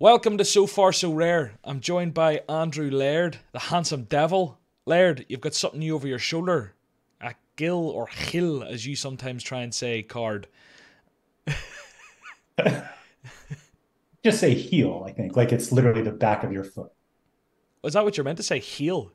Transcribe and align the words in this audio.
Welcome 0.00 0.38
to 0.38 0.44
So 0.44 0.68
Far 0.68 0.92
So 0.92 1.12
Rare. 1.12 1.54
I'm 1.64 1.80
joined 1.80 2.14
by 2.14 2.42
Andrew 2.48 2.88
Laird, 2.88 3.38
the 3.50 3.58
handsome 3.58 4.04
devil. 4.04 4.60
Laird, 4.86 5.26
you've 5.28 5.40
got 5.40 5.54
something 5.54 5.80
new 5.80 5.96
over 5.96 6.06
your 6.06 6.20
shoulder. 6.20 6.76
A 7.20 7.34
gill 7.56 7.88
or 7.88 8.06
hill, 8.06 8.62
as 8.62 8.86
you 8.86 8.94
sometimes 8.94 9.42
try 9.42 9.62
and 9.62 9.74
say, 9.74 10.04
card. 10.04 10.46
Just 14.22 14.38
say 14.38 14.54
heel, 14.54 15.04
I 15.04 15.10
think. 15.10 15.36
Like 15.36 15.50
it's 15.50 15.72
literally 15.72 16.02
the 16.02 16.12
back 16.12 16.44
of 16.44 16.52
your 16.52 16.62
foot. 16.62 16.92
Was 17.82 17.94
that 17.94 18.04
what 18.04 18.16
you're 18.16 18.22
meant 18.22 18.36
to 18.36 18.44
say? 18.44 18.60
Heel? 18.60 19.10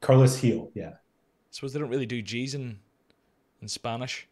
Carlos 0.00 0.36
heel, 0.36 0.72
yeah. 0.74 0.88
I 0.88 1.52
suppose 1.52 1.72
they 1.72 1.78
don't 1.78 1.88
really 1.88 2.04
do 2.04 2.20
G's 2.20 2.56
in 2.56 2.80
in 3.62 3.68
Spanish. 3.68 4.26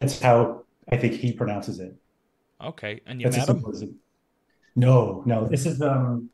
That's 0.00 0.18
how 0.20 0.64
I 0.90 0.96
think 0.96 1.12
he 1.12 1.32
pronounces 1.32 1.80
it. 1.80 1.94
Okay. 2.62 3.02
And 3.04 3.20
you 3.20 3.28
That's 3.28 3.46
met 3.46 3.82
him? 3.82 3.98
No, 4.76 5.22
no. 5.24 5.48
This 5.48 5.66
is 5.66 5.80
um 5.80 6.30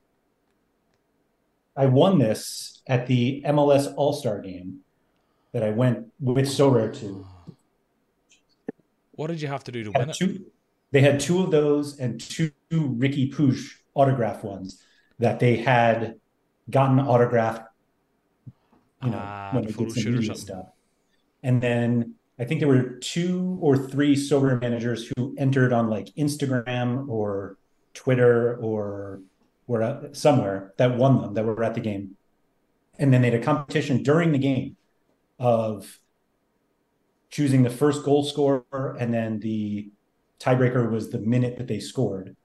I 1.77 1.87
won 1.87 2.19
this 2.19 2.83
at 2.87 3.07
the 3.07 3.43
MLS 3.47 3.93
All 3.97 4.13
Star 4.13 4.41
game 4.41 4.81
that 5.53 5.63
I 5.63 5.71
went 5.71 6.07
with 6.21 6.47
Sorare 6.47 6.99
to. 7.01 7.27
What 9.13 9.29
did 9.29 9.41
you 9.41 9.49
have 9.49 9.65
to 9.65 9.73
do 9.73 9.85
to 9.85 9.91
win 9.93 10.13
two, 10.13 10.25
it? 10.31 10.43
They 10.91 11.01
had 11.01 11.21
two 11.21 11.43
of 11.43 11.51
those 11.51 11.99
and 11.99 12.21
two 12.21 12.51
Riqui 12.73 13.33
Puig 13.33 13.63
autograph 13.95 14.43
ones 14.43 14.83
that 15.19 15.39
they 15.39 15.57
had 15.57 16.17
gotten 16.69 16.99
autographed, 16.99 17.63
you 19.05 19.11
know, 19.11 19.17
uh, 19.19 19.51
when 19.53 19.65
they 19.65 19.73
did 19.73 19.93
some 19.93 20.15
media 20.15 20.35
stuff. 20.35 20.67
And 21.43 21.63
then 21.63 22.15
I 22.39 22.45
think 22.45 22.61
there 22.61 22.69
were 22.69 22.99
two 22.99 23.59
or 23.61 23.77
three 23.77 24.17
Sorare 24.17 24.61
managers 24.61 25.11
who 25.17 25.35
entered 25.39 25.73
on 25.73 25.89
like 25.89 26.09
Instagram 26.17 27.09
or 27.09 27.57
Twitter 27.95 28.57
or 28.57 29.21
were 29.67 30.11
somewhere 30.13 30.73
that 30.77 30.97
won 30.97 31.21
them 31.21 31.35
that 31.35 31.45
were 31.45 31.63
at 31.63 31.75
the 31.75 31.81
game. 31.81 32.17
And 32.99 33.13
then 33.13 33.23
they 33.23 33.31
had 33.31 33.41
a 33.41 33.45
competition 33.45 34.03
during 34.03 34.33
the 34.33 34.39
game 34.39 34.77
of 35.39 35.99
choosing 37.31 37.63
the 37.63 37.71
first 37.71 38.05
goal 38.05 38.25
scorer 38.25 38.97
and 38.99 39.13
then 39.13 39.41
the 39.41 39.91
tiebreaker 40.39 40.91
was 40.91 41.11
the 41.11 41.19
minute 41.19 41.57
that 41.57 41.69
they 41.69 41.81
scored. 41.81 42.37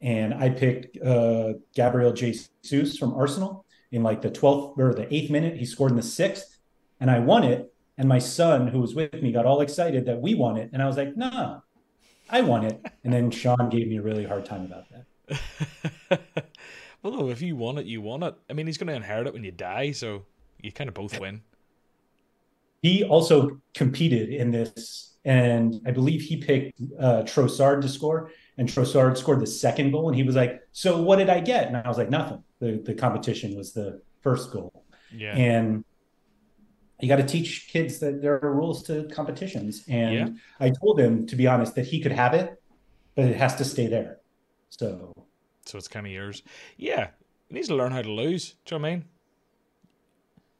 And 0.00 0.32
I 0.32 0.48
picked 0.48 0.96
uh, 1.02 1.54
Gabriel 1.74 2.12
Jesus 2.12 2.96
from 2.96 3.12
Arsenal 3.14 3.66
in 3.92 4.02
like 4.02 4.22
the 4.22 4.30
12th 4.30 4.78
or 4.78 4.94
the 4.94 5.12
eighth 5.14 5.30
minute. 5.30 5.56
He 5.56 5.66
scored 5.66 5.90
in 5.90 5.96
the 5.96 6.02
sixth, 6.02 6.58
and 7.00 7.10
I 7.10 7.18
won 7.18 7.44
it. 7.44 7.72
And 7.98 8.08
my 8.08 8.18
son, 8.18 8.68
who 8.68 8.80
was 8.80 8.94
with 8.94 9.12
me, 9.12 9.30
got 9.30 9.44
all 9.44 9.60
excited 9.60 10.06
that 10.06 10.22
we 10.22 10.34
won 10.34 10.56
it. 10.56 10.70
And 10.72 10.82
I 10.82 10.86
was 10.86 10.96
like, 10.96 11.16
no, 11.16 11.62
I 12.30 12.40
won 12.42 12.64
it. 12.64 12.84
And 13.04 13.12
then 13.12 13.30
Sean 13.30 13.68
gave 13.70 13.88
me 13.88 13.98
a 13.98 14.02
really 14.02 14.24
hard 14.24 14.44
time 14.44 14.64
about 14.64 14.84
that. 14.90 16.20
well, 17.02 17.30
if 17.30 17.42
you 17.42 17.56
won 17.56 17.78
it, 17.78 17.86
you 17.86 18.00
won 18.00 18.22
it. 18.22 18.34
I 18.48 18.52
mean, 18.52 18.66
he's 18.66 18.78
going 18.78 18.88
to 18.88 18.94
inherit 18.94 19.26
it 19.26 19.32
when 19.32 19.44
you 19.44 19.52
die. 19.52 19.92
So 19.92 20.24
you 20.60 20.72
kind 20.72 20.88
of 20.88 20.94
both 20.94 21.18
win. 21.18 21.42
He 22.82 23.04
also 23.04 23.60
competed 23.74 24.30
in 24.30 24.50
this. 24.50 25.16
And 25.24 25.82
I 25.86 25.90
believe 25.90 26.22
he 26.22 26.38
picked 26.38 26.80
uh, 26.98 27.22
Trossard 27.22 27.82
to 27.82 27.88
score. 27.88 28.30
And 28.56 28.68
Trossard 28.68 29.16
scored 29.18 29.40
the 29.40 29.46
second 29.46 29.90
goal. 29.90 30.08
And 30.08 30.16
he 30.16 30.22
was 30.22 30.36
like, 30.36 30.62
So 30.72 31.00
what 31.02 31.16
did 31.16 31.28
I 31.28 31.40
get? 31.40 31.66
And 31.66 31.76
I 31.76 31.86
was 31.86 31.98
like, 31.98 32.10
Nothing. 32.10 32.42
The, 32.60 32.82
the 32.84 32.94
competition 32.94 33.56
was 33.56 33.72
the 33.72 34.00
first 34.22 34.52
goal. 34.52 34.84
Yeah. 35.12 35.34
And 35.34 35.84
you 37.02 37.08
got 37.08 37.16
to 37.16 37.26
teach 37.26 37.68
kids 37.68 37.98
that 38.00 38.22
there 38.22 38.40
are 38.42 38.54
rules 38.54 38.82
to 38.84 39.04
competitions. 39.12 39.84
And 39.88 40.14
yeah. 40.14 40.28
I 40.58 40.70
told 40.70 40.98
him, 40.98 41.26
to 41.26 41.36
be 41.36 41.46
honest, 41.46 41.74
that 41.74 41.86
he 41.86 42.00
could 42.00 42.12
have 42.12 42.34
it, 42.34 42.60
but 43.14 43.24
it 43.24 43.36
has 43.36 43.56
to 43.56 43.64
stay 43.64 43.86
there. 43.86 44.18
So, 44.70 45.12
so 45.66 45.78
it's 45.78 45.88
kind 45.88 46.06
of 46.06 46.12
yours. 46.12 46.42
Yeah, 46.76 47.08
he 47.48 47.54
needs 47.54 47.68
to 47.68 47.74
learn 47.74 47.92
how 47.92 48.02
to 48.02 48.10
lose. 48.10 48.54
Do 48.64 48.74
you 48.74 48.78
know 48.78 48.82
what 48.82 48.88
I 48.88 48.92
mean? 48.92 49.04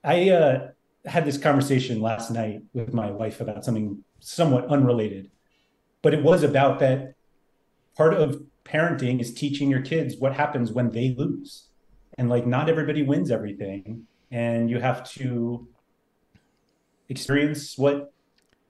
I 0.02 0.30
uh, 0.30 0.68
had 1.04 1.24
this 1.24 1.38
conversation 1.38 2.00
last 2.00 2.30
night 2.30 2.62
with 2.72 2.92
my 2.94 3.10
wife 3.10 3.40
about 3.40 3.64
something 3.64 4.02
somewhat 4.20 4.66
unrelated, 4.66 5.30
but 6.02 6.14
it 6.14 6.22
was 6.22 6.42
about 6.42 6.78
that 6.80 7.14
part 7.96 8.14
of 8.14 8.42
parenting 8.64 9.20
is 9.20 9.34
teaching 9.34 9.70
your 9.70 9.82
kids 9.82 10.16
what 10.18 10.34
happens 10.34 10.72
when 10.72 10.90
they 10.90 11.14
lose. 11.16 11.68
And 12.16 12.28
like, 12.28 12.46
not 12.46 12.68
everybody 12.68 13.02
wins 13.02 13.30
everything. 13.30 14.06
And 14.30 14.70
you 14.70 14.78
have 14.78 15.08
to 15.12 15.68
experience 17.10 17.76
what 17.76 18.12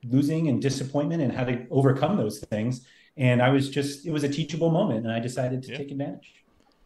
losing 0.04 0.48
and 0.48 0.60
disappointment 0.60 1.22
and 1.22 1.32
how 1.32 1.44
to 1.44 1.66
overcome 1.70 2.16
those 2.16 2.40
things. 2.40 2.86
And 3.16 3.42
I 3.42 3.50
was 3.50 3.68
just, 3.68 4.06
it 4.06 4.10
was 4.10 4.24
a 4.24 4.28
teachable 4.28 4.70
moment 4.70 5.04
and 5.04 5.12
I 5.12 5.20
decided 5.20 5.62
to 5.64 5.70
yeah. 5.70 5.78
take 5.78 5.90
advantage. 5.90 6.34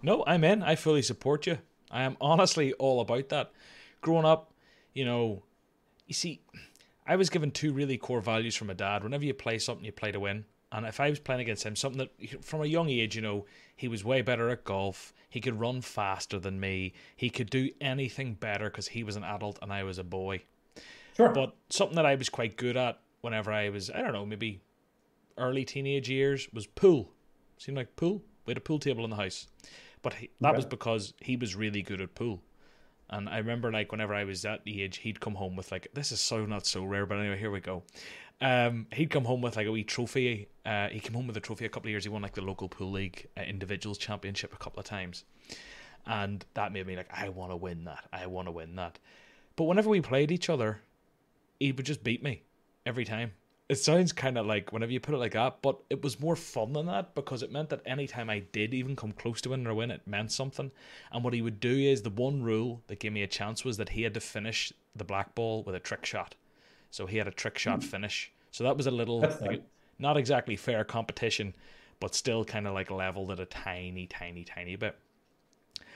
No, 0.03 0.25
I'm 0.27 0.45
in. 0.45 0.63
I 0.63 0.75
fully 0.75 1.03
support 1.03 1.47
you. 1.47 1.59
I 1.91 2.03
am 2.03 2.17
honestly 2.21 2.73
all 2.75 3.01
about 3.01 3.29
that. 3.31 3.53
Growing 4.01 4.27
up, 4.27 4.53
you 4.93 5.05
know, 5.05 5.45
you 6.07 6.15
see, 6.15 6.41
I 7.07 7.17
was 7.17 7.31
given 7.31 7.51
two 7.51 7.73
really 7.73 7.97
core 7.97 8.21
values 8.21 8.57
from 8.57 8.67
my 8.67 8.75
dad. 8.75 9.05
Whenever 9.05 9.25
you 9.25 9.33
play 9.33 9.59
something, 9.59 9.85
you 9.85 9.93
play 9.93 10.11
to 10.13 10.21
win. 10.21 10.45
And 10.73 10.85
if 10.87 10.99
I 10.99 11.09
was 11.09 11.21
playing 11.21 11.43
against 11.43 11.63
him, 11.63 11.77
something 11.77 11.99
that 11.99 12.45
from 12.45 12.63
a 12.63 12.67
young 12.67 12.91
age, 12.91 13.15
you 13.15 13.23
know, 13.23 13.47
he 13.77 13.87
was 13.87 14.05
way 14.05 14.23
better 14.23 14.49
at 14.51 14.65
golf. 14.65 15.15
He 15.31 15.41
could 15.41 15.61
run 15.61 15.83
faster 15.83 16.41
than 16.41 16.59
me. 16.59 16.95
He 17.15 17.31
could 17.31 17.49
do 17.49 17.71
anything 17.81 18.35
better 18.35 18.71
because 18.71 18.89
he 18.89 19.05
was 19.05 19.15
an 19.15 19.25
adult 19.25 19.59
and 19.63 19.73
I 19.73 19.85
was 19.85 19.99
a 19.99 20.05
boy. 20.05 20.43
Sure. 21.17 21.31
But 21.31 21.55
something 21.71 21.97
that 21.97 22.07
I 22.07 22.15
was 22.15 22.29
quite 22.29 22.57
good 22.57 22.77
at 22.77 23.01
whenever 23.21 23.53
I 23.53 23.69
was, 23.69 23.91
I 23.91 24.01
don't 24.01 24.13
know, 24.13 24.27
maybe 24.27 24.61
early 25.39 25.65
teenage 25.65 26.09
years 26.09 26.49
was 26.53 26.67
pool. 26.67 27.11
Seemed 27.59 27.77
like 27.77 27.97
pool. 27.97 28.23
We 28.47 28.51
had 28.51 28.59
a 28.59 28.61
pool 28.61 28.79
table 28.79 29.05
in 29.05 29.11
the 29.11 29.17
house. 29.17 29.47
But 30.03 30.15
he, 30.15 30.31
that 30.41 30.55
was 30.55 30.67
because 30.67 31.15
he 31.21 31.37
was 31.37 31.55
really 31.55 31.83
good 31.83 32.01
at 32.01 32.15
pool. 32.15 32.43
And 33.09 33.29
I 33.29 33.39
remember, 33.39 33.71
like, 33.71 33.93
whenever 33.93 34.15
I 34.15 34.25
was 34.25 34.43
that 34.43 34.63
age, 34.67 34.99
he'd 34.99 35.21
come 35.21 35.35
home 35.35 35.57
with, 35.57 35.71
like, 35.71 35.89
this 35.95 36.11
is 36.11 36.21
so 36.21 36.47
not 36.47 36.67
so 36.67 36.85
rare, 36.85 37.07
but 37.07 37.19
anyway, 37.19 37.39
here 37.39 37.51
we 37.51 37.61
go. 37.61 37.83
Um, 38.41 38.87
he'd 38.93 39.11
come 39.11 39.25
home 39.25 39.41
with, 39.41 39.57
like, 39.57 39.67
a 39.67 39.73
wee 39.73 39.85
trophy. 39.85 40.49
Uh, 40.67 40.89
he 40.89 41.01
came 41.01 41.15
home 41.15 41.27
with 41.27 41.37
a 41.37 41.41
trophy 41.41 41.65
a 41.65 41.69
couple 41.69 41.89
of 41.89 41.91
years. 41.91 42.05
He 42.05 42.11
won, 42.11 42.23
like, 42.23 42.35
the 42.35 42.43
local 42.43 42.69
pool 42.69 42.91
league 42.91 43.29
uh, 43.37 43.43
individuals 43.43 43.99
championship 43.99 44.53
a 44.53 44.57
couple 44.57 44.81
of 44.81 44.87
times. 44.87 45.25
And 46.07 46.45
that 46.55 46.73
made 46.73 46.87
me, 46.87 46.97
like, 46.97 47.11
I 47.13 47.29
want 47.29 47.53
to 47.53 47.57
win 47.57 47.85
that. 47.85 48.05
I 48.13 48.27
want 48.27 48.49
to 48.49 48.53
win 48.53 48.77
that. 48.77 48.99
But 49.57 49.65
whenever 49.65 49.91
we 49.91 50.01
played 50.01 50.33
each 50.33 50.51
other, 50.51 50.81
he 51.61 51.73
would 51.73 51.87
just 51.87 52.05
beat 52.05 52.23
me 52.23 52.43
every 52.87 53.05
time. 53.05 53.33
It 53.69 53.77
sounds 53.77 54.13
kind 54.13 54.37
of 54.37 54.45
like 54.45 54.73
whenever 54.73 54.93
you 54.93 55.01
put 55.01 55.15
it 55.15 55.19
like 55.19 55.33
that, 55.33 55.63
but 55.63 55.79
it 55.89 56.03
was 56.03 56.21
more 56.21 56.37
fun 56.37 56.75
than 56.75 56.87
that 56.87 57.15
because 57.15 57.43
it 57.43 57.51
meant 57.51 57.71
that 57.71 57.81
anytime 57.87 58.29
I 58.29 58.41
did 58.41 58.75
even 58.75 58.95
come 58.95 59.13
close 59.13 59.41
to 59.41 59.51
winning 59.51 59.67
or 59.67 59.75
win, 59.75 59.91
it 59.91 60.07
meant 60.07 60.33
something. 60.33 60.71
And 61.11 61.25
what 61.25 61.33
he 61.33 61.41
would 61.41 61.61
do 61.61 61.75
is 61.75 62.03
the 62.03 62.11
one 62.11 62.43
rule 62.43 62.83
that 62.89 63.01
gave 63.01 63.13
me 63.13 63.23
a 63.23 63.27
chance 63.27 63.65
was 63.65 63.79
that 63.79 63.89
he 63.91 64.03
had 64.03 64.15
to 64.15 64.21
finish 64.21 64.71
the 64.95 65.05
black 65.05 65.35
ball 65.35 65.63
with 65.63 65.75
a 65.75 65.81
trick 65.81 66.05
shot. 66.05 66.35
So 66.91 67.07
he 67.07 67.17
had 67.17 67.27
a 67.27 67.33
trick 67.33 67.57
shot 67.57 67.81
mm. 67.81 67.85
finish. 67.85 68.31
So 68.51 68.65
that 68.65 68.77
was 68.77 68.87
a 68.87 68.91
little, 68.91 69.21
like, 69.41 69.63
not 69.99 70.19
exactly 70.19 70.57
fair 70.57 70.85
competition, 70.85 71.55
but 72.01 72.15
still 72.15 72.45
kind 72.45 72.67
of 72.67 72.75
like 72.75 72.91
leveled 72.91 73.31
at 73.31 73.41
a 73.41 73.47
tiny, 73.47 74.07
tiny, 74.07 74.45
tiny 74.45 74.77
bit. 74.77 74.97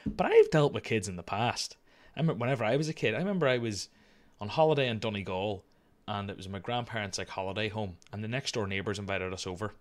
But 0.07 0.33
I've 0.33 0.51
dealt 0.51 0.73
with 0.73 0.85
kids 0.85 1.07
in 1.07 1.17
the 1.17 1.23
past. 1.23 1.77
I 2.17 2.21
remember 2.21 2.41
whenever 2.41 2.65
I 2.65 2.77
was 2.77 2.89
a 2.89 2.95
kid, 2.95 3.15
I 3.15 3.19
remember 3.19 3.47
I 3.47 3.59
was 3.59 3.91
on 4.41 4.49
holiday 4.49 4.89
in 4.89 4.99
Donegal, 4.99 5.65
and 6.07 6.31
it 6.31 6.37
was 6.37 6.49
my 6.49 6.59
grandparents' 6.59 7.19
like 7.19 7.29
holiday 7.29 7.69
home, 7.69 7.97
and 8.13 8.23
the 8.23 8.29
next 8.29 8.53
door 8.53 8.67
neighbours 8.67 8.99
invited 8.99 9.33
us 9.33 9.47
over, 9.47 9.75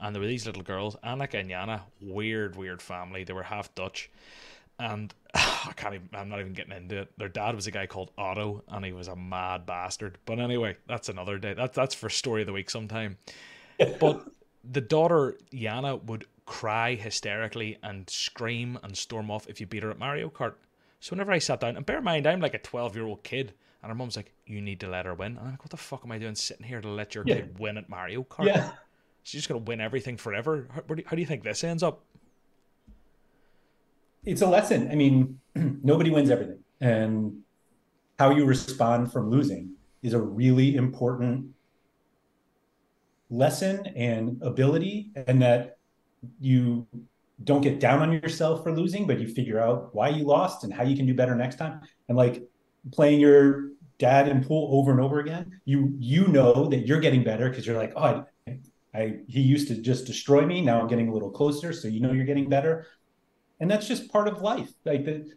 and 0.00 0.14
there 0.14 0.20
were 0.20 0.28
these 0.28 0.46
little 0.46 0.62
girls, 0.62 0.96
Annika 1.04 1.40
and 1.40 1.48
Jana, 1.48 1.82
weird, 2.00 2.56
weird 2.56 2.80
family. 2.80 3.24
They 3.24 3.32
were 3.32 3.42
half 3.42 3.74
Dutch, 3.74 4.10
and 4.78 5.12
I 5.34 5.72
can't 5.76 5.94
even. 5.94 6.08
I'm 6.14 6.28
not 6.28 6.40
even 6.40 6.52
getting 6.52 6.76
into 6.76 7.02
it. 7.02 7.18
Their 7.18 7.28
dad 7.28 7.54
was 7.54 7.66
a 7.66 7.70
guy 7.70 7.86
called 7.86 8.12
Otto, 8.16 8.62
and 8.68 8.84
he 8.84 8.92
was 8.92 9.08
a 9.08 9.16
mad 9.16 9.66
bastard. 9.66 10.18
But 10.24 10.38
anyway, 10.38 10.76
that's 10.86 11.08
another 11.08 11.38
day. 11.38 11.54
That's 11.54 11.74
that's 11.74 11.94
for 11.94 12.08
story 12.08 12.42
of 12.42 12.46
the 12.46 12.52
week 12.52 12.70
sometime. 12.70 13.18
but 14.00 14.26
the 14.70 14.80
daughter 14.80 15.36
Jana 15.52 15.96
would 15.96 16.26
cry 16.46 16.94
hysterically 16.94 17.76
and 17.82 18.08
scream 18.08 18.78
and 18.82 18.96
storm 18.96 19.30
off 19.30 19.48
if 19.48 19.60
you 19.60 19.66
beat 19.66 19.82
her 19.82 19.90
at 19.90 19.98
Mario 19.98 20.30
Kart. 20.30 20.54
So 21.00 21.10
whenever 21.10 21.32
I 21.32 21.38
sat 21.38 21.60
down, 21.60 21.76
and 21.76 21.86
bear 21.86 21.98
in 21.98 22.04
mind, 22.04 22.26
I'm 22.26 22.40
like 22.40 22.54
a 22.54 22.58
12 22.58 22.96
year 22.96 23.06
old 23.06 23.22
kid. 23.22 23.52
And 23.82 23.90
her 23.90 23.94
mum's 23.94 24.16
like, 24.16 24.32
"You 24.46 24.60
need 24.60 24.80
to 24.80 24.88
let 24.88 25.06
her 25.06 25.14
win." 25.14 25.32
And 25.36 25.40
I'm 25.40 25.50
like, 25.52 25.62
"What 25.62 25.70
the 25.70 25.76
fuck 25.76 26.02
am 26.04 26.12
I 26.12 26.18
doing 26.18 26.34
sitting 26.34 26.66
here 26.66 26.80
to 26.80 26.88
let 26.88 27.14
your 27.14 27.24
yeah. 27.26 27.36
kid 27.36 27.58
win 27.58 27.78
at 27.78 27.88
Mario 27.88 28.24
Kart? 28.24 28.46
Yeah. 28.46 28.72
She's 29.22 29.40
just 29.40 29.48
gonna 29.48 29.64
win 29.64 29.80
everything 29.80 30.16
forever. 30.16 30.68
How, 30.70 30.80
do, 30.80 31.02
how 31.06 31.14
do 31.14 31.20
you 31.20 31.26
think 31.26 31.44
this 31.44 31.62
ends 31.62 31.82
up?" 31.82 32.02
It's 34.24 34.42
a 34.42 34.46
lesson. 34.46 34.90
I 34.90 34.94
mean, 34.94 35.38
nobody 35.54 36.10
wins 36.10 36.30
everything, 36.30 36.58
and 36.80 37.40
how 38.18 38.30
you 38.30 38.44
respond 38.44 39.12
from 39.12 39.30
losing 39.30 39.70
is 40.02 40.12
a 40.12 40.20
really 40.20 40.74
important 40.76 41.54
lesson 43.30 43.86
and 43.94 44.42
ability, 44.42 45.12
and 45.14 45.40
that 45.40 45.78
you 46.40 46.86
don't 47.44 47.60
get 47.60 47.78
down 47.78 48.00
on 48.00 48.12
yourself 48.12 48.64
for 48.64 48.74
losing, 48.74 49.06
but 49.06 49.20
you 49.20 49.28
figure 49.28 49.60
out 49.60 49.94
why 49.94 50.08
you 50.08 50.24
lost 50.24 50.64
and 50.64 50.72
how 50.72 50.82
you 50.82 50.96
can 50.96 51.06
do 51.06 51.14
better 51.14 51.36
next 51.36 51.56
time. 51.56 51.80
And 52.08 52.16
like 52.16 52.42
playing 52.92 53.20
your 53.20 53.70
dad 53.98 54.28
in 54.28 54.44
pool 54.44 54.68
over 54.78 54.90
and 54.90 55.00
over 55.00 55.20
again, 55.20 55.60
you 55.64 55.92
you 55.98 56.26
know 56.28 56.66
that 56.68 56.86
you're 56.86 57.00
getting 57.00 57.24
better 57.24 57.48
because 57.48 57.66
you're 57.66 57.76
like, 57.76 57.92
oh, 57.96 58.24
I, 58.46 58.58
I 58.94 59.18
he 59.26 59.40
used 59.40 59.68
to 59.68 59.76
just 59.76 60.06
destroy 60.06 60.46
me. 60.46 60.60
Now 60.60 60.80
I'm 60.80 60.88
getting 60.88 61.08
a 61.08 61.12
little 61.12 61.30
closer, 61.30 61.72
so 61.72 61.88
you 61.88 62.00
know 62.00 62.12
you're 62.12 62.26
getting 62.26 62.48
better. 62.48 62.86
and 63.60 63.70
that's 63.70 63.86
just 63.88 64.10
part 64.10 64.28
of 64.28 64.40
life. 64.40 64.70
Like 64.84 65.04
the, 65.04 65.30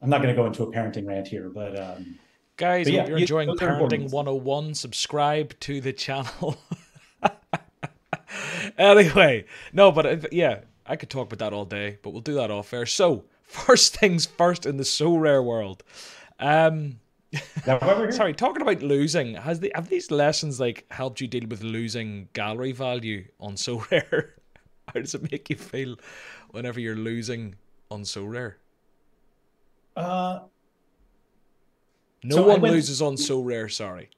I'm 0.00 0.10
not 0.10 0.20
going 0.20 0.34
to 0.34 0.40
go 0.40 0.46
into 0.46 0.64
a 0.64 0.72
parenting 0.72 1.06
rant 1.06 1.28
here, 1.28 1.48
but 1.48 1.78
um, 1.78 2.18
guys, 2.56 2.86
but 2.86 2.92
yeah, 2.92 3.06
you're 3.06 3.18
enjoying 3.18 3.48
Parenting 3.50 4.10
101. 4.10 4.74
Subscribe 4.74 5.58
to 5.60 5.80
the 5.80 5.92
channel. 5.92 6.56
anyway, 8.78 9.44
no, 9.72 9.92
but 9.92 10.06
uh, 10.06 10.16
yeah, 10.32 10.60
I 10.84 10.96
could 10.96 11.08
talk 11.10 11.32
about 11.32 11.38
that 11.38 11.52
all 11.56 11.64
day, 11.64 11.98
but 12.02 12.10
we'll 12.10 12.20
do 12.20 12.34
that 12.34 12.50
off 12.50 12.72
air. 12.72 12.84
So, 12.86 13.24
first 13.52 13.96
things 13.96 14.26
first 14.26 14.66
in 14.66 14.76
the 14.76 14.82
Sorare 14.82 15.44
world. 15.44 15.82
Um, 16.38 16.98
sorry, 17.64 18.34
talking 18.34 18.62
about 18.62 18.82
losing, 18.82 19.34
has 19.34 19.60
the 19.60 19.72
have 19.74 19.88
these 19.88 20.10
lessons 20.10 20.60
like 20.60 20.84
helped 20.90 21.20
you 21.20 21.28
deal 21.28 21.46
with 21.48 21.62
losing 21.62 22.28
gallery 22.32 22.72
value 22.72 23.24
on 23.40 23.56
so 23.56 23.84
rare? 23.90 24.34
How 24.88 25.00
does 25.00 25.14
it 25.14 25.30
make 25.30 25.48
you 25.48 25.56
feel 25.56 25.96
whenever 26.50 26.80
you're 26.80 26.96
losing 26.96 27.54
on 27.90 28.02
Sorare? 28.02 28.54
Uh, 29.96 30.40
no 32.24 32.36
so 32.36 32.48
one 32.48 32.60
went, 32.60 32.74
loses 32.74 33.00
on 33.00 33.14
Sorare. 33.14 33.70
Sorry, 33.72 34.10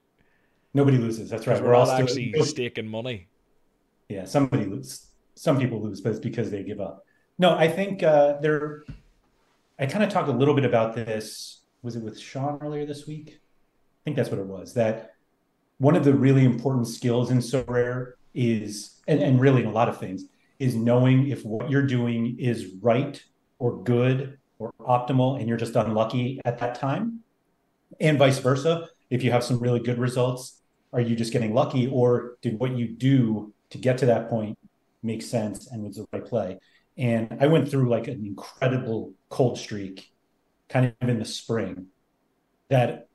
nobody 0.72 0.98
loses. 0.98 1.30
That's 1.30 1.46
right. 1.46 1.60
We're, 1.60 1.68
we're 1.68 1.74
all 1.74 1.90
actually 1.90 2.30
still, 2.30 2.44
staking 2.44 2.88
money. 2.88 3.28
Yeah, 4.08 4.24
somebody 4.24 4.64
loses. 4.64 5.06
Some 5.36 5.58
people 5.58 5.82
lose, 5.82 6.00
but 6.00 6.10
it's 6.10 6.20
because 6.20 6.50
they 6.50 6.62
give 6.62 6.80
up. 6.80 7.04
No, 7.38 7.56
I 7.56 7.68
think 7.68 8.02
uh, 8.02 8.38
there. 8.40 8.84
I 9.78 9.86
kind 9.86 10.04
of 10.04 10.10
talked 10.10 10.28
a 10.28 10.32
little 10.32 10.54
bit 10.54 10.64
about 10.64 10.94
this. 10.94 11.62
Was 11.82 11.96
it 11.96 12.02
with 12.02 12.18
Sean 12.18 12.58
earlier 12.62 12.86
this 12.86 13.06
week? 13.06 13.40
I 13.40 14.00
think 14.04 14.16
that's 14.16 14.30
what 14.30 14.38
it 14.38 14.46
was. 14.46 14.74
That 14.74 15.14
one 15.78 15.96
of 15.96 16.04
the 16.04 16.14
really 16.14 16.44
important 16.44 16.86
skills 16.86 17.30
in 17.30 17.38
Sorare 17.38 18.12
is, 18.34 19.00
and, 19.08 19.20
and 19.20 19.40
really 19.40 19.62
in 19.62 19.68
a 19.68 19.72
lot 19.72 19.88
of 19.88 19.98
things, 19.98 20.24
is 20.58 20.76
knowing 20.76 21.28
if 21.28 21.44
what 21.44 21.70
you're 21.70 21.86
doing 21.86 22.36
is 22.38 22.66
right 22.80 23.22
or 23.58 23.82
good 23.82 24.38
or 24.58 24.72
optimal 24.80 25.38
and 25.38 25.48
you're 25.48 25.58
just 25.58 25.74
unlucky 25.74 26.40
at 26.44 26.58
that 26.58 26.76
time. 26.76 27.20
And 28.00 28.18
vice 28.18 28.38
versa. 28.38 28.88
If 29.10 29.22
you 29.22 29.32
have 29.32 29.44
some 29.44 29.58
really 29.58 29.80
good 29.80 29.98
results, 29.98 30.60
are 30.92 31.00
you 31.00 31.16
just 31.16 31.32
getting 31.32 31.52
lucky 31.52 31.88
or 31.88 32.36
did 32.40 32.58
what 32.60 32.76
you 32.76 32.88
do 32.88 33.52
to 33.70 33.78
get 33.78 33.98
to 33.98 34.06
that 34.06 34.28
point 34.28 34.56
make 35.02 35.22
sense 35.22 35.70
and 35.70 35.82
was 35.82 35.96
the 35.96 36.06
right 36.12 36.24
play? 36.24 36.58
And 36.96 37.38
I 37.40 37.46
went 37.46 37.68
through 37.70 37.88
like 37.88 38.08
an 38.08 38.24
incredible 38.24 39.14
cold 39.28 39.58
streak 39.58 40.12
kind 40.68 40.94
of 41.00 41.08
in 41.08 41.18
the 41.18 41.24
spring 41.24 41.86
that 42.68 43.08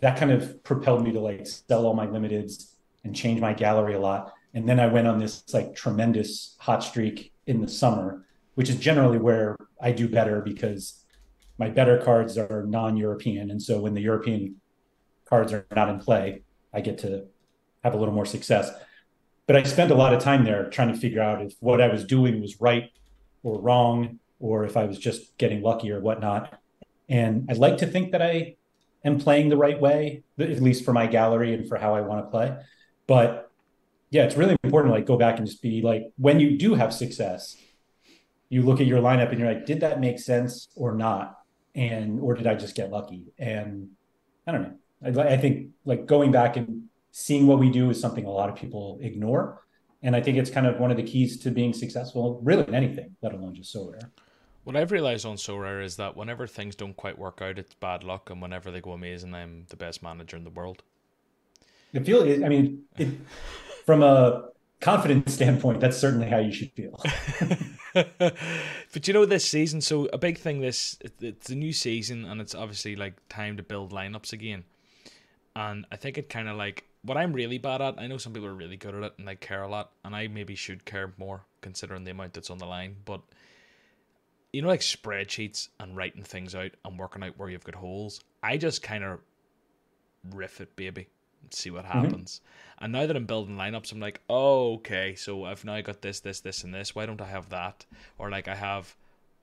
that 0.00 0.16
kind 0.16 0.30
of 0.30 0.62
propelled 0.62 1.04
me 1.04 1.12
to 1.12 1.20
like 1.20 1.46
sell 1.46 1.86
all 1.86 1.94
my 1.94 2.06
limiteds 2.06 2.74
and 3.04 3.14
change 3.14 3.40
my 3.40 3.52
gallery 3.52 3.94
a 3.94 4.00
lot 4.00 4.32
and 4.54 4.68
then 4.68 4.78
I 4.78 4.86
went 4.86 5.08
on 5.08 5.18
this 5.18 5.44
like 5.52 5.74
tremendous 5.74 6.56
hot 6.58 6.82
streak 6.82 7.32
in 7.46 7.60
the 7.60 7.68
summer, 7.68 8.26
which 8.54 8.68
is 8.68 8.76
generally 8.76 9.18
where 9.18 9.56
I 9.80 9.92
do 9.92 10.08
better 10.08 10.42
because 10.42 11.04
my 11.58 11.70
better 11.70 11.98
cards 11.98 12.36
are 12.36 12.64
non-European. 12.66 13.50
And 13.50 13.62
so 13.62 13.80
when 13.80 13.94
the 13.94 14.00
European 14.00 14.56
cards 15.24 15.52
are 15.52 15.66
not 15.74 15.88
in 15.88 16.00
play, 16.00 16.42
I 16.72 16.80
get 16.80 16.98
to 16.98 17.26
have 17.82 17.94
a 17.94 17.96
little 17.96 18.14
more 18.14 18.26
success. 18.26 18.70
But 19.46 19.56
I 19.56 19.62
spent 19.64 19.90
a 19.90 19.94
lot 19.94 20.14
of 20.14 20.22
time 20.22 20.44
there 20.44 20.70
trying 20.70 20.92
to 20.92 20.98
figure 20.98 21.20
out 21.20 21.42
if 21.42 21.54
what 21.60 21.80
I 21.80 21.88
was 21.88 22.04
doing 22.04 22.40
was 22.40 22.60
right 22.60 22.90
or 23.42 23.60
wrong, 23.60 24.18
or 24.38 24.64
if 24.64 24.76
I 24.76 24.84
was 24.84 24.98
just 24.98 25.36
getting 25.38 25.62
lucky 25.62 25.90
or 25.90 26.00
whatnot. 26.00 26.60
And 27.08 27.46
I'd 27.50 27.58
like 27.58 27.78
to 27.78 27.86
think 27.86 28.12
that 28.12 28.22
I 28.22 28.56
am 29.04 29.18
playing 29.18 29.48
the 29.48 29.56
right 29.56 29.80
way, 29.80 30.22
at 30.38 30.60
least 30.60 30.84
for 30.84 30.92
my 30.92 31.06
gallery 31.06 31.54
and 31.54 31.68
for 31.68 31.76
how 31.76 31.94
I 31.94 32.00
want 32.00 32.24
to 32.24 32.30
play. 32.30 32.56
But 33.06 33.50
yeah, 34.10 34.24
it's 34.24 34.36
really 34.36 34.56
important 34.62 34.92
to 34.92 34.98
like 34.98 35.06
go 35.06 35.16
back 35.16 35.38
and 35.38 35.46
just 35.46 35.62
be 35.62 35.80
like, 35.82 36.04
when 36.16 36.38
you 36.38 36.58
do 36.58 36.74
have 36.74 36.92
success, 36.92 37.56
you 38.48 38.62
look 38.62 38.80
at 38.80 38.86
your 38.86 39.00
lineup 39.00 39.30
and 39.30 39.38
you're 39.38 39.52
like, 39.52 39.64
did 39.64 39.80
that 39.80 40.00
make 40.00 40.18
sense 40.18 40.68
or 40.76 40.94
not? 40.94 41.38
And, 41.74 42.20
or 42.20 42.34
did 42.34 42.46
I 42.46 42.54
just 42.54 42.76
get 42.76 42.90
lucky? 42.90 43.32
And 43.38 43.88
I 44.46 44.52
don't 44.52 44.62
know. 44.62 45.22
I, 45.22 45.34
I 45.34 45.36
think 45.38 45.68
like 45.84 46.06
going 46.06 46.30
back 46.30 46.56
and 46.56 46.84
seeing 47.12 47.46
what 47.46 47.58
we 47.58 47.70
do 47.70 47.90
is 47.90 48.00
something 48.00 48.24
a 48.24 48.30
lot 48.30 48.48
of 48.48 48.56
people 48.56 48.98
ignore. 49.00 49.62
And 50.02 50.16
I 50.16 50.20
think 50.20 50.36
it's 50.36 50.50
kind 50.50 50.66
of 50.66 50.80
one 50.80 50.90
of 50.90 50.96
the 50.96 51.02
keys 51.04 51.38
to 51.40 51.50
being 51.50 51.72
successful, 51.72 52.40
really 52.42 52.66
in 52.66 52.74
anything, 52.74 53.14
let 53.22 53.32
alone 53.32 53.54
just 53.54 53.72
Sorare. 53.72 54.10
What 54.64 54.74
I've 54.74 54.90
realized 54.90 55.24
on 55.26 55.36
Sorare 55.36 55.84
is 55.84 55.96
that 55.96 56.16
whenever 56.16 56.46
things 56.46 56.74
don't 56.74 56.96
quite 56.96 57.18
work 57.18 57.40
out, 57.40 57.58
it's 57.58 57.74
bad 57.74 58.02
luck, 58.02 58.30
and 58.30 58.42
whenever 58.42 58.70
they 58.70 58.80
go 58.80 58.92
amazing, 58.92 59.34
I'm 59.34 59.66
the 59.68 59.76
best 59.76 60.02
manager 60.02 60.36
in 60.36 60.44
the 60.44 60.50
world. 60.50 60.82
It 61.92 62.04
feels. 62.06 62.42
I 62.42 62.48
mean, 62.48 62.82
it, 62.96 63.08
from 63.84 64.02
a 64.02 64.48
confidence 64.80 65.34
standpoint, 65.34 65.80
that's 65.80 65.98
certainly 65.98 66.28
how 66.28 66.38
you 66.38 66.52
should 66.52 66.72
feel. 66.72 67.00
but 67.94 69.06
you 69.06 69.14
know 69.14 69.26
this 69.26 69.48
season, 69.48 69.80
so 69.80 70.06
a 70.12 70.18
big 70.18 70.38
thing 70.38 70.60
this 70.60 70.98
it's 71.20 71.50
a 71.50 71.54
new 71.54 71.72
season 71.72 72.24
and 72.24 72.40
it's 72.40 72.54
obviously 72.54 72.96
like 72.96 73.14
time 73.28 73.56
to 73.56 73.62
build 73.62 73.92
lineups 73.92 74.32
again. 74.32 74.64
And 75.54 75.86
I 75.92 75.96
think 75.96 76.16
it 76.16 76.28
kind 76.28 76.48
of 76.48 76.56
like 76.56 76.84
what 77.04 77.18
I'm 77.18 77.32
really 77.32 77.58
bad 77.58 77.82
at. 77.82 77.98
I 77.98 78.06
know 78.06 78.18
some 78.18 78.32
people 78.32 78.48
are 78.48 78.54
really 78.54 78.76
good 78.76 78.94
at 78.94 79.02
it 79.02 79.14
and 79.18 79.26
they 79.26 79.36
care 79.36 79.62
a 79.62 79.68
lot, 79.68 79.92
and 80.04 80.14
I 80.14 80.28
maybe 80.28 80.54
should 80.54 80.84
care 80.84 81.12
more 81.16 81.44
considering 81.60 82.04
the 82.04 82.10
amount 82.12 82.34
that's 82.34 82.50
on 82.50 82.58
the 82.58 82.66
line. 82.66 82.96
But 83.04 83.20
you 84.52 84.62
know, 84.62 84.68
like 84.68 84.80
spreadsheets 84.80 85.68
and 85.80 85.96
writing 85.96 86.22
things 86.22 86.54
out 86.54 86.72
and 86.84 86.98
working 86.98 87.22
out 87.22 87.38
where 87.38 87.48
you've 87.48 87.64
got 87.64 87.74
holes. 87.74 88.20
I 88.42 88.56
just 88.56 88.82
kind 88.82 89.02
of 89.02 89.20
riff 90.30 90.60
it, 90.60 90.76
baby 90.76 91.08
and 91.42 91.52
see 91.52 91.70
what 91.70 91.84
mm-hmm. 91.84 92.00
happens. 92.00 92.40
Mm-hmm. 92.40 92.84
And 92.84 92.92
now 92.92 93.06
that 93.06 93.16
I'm 93.16 93.26
building 93.26 93.56
lineups, 93.56 93.92
I'm 93.92 94.00
like, 94.00 94.20
oh, 94.28 94.74
okay, 94.74 95.14
so 95.14 95.44
I've 95.44 95.64
now 95.64 95.80
got 95.80 96.02
this, 96.02 96.20
this, 96.20 96.40
this, 96.40 96.64
and 96.64 96.74
this. 96.74 96.94
Why 96.94 97.06
don't 97.06 97.20
I 97.20 97.26
have 97.26 97.50
that? 97.50 97.84
Or 98.18 98.30
like 98.30 98.48
I 98.48 98.54
have 98.54 98.96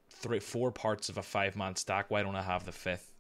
three, 0.10 0.40
four 0.40 0.72
parts 0.72 1.10
of 1.10 1.18
a 1.18 1.24
five 1.24 1.56
man 1.56 1.76
stack. 1.76 2.10
Why 2.10 2.24
don't 2.24 2.36
I 2.36 2.42
have 2.42 2.66
the 2.66 2.72
fifth? 2.72 3.12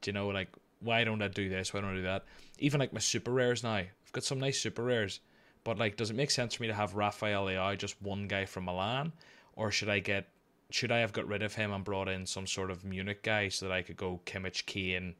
Do 0.00 0.10
you 0.10 0.12
know, 0.12 0.28
like, 0.28 0.48
why 0.80 1.02
don't 1.04 1.22
I 1.22 1.28
do 1.28 1.48
this? 1.48 1.74
Why 1.74 1.80
don't 1.80 1.92
I 1.92 1.96
do 1.96 2.02
that? 2.02 2.24
Even 2.58 2.80
like 2.80 2.92
my 2.92 3.00
super 3.00 3.32
rares 3.32 3.62
now. 3.62 3.74
I've 3.74 4.12
got 4.12 4.24
some 4.24 4.40
nice 4.40 4.60
super 4.60 4.84
rares. 4.84 5.20
But 5.64 5.78
like, 5.78 5.96
does 5.96 6.10
it 6.10 6.16
make 6.16 6.30
sense 6.30 6.54
for 6.54 6.62
me 6.62 6.68
to 6.68 6.74
have 6.74 6.94
Rafael 6.94 7.46
Leao, 7.46 7.76
just 7.76 8.00
one 8.00 8.26
guy 8.26 8.44
from 8.44 8.64
Milan? 8.64 9.12
Or 9.54 9.70
should 9.70 9.88
I 9.88 9.98
get 9.98 10.28
should 10.70 10.92
I 10.92 10.98
have 10.98 11.12
got 11.12 11.26
rid 11.26 11.42
of 11.42 11.54
him 11.54 11.72
and 11.72 11.84
brought 11.84 12.08
in 12.08 12.26
some 12.26 12.46
sort 12.46 12.70
of 12.70 12.84
Munich 12.84 13.22
guy 13.22 13.48
so 13.48 13.66
that 13.66 13.72
I 13.72 13.82
could 13.82 13.96
go 13.96 14.20
Kimmich, 14.26 14.66
Kane, 14.66 15.14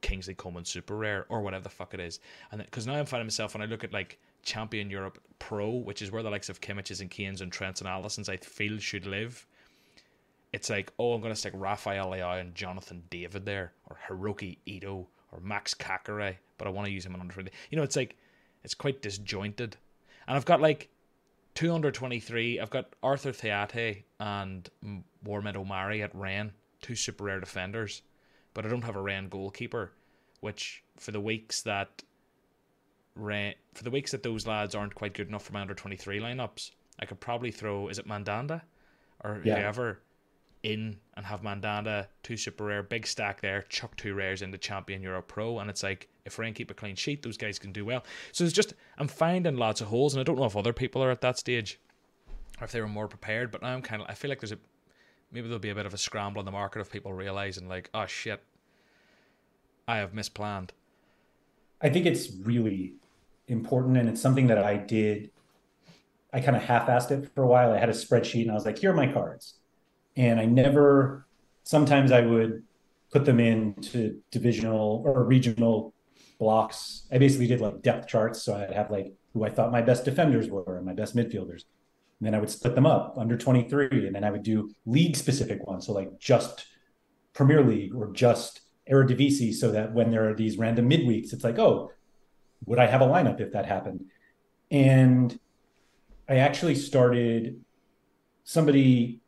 Kingsley 0.00 0.34
Coman 0.34 0.64
super 0.64 0.96
rare 0.96 1.26
or 1.28 1.40
whatever 1.40 1.64
the 1.64 1.70
fuck 1.70 1.94
it 1.94 2.00
is. 2.00 2.20
And 2.52 2.62
because 2.62 2.86
now 2.86 2.94
I'm 2.94 3.06
finding 3.06 3.26
myself 3.26 3.54
when 3.54 3.62
I 3.62 3.66
look 3.66 3.84
at 3.84 3.92
like 3.92 4.18
Champion 4.42 4.90
Europe 4.90 5.18
Pro, 5.38 5.70
which 5.70 6.02
is 6.02 6.10
where 6.10 6.22
the 6.22 6.30
likes 6.30 6.48
of 6.48 6.60
Kimmiches 6.60 7.00
and 7.00 7.10
Kanes 7.10 7.40
and 7.40 7.52
Trents 7.52 7.80
and 7.80 7.88
Alisson's 7.88 8.28
I 8.28 8.36
feel 8.36 8.78
should 8.78 9.06
live. 9.06 9.46
It's 10.52 10.70
like, 10.70 10.92
oh, 10.98 11.12
I'm 11.12 11.20
gonna 11.20 11.36
stick 11.36 11.52
Rafael 11.56 12.10
Leao 12.10 12.40
and 12.40 12.54
Jonathan 12.54 13.02
David 13.10 13.44
there, 13.44 13.72
or 13.88 13.98
Hiroki 14.08 14.58
Ito, 14.66 15.06
or 15.30 15.40
Max 15.40 15.74
Caqueret, 15.74 16.36
but 16.60 16.68
I 16.68 16.70
want 16.70 16.86
to 16.86 16.92
use 16.92 17.04
him 17.04 17.14
in 17.14 17.20
under 17.20 17.40
You 17.70 17.76
know, 17.76 17.82
it's 17.82 17.96
like 17.96 18.16
it's 18.62 18.74
quite 18.74 19.02
disjointed. 19.02 19.76
And 20.28 20.36
I've 20.36 20.44
got 20.44 20.60
like 20.60 20.90
two 21.54 21.74
under 21.74 21.90
twenty 21.90 22.20
three. 22.20 22.60
I've 22.60 22.70
got 22.70 22.94
Arthur 23.02 23.32
Theate 23.32 24.04
and 24.20 24.68
Warmed 25.24 25.56
Omari 25.56 26.02
at 26.02 26.14
Rennes, 26.14 26.52
two 26.82 26.94
super 26.94 27.24
rare 27.24 27.40
defenders 27.40 28.02
but 28.54 28.66
I 28.66 28.68
don't 28.68 28.82
have 28.82 28.96
a 28.96 29.02
Rennes 29.02 29.30
goalkeeper, 29.30 29.92
which 30.40 30.82
for 30.96 31.12
the 31.12 31.20
weeks 31.20 31.62
that 31.62 32.02
Rennes, 33.14 33.56
for 33.74 33.84
the 33.84 33.90
weeks 33.90 34.10
that 34.12 34.22
those 34.22 34.46
lads 34.46 34.74
aren't 34.74 34.94
quite 34.94 35.14
good 35.14 35.28
enough 35.28 35.44
for 35.44 35.52
my 35.52 35.60
under 35.60 35.74
twenty 35.74 35.96
three 35.96 36.20
lineups, 36.20 36.72
I 36.98 37.06
could 37.06 37.20
probably 37.20 37.50
throw 37.50 37.88
is 37.88 37.98
it 37.98 38.06
Mandanda 38.06 38.62
or 39.22 39.40
yeah. 39.44 39.56
whoever 39.56 40.00
in 40.62 40.98
and 41.14 41.24
have 41.24 41.42
Mandanda 41.42 42.06
two 42.22 42.36
super 42.36 42.64
rare 42.64 42.82
big 42.82 43.06
stack 43.06 43.40
there, 43.40 43.62
chuck 43.62 43.96
two 43.96 44.14
rares 44.14 44.42
into 44.42 44.58
Champion 44.58 45.02
Euro 45.02 45.22
Pro, 45.22 45.58
and 45.58 45.70
it's 45.70 45.82
like 45.82 46.08
if 46.24 46.38
Rennes 46.38 46.54
keep 46.54 46.70
a 46.70 46.74
clean 46.74 46.96
sheet, 46.96 47.22
those 47.22 47.36
guys 47.36 47.58
can 47.58 47.72
do 47.72 47.84
well. 47.84 48.04
So 48.32 48.44
it's 48.44 48.52
just 48.52 48.74
I'm 48.98 49.08
finding 49.08 49.56
lots 49.56 49.80
of 49.80 49.88
holes, 49.88 50.14
and 50.14 50.20
I 50.20 50.24
don't 50.24 50.38
know 50.38 50.44
if 50.44 50.56
other 50.56 50.72
people 50.72 51.02
are 51.02 51.10
at 51.10 51.20
that 51.20 51.38
stage 51.38 51.80
or 52.60 52.64
if 52.64 52.72
they 52.72 52.80
were 52.80 52.88
more 52.88 53.08
prepared. 53.08 53.50
But 53.50 53.62
now 53.62 53.68
I'm 53.68 53.82
kind 53.82 54.02
of 54.02 54.08
I 54.08 54.14
feel 54.14 54.28
like 54.28 54.40
there's 54.40 54.52
a 54.52 54.58
maybe 55.32 55.48
there'll 55.48 55.60
be 55.60 55.70
a 55.70 55.74
bit 55.74 55.86
of 55.86 55.94
a 55.94 55.98
scramble 55.98 56.40
in 56.40 56.46
the 56.46 56.52
market 56.52 56.80
of 56.80 56.90
people 56.90 57.12
realizing 57.12 57.68
like, 57.68 57.90
oh 57.94 58.06
shit, 58.06 58.42
I 59.86 59.98
have 59.98 60.12
misplanned. 60.12 60.70
I 61.80 61.88
think 61.88 62.06
it's 62.06 62.30
really 62.30 62.94
important, 63.48 63.96
and 63.96 64.08
it's 64.08 64.20
something 64.20 64.46
that 64.48 64.58
I 64.58 64.76
did. 64.76 65.30
I 66.32 66.40
kind 66.40 66.56
of 66.56 66.62
half-assed 66.62 67.10
it 67.10 67.34
for 67.34 67.42
a 67.42 67.46
while. 67.46 67.72
I 67.72 67.78
had 67.78 67.88
a 67.88 67.92
spreadsheet, 67.92 68.42
and 68.42 68.50
I 68.50 68.54
was 68.54 68.64
like, 68.64 68.78
"Here 68.78 68.90
are 68.90 68.94
my 68.94 69.10
cards," 69.10 69.54
and 70.16 70.38
I 70.38 70.44
never. 70.44 71.26
Sometimes 71.62 72.10
I 72.12 72.20
would 72.20 72.62
put 73.10 73.24
them 73.24 73.40
into 73.40 74.20
divisional 74.30 75.02
or 75.04 75.24
regional 75.24 75.92
blocks. 76.40 77.06
I 77.12 77.18
basically 77.18 77.46
did 77.46 77.60
like 77.60 77.82
depth 77.82 78.08
charts, 78.08 78.42
so 78.42 78.56
I'd 78.56 78.72
have 78.72 78.90
like 78.90 79.12
who 79.32 79.44
I 79.44 79.50
thought 79.50 79.70
my 79.70 79.82
best 79.82 80.04
defenders 80.04 80.48
were 80.48 80.76
and 80.76 80.84
my 80.84 80.94
best 80.94 81.14
midfielders. 81.14 81.62
And 82.18 82.26
then 82.26 82.34
I 82.34 82.40
would 82.40 82.50
split 82.50 82.74
them 82.74 82.86
up 82.86 83.14
under 83.16 83.36
23, 83.36 84.06
and 84.06 84.14
then 84.16 84.24
I 84.24 84.32
would 84.32 84.42
do 84.42 84.70
league 84.84 85.14
specific 85.14 85.64
ones. 85.64 85.86
So 85.86 85.92
like 85.92 86.18
just 86.18 86.66
Premier 87.32 87.62
League 87.62 87.94
or 87.94 88.10
just 88.12 88.62
Eredivisie, 88.90 89.54
so 89.54 89.70
that 89.70 89.94
when 89.94 90.10
there 90.10 90.28
are 90.28 90.34
these 90.34 90.58
random 90.58 90.90
midweeks, 90.90 91.32
it's 91.32 91.44
like, 91.44 91.60
oh, 91.60 91.92
would 92.66 92.80
I 92.80 92.86
have 92.86 93.02
a 93.02 93.06
lineup 93.06 93.40
if 93.40 93.52
that 93.52 93.66
happened? 93.66 94.06
And 94.70 95.38
I 96.28 96.36
actually 96.36 96.74
started. 96.74 97.60
Somebody 98.42 99.20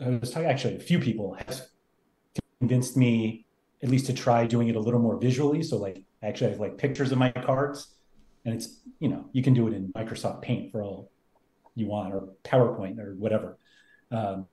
I 0.00 0.08
was 0.10 0.30
talking 0.30 0.48
actually 0.48 0.76
a 0.76 0.80
few 0.80 0.98
people 1.00 1.34
have 1.34 1.62
convinced 2.60 2.96
me 2.96 3.43
at 3.84 3.90
least 3.90 4.06
to 4.06 4.14
try 4.14 4.46
doing 4.46 4.68
it 4.68 4.76
a 4.76 4.80
little 4.80 4.98
more 4.98 5.18
visually. 5.18 5.62
So 5.62 5.76
like 5.76 6.02
I 6.22 6.26
actually 6.26 6.50
have 6.50 6.58
like 6.58 6.78
pictures 6.78 7.12
of 7.12 7.18
my 7.18 7.30
cards 7.30 7.94
and 8.46 8.54
it's, 8.54 8.80
you 8.98 9.08
know, 9.08 9.26
you 9.32 9.42
can 9.42 9.52
do 9.52 9.68
it 9.68 9.74
in 9.74 9.92
Microsoft 9.92 10.40
Paint 10.40 10.72
for 10.72 10.82
all 10.82 11.10
you 11.74 11.86
want 11.86 12.14
or 12.14 12.30
PowerPoint 12.44 12.98
or 12.98 13.14
whatever. 13.16 13.58
Um, 14.10 14.46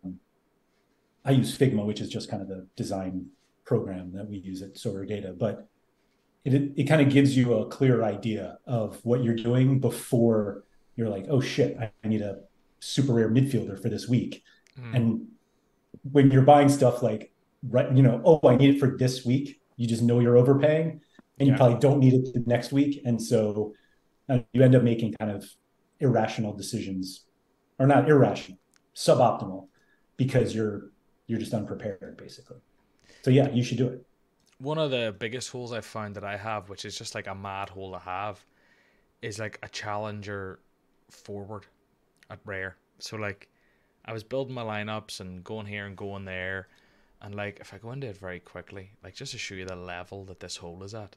I 1.23 1.31
use 1.31 1.57
Figma, 1.57 1.85
which 1.85 2.01
is 2.01 2.09
just 2.09 2.29
kind 2.29 2.41
of 2.41 2.49
the 2.49 2.67
design 2.75 3.27
program 3.63 4.11
that 4.13 4.27
we 4.27 4.37
use 4.37 4.61
at 4.61 4.75
Sorare 4.75 5.07
Data, 5.07 5.33
but 5.37 5.67
it, 6.43 6.73
it 6.75 6.83
kind 6.89 7.01
of 7.01 7.09
gives 7.09 7.37
you 7.37 7.53
a 7.53 7.67
clear 7.67 8.03
idea 8.03 8.57
of 8.65 8.99
what 9.05 9.23
you're 9.23 9.35
doing 9.35 9.79
before 9.79 10.65
you're 10.97 11.09
like, 11.09 11.27
oh 11.29 11.39
shit, 11.39 11.77
I 11.79 12.07
need 12.07 12.21
a 12.21 12.39
super 12.81 13.13
rare 13.13 13.29
midfielder 13.29 13.81
for 13.81 13.87
this 13.87 14.09
week. 14.09 14.43
Mm. 14.77 14.95
And 14.95 15.27
when 16.11 16.31
you're 16.31 16.41
buying 16.41 16.67
stuff 16.67 17.01
like, 17.01 17.30
right, 17.67 17.91
you 17.95 18.03
know, 18.03 18.21
oh, 18.25 18.39
I 18.47 18.55
need 18.55 18.75
it 18.75 18.79
for 18.79 18.97
this 18.97 19.25
week, 19.25 19.61
you 19.77 19.87
just 19.87 20.03
know 20.03 20.19
you're 20.19 20.37
overpaying 20.37 21.01
and 21.39 21.49
you 21.49 21.55
probably 21.55 21.79
don't 21.79 21.99
need 21.99 22.13
it 22.13 22.33
the 22.33 22.43
next 22.45 22.71
week. 22.71 23.01
And 23.05 23.21
so 23.21 23.73
uh, 24.29 24.39
you 24.53 24.61
end 24.63 24.75
up 24.75 24.83
making 24.83 25.13
kind 25.13 25.31
of 25.31 25.45
irrational 25.99 26.53
decisions 26.53 27.25
or 27.79 27.87
not 27.87 28.07
irrational, 28.07 28.59
suboptimal 28.95 29.67
because 30.17 30.53
you're 30.53 30.91
you're 31.27 31.39
just 31.39 31.53
unprepared 31.53 32.15
basically. 32.17 32.57
So 33.23 33.31
yeah, 33.31 33.49
you 33.49 33.63
should 33.63 33.77
do 33.77 33.87
it. 33.87 34.05
One 34.59 34.77
of 34.77 34.91
the 34.91 35.15
biggest 35.17 35.49
holes 35.49 35.71
I 35.71 35.81
found 35.81 36.15
that 36.15 36.23
I 36.23 36.37
have, 36.37 36.69
which 36.69 36.85
is 36.85 36.95
just 36.95 37.15
like 37.15 37.27
a 37.27 37.33
mad 37.33 37.69
hole 37.69 37.91
to 37.93 37.99
have, 37.99 38.43
is 39.21 39.39
like 39.39 39.57
a 39.63 39.69
challenger 39.69 40.59
forward 41.09 41.65
at 42.29 42.39
rare. 42.45 42.77
So 42.99 43.17
like 43.17 43.47
I 44.05 44.13
was 44.13 44.23
building 44.23 44.53
my 44.53 44.61
lineups 44.63 45.19
and 45.19 45.43
going 45.43 45.65
here 45.65 45.85
and 45.87 45.97
going 45.97 46.25
there. 46.25 46.67
And 47.21 47.35
like 47.35 47.59
if 47.59 47.73
I 47.73 47.77
go 47.77 47.91
into 47.91 48.07
it 48.07 48.17
very 48.17 48.39
quickly, 48.39 48.91
like 49.03 49.15
just 49.15 49.31
to 49.33 49.37
show 49.37 49.55
you 49.55 49.65
the 49.65 49.75
level 49.75 50.25
that 50.25 50.39
this 50.39 50.57
hole 50.57 50.83
is 50.83 50.93
at, 50.95 51.15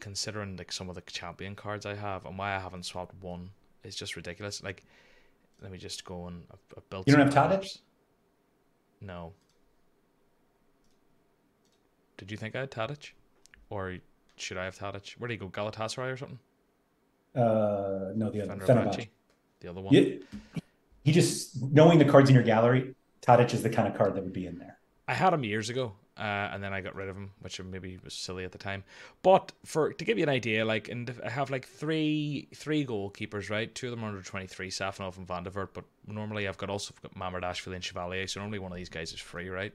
considering 0.00 0.56
like 0.56 0.70
some 0.70 0.88
of 0.88 0.94
the 0.94 1.00
champion 1.02 1.54
cards 1.54 1.86
I 1.86 1.94
have 1.94 2.26
and 2.26 2.38
why 2.38 2.54
I 2.54 2.58
haven't 2.58 2.84
swapped 2.84 3.14
one 3.20 3.50
it's 3.84 3.96
just 3.96 4.16
ridiculous. 4.16 4.62
Like 4.62 4.82
let 5.62 5.70
me 5.70 5.78
just 5.78 6.04
go 6.04 6.26
and 6.26 6.42
I've, 6.50 6.58
I've 6.76 6.90
built. 6.90 7.06
You 7.06 7.16
don't 7.16 7.32
have 7.32 7.50
Tadic? 7.50 7.78
No. 9.00 9.32
Did 12.16 12.30
you 12.30 12.36
think 12.36 12.56
I 12.56 12.60
had 12.60 12.70
Tadic? 12.70 13.10
Or 13.70 13.96
should 14.36 14.56
I 14.56 14.64
have 14.64 14.78
Tadic? 14.78 15.12
Where 15.18 15.28
do 15.28 15.34
you 15.34 15.40
go? 15.40 15.48
Galatasaray 15.48 16.12
or 16.12 16.16
something? 16.16 16.38
Uh, 17.34 18.12
no, 18.14 18.30
the 18.30 18.42
other 18.42 18.64
Fenerbahce. 18.64 19.08
The 19.60 19.68
other 19.68 19.80
one. 19.80 19.94
He 19.94 21.12
just 21.12 21.62
knowing 21.62 21.98
the 21.98 22.04
cards 22.04 22.30
in 22.30 22.34
your 22.34 22.44
gallery, 22.44 22.94
Tadic 23.20 23.52
is 23.52 23.62
the 23.62 23.68
kind 23.68 23.86
of 23.86 23.94
card 23.94 24.14
that 24.14 24.24
would 24.24 24.32
be 24.32 24.46
in 24.46 24.58
there. 24.58 24.78
I 25.06 25.14
had 25.14 25.34
him 25.34 25.44
years 25.44 25.68
ago, 25.68 25.92
uh, 26.16 26.48
and 26.52 26.62
then 26.62 26.72
I 26.72 26.80
got 26.80 26.94
rid 26.94 27.08
of 27.08 27.16
him, 27.16 27.32
which 27.40 27.60
maybe 27.60 27.98
was 28.02 28.14
silly 28.14 28.44
at 28.44 28.52
the 28.52 28.58
time. 28.58 28.84
But 29.22 29.52
for 29.64 29.92
to 29.92 30.04
give 30.04 30.16
you 30.16 30.22
an 30.22 30.30
idea, 30.30 30.64
like, 30.64 30.88
and 30.88 31.14
I 31.24 31.28
have 31.28 31.50
like 31.50 31.66
three 31.66 32.48
three 32.54 32.86
goalkeepers, 32.86 33.50
right? 33.50 33.74
Two 33.74 33.88
of 33.88 33.90
them 33.90 34.04
are 34.04 34.08
under 34.08 34.22
twenty 34.22 34.46
three, 34.46 34.70
Safonov 34.70 35.16
and 35.18 35.26
Van 35.26 35.42
der 35.42 35.50
But 35.50 35.84
normally 36.06 36.48
I've 36.48 36.56
got 36.56 36.70
also 36.70 36.94
got 37.02 37.14
Mamardashvili 37.14 37.74
and 37.74 37.84
Chevalier, 37.84 38.26
so 38.26 38.40
normally 38.40 38.60
one 38.60 38.72
of 38.72 38.78
these 38.78 38.88
guys 38.88 39.12
is 39.12 39.20
free, 39.20 39.48
right? 39.48 39.72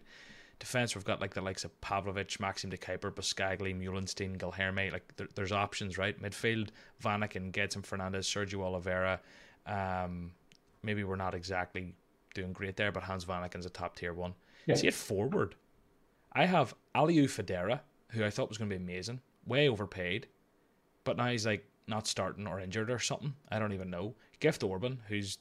Defense, 0.59 0.93
we've 0.93 1.05
got 1.05 1.21
like 1.21 1.33
the 1.33 1.41
likes 1.41 1.63
of 1.63 1.79
Pavlovic, 1.79 2.39
Maxim 2.39 2.69
De 2.69 2.77
Cuyper, 2.77 3.11
Buscagli, 3.11 3.73
Meulensteen, 3.73 4.37
Guilherme. 4.37 4.91
Like 4.91 5.15
there, 5.15 5.27
there's 5.35 5.53
options, 5.53 5.97
right? 5.97 6.21
Midfield, 6.21 6.69
Vanaken, 7.01 7.51
Gedson 7.51 7.81
Fernandes, 7.81 8.25
Sergio 8.25 8.61
Oliveira. 8.61 9.21
Um, 9.65 10.31
maybe 10.83 11.03
we're 11.03 11.15
not 11.15 11.33
exactly 11.33 11.93
doing 12.33 12.51
great 12.51 12.75
there, 12.75 12.91
but 12.91 13.03
Hans 13.03 13.23
Vanaken's 13.25 13.65
a 13.65 13.69
top 13.69 13.95
tier 13.95 14.13
one. 14.13 14.33
Yeah. 14.65 14.75
See 14.75 14.87
it 14.87 14.93
forward. 14.93 15.55
I 16.33 16.45
have 16.45 16.75
Alieu 16.93 17.27
Fadera, 17.27 17.79
who 18.09 18.23
I 18.23 18.29
thought 18.29 18.49
was 18.49 18.57
going 18.57 18.69
to 18.69 18.77
be 18.77 18.83
amazing, 18.83 19.21
way 19.45 19.67
overpaid, 19.67 20.27
but 21.03 21.17
now 21.17 21.27
he's 21.27 21.45
like 21.45 21.65
not 21.87 22.07
starting 22.07 22.47
or 22.47 22.59
injured 22.59 22.91
or 22.91 22.99
something. 22.99 23.33
I 23.49 23.59
don't 23.59 23.73
even 23.73 23.89
know. 23.89 24.13
Gift 24.39 24.63
Orban, 24.63 25.01
who's 25.07 25.39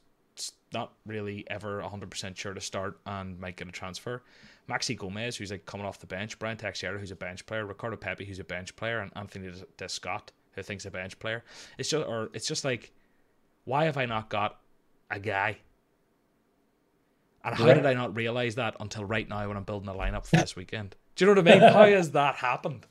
not 0.73 0.93
really 1.07 1.45
ever 1.51 1.83
100% 1.83 2.37
sure 2.37 2.55
to 2.55 2.61
start 2.61 3.01
and 3.07 3.39
might 3.39 3.57
get 3.57 3.69
a 3.69 3.73
transfer. 3.73 4.23
Maxi 4.69 4.97
Gomez, 4.97 5.37
who's 5.37 5.51
like 5.51 5.67
coming 5.67 5.87
off 5.87 5.99
the 5.99 6.07
bench. 6.07 6.39
Brian 6.39 6.57
Texeira, 6.57 6.99
who's 6.99 7.11
a 7.11 7.17
bench 7.17 7.45
player. 7.47 7.67
Ricardo 7.67 7.97
Pepi, 7.97 8.25
who's 8.25 8.39
a 8.39 8.45
bench 8.45 8.77
player. 8.77 9.01
And 9.01 9.11
Anthony 9.17 9.51
Descotte, 9.77 10.31
who 10.53 10.63
thinks 10.63 10.85
a 10.87 10.91
bench 10.91 11.19
player. 11.19 11.43
It's 11.79 11.89
just, 11.89 12.07
or 12.07 12.31
it's 12.35 12.47
just 12.47 12.65
like, 12.65 12.93
why 13.65 13.85
have 13.85 13.97
I 13.97 14.07
not 14.07 14.29
got 14.29 14.61
a 15.11 15.19
guy? 15.19 15.59
And 17.45 17.55
how 17.55 17.67
right. 17.67 17.75
did 17.75 17.87
I 17.87 17.95
not 17.95 18.17
realize 18.17 18.57
that 18.57 18.77
until 18.81 19.05
right 19.05 19.29
now 19.29 19.47
when 19.47 19.57
I'm 19.57 19.65
building 19.65 19.89
a 19.89 19.95
lineup 19.95 20.27
for 20.27 20.37
this 20.37 20.57
weekend? 20.57 20.97
Do 21.15 21.25
you 21.25 21.35
know 21.35 21.41
what 21.41 21.49
I 21.49 21.59
mean? 21.59 21.73
how 21.73 21.87
has 21.97 22.13
that 22.13 22.37
happened? 22.37 22.87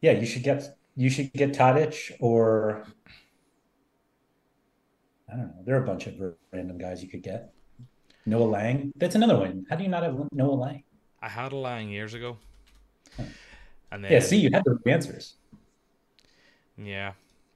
Yeah, 0.00 0.12
you 0.12 0.26
should 0.26 0.42
get 0.42 0.76
you 0.94 1.10
should 1.10 1.32
get 1.32 1.52
Tadic 1.52 2.12
or 2.20 2.84
I 5.30 5.36
don't 5.36 5.46
know. 5.46 5.62
There 5.64 5.76
are 5.76 5.82
a 5.82 5.86
bunch 5.86 6.06
of 6.06 6.14
random 6.52 6.78
guys 6.78 7.02
you 7.02 7.08
could 7.08 7.22
get. 7.22 7.52
Noah 8.26 8.44
Lang. 8.44 8.92
That's 8.96 9.14
another 9.14 9.38
one. 9.38 9.66
How 9.68 9.76
do 9.76 9.82
you 9.82 9.88
not 9.88 10.02
have 10.02 10.18
Noah 10.32 10.54
Lang? 10.54 10.84
I 11.20 11.28
had 11.28 11.52
a 11.52 11.56
Lang 11.56 11.88
years 11.88 12.14
ago. 12.14 12.36
Huh. 13.16 13.24
And 13.90 14.04
then, 14.04 14.12
yeah, 14.12 14.20
see, 14.20 14.38
you 14.38 14.50
had 14.52 14.64
the 14.64 14.78
answers. 14.90 15.36
Yeah. 16.76 17.12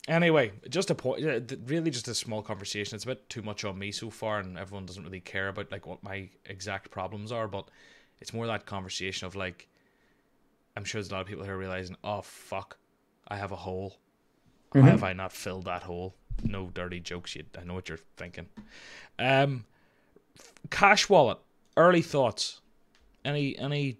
Anyway, 0.09 0.53
just 0.69 0.91
a 0.91 0.95
point. 0.95 1.23
Really, 1.67 1.91
just 1.91 2.09
a 2.09 2.15
small 2.15 2.43
conversation. 2.43 2.97
It's 2.97 3.05
a 3.05 3.09
bit 3.09 3.29
too 3.29 3.43
much 3.43 3.65
on 3.65 3.79
me 3.79 3.93
so 3.93 4.11
far, 4.11 4.41
and 4.41 4.59
everyone 4.59 4.85
doesn't 4.85 5.05
really 5.05 5.21
care 5.21 5.49
about 5.49 5.71
like 5.71 5.87
what 5.87 6.03
my 6.03 6.29
exact 6.47 6.91
problems 6.91 7.31
are. 7.31 7.47
But 7.47 7.69
it's 8.21 8.33
more 8.33 8.47
that 8.49 8.67
conversation 8.67 9.27
of 9.27 9.37
like, 9.37 9.69
I'm 10.77 10.85
sure 10.85 11.01
there's 11.01 11.11
a 11.11 11.15
lot 11.15 11.21
of 11.21 11.29
people 11.29 11.45
here 11.45 11.57
realizing, 11.57 11.97
oh 12.03 12.23
fuck, 12.23 12.79
I 13.29 13.37
have 13.37 13.53
a 13.53 13.57
hole. 13.57 13.99
Mm-hmm. 14.75 14.81
Why 14.81 14.91
have 14.91 15.05
I 15.05 15.13
not 15.13 15.33
filled 15.33 15.67
that 15.67 15.83
hole? 15.83 16.15
No 16.43 16.71
dirty 16.73 16.99
jokes. 16.99 17.37
You, 17.37 17.45
I 17.57 17.65
know 17.65 17.75
what 17.75 17.89
you're 17.89 17.99
thinking. 18.17 18.47
Um, 19.19 19.65
cash 20.71 21.09
wallet. 21.09 21.39
Early 21.77 22.03
thoughts. 22.03 22.61
Any 23.25 23.57
any 23.57 23.99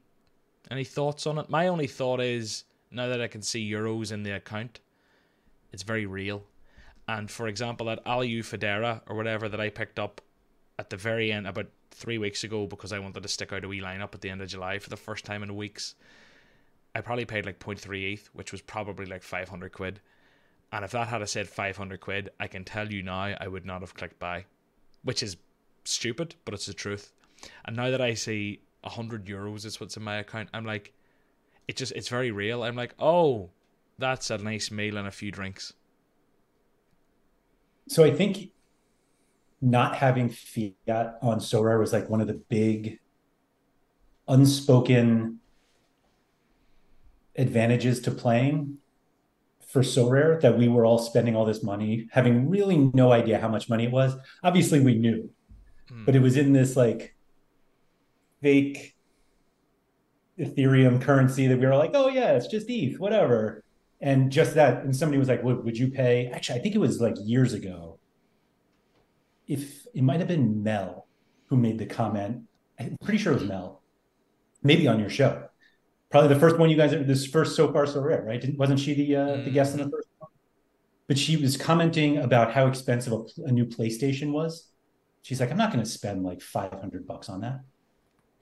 any 0.71 0.85
thoughts 0.85 1.27
on 1.27 1.39
it? 1.39 1.49
My 1.49 1.69
only 1.69 1.87
thought 1.87 2.21
is 2.21 2.65
now 2.91 3.09
that 3.09 3.21
I 3.21 3.29
can 3.29 3.43
see 3.43 3.71
euros 3.71 4.13
in 4.13 4.23
the 4.25 4.33
account, 4.33 4.81
it's 5.73 5.83
very 5.83 6.07
real. 6.07 6.45
And 7.09 7.31
for 7.31 7.49
example, 7.49 7.87
that 7.87 8.01
Alieu 8.07 8.43
Fadera 8.43 9.03
or 9.07 9.17
whatever 9.17 9.49
that 9.49 9.61
I 9.61 9.71
picked 9.71 9.99
up 9.99 10.21
at 10.79 10.91
the 10.91 10.97
very 10.97 11.33
end 11.33 11.47
about 11.47 11.69
three 11.91 12.19
weeks 12.19 12.45
ago 12.45 12.67
because 12.67 12.93
I 12.93 12.99
wanted 12.99 13.23
to 13.23 13.29
stick 13.29 13.53
out 13.53 13.65
a 13.65 13.69
wee 13.69 13.81
lineup 13.81 14.15
at 14.15 14.21
the 14.21 14.31
end 14.31 14.41
of 14.41 14.49
July 14.49 14.79
for 14.79 14.91
the 14.91 14.97
first 14.97 15.25
time 15.25 15.43
in 15.43 15.57
weeks. 15.57 15.95
I 16.95 17.01
probably 17.01 17.25
paid 17.25 17.47
like 17.47 17.59
0.38, 17.59 18.29
which 18.33 18.53
was 18.53 18.61
probably 18.61 19.07
like 19.07 19.23
500 19.23 19.73
quid. 19.73 20.01
And 20.73 20.85
if 20.85 20.93
that 20.93 21.09
had 21.09 21.27
said 21.29 21.49
500 21.49 22.01
quid, 22.01 22.31
I 22.41 22.47
can 22.47 22.65
tell 22.65 22.91
you 22.91 23.03
now 23.03 23.35
I 23.39 23.49
would 23.49 23.67
not 23.67 23.81
have 23.81 23.95
clicked 23.95 24.19
buy, 24.19 24.47
which 25.03 25.23
is 25.23 25.37
stupid, 25.85 26.35
but 26.45 26.55
it's 26.55 26.67
the 26.67 26.75
truth. 26.75 27.13
And 27.65 27.77
now 27.77 27.91
that 27.91 28.01
I 28.01 28.15
see 28.15 28.61
100 28.83 29.27
euros 29.27 29.65
is 29.65 29.81
what's 29.81 29.97
in 29.97 30.03
my 30.03 30.17
account, 30.17 30.49
I'm 30.55 30.65
like, 30.65 30.93
it 31.69 31.77
just, 31.77 31.93
it's 31.93 32.09
very 32.09 32.31
real. 32.31 32.63
I'm 32.63 32.77
like, 32.77 32.95
oh, 32.99 33.51
that's 34.03 34.31
a 34.31 34.39
nice 34.39 34.71
meal 34.71 34.97
and 34.97 35.07
a 35.07 35.13
few 35.13 35.31
drinks. 35.31 35.73
So 37.89 38.03
I 38.05 38.11
think 38.11 38.51
not 39.61 39.95
having 39.95 40.29
fiat 40.29 41.19
on 41.23 41.39
Sorare 41.39 41.79
was 41.79 41.93
like 41.93 42.11
one 42.11 42.21
of 42.21 42.27
the 42.27 42.43
big 42.49 42.99
unspoken 44.27 45.39
advantages 47.37 48.01
to 48.01 48.11
playing 48.11 48.79
for 49.69 49.83
Sorare 49.83 50.41
that 50.41 50.59
we 50.59 50.69
were 50.69 50.85
all 50.85 50.99
spending 50.99 51.37
all 51.37 51.45
this 51.45 51.63
money, 51.63 52.09
having 52.11 52.51
really 52.51 52.77
no 52.77 53.13
idea 53.13 53.39
how 53.39 53.49
much 53.49 53.69
money 53.69 53.85
it 53.85 53.93
was. 53.93 54.17
Obviously, 54.43 54.81
we 54.81 54.97
knew, 54.97 55.31
mm. 55.91 56.05
but 56.05 56.17
it 56.17 56.21
was 56.21 56.37
in 56.37 56.53
this 56.53 56.77
like 56.77 57.15
fake 58.43 58.97
Ethereum 60.39 61.01
currency 61.01 61.47
that 61.47 61.59
we 61.59 61.67
were 61.67 61.77
like, 61.77 61.93
oh 61.95 62.09
yeah, 62.09 62.33
it's 62.33 62.49
just 62.49 62.69
ETH, 62.69 62.99
whatever. 62.99 63.63
And 64.03 64.33
just 64.33 64.55
that, 64.55 64.83
and 64.83 64.95
somebody 64.95 65.19
was 65.19 65.29
like, 65.29 65.45
would, 65.45 65.65
would 65.65 65.79
you 65.79 65.89
pay? 65.89 66.27
Actually, 66.27 66.59
I 66.59 66.63
think 66.63 66.75
it 66.75 66.79
was 66.79 67.01
like 67.01 67.15
years 67.23 67.53
ago. 67.53 68.01
If 69.47 69.87
it 69.95 70.03
might 70.03 70.19
have 70.19 70.29
been 70.29 70.65
Mel 70.65 71.07
who 71.47 71.57
made 71.57 71.79
the 71.79 71.87
comment, 71.87 72.43
I'm 72.81 72.97
pretty 73.03 73.19
sure 73.19 73.33
it 73.33 73.41
was 73.41 73.49
Mel, 73.49 73.81
maybe 74.63 74.89
on 74.89 74.99
your 74.99 75.09
show. 75.09 75.45
Probably 76.11 76.35
the 76.35 76.41
first 76.41 76.59
one 76.59 76.69
you 76.69 76.77
guys, 76.77 76.91
this 76.91 77.27
first 77.27 77.55
so 77.55 77.73
far 77.73 77.87
so 77.87 78.01
rare, 78.01 78.23
right? 78.23 78.41
Didn't, 78.41 78.59
wasn't 78.59 78.81
she 78.81 78.95
the 78.95 79.17
uh, 79.17 79.29
mm. 79.29 79.45
the 79.45 79.51
guest 79.51 79.75
in 79.75 79.79
the 79.79 79.91
first 79.91 80.09
one? 80.19 80.31
But 81.07 81.17
she 81.17 81.37
was 81.37 81.57
commenting 81.57 82.19
about 82.19 82.53
how 82.53 82.67
expensive 82.67 83.13
a, 83.13 83.25
a 83.45 83.53
new 83.53 83.67
PlayStation 83.67 84.33
was. 84.33 84.69
She's 85.23 85.41
like, 85.41 85.51
I'm 85.51 85.57
not 85.57 85.73
going 85.73 85.85
to 85.85 85.89
spend 85.89 86.25
like 86.25 86.43
500 86.43 87.07
bucks 87.07 87.29
on 87.29 87.41
that. 87.43 87.61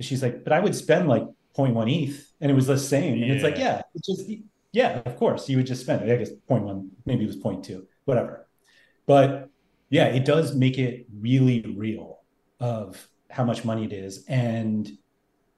She's 0.00 0.23
like, 0.23 0.43
but 0.43 0.55
I 0.55 0.61
would 0.61 0.75
spend 0.75 1.09
like 1.09 1.25
0.1 1.55 2.09
ETH, 2.09 2.33
and 2.40 2.50
it 2.50 2.55
was 2.55 2.67
the 2.67 2.79
same. 2.79 3.14
And 3.14 3.26
yeah. 3.26 3.35
it's 3.35 3.45
like, 3.45 3.59
yeah, 3.59 3.83
it's 3.95 4.07
just 4.07 4.31
yeah, 4.72 5.02
of 5.04 5.16
course, 5.16 5.48
you 5.48 5.56
would 5.56 5.66
just 5.66 5.82
spend 5.82 6.02
it. 6.02 6.12
I 6.12 6.16
guess 6.16 6.30
0.1, 6.48 6.88
maybe 7.04 7.24
it 7.24 7.26
was 7.26 7.36
0.2, 7.36 7.84
whatever. 8.04 8.48
But 9.06 9.50
yeah, 9.88 10.06
it 10.06 10.24
does 10.24 10.54
make 10.54 10.78
it 10.78 11.06
really 11.18 11.62
real 11.76 12.20
of 12.60 13.08
how 13.30 13.44
much 13.44 13.64
money 13.64 13.84
it 13.84 13.92
is. 13.92 14.24
And 14.28 14.90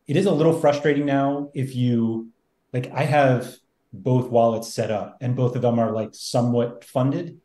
it 0.07 0.17
is 0.17 0.27
a 0.27 0.33
little 0.33 0.59
frustrating 0.59 1.07
now 1.07 1.51
if 1.55 1.75
you 1.77 2.31
like 2.73 2.91
I 2.93 3.03
have 3.05 3.55
both 3.93 4.31
wallets 4.31 4.73
set 4.73 4.91
up 4.91 5.19
and 5.21 5.37
both 5.37 5.55
of 5.55 5.63
them 5.63 5.79
are 5.79 5.93
like 5.93 6.11
somewhat 6.13 6.85
funded, 6.85 7.41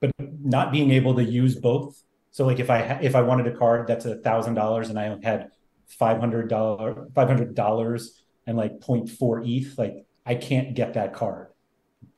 but 0.00 0.10
not 0.18 0.70
being 0.70 0.92
able 0.92 1.14
to 1.16 1.24
use 1.24 1.56
both. 1.56 2.00
So 2.30 2.46
like 2.46 2.60
if 2.60 2.70
I 2.70 2.80
if 3.02 3.16
I 3.16 3.22
wanted 3.22 3.48
a 3.48 3.56
card 3.56 3.88
that's 3.88 4.04
a 4.04 4.16
thousand 4.16 4.54
dollars 4.54 4.88
and 4.90 4.98
I 4.98 5.18
had 5.22 5.50
five 5.88 6.20
hundred 6.20 6.48
dollar 6.48 7.08
five 7.14 7.26
hundred 7.28 7.54
dollars 7.54 8.22
and 8.46 8.56
like 8.56 8.80
0.4 8.80 9.46
ETH, 9.46 9.76
like 9.76 10.06
I 10.28 10.34
can't 10.34 10.74
get 10.74 10.92
that 10.94 11.14
card, 11.14 11.48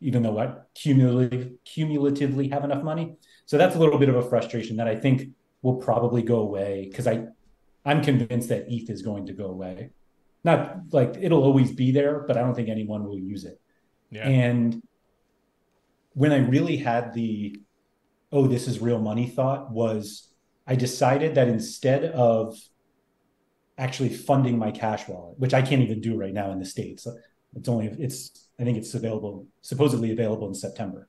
even 0.01 0.25
though 0.25 0.39
I 0.39 0.53
cumulatively 0.75 1.53
cumulatively 1.65 2.49
have 2.49 2.65
enough 2.65 2.83
money. 2.83 3.17
So 3.47 3.57
that's 3.57 3.77
a 3.77 3.79
little 3.79 3.99
bit 3.99 4.09
of 4.09 4.17
a 4.17 4.29
frustration 4.29 4.77
that 4.79 4.89
I 4.89 4.97
think 4.97 5.29
will 5.63 5.77
probably 5.77 6.23
go 6.23 6.41
away 6.41 6.89
because 6.91 7.07
I 7.07 7.27
I'm 7.85 8.03
convinced 8.03 8.49
that 8.49 8.67
ETH 8.69 8.91
is 8.91 9.03
going 9.03 9.27
to 9.27 9.33
go 9.33 9.47
away. 9.47 9.91
Not 10.43 10.93
like 10.93 11.19
it'll 11.21 11.45
always 11.45 11.71
be 11.71 11.93
there, 11.93 12.25
but 12.27 12.37
I 12.37 12.41
don't 12.41 12.55
think 12.55 12.69
anyone 12.69 13.05
will 13.05 13.19
use 13.19 13.45
it. 13.45 13.61
Yeah. 14.11 14.27
And 14.27 14.83
when 16.15 16.33
I 16.33 16.39
really 16.39 16.77
had 16.77 17.15
the 17.15 17.61
oh, 18.33 18.49
this 18.49 18.67
is 18.67 18.81
real 18.81 18.99
money 18.99 19.29
thought 19.29 19.71
was 19.71 20.33
I 20.67 20.75
decided 20.75 21.37
that 21.37 21.47
instead 21.47 22.05
of 22.05 22.57
actually 23.79 24.11
funding 24.11 24.59
my 24.59 24.71
cash 24.71 25.09
wallet, 25.09 25.39
which 25.39 25.55
I 25.55 25.63
can't 25.63 25.83
even 25.83 26.01
do 26.01 26.17
right 26.17 26.35
now 26.35 26.51
in 26.51 26.59
the 26.59 26.67
States. 26.67 27.07
It's 27.57 27.69
only 27.69 27.87
it's 27.87 28.49
I 28.59 28.65
think 28.65 28.79
it's 28.79 28.95
available 28.95 29.47
supposedly 29.63 30.13
available 30.13 30.49
in 30.49 30.55
September. 30.55 31.09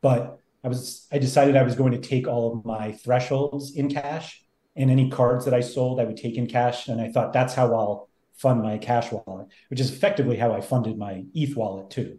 But 0.00 0.38
I 0.62 0.68
was 0.68 1.06
I 1.10 1.18
decided 1.18 1.56
I 1.56 1.62
was 1.62 1.74
going 1.74 1.92
to 1.92 1.98
take 1.98 2.26
all 2.28 2.52
of 2.52 2.64
my 2.64 2.92
thresholds 2.92 3.74
in 3.74 3.88
cash 3.88 4.44
and 4.76 4.90
any 4.90 5.10
cards 5.10 5.44
that 5.44 5.54
I 5.54 5.60
sold 5.60 6.00
I 6.00 6.04
would 6.04 6.16
take 6.16 6.36
in 6.36 6.46
cash 6.46 6.88
and 6.88 7.00
I 7.00 7.10
thought 7.10 7.32
that's 7.32 7.54
how 7.54 7.74
I'll 7.74 8.08
fund 8.34 8.62
my 8.62 8.78
cash 8.78 9.12
wallet, 9.12 9.48
which 9.68 9.80
is 9.80 9.90
effectively 9.90 10.36
how 10.36 10.52
I 10.52 10.60
funded 10.60 10.96
my 10.96 11.24
ETH 11.34 11.56
wallet 11.56 11.90
too. 11.90 12.18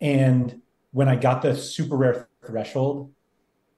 And 0.00 0.60
when 0.90 1.08
I 1.08 1.16
got 1.16 1.42
the 1.42 1.56
super 1.56 1.96
rare 1.96 2.28
threshold 2.44 3.12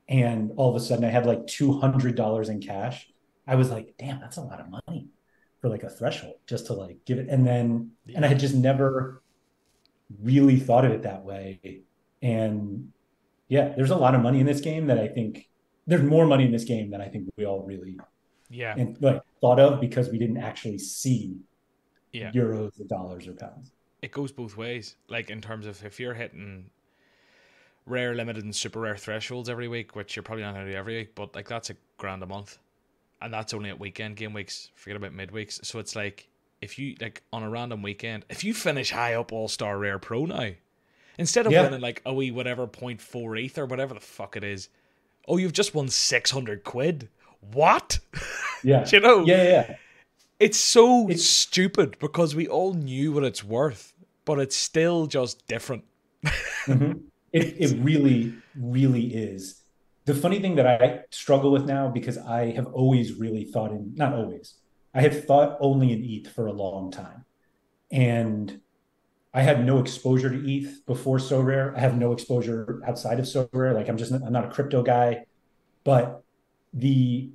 and 0.09 0.53
all 0.57 0.71
of 0.71 0.77
a 0.77 0.85
sudden 0.85 1.05
I 1.05 1.11
had 1.11 1.27
like 1.27 1.47
$200 1.47 2.49
in 2.49 2.61
cash, 2.61 3.09
I 3.47 3.55
was 3.55 3.71
like, 3.71 3.95
damn, 3.99 4.21
that's 4.21 4.39
a 4.39 4.41
lot 4.41 4.61
of 4.61 4.67
money 4.69 5.09
for 5.65 5.71
like 5.71 5.83
a 5.83 5.89
threshold 5.89 6.35
just 6.47 6.67
to 6.67 6.75
like 6.75 6.99
give 7.07 7.17
it. 7.17 7.27
And 7.31 7.47
then, 7.47 7.93
yeah. 8.05 8.17
and 8.17 8.25
I 8.27 8.29
had 8.29 8.39
just 8.39 8.55
never 8.55 9.23
really 10.21 10.61
thought 10.61 10.85
of 10.85 10.93
it 10.93 11.05
that 11.05 11.25
way. 11.25 11.85
And 12.21 12.93
yeah, 13.49 13.73
there's 13.75 13.89
a 13.89 13.97
lot 13.97 14.15
of 14.15 14.21
money 14.21 14.41
in 14.41 14.47
this 14.47 14.61
game 14.61 14.89
that 14.89 14.99
I 14.99 15.09
think 15.09 15.49
there's 15.87 16.03
more 16.03 16.27
money 16.27 16.45
in 16.45 16.53
this 16.53 16.65
game 16.65 16.91
than 16.91 17.01
I 17.01 17.09
think 17.09 17.31
we 17.39 17.47
all 17.47 17.63
really 17.63 17.99
yeah 18.51 18.75
and 18.77 18.99
like 19.01 19.23
thought 19.41 19.59
of 19.59 19.81
because 19.81 20.11
we 20.11 20.19
didn't 20.19 20.37
actually 20.37 20.77
see 20.77 21.39
yeah. 22.13 22.31
euros 22.33 22.79
or 22.79 22.85
dollars 22.85 23.27
or 23.27 23.33
pounds. 23.33 23.73
It 24.03 24.13
goes 24.13 24.33
both 24.33 24.59
ways. 24.59 24.97
Like 25.09 25.31
in 25.31 25.41
terms 25.41 25.67
of 25.67 25.83
if 25.83 25.99
you're 25.99 26.13
hitting 26.13 26.69
rare, 27.87 28.15
limited, 28.15 28.45
and 28.45 28.55
super 28.55 28.81
rare 28.81 28.99
thresholds 28.99 29.49
every 29.49 29.69
week, 29.69 29.97
which 29.97 30.15
you're 30.15 30.25
probably 30.25 30.45
not 30.45 30.53
going 30.53 30.67
to 30.67 30.73
do 30.73 30.77
every 30.77 30.99
week, 30.99 31.15
but 31.15 31.35
like 31.35 31.49
that's 31.49 31.71
a 31.71 31.77
grand 31.97 32.23
a 32.23 32.27
month, 32.27 32.59
and 33.25 33.33
that's 33.33 33.55
only 33.55 33.71
at 33.71 33.81
weekend 33.81 34.17
game 34.17 34.33
weeks. 34.33 34.71
Forget 34.75 34.97
about 34.97 35.13
midweeks. 35.13 35.65
So 35.65 35.79
it's 35.79 35.97
like 35.97 36.29
if 36.61 36.79
you 36.79 36.95
like 37.01 37.23
on 37.33 37.43
a 37.43 37.51
random 37.51 37.83
weekend, 37.83 38.25
if 38.29 38.45
you 38.45 38.55
finish 38.55 38.91
high 38.91 39.15
up 39.15 39.33
All 39.33 39.49
Star 39.49 39.79
Rare 39.79 39.99
Pro 39.99 40.27
now, 40.27 40.51
instead 41.19 41.47
of 41.47 41.53
yeah. 41.53 41.63
winning 41.63 41.81
like 41.81 42.03
a 42.05 42.13
wee 42.13 42.31
whatever 42.31 42.67
point 42.67 43.01
four 43.01 43.37
eighth 43.37 43.59
or 43.59 43.67
whatever 43.67 43.95
the 43.95 44.01
fuck 44.01 44.37
it 44.37 44.45
is, 44.45 44.69
oh 45.27 45.37
you've 45.39 45.53
just 45.53 45.75
won 45.75 45.89
six 45.89 46.31
hundred 46.31 46.65
quid. 46.65 47.09
What? 47.53 47.99
Yeah, 48.67 48.87
you 48.91 48.99
know. 48.99 49.27
Yeah, 49.27 49.43
yeah. 49.43 49.77
It's 50.41 50.57
so 50.59 51.07
it's, 51.11 51.29
stupid 51.29 51.99
because 51.99 52.35
we 52.35 52.49
all 52.49 52.73
knew 52.73 53.13
what 53.13 53.23
it's 53.23 53.45
worth, 53.45 53.93
but 54.25 54.39
it's 54.39 54.57
still 54.57 55.07
just 55.07 55.47
different. 55.47 55.85
mm-hmm. 56.25 56.93
It, 57.35 57.57
it 57.59 57.77
really, 57.83 58.33
really 58.57 59.15
is. 59.15 59.64
The 60.07 60.15
funny 60.15 60.41
thing 60.41 60.57
that 60.57 60.67
I 60.67 61.01
struggle 61.11 61.51
with 61.51 61.65
now, 61.65 61.89
because 61.89 62.19
I 62.19 62.51
have 62.53 62.67
always 62.67 63.15
really 63.15 63.45
thought 63.45 63.71
in, 63.71 63.95
not 63.95 64.13
always, 64.13 64.55
I 64.95 65.01
have 65.01 65.25
thought 65.25 65.57
only 65.61 65.93
in 65.93 66.05
ETH 66.05 66.33
for 66.33 66.47
a 66.47 66.53
long 66.53 66.91
time. 66.91 67.25
And 67.91 68.61
I 69.33 69.43
had 69.43 69.65
no 69.65 69.79
exposure 69.79 70.31
to 70.31 70.51
ETH 70.51 70.85
before 70.87 71.19
Sorare. 71.19 71.75
I 71.75 71.81
have 71.81 71.97
no 71.97 72.13
exposure 72.13 72.83
outside 72.87 73.19
of 73.19 73.25
Sorare. 73.25 73.75
Like 73.75 73.89
I'm 73.89 73.97
just, 73.97 74.13
I'm 74.13 74.33
not 74.33 74.45
a 74.45 74.51
crypto 74.51 74.83
guy. 74.83 75.25
But 75.85 76.23
the, 76.73 77.31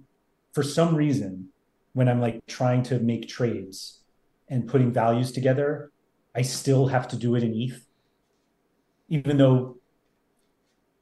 for 0.54 0.64
some 0.64 0.96
reason, 0.96 1.50
when 1.94 2.08
I'm 2.08 2.22
like 2.22 2.46
trying 2.46 2.84
to 2.84 3.00
make 3.00 3.28
trades 3.28 4.02
and 4.48 4.68
putting 4.68 4.94
values 4.94 5.32
together, 5.32 5.92
I 6.36 6.44
still 6.44 6.88
have 6.88 7.08
to 7.10 7.16
do 7.16 7.36
it 7.36 7.44
in 7.44 7.54
ETH. 7.54 7.86
Even 9.10 9.38
though 9.38 9.80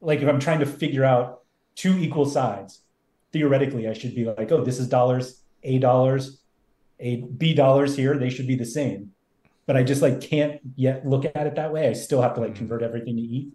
like 0.00 0.20
if 0.20 0.28
I'm 0.28 0.40
trying 0.40 0.60
to 0.60 0.66
figure 0.66 1.04
out 1.04 1.42
two 1.78 1.96
equal 1.96 2.26
sides, 2.26 2.80
theoretically 3.32 3.88
I 3.88 3.92
should 3.92 4.14
be 4.14 4.24
like, 4.24 4.50
oh, 4.50 4.64
this 4.64 4.80
is 4.80 4.88
dollars, 4.88 5.42
A 5.62 5.78
dollars, 5.78 6.42
A 6.98 7.22
B 7.22 7.54
dollars 7.54 7.96
here, 7.96 8.18
they 8.18 8.30
should 8.30 8.48
be 8.48 8.56
the 8.56 8.66
same. 8.66 9.12
But 9.66 9.76
I 9.76 9.84
just 9.84 10.02
like 10.02 10.20
can't 10.20 10.60
yet 10.74 11.06
look 11.06 11.24
at 11.24 11.46
it 11.46 11.54
that 11.54 11.72
way. 11.72 11.88
I 11.88 11.92
still 11.92 12.20
have 12.20 12.34
to 12.34 12.40
like 12.40 12.56
convert 12.56 12.82
everything 12.82 13.16
to 13.16 13.22
ETH, 13.22 13.52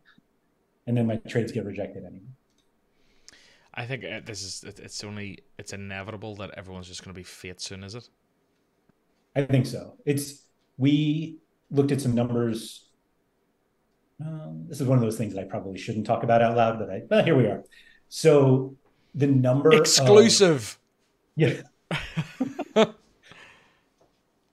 and 0.88 0.96
then 0.96 1.06
my 1.06 1.18
trades 1.18 1.52
get 1.52 1.66
rejected 1.66 2.06
anyway. 2.06 2.24
I 3.74 3.86
think 3.86 4.06
uh, 4.06 4.22
this 4.24 4.42
is 4.44 4.64
it's 4.64 5.04
only 5.04 5.40
it's 5.58 5.74
inevitable 5.74 6.36
that 6.38 6.52
everyone's 6.56 6.88
just 6.88 7.04
going 7.04 7.14
to 7.14 7.20
be 7.20 7.24
fiat 7.24 7.60
soon, 7.60 7.84
is 7.84 7.96
it? 7.96 8.08
I 9.36 9.44
think 9.44 9.66
so. 9.66 9.98
It's 10.06 10.44
we 10.78 11.40
looked 11.72 11.92
at 11.92 12.00
some 12.00 12.14
numbers 12.14 12.92
um, 14.26 14.66
this 14.68 14.80
is 14.80 14.88
one 14.88 14.98
of 14.98 15.04
those 15.04 15.18
things 15.18 15.34
that 15.34 15.42
I 15.42 15.44
probably 15.46 15.78
shouldn't 15.78 16.06
talk 16.06 16.24
about 16.24 16.42
out 16.42 16.56
loud, 16.56 16.80
but 16.80 16.90
I, 16.90 17.02
but 17.10 17.26
here 17.26 17.36
we 17.36 17.46
are. 17.46 17.64
So 18.16 18.76
the 19.16 19.26
number 19.26 19.74
exclusive. 19.74 20.56
Of, 20.56 20.80
yeah. 21.36 21.62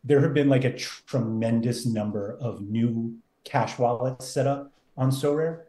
there 0.03 0.23
have 0.23 0.33
been 0.33 0.49
like 0.49 0.65
a 0.65 0.73
tr- 0.73 1.03
tremendous 1.07 1.85
number 1.85 2.39
of 2.41 2.63
new 2.63 3.19
cash 3.45 3.79
wallets 3.79 4.27
set 4.27 4.47
up 4.47 4.73
on 4.97 5.11
Sorare. 5.11 5.65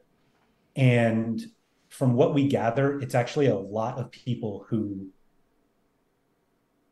And 0.77 1.45
from 1.89 2.13
what 2.13 2.33
we 2.33 2.47
gather, 2.47 2.97
it's 3.01 3.13
actually 3.13 3.47
a 3.47 3.57
lot 3.57 3.99
of 3.99 4.09
people 4.09 4.65
who 4.69 5.09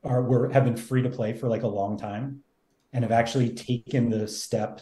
are 0.04 0.22
were 0.22 0.50
have 0.50 0.66
been 0.66 0.76
free 0.76 1.04
to 1.04 1.10
play 1.10 1.32
for 1.32 1.48
like 1.48 1.64
a 1.64 1.68
long 1.68 1.98
time 1.98 2.44
and 2.92 3.06
have 3.06 3.14
actually 3.14 3.52
taken 3.52 4.10
the 4.10 4.28
step 4.28 4.82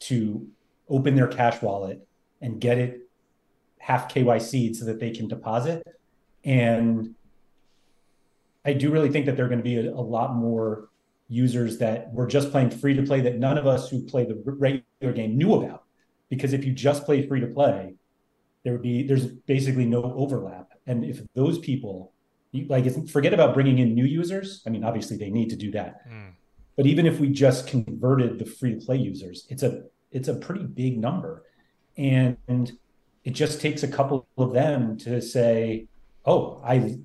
to 0.00 0.48
open 0.88 1.14
their 1.14 1.28
cash 1.28 1.62
wallet 1.62 2.04
and 2.40 2.60
get 2.60 2.78
it 2.78 3.05
half 3.86 4.12
KYC 4.12 4.74
so 4.74 4.84
that 4.84 4.98
they 4.98 5.12
can 5.12 5.28
deposit. 5.28 5.86
And 6.44 7.14
I 8.64 8.72
do 8.72 8.90
really 8.90 9.10
think 9.10 9.26
that 9.26 9.36
there 9.36 9.46
are 9.46 9.48
going 9.48 9.60
to 9.60 9.64
be 9.64 9.76
a, 9.76 9.92
a 9.92 10.02
lot 10.16 10.34
more 10.34 10.88
users 11.28 11.78
that 11.78 12.12
were 12.12 12.26
just 12.26 12.50
playing 12.50 12.70
free 12.70 12.94
to 12.94 13.02
play 13.04 13.20
that 13.20 13.38
none 13.38 13.56
of 13.56 13.64
us 13.64 13.88
who 13.88 14.02
play 14.02 14.24
the 14.24 14.42
regular 14.44 15.14
game 15.14 15.38
knew 15.38 15.54
about. 15.54 15.84
Because 16.28 16.52
if 16.52 16.64
you 16.64 16.72
just 16.72 17.04
play 17.04 17.28
free 17.28 17.38
to 17.38 17.46
play, 17.46 17.94
there 18.64 18.72
would 18.72 18.82
be 18.82 19.04
there's 19.04 19.26
basically 19.26 19.86
no 19.86 20.02
overlap. 20.02 20.70
And 20.88 21.04
if 21.04 21.20
those 21.34 21.60
people 21.60 22.12
like 22.68 23.08
forget 23.08 23.32
about 23.32 23.54
bringing 23.54 23.78
in 23.78 23.94
new 23.94 24.04
users, 24.04 24.64
I 24.66 24.70
mean 24.70 24.82
obviously 24.82 25.16
they 25.16 25.30
need 25.30 25.50
to 25.50 25.56
do 25.56 25.70
that. 25.70 26.10
Mm. 26.10 26.32
But 26.76 26.86
even 26.86 27.06
if 27.06 27.20
we 27.20 27.28
just 27.28 27.68
converted 27.68 28.40
the 28.40 28.46
free 28.46 28.74
to 28.74 28.84
play 28.84 28.96
users, 28.96 29.46
it's 29.48 29.62
a 29.62 29.84
it's 30.10 30.26
a 30.26 30.34
pretty 30.34 30.64
big 30.64 30.98
number. 30.98 31.44
And, 31.96 32.36
and 32.48 32.72
it 33.26 33.34
just 33.34 33.60
takes 33.60 33.82
a 33.82 33.88
couple 33.88 34.28
of 34.38 34.52
them 34.52 34.96
to 34.98 35.20
say, 35.20 35.88
oh, 36.24 36.62
I 36.64 36.96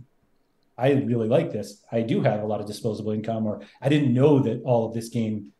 I 0.77 0.91
really 0.91 1.27
like 1.27 1.51
this. 1.51 1.83
I 1.91 2.01
do 2.01 2.21
have 2.21 2.43
a 2.43 2.45
lot 2.45 2.61
of 2.61 2.67
disposable 2.67 3.11
income, 3.11 3.45
or 3.45 3.61
I 3.81 3.89
didn't 3.89 4.13
know 4.13 4.39
that 4.39 4.61
all 4.63 4.87
of 4.87 4.93
this 4.93 5.09
game, 5.09 5.51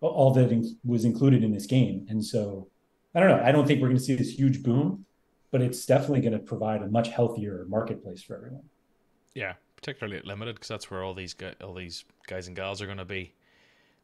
all 0.00 0.32
that 0.32 0.76
was 0.84 1.04
included 1.04 1.44
in 1.44 1.52
this 1.52 1.66
game. 1.66 2.06
And 2.08 2.24
so 2.24 2.68
I 3.14 3.20
don't 3.20 3.28
know. 3.28 3.42
I 3.42 3.52
don't 3.52 3.66
think 3.66 3.80
we're 3.80 3.88
going 3.88 3.98
to 3.98 4.02
see 4.02 4.16
this 4.16 4.30
huge 4.30 4.62
boom, 4.62 5.04
but 5.50 5.60
it's 5.60 5.84
definitely 5.84 6.20
going 6.22 6.32
to 6.32 6.38
provide 6.38 6.82
a 6.82 6.88
much 6.88 7.08
healthier 7.08 7.66
marketplace 7.68 8.22
for 8.22 8.36
everyone. 8.36 8.64
Yeah, 9.34 9.54
particularly 9.76 10.16
at 10.16 10.26
limited 10.26 10.56
because 10.56 10.68
that's 10.68 10.90
where 10.90 11.04
all 11.04 11.14
these 11.14 11.34
guys, 11.34 11.54
all 11.62 11.74
these 11.74 12.04
guys 12.26 12.46
and 12.46 12.56
gals 12.56 12.80
are 12.80 12.86
going 12.86 12.98
to 12.98 13.04
be 13.04 13.34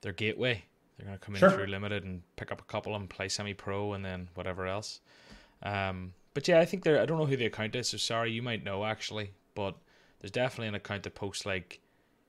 their 0.03 0.13
gateway 0.13 0.65
they're 0.97 1.07
going 1.07 1.19
to 1.19 1.25
come 1.25 1.35
in 1.35 1.41
sure. 1.41 1.51
through 1.51 1.67
limited 1.67 2.05
and 2.05 2.23
pick 2.37 2.53
up 2.53 2.61
a 2.61 2.65
couple 2.65 2.95
and 2.95 3.09
play 3.09 3.29
semi 3.29 3.55
pro 3.55 3.95
and 3.95 4.05
then 4.05 4.29
whatever 4.35 4.67
else. 4.67 5.01
Um, 5.63 6.15
but 6.35 6.49
yeah, 6.49 6.61
I 6.61 6.65
think 6.65 6.85
there. 6.85 7.01
I 7.01 7.07
don't 7.07 7.19
know 7.19 7.27
who 7.27 7.37
the 7.37 7.47
account 7.47 7.77
is, 7.77 7.89
so 7.89 7.97
sorry, 7.97 8.33
you 8.33 8.43
might 8.43 8.65
know 8.65 8.85
actually. 8.85 9.33
But 9.55 9.77
there's 10.21 10.31
definitely 10.31 10.69
an 10.69 10.75
account 10.75 11.03
that 11.03 11.15
posts 11.15 11.47
like 11.47 11.81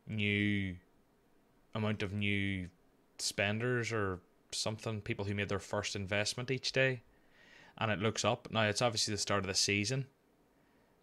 new 0.07 0.75
amount 1.73 2.03
of 2.03 2.13
new 2.13 2.69
spenders 3.17 3.91
or 3.91 4.19
something, 4.51 5.01
people 5.01 5.25
who 5.25 5.33
made 5.33 5.49
their 5.49 5.59
first 5.59 5.95
investment 5.95 6.51
each 6.51 6.71
day, 6.71 7.01
and 7.77 7.91
it 7.91 7.99
looks 7.99 8.25
up. 8.25 8.47
Now 8.51 8.63
it's 8.63 8.81
obviously 8.81 9.13
the 9.13 9.19
start 9.19 9.41
of 9.41 9.47
the 9.47 9.55
season, 9.55 10.05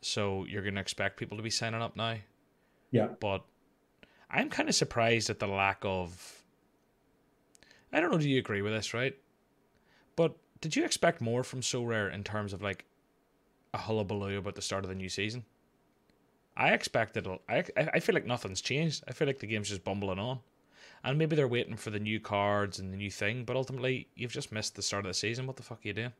so 0.00 0.44
you're 0.44 0.62
going 0.62 0.74
to 0.74 0.80
expect 0.80 1.18
people 1.18 1.36
to 1.36 1.42
be 1.42 1.50
signing 1.50 1.82
up 1.82 1.96
now. 1.96 2.16
Yeah. 2.90 3.08
But 3.18 3.44
I'm 4.30 4.50
kind 4.50 4.68
of 4.68 4.74
surprised 4.74 5.30
at 5.30 5.38
the 5.38 5.46
lack 5.46 5.78
of. 5.82 6.42
I 7.92 8.00
don't 8.00 8.12
know. 8.12 8.18
Do 8.18 8.28
you 8.28 8.38
agree 8.38 8.62
with 8.62 8.72
this, 8.72 8.94
right? 8.94 9.16
But 10.14 10.36
did 10.60 10.76
you 10.76 10.84
expect 10.84 11.20
more 11.20 11.42
from 11.42 11.60
Sorare 11.60 12.12
in 12.12 12.24
terms 12.24 12.52
of 12.52 12.62
like 12.62 12.84
a 13.72 13.78
hullabaloo 13.78 14.38
about 14.38 14.54
the 14.54 14.62
start 14.62 14.84
of 14.84 14.88
the 14.88 14.94
new 14.94 15.08
season? 15.08 15.44
I 16.56 16.70
expected. 16.70 17.26
I 17.48 17.64
I 17.76 18.00
feel 18.00 18.14
like 18.14 18.26
nothing's 18.26 18.60
changed. 18.60 19.04
I 19.08 19.12
feel 19.12 19.26
like 19.26 19.38
the 19.38 19.46
game's 19.46 19.68
just 19.68 19.84
bumbling 19.84 20.18
on, 20.18 20.40
and 21.02 21.16
maybe 21.16 21.36
they're 21.36 21.48
waiting 21.48 21.76
for 21.76 21.90
the 21.90 22.00
new 22.00 22.20
cards 22.20 22.78
and 22.78 22.92
the 22.92 22.96
new 22.96 23.10
thing. 23.10 23.44
But 23.44 23.56
ultimately, 23.56 24.08
you've 24.14 24.32
just 24.32 24.52
missed 24.52 24.76
the 24.76 24.82
start 24.82 25.06
of 25.06 25.10
the 25.10 25.14
season. 25.14 25.46
What 25.46 25.56
the 25.56 25.62
fuck 25.62 25.78
are 25.78 25.88
you 25.88 25.94
doing? 25.94 26.12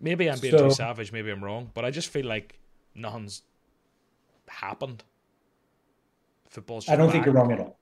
Maybe 0.00 0.28
I'm 0.28 0.38
being 0.40 0.56
so, 0.56 0.68
too 0.68 0.74
savage. 0.74 1.12
Maybe 1.12 1.30
I'm 1.30 1.44
wrong. 1.44 1.70
But 1.72 1.84
I 1.84 1.90
just 1.90 2.08
feel 2.08 2.26
like 2.26 2.58
nothing's 2.94 3.42
happened. 4.48 5.04
Football's. 6.48 6.88
I 6.88 6.96
don't 6.96 7.10
think 7.10 7.24
you're 7.24 7.34
wrong 7.34 7.52
at 7.52 7.60
all. 7.60 7.78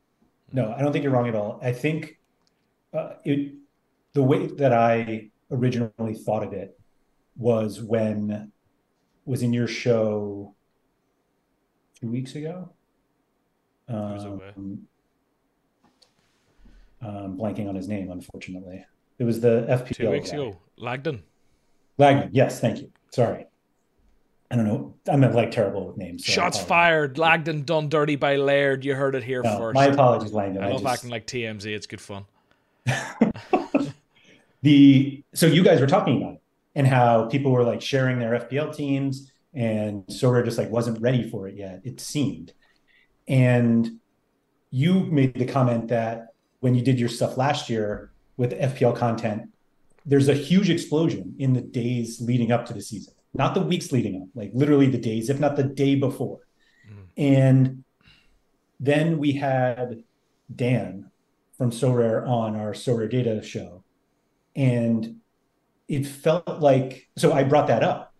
No, 0.53 0.75
I 0.77 0.83
don't 0.83 0.93
think 0.93 1.05
you're 1.05 1.13
wrong 1.13 1.29
at 1.29 1.35
all. 1.35 1.59
I 1.63 1.73
think 1.73 2.19
uh, 2.93 3.15
it 3.25 3.55
the 4.13 4.23
way 4.23 4.47
that 4.47 4.73
I 4.73 5.31
originally 5.53 6.15
thought 6.15 6.43
of 6.43 6.53
it 6.53 6.79
was 7.37 7.81
when 7.81 8.51
was 9.25 9.43
in 9.43 9.53
your 9.53 9.69
show 9.69 10.55
two 12.01 12.09
weeks 12.09 12.35
ago. 12.35 12.71
Um, 13.89 14.87
um, 17.01 17.37
blanking 17.39 17.69
on 17.69 17.75
his 17.75 17.89
name, 17.89 18.11
unfortunately. 18.11 18.85
It 19.19 19.25
was 19.25 19.41
the 19.41 19.67
FPL. 19.69 19.97
Two 19.97 20.11
weeks 20.11 20.31
guy. 20.31 20.37
ago, 20.37 20.59
Lagden. 20.79 21.23
Lagden, 21.99 22.31
yes, 22.33 22.61
thank 22.61 22.81
you. 22.81 22.91
Sorry. 23.11 23.47
I 24.51 24.57
don't 24.57 24.67
know. 24.67 24.95
I'm 25.09 25.21
like 25.33 25.51
terrible 25.51 25.87
with 25.87 25.97
names. 25.97 26.27
So 26.27 26.33
Shots 26.33 26.59
fired. 26.59 27.17
Lagden 27.17 27.65
done 27.65 27.89
dirty 27.89 28.17
by 28.17 28.37
Laird. 28.37 28.85
You 28.85 28.95
heard 28.95 29.15
it 29.15 29.25
here 29.25 29.43
no, 29.43 29.59
first. 29.59 29.75
My 29.75 29.87
apologies, 29.87 30.33
Langdon. 30.33 30.63
I, 30.63 30.69
I 30.69 30.73
love 30.73 30.83
just... 30.83 30.95
acting 30.95 31.11
like 31.11 31.27
TMZ. 31.27 31.67
It's 31.67 31.87
good 31.87 32.01
fun. 32.01 32.27
the 34.63 35.23
so 35.35 35.47
you 35.47 35.63
guys 35.63 35.81
were 35.81 35.87
talking 35.87 36.23
about 36.23 36.35
it 36.35 36.43
and 36.75 36.87
how 36.87 37.27
people 37.27 37.53
were 37.53 37.65
like 37.65 37.83
sharing 37.83 38.19
their 38.19 38.41
FPL 38.41 38.75
teams 38.75 39.31
and 39.55 40.05
Sorare 40.07 40.45
just 40.45 40.59
like 40.59 40.71
wasn't 40.71 41.01
ready 41.01 41.29
for 41.29 41.47
it 41.49 41.57
yet. 41.57 41.83
It 41.85 42.01
seemed, 42.01 42.53
and 43.29 43.99
you 44.71 45.05
made 45.05 45.35
the 45.35 45.45
comment 45.45 45.89
that 45.89 46.29
when 46.61 46.75
you 46.75 46.83
did 46.83 46.99
your 46.99 47.09
stuff 47.09 47.37
last 47.37 47.69
year 47.69 48.13
with 48.37 48.53
FPL 48.53 48.97
content, 48.97 49.51
there's 50.07 50.29
a 50.29 50.35
huge 50.35 50.71
explosion 50.71 51.35
in 51.39 51.53
the 51.53 51.61
days 51.61 52.21
leading 52.21 52.53
up 52.53 52.65
to 52.67 52.73
the 52.73 52.81
season 52.81 53.13
not 53.35 53.55
the 53.55 53.61
weeks 53.61 53.93
leading 53.93 54.23
up, 54.23 54.29
like 54.35 54.51
literally 54.55 54.87
the 54.87 54.99
days, 54.99 55.31
if 55.31 55.41
not 55.41 55.57
the 55.57 55.63
day 55.63 55.95
before. 55.95 56.41
Mm. 56.91 57.05
And 57.17 57.85
then 58.79 59.19
we 59.19 59.33
had 59.33 60.03
Dan 60.55 61.11
from 61.57 61.71
Sorare 61.71 62.27
on 62.27 62.57
our 62.57 62.73
Sorare 62.73 63.11
data 63.11 63.43
show. 63.43 63.82
And 64.55 65.17
it 65.89 66.07
felt 66.07 66.61
like, 66.61 67.09
so 67.17 67.33
I 67.33 67.45
brought 67.45 67.69
that 67.69 67.83
up 67.83 68.15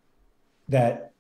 that 0.69 1.13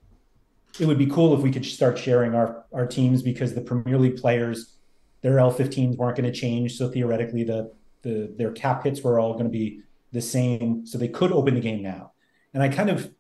it 0.81 0.87
would 0.87 0.99
be 0.99 1.07
cool 1.07 1.35
if 1.35 1.41
we 1.41 1.51
could 1.51 1.65
start 1.65 1.99
sharing 1.99 2.35
our, 2.35 2.65
our 2.73 2.87
teams 2.87 3.23
because 3.23 3.55
the 3.55 3.61
Premier 3.61 3.99
League 3.99 4.17
players, 4.17 4.77
their 5.21 5.37
L15s 5.37 5.97
weren't 5.97 6.17
going 6.17 6.31
to 6.31 6.39
change. 6.39 6.77
So 6.77 6.89
theoretically, 6.89 7.45
the, 7.45 7.73
the 8.03 8.35
their 8.37 8.53
cap 8.53 8.85
hits 8.85 9.03
were 9.03 9.21
all 9.21 9.35
going 9.35 9.45
to 9.45 9.51
be 9.51 9.83
the 10.13 10.21
same. 10.21 10.87
So 10.87 10.99
they 10.99 11.09
could 11.09 11.33
open 11.33 11.55
the 11.55 11.61
game 11.61 11.83
now. 11.83 12.13
And 12.55 12.63
I 12.63 12.69
kind 12.69 12.91
of 12.91 13.13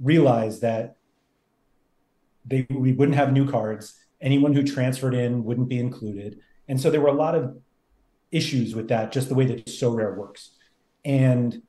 realized 0.00 0.62
that 0.62 0.96
they 2.44 2.66
we 2.70 2.92
wouldn't 2.92 3.16
have 3.16 3.32
new 3.32 3.48
cards. 3.48 3.98
Anyone 4.20 4.52
who 4.52 4.62
transferred 4.62 5.14
in 5.14 5.44
wouldn't 5.44 5.68
be 5.68 5.78
included, 5.78 6.40
and 6.66 6.80
so 6.80 6.90
there 6.90 7.00
were 7.00 7.08
a 7.08 7.12
lot 7.12 7.34
of 7.34 7.58
issues 8.32 8.74
with 8.74 8.88
that. 8.88 9.12
Just 9.12 9.28
the 9.28 9.34
way 9.34 9.44
that 9.46 9.66
Sorare 9.66 10.16
works, 10.16 10.50
and 11.04 11.62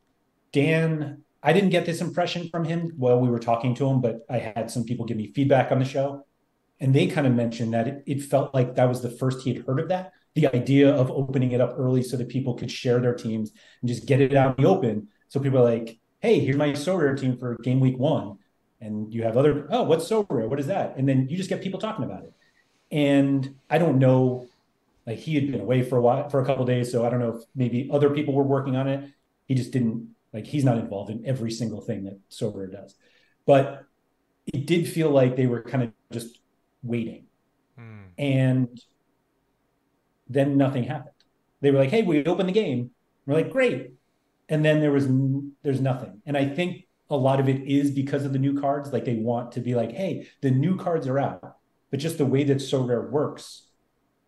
Dan. 0.51 1.23
I 1.41 1.53
didn't 1.53 1.69
get 1.69 1.85
this 1.85 2.01
impression 2.01 2.49
from 2.49 2.65
him 2.65 2.91
while 2.97 3.17
we 3.17 3.29
were 3.29 3.39
talking 3.39 3.73
to 3.75 3.87
him, 3.87 4.01
but 4.01 4.25
I 4.29 4.39
had 4.39 4.69
some 4.69 4.83
people 4.83 5.05
give 5.05 5.15
me 5.15 5.31
feedback 5.31 5.71
on 5.71 5.79
the 5.79 5.85
show. 5.85 6.25
And 6.81 6.93
they 6.93 7.07
kind 7.07 7.25
of 7.25 7.31
mentioned 7.31 7.73
that 7.73 7.87
it, 7.87 8.03
it 8.05 8.23
felt 8.23 8.53
like 8.53 8.75
that 8.75 8.89
was 8.89 9.01
the 9.01 9.09
first 9.09 9.43
he 9.43 9.53
had 9.53 9.65
heard 9.65 9.79
of 9.79 9.87
that 9.87 10.11
the 10.35 10.47
idea 10.55 10.93
of 10.93 11.11
opening 11.11 11.51
it 11.51 11.61
up 11.61 11.75
early 11.77 12.03
so 12.03 12.17
that 12.17 12.29
people 12.29 12.53
could 12.53 12.71
share 12.71 12.99
their 12.99 13.15
teams 13.15 13.51
and 13.81 13.89
just 13.89 14.05
get 14.05 14.21
it 14.21 14.35
out 14.35 14.57
in 14.57 14.63
the 14.63 14.69
open. 14.69 15.07
So 15.27 15.39
people 15.39 15.59
are 15.59 15.69
like, 15.69 15.99
hey, 16.19 16.39
here's 16.39 16.55
my 16.55 16.69
Sorare 16.69 17.19
team 17.19 17.37
for 17.37 17.55
game 17.57 17.79
week 17.79 17.97
one. 17.97 18.37
And 18.81 19.13
you 19.13 19.23
have 19.23 19.37
other, 19.37 19.67
oh, 19.71 19.83
what's 19.83 20.07
Sorare? 20.07 20.47
What 20.47 20.59
is 20.59 20.67
that? 20.67 20.95
And 20.97 21.07
then 21.07 21.27
you 21.29 21.37
just 21.37 21.49
get 21.49 21.61
people 21.61 21.79
talking 21.79 22.05
about 22.05 22.23
it. 22.23 22.33
And 22.91 23.55
I 23.69 23.77
don't 23.77 23.99
know, 23.99 24.47
like 25.05 25.17
he 25.17 25.35
had 25.35 25.51
been 25.51 25.61
away 25.61 25.83
for 25.83 25.97
a 25.97 26.01
while, 26.01 26.29
for 26.29 26.41
a 26.41 26.45
couple 26.45 26.65
days. 26.65 26.91
So 26.91 27.05
I 27.05 27.09
don't 27.09 27.19
know 27.19 27.37
if 27.37 27.43
maybe 27.55 27.89
other 27.91 28.09
people 28.09 28.33
were 28.33 28.43
working 28.43 28.75
on 28.75 28.87
it. 28.87 29.09
He 29.49 29.55
just 29.55 29.71
didn't, 29.71 30.15
like, 30.31 30.47
he's 30.47 30.63
not 30.63 30.77
involved 30.77 31.11
in 31.11 31.25
every 31.25 31.51
single 31.51 31.81
thing 31.81 32.05
that 32.05 32.17
Sorare 32.29 32.71
does. 32.71 32.95
But 33.45 33.83
it 34.45 34.65
did 34.65 34.87
feel 34.87 35.09
like 35.09 35.35
they 35.35 35.47
were 35.47 35.61
kind 35.61 35.83
of 35.83 35.91
just 36.13 36.39
waiting. 36.81 37.25
Hmm. 37.77 38.03
And 38.17 38.81
then 40.29 40.55
nothing 40.55 40.85
happened. 40.85 41.15
They 41.59 41.71
were 41.71 41.79
like, 41.79 41.89
hey, 41.89 42.03
we 42.03 42.23
opened 42.23 42.47
the 42.47 42.53
game. 42.53 42.91
We're 43.25 43.35
like, 43.35 43.51
great 43.51 43.91
and 44.49 44.65
then 44.65 44.81
there 44.81 44.91
was 44.91 45.07
there's 45.63 45.79
nothing 45.79 46.21
and 46.25 46.35
i 46.35 46.45
think 46.45 46.85
a 47.09 47.15
lot 47.15 47.39
of 47.39 47.47
it 47.47 47.61
is 47.67 47.91
because 47.91 48.25
of 48.25 48.33
the 48.33 48.39
new 48.39 48.59
cards 48.59 48.91
like 48.91 49.05
they 49.05 49.15
want 49.15 49.51
to 49.51 49.61
be 49.61 49.75
like 49.75 49.91
hey 49.91 50.27
the 50.41 50.51
new 50.51 50.75
cards 50.75 51.07
are 51.07 51.19
out 51.19 51.57
but 51.91 51.99
just 51.99 52.17
the 52.17 52.25
way 52.25 52.43
that 52.43 52.57
Sorare 52.57 53.09
works 53.09 53.67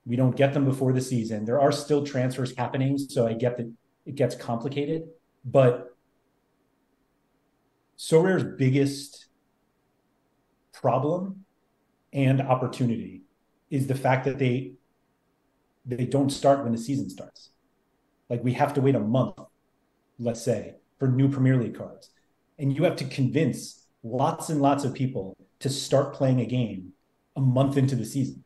we 0.05 0.15
don't 0.15 0.36
get 0.36 0.53
them 0.53 0.65
before 0.65 0.93
the 0.93 1.01
season 1.01 1.45
there 1.45 1.60
are 1.60 1.71
still 1.71 2.05
transfers 2.05 2.55
happening 2.55 2.97
so 2.97 3.27
i 3.27 3.34
get 3.34 3.57
that 3.57 3.71
it 4.05 4.15
gets 4.15 4.35
complicated 4.35 5.03
but 5.45 5.95
Sorare's 7.95 8.43
biggest 8.43 9.27
problem 10.73 11.45
and 12.13 12.41
opportunity 12.41 13.21
is 13.69 13.87
the 13.87 13.95
fact 13.95 14.25
that 14.25 14.39
they 14.39 14.73
they 15.85 16.05
don't 16.05 16.29
start 16.29 16.63
when 16.63 16.71
the 16.71 16.77
season 16.77 17.09
starts 17.09 17.51
like 18.29 18.43
we 18.43 18.53
have 18.53 18.73
to 18.73 18.81
wait 18.81 18.95
a 18.95 18.99
month 18.99 19.35
let's 20.21 20.41
say, 20.41 20.75
for 20.99 21.07
new 21.07 21.29
Premier 21.29 21.57
League 21.57 21.77
cards. 21.77 22.11
And 22.59 22.75
you 22.75 22.83
have 22.83 22.95
to 22.97 23.05
convince 23.05 23.87
lots 24.03 24.49
and 24.49 24.61
lots 24.61 24.83
of 24.83 24.93
people 24.93 25.35
to 25.59 25.69
start 25.69 26.13
playing 26.13 26.39
a 26.41 26.45
game 26.45 26.93
a 27.35 27.41
month 27.41 27.77
into 27.77 27.95
the 27.95 28.05
season. 28.05 28.43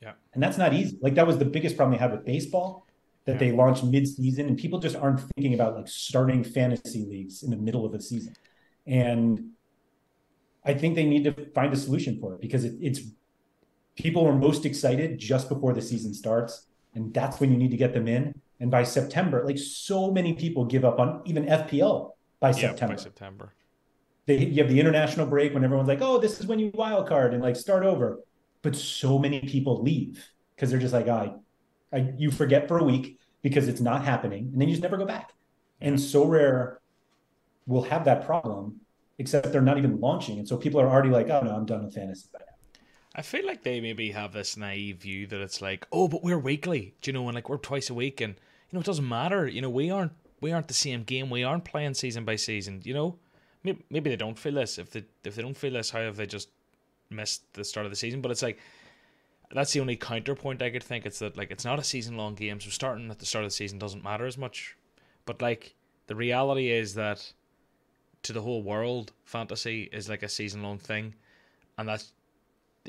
Yeah. 0.00 0.12
And 0.34 0.42
that's 0.42 0.58
not 0.58 0.74
easy. 0.74 0.98
Like 1.00 1.14
that 1.14 1.26
was 1.26 1.38
the 1.38 1.44
biggest 1.44 1.76
problem 1.76 1.96
they 1.96 2.02
had 2.02 2.12
with 2.12 2.24
baseball 2.24 2.86
that 3.24 3.32
yeah. 3.32 3.38
they 3.38 3.52
launch 3.52 3.82
mid-season 3.82 4.46
and 4.46 4.58
people 4.58 4.78
just 4.78 4.96
aren't 4.96 5.20
thinking 5.34 5.54
about 5.54 5.76
like 5.76 5.88
starting 5.88 6.42
fantasy 6.42 7.06
leagues 7.08 7.42
in 7.42 7.50
the 7.50 7.56
middle 7.56 7.84
of 7.84 7.94
a 7.94 8.00
season. 8.00 8.34
And 8.86 9.50
I 10.64 10.74
think 10.74 10.94
they 10.94 11.06
need 11.06 11.24
to 11.24 11.50
find 11.52 11.72
a 11.72 11.76
solution 11.76 12.18
for 12.20 12.34
it 12.34 12.40
because 12.40 12.64
it, 12.64 12.74
it's 12.80 13.00
people 13.96 14.26
are 14.26 14.32
most 14.32 14.66
excited 14.66 15.18
just 15.18 15.48
before 15.48 15.72
the 15.72 15.82
season 15.82 16.14
starts 16.14 16.66
and 16.94 17.12
that's 17.14 17.40
when 17.40 17.50
you 17.50 17.56
need 17.56 17.70
to 17.70 17.76
get 17.76 17.94
them 17.94 18.08
in 18.08 18.34
and 18.62 18.70
by 18.70 18.84
September, 18.84 19.44
like 19.44 19.58
so 19.58 20.12
many 20.12 20.34
people 20.34 20.64
give 20.64 20.84
up 20.84 21.00
on 21.00 21.20
even 21.24 21.46
FPL 21.46 22.12
by 22.38 22.50
yeah, 22.50 22.54
September. 22.54 22.94
By 22.94 23.02
September. 23.02 23.54
They, 24.26 24.38
you 24.38 24.62
have 24.62 24.70
the 24.70 24.78
international 24.78 25.26
break 25.26 25.52
when 25.52 25.64
everyone's 25.64 25.88
like, 25.88 26.00
oh, 26.00 26.18
this 26.18 26.38
is 26.38 26.46
when 26.46 26.60
you 26.60 26.70
wild 26.72 27.08
card 27.08 27.34
and 27.34 27.42
like 27.42 27.56
start 27.56 27.82
over. 27.82 28.20
But 28.62 28.76
so 28.76 29.18
many 29.18 29.40
people 29.40 29.82
leave 29.82 30.24
because 30.54 30.70
they're 30.70 30.78
just 30.78 30.94
like, 30.94 31.08
ah, 31.08 31.22
I, 31.22 31.32
I, 31.92 32.12
you 32.16 32.30
forget 32.30 32.68
for 32.68 32.78
a 32.78 32.84
week 32.84 33.18
because 33.42 33.68
it's 33.68 33.80
not 33.80 34.04
happening, 34.04 34.50
and 34.52 34.60
then 34.60 34.68
you 34.68 34.74
just 34.74 34.82
never 34.82 34.96
go 34.96 35.04
back. 35.04 35.32
And 35.80 35.96
Sorare 35.96 36.76
will 37.66 37.82
have 37.82 38.04
that 38.04 38.24
problem, 38.24 38.80
except 39.18 39.52
they're 39.52 39.60
not 39.60 39.78
even 39.78 40.00
launching, 40.00 40.38
and 40.38 40.48
so 40.48 40.56
people 40.56 40.80
are 40.80 40.88
already 40.88 41.10
like, 41.10 41.28
oh 41.28 41.42
no, 41.42 41.54
I'm 41.54 41.66
done 41.66 41.84
with 41.84 41.94
fantasy. 41.94 42.28
I 43.14 43.22
feel 43.22 43.46
like 43.46 43.62
they 43.62 43.80
maybe 43.80 44.10
have 44.12 44.32
this 44.32 44.56
naive 44.56 44.98
view 44.98 45.26
that 45.26 45.40
it's 45.40 45.60
like, 45.60 45.86
oh, 45.92 46.08
but 46.08 46.22
we're 46.22 46.38
weekly, 46.38 46.94
do 47.02 47.10
you 47.10 47.12
know, 47.12 47.28
and 47.28 47.34
like 47.34 47.48
we're 47.48 47.58
twice 47.58 47.90
a 47.90 47.94
week, 47.94 48.20
and 48.20 48.34
you 48.34 48.76
know, 48.76 48.80
it 48.80 48.86
doesn't 48.86 49.06
matter. 49.06 49.46
You 49.46 49.60
know, 49.60 49.70
we 49.70 49.90
aren't 49.90 50.12
we 50.40 50.52
aren't 50.52 50.68
the 50.68 50.74
same 50.74 51.02
game. 51.04 51.28
We 51.28 51.44
aren't 51.44 51.64
playing 51.64 51.94
season 51.94 52.24
by 52.24 52.36
season. 52.36 52.80
You 52.84 52.94
know, 52.94 53.18
maybe, 53.64 53.84
maybe 53.90 54.10
they 54.10 54.16
don't 54.16 54.38
feel 54.38 54.54
this. 54.54 54.78
If 54.78 54.90
they 54.90 55.04
if 55.24 55.34
they 55.34 55.42
don't 55.42 55.56
feel 55.56 55.72
this, 55.72 55.90
how 55.90 56.00
have 56.00 56.16
they 56.16 56.26
just 56.26 56.48
missed 57.10 57.42
the 57.52 57.64
start 57.64 57.84
of 57.84 57.92
the 57.92 57.96
season? 57.96 58.22
But 58.22 58.30
it's 58.30 58.42
like 58.42 58.58
that's 59.54 59.72
the 59.72 59.80
only 59.80 59.96
counterpoint 59.96 60.62
I 60.62 60.70
could 60.70 60.82
think. 60.82 61.06
It's 61.06 61.18
that 61.18 61.36
like 61.36 61.50
it's 61.50 61.64
not 61.64 61.78
a 61.78 61.84
season 61.84 62.16
long 62.16 62.34
game, 62.34 62.60
so 62.60 62.70
starting 62.70 63.10
at 63.10 63.18
the 63.18 63.26
start 63.26 63.44
of 63.44 63.50
the 63.50 63.54
season 63.54 63.78
doesn't 63.78 64.04
matter 64.04 64.26
as 64.26 64.38
much. 64.38 64.76
But 65.26 65.42
like 65.42 65.74
the 66.06 66.16
reality 66.16 66.70
is 66.70 66.94
that 66.94 67.32
to 68.22 68.32
the 68.32 68.42
whole 68.42 68.62
world, 68.62 69.12
fantasy 69.24 69.88
is 69.92 70.08
like 70.08 70.22
a 70.22 70.28
season 70.28 70.62
long 70.62 70.78
thing, 70.78 71.14
and 71.76 71.88
that's 71.88 72.12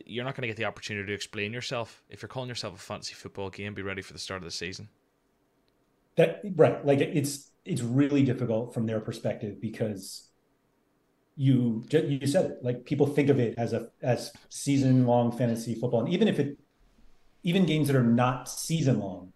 you're 0.06 0.26
not 0.26 0.36
going 0.36 0.42
to 0.44 0.48
get 0.48 0.58
the 0.58 0.66
opportunity 0.66 1.08
to 1.08 1.14
explain 1.14 1.54
yourself 1.54 2.02
if 2.10 2.22
you're 2.22 2.30
calling 2.30 2.50
yourself 2.50 2.76
a 2.76 2.80
fantasy 2.80 3.14
football 3.14 3.50
game. 3.50 3.74
Be 3.74 3.82
ready 3.82 4.02
for 4.02 4.14
the 4.14 4.20
start 4.20 4.42
of 4.42 4.46
the 4.46 4.52
season. 4.52 4.90
That 6.16 6.42
right, 6.56 6.86
like 6.86 7.00
it's 7.00 7.52
it's 7.66 7.82
really 7.82 8.24
difficult 8.24 8.74
from 8.74 8.86
their 8.86 9.00
perspective 9.00 9.60
because 9.60 10.30
you 11.36 11.84
you 11.92 12.28
said 12.28 12.52
it 12.52 12.58
like 12.62 12.86
people 12.86 13.08
think 13.08 13.30
of 13.30 13.40
it 13.40 13.56
as 13.58 13.74
a 13.74 13.88
as 14.02 14.32
season 14.50 15.06
long 15.06 15.32
fantasy 15.32 15.76
football, 15.76 16.02
and 16.02 16.14
even 16.14 16.28
if 16.28 16.40
it 16.40 16.58
even 17.44 17.66
games 17.66 17.88
that 17.88 17.96
are 17.96 18.04
not 18.04 18.48
season 18.48 19.00
long, 19.00 19.34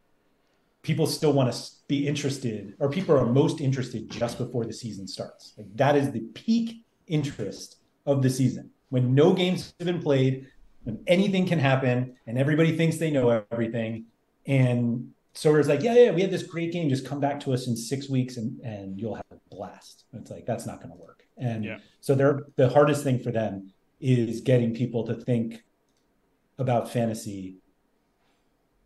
people 0.82 1.06
still 1.08 1.34
want 1.34 1.52
to 1.52 1.60
be 1.88 2.08
interested, 2.08 2.76
or 2.80 2.90
people 2.90 3.18
are 3.18 3.26
most 3.26 3.62
interested 3.62 4.10
just 4.10 4.38
before 4.38 4.66
the 4.66 4.74
season 4.74 5.08
starts. 5.08 5.54
Like 5.58 5.68
that 5.76 5.96
is 5.96 6.12
the 6.12 6.22
peak 6.34 6.86
interest 7.08 7.78
of 8.06 8.22
the 8.22 8.30
season 8.30 8.72
when 8.90 9.14
no 9.14 9.34
games 9.34 9.74
have 9.80 9.86
been 9.86 10.02
played, 10.02 10.48
when 10.84 11.00
anything 11.08 11.46
can 11.46 11.60
happen, 11.60 12.16
and 12.26 12.38
everybody 12.38 12.76
thinks 12.76 12.98
they 12.98 13.12
know 13.12 13.44
everything. 13.52 14.06
And 14.46 15.12
so 15.34 15.54
it's 15.56 15.68
like, 15.68 15.84
yeah, 15.84 15.94
yeah, 15.94 16.12
we 16.12 16.22
had 16.22 16.32
this 16.32 16.44
great 16.44 16.72
game. 16.72 16.90
Just 16.90 17.06
come 17.06 17.20
back 17.20 17.40
to 17.42 17.54
us 17.54 17.68
in 17.68 17.76
six 17.76 18.10
weeks, 18.10 18.38
and 18.38 18.60
and 18.62 19.00
you'll 19.00 19.16
have 19.16 19.37
blast. 19.50 20.06
It's 20.14 20.32
like 20.32 20.46
that's 20.46 20.66
not 20.66 20.82
going 20.82 20.92
to 20.92 20.98
work. 20.98 21.24
And 21.38 21.64
yeah. 21.64 21.78
so 22.02 22.16
they're 22.16 22.46
the 22.56 22.70
hardest 22.70 23.04
thing 23.04 23.20
for 23.20 23.32
them 23.32 23.72
is 24.00 24.42
getting 24.42 24.74
people 24.74 25.06
to 25.06 25.14
think 25.14 25.64
about 26.58 26.92
fantasy 26.92 27.58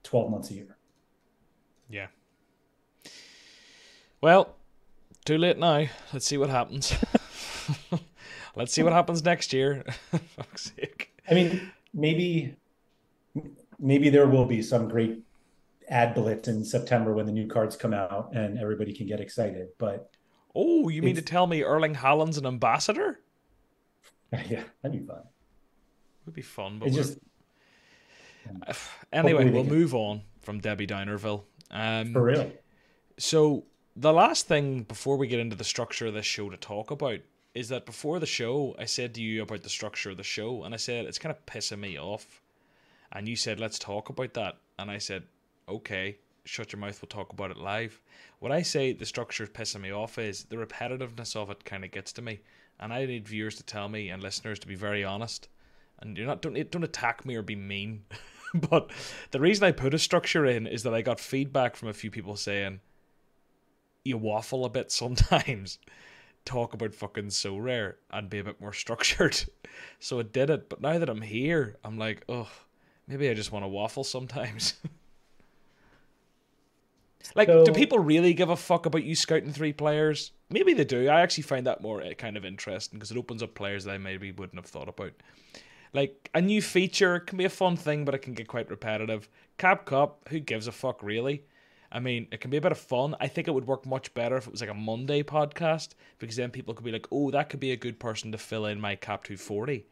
12 0.04 0.32
months 0.32 0.52
a 0.52 0.54
year. 0.56 0.78
Yeah. 1.90 2.08
Well, 4.22 4.56
too 5.26 5.38
late 5.38 5.58
now. 5.58 5.86
Let's 6.14 6.26
see 6.26 6.38
what 6.38 6.50
happens. 6.50 6.94
Let's 8.56 8.74
see 8.74 8.84
what 8.84 8.94
happens 8.94 9.24
next 9.24 9.54
year. 9.54 9.84
Fuck's 10.36 10.72
sake. 10.76 11.12
I 11.30 11.34
mean, 11.34 11.72
maybe 11.94 12.56
maybe 13.80 14.10
there 14.10 14.28
will 14.28 14.46
be 14.46 14.62
some 14.62 14.88
great 14.88 15.20
ad 15.90 16.14
blitz 16.14 16.48
in 16.48 16.64
September 16.64 17.14
when 17.14 17.26
the 17.26 17.32
new 17.32 17.48
cards 17.48 17.76
come 17.76 17.94
out 17.94 18.32
and 18.34 18.58
everybody 18.60 18.94
can 18.94 19.08
get 19.08 19.20
excited. 19.20 19.70
But 19.78 20.11
oh, 20.56 20.90
you 20.90 21.02
mean 21.02 21.16
to 21.16 21.22
tell 21.22 21.48
me 21.48 21.64
Erling 21.64 21.96
Haaland's 21.96 22.38
an 22.38 22.46
ambassador? 22.46 23.20
Yeah, 24.50 24.64
that'd 24.82 24.98
be 24.98 25.06
fun. 25.06 25.18
It 25.18 26.26
would 26.26 26.36
be 26.36 26.42
fun, 26.42 26.80
but 26.80 26.94
just 26.94 27.18
anyway. 29.14 29.50
We'll 29.50 29.66
move 29.66 29.94
on 29.94 30.22
from 30.40 30.60
Debbie 30.60 30.88
Downerville. 30.88 31.44
Um, 31.70 32.14
For 32.14 32.24
real. 32.24 32.52
So 33.18 33.66
the 33.96 34.14
last 34.14 34.48
thing 34.48 34.84
before 34.84 35.18
we 35.18 35.28
get 35.28 35.40
into 35.40 35.56
the 35.56 35.64
structure 35.64 36.08
of 36.08 36.14
this 36.14 36.26
show 36.26 36.50
to 36.50 36.58
talk 36.58 36.92
about 36.92 37.20
is 37.54 37.70
that 37.70 37.86
before 37.86 38.20
the 38.20 38.26
show, 38.26 38.76
I 38.80 38.86
said 38.86 39.14
to 39.16 39.22
you 39.22 39.42
about 39.42 39.64
the 39.64 39.70
structure 39.70 40.12
of 40.12 40.18
the 40.18 40.24
show, 40.24 40.64
and 40.64 40.74
I 40.74 40.78
said 40.78 41.06
it's 41.06 41.20
kind 41.20 41.36
of 41.36 41.46
pissing 41.46 41.80
me 41.80 42.00
off. 42.00 42.42
And 43.12 43.28
you 43.28 43.36
said, 43.36 43.60
let's 43.60 43.78
talk 43.78 44.08
about 44.08 44.34
that. 44.36 44.58
And 44.80 44.90
I 44.90 44.98
said, 44.98 45.24
okay, 45.68 46.18
shut 46.46 46.72
your 46.72 46.80
mouth, 46.80 47.02
we'll 47.02 47.10
talk 47.10 47.34
about 47.34 47.52
it 47.52 47.58
live. 47.58 48.02
What 48.40 48.52
I 48.52 48.62
say 48.62 48.94
the 48.94 49.06
structure 49.06 49.44
is 49.44 49.50
pissing 49.50 49.82
me 49.82 49.92
off 49.92 50.18
is 50.18 50.46
the 50.46 50.56
repetitiveness 50.56 51.36
of 51.36 51.50
it 51.50 51.66
kind 51.66 51.86
of 51.86 51.92
gets 51.92 52.12
to 52.14 52.22
me. 52.22 52.42
And 52.80 52.92
I 52.92 53.06
need 53.06 53.28
viewers 53.28 53.56
to 53.58 53.64
tell 53.64 53.90
me 53.90 54.10
and 54.10 54.24
listeners 54.24 54.60
to 54.60 54.68
be 54.68 54.76
very 54.76 55.04
honest. 55.04 55.48
And 56.00 56.18
you're 56.18 56.28
not 56.28 56.42
don't 56.42 56.72
don't 56.72 56.84
attack 56.84 57.26
me 57.26 57.36
or 57.36 57.44
be 57.44 57.56
mean. 57.56 58.04
but 58.54 58.92
the 59.32 59.40
reason 59.40 59.66
I 59.66 59.72
put 59.72 59.94
a 59.94 60.00
structure 60.00 60.46
in 60.46 60.66
is 60.68 60.84
that 60.84 60.94
I 60.94 61.02
got 61.02 61.20
feedback 61.20 61.76
from 61.76 61.90
a 61.90 61.94
few 61.94 62.10
people 62.10 62.36
saying 62.36 62.80
you 64.04 64.18
waffle 64.18 64.66
a 64.66 64.70
bit 64.70 64.92
sometimes 64.92 65.78
talk 66.46 66.74
about 66.74 66.96
fucking 66.96 67.28
Sorare 67.28 67.96
and 68.10 68.30
be 68.30 68.40
a 68.40 68.44
bit 68.44 68.60
more 68.60 68.74
structured. 68.74 69.44
So 70.00 70.20
it 70.20 70.34
did 70.34 70.50
it. 70.50 70.70
But 70.70 70.82
now 70.82 70.98
that 70.98 71.10
I'm 71.10 71.22
here, 71.22 71.78
I'm 71.84 71.98
like, 71.98 72.24
oh, 72.28 72.50
maybe 73.08 73.30
I 73.30 73.34
just 73.34 73.52
want 73.52 73.64
to 73.64 73.70
waffle 73.70 74.04
sometimes. 74.04 74.74
Like, 77.36 77.48
so, 77.48 77.66
do 77.66 77.72
people 77.72 78.00
really 78.00 78.34
give 78.34 78.50
a 78.50 78.56
fuck 78.56 78.86
about 78.86 79.04
you 79.04 79.16
scouting 79.16 79.54
three 79.54 79.74
players? 79.74 80.32
Maybe 80.50 80.74
they 80.74 80.84
do. 80.84 81.08
I 81.08 81.22
actually 81.22 81.44
find 81.44 81.66
that 81.68 81.82
more 81.82 82.02
eh, 82.02 82.14
kind 82.14 82.38
of 82.38 82.46
interesting 82.46 83.00
because 83.00 83.12
it 83.12 83.18
opens 83.18 83.44
up 83.44 83.56
players 83.56 83.86
that 83.86 83.92
I 83.92 83.98
maybe 83.98 84.32
wouldn't 84.32 84.60
have 84.60 84.66
thought 84.66 84.90
about. 84.90 85.14
Like 85.94 86.30
a 86.34 86.42
new 86.42 86.62
feature 86.62 87.20
can 87.20 87.38
be 87.38 87.46
a 87.46 87.50
fun 87.50 87.76
thing, 87.76 88.06
but 88.06 88.16
it 88.16 88.20
can 88.20 88.34
get 88.34 88.48
quite 88.48 88.70
repetitive. 88.70 89.30
Cap 89.58 89.86
Cup, 89.86 90.28
who 90.30 90.40
gives 90.40 90.68
a 90.68 90.72
fuck 90.72 91.04
really? 91.04 91.44
I 91.92 92.00
mean, 92.00 92.28
it 92.32 92.40
can 92.40 92.50
be 92.50 92.58
a 92.58 92.62
bit 92.62 92.72
of 92.72 92.78
fun. 92.78 93.16
I 93.20 93.28
think 93.28 93.48
it 93.48 93.52
would 93.52 93.68
work 93.68 93.86
much 93.86 94.14
better 94.14 94.38
if 94.38 94.48
it 94.48 94.52
was 94.52 94.62
like 94.62 94.70
a 94.70 94.74
Monday 94.74 95.24
podcast 95.24 95.90
because 96.20 96.38
then 96.38 96.50
people 96.50 96.74
could 96.74 96.86
be 96.86 96.92
like, 96.92 97.08
oh, 97.12 97.32
that 97.32 97.50
could 97.50 97.60
be 97.60 97.72
a 97.72 97.78
good 97.78 98.00
person 98.00 98.32
to 98.32 98.38
fill 98.38 98.66
in 98.66 98.80
my 98.80 98.96
Cap 98.96 99.26
240. 99.26 99.86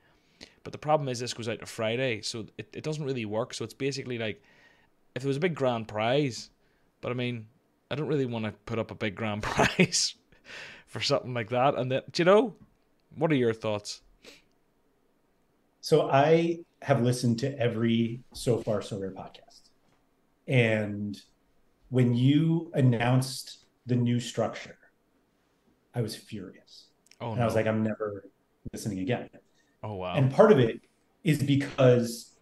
But 0.63 0.71
the 0.71 0.77
problem 0.77 1.09
is 1.09 1.19
this 1.19 1.33
goes 1.33 1.49
out 1.49 1.59
to 1.59 1.65
Friday, 1.65 2.21
so 2.21 2.45
it, 2.57 2.69
it 2.73 2.83
doesn't 2.83 3.03
really 3.03 3.25
work. 3.25 3.53
So 3.53 3.65
it's 3.65 3.73
basically 3.73 4.17
like 4.17 4.41
if 5.15 5.23
there 5.23 5.27
was 5.27 5.37
a 5.37 5.41
big 5.41 5.55
grand 5.55 5.89
prize, 5.89 6.49
but 7.01 7.11
I 7.11 7.15
mean, 7.15 7.47
I 7.91 7.95
don't 7.95 8.07
really 8.07 8.25
want 8.25 8.45
to 8.45 8.51
put 8.65 8.79
up 8.79 8.91
a 8.91 8.95
big 8.95 9.15
grand 9.15 9.43
prize 9.43 10.15
for 10.87 10.99
something 10.99 11.33
like 11.33 11.49
that. 11.49 11.75
And 11.75 11.91
that, 11.91 12.17
you 12.19 12.25
know, 12.25 12.55
what 13.15 13.31
are 13.31 13.35
your 13.35 13.53
thoughts? 13.53 14.01
So 15.81 16.09
I 16.09 16.59
have 16.81 17.01
listened 17.01 17.39
to 17.39 17.57
every 17.59 18.21
so 18.33 18.57
far 18.57 18.81
So 18.81 18.99
Rare 18.99 19.11
podcast. 19.11 19.69
And 20.47 21.19
when 21.89 22.13
you 22.13 22.71
announced 22.73 23.65
the 23.85 23.95
new 23.95 24.19
structure, 24.19 24.77
I 25.95 26.01
was 26.01 26.15
furious. 26.15 26.87
Oh, 27.21 27.29
and 27.29 27.37
no. 27.37 27.43
I 27.43 27.45
was 27.45 27.55
like, 27.55 27.67
I'm 27.67 27.83
never 27.83 28.29
listening 28.71 28.99
again. 28.99 29.29
Oh, 29.83 29.95
wow. 29.95 30.15
And 30.15 30.31
part 30.31 30.51
of 30.51 30.59
it 30.59 30.81
is 31.23 31.41
because 31.41 32.35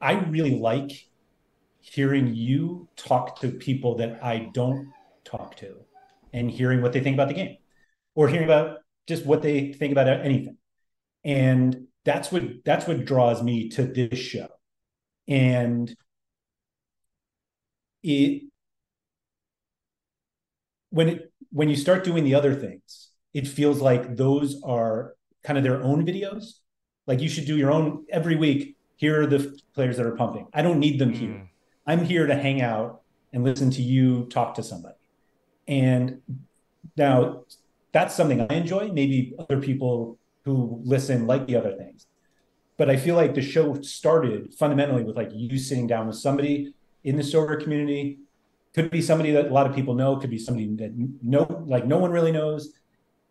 I 0.00 0.14
really 0.14 0.58
like 0.58 1.06
hearing 1.82 2.32
you 2.34 2.88
talk 2.96 3.40
to 3.40 3.50
people 3.50 3.96
that 3.96 4.22
I 4.24 4.50
don't 4.54 4.92
talk 5.24 5.56
to 5.56 5.74
and 6.32 6.50
hearing 6.50 6.80
what 6.80 6.92
they 6.92 7.00
think 7.00 7.14
about 7.14 7.28
the 7.28 7.34
game 7.34 7.56
or 8.14 8.28
hearing 8.28 8.44
about 8.44 8.78
just 9.06 9.26
what 9.26 9.42
they 9.42 9.72
think 9.72 9.92
about 9.92 10.08
anything. 10.08 10.56
And 11.24 11.88
that's 12.04 12.32
what 12.32 12.44
that's 12.64 12.86
what 12.86 13.04
draws 13.04 13.42
me 13.42 13.68
to 13.70 13.84
this 13.84 14.18
show. 14.18 14.48
And 15.28 15.94
it 18.02 18.44
when 20.90 21.08
it 21.08 21.32
when 21.50 21.68
you 21.68 21.76
start 21.76 22.04
doing 22.04 22.24
the 22.24 22.34
other 22.34 22.54
things, 22.54 23.10
it 23.34 23.46
feels 23.48 23.80
like 23.80 24.16
those 24.16 24.60
are 24.62 25.14
kind 25.42 25.58
of 25.58 25.64
their 25.64 25.82
own 25.82 26.06
videos. 26.06 26.54
Like 27.08 27.20
you 27.20 27.28
should 27.28 27.46
do 27.46 27.56
your 27.56 27.72
own 27.72 28.06
every 28.08 28.36
week. 28.36 28.76
Here 28.96 29.22
are 29.22 29.26
the 29.26 29.58
players 29.74 29.96
that 29.96 30.06
are 30.06 30.14
pumping. 30.14 30.46
I 30.54 30.62
don't 30.62 30.78
need 30.78 31.00
them 31.00 31.12
mm. 31.12 31.16
here. 31.16 31.48
I'm 31.86 32.04
here 32.04 32.26
to 32.26 32.34
hang 32.34 32.60
out 32.60 33.02
and 33.32 33.44
listen 33.44 33.70
to 33.72 33.82
you 33.82 34.26
talk 34.26 34.54
to 34.54 34.62
somebody. 34.62 34.96
And 35.66 36.20
now 36.96 37.44
that's 37.92 38.14
something 38.14 38.40
I 38.40 38.54
enjoy. 38.54 38.90
Maybe 38.92 39.34
other 39.38 39.60
people 39.60 40.18
who 40.44 40.80
listen 40.84 41.26
like 41.26 41.46
the 41.46 41.56
other 41.56 41.76
things. 41.76 42.06
But 42.76 42.90
I 42.90 42.96
feel 42.96 43.16
like 43.16 43.34
the 43.34 43.42
show 43.42 43.80
started 43.82 44.54
fundamentally 44.54 45.04
with 45.04 45.16
like 45.16 45.30
you 45.32 45.58
sitting 45.58 45.86
down 45.86 46.06
with 46.06 46.16
somebody 46.16 46.74
in 47.04 47.16
the 47.16 47.22
Sorare 47.22 47.62
community. 47.62 48.18
Could 48.74 48.90
be 48.90 49.02
somebody 49.02 49.32
that 49.32 49.48
a 49.48 49.52
lot 49.52 49.66
of 49.66 49.74
people 49.74 49.94
know, 49.94 50.16
could 50.16 50.30
be 50.30 50.38
somebody 50.38 50.74
that 50.76 50.92
no 51.22 51.64
like 51.66 51.86
no 51.86 51.98
one 51.98 52.10
really 52.10 52.32
knows, 52.32 52.72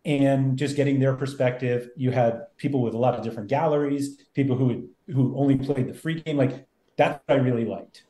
and 0.04 0.56
just 0.56 0.76
getting 0.76 1.00
their 1.00 1.14
perspective. 1.16 1.90
You 1.96 2.12
had 2.12 2.46
people 2.56 2.80
with 2.80 2.94
a 2.94 2.98
lot 2.98 3.14
of 3.14 3.24
different 3.24 3.48
galleries, 3.48 4.18
people 4.34 4.56
who 4.56 4.88
who 5.08 5.36
only 5.36 5.56
played 5.56 5.88
the 5.88 5.94
free 5.94 6.20
game. 6.20 6.36
Like 6.36 6.64
that's 6.96 7.20
what 7.26 7.40
I 7.40 7.42
really 7.42 7.64
liked. 7.64 8.04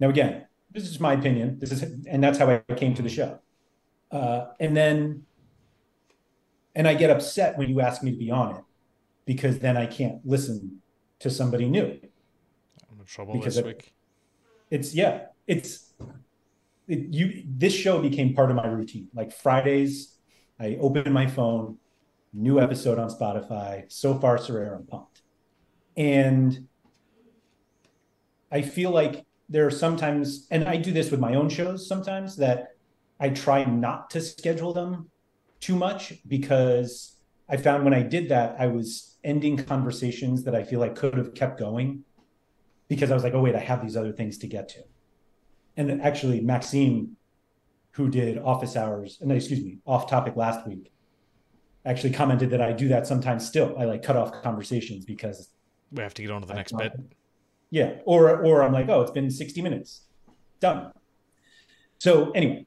Now 0.00 0.08
again, 0.08 0.46
this 0.70 0.88
is 0.88 1.00
my 1.00 1.12
opinion. 1.14 1.58
This 1.58 1.72
is 1.72 1.82
and 1.82 2.22
that's 2.22 2.38
how 2.38 2.50
I 2.50 2.74
came 2.74 2.94
to 2.94 3.02
the 3.02 3.08
show. 3.08 3.38
Uh, 4.10 4.46
and 4.60 4.76
then, 4.76 5.22
and 6.74 6.86
I 6.86 6.94
get 6.94 7.10
upset 7.10 7.56
when 7.58 7.68
you 7.68 7.80
ask 7.80 8.02
me 8.02 8.12
to 8.12 8.16
be 8.16 8.30
on 8.30 8.56
it 8.56 8.62
because 9.24 9.58
then 9.58 9.76
I 9.76 9.86
can't 9.86 10.24
listen 10.24 10.80
to 11.20 11.30
somebody 11.30 11.68
new. 11.68 11.98
I'm 12.90 13.00
in 13.00 13.06
trouble 13.06 13.34
because 13.34 13.56
this 13.56 13.64
week 13.64 13.94
it's 14.70 14.94
yeah, 14.94 15.26
it's 15.46 15.92
it, 16.88 17.14
you. 17.14 17.44
This 17.46 17.72
show 17.72 18.00
became 18.00 18.34
part 18.34 18.50
of 18.50 18.56
my 18.56 18.66
routine. 18.66 19.08
Like 19.14 19.32
Fridays, 19.32 20.16
I 20.58 20.76
open 20.80 21.12
my 21.12 21.26
phone, 21.26 21.78
new 22.32 22.60
episode 22.60 22.98
on 22.98 23.08
Spotify. 23.08 23.90
So 23.90 24.18
far, 24.18 24.38
Sorare, 24.38 24.76
I'm 24.76 24.86
pumped, 24.86 25.22
and 25.96 26.66
I 28.50 28.62
feel 28.62 28.90
like 28.90 29.24
there 29.48 29.66
are 29.66 29.70
sometimes, 29.70 30.46
and 30.50 30.64
I 30.64 30.76
do 30.76 30.92
this 30.92 31.10
with 31.10 31.20
my 31.20 31.34
own 31.34 31.48
shows 31.48 31.86
sometimes 31.86 32.36
that 32.36 32.68
I 33.20 33.28
try 33.30 33.64
not 33.64 34.10
to 34.10 34.20
schedule 34.20 34.72
them 34.72 35.10
too 35.60 35.76
much 35.76 36.14
because 36.26 37.16
I 37.48 37.56
found 37.56 37.84
when 37.84 37.94
I 37.94 38.02
did 38.02 38.28
that, 38.30 38.56
I 38.58 38.66
was 38.66 39.16
ending 39.22 39.56
conversations 39.56 40.44
that 40.44 40.54
I 40.54 40.62
feel 40.62 40.80
like 40.80 40.94
could 40.94 41.16
have 41.16 41.34
kept 41.34 41.58
going 41.58 42.04
because 42.88 43.10
I 43.10 43.14
was 43.14 43.24
like, 43.24 43.34
oh 43.34 43.40
wait, 43.40 43.54
I 43.54 43.60
have 43.60 43.82
these 43.82 43.96
other 43.96 44.12
things 44.12 44.38
to 44.38 44.46
get 44.46 44.68
to. 44.70 44.80
And 45.76 46.02
actually, 46.02 46.40
Maxime, 46.40 47.16
who 47.92 48.08
did 48.08 48.38
office 48.38 48.76
hours, 48.76 49.18
and 49.20 49.30
excuse 49.32 49.64
me, 49.64 49.78
off 49.86 50.08
topic 50.08 50.36
last 50.36 50.66
week, 50.66 50.92
actually 51.84 52.12
commented 52.12 52.50
that 52.50 52.60
I 52.60 52.72
do 52.72 52.88
that 52.88 53.06
sometimes 53.06 53.46
still. 53.46 53.74
I 53.78 53.84
like 53.84 54.02
cut 54.02 54.16
off 54.16 54.42
conversations 54.42 55.04
because 55.04 55.50
we 55.92 56.02
have 56.02 56.14
to 56.14 56.22
get 56.22 56.30
on 56.30 56.42
to 56.42 56.48
the 56.48 56.54
next 56.54 56.76
bit. 56.76 56.92
Yeah. 57.74 57.94
Or 58.04 58.40
or 58.44 58.62
I'm 58.62 58.72
like, 58.72 58.88
oh, 58.88 59.00
it's 59.00 59.10
been 59.10 59.28
60 59.28 59.60
minutes. 59.60 60.02
Done. 60.60 60.92
So 61.98 62.30
anyway. 62.30 62.66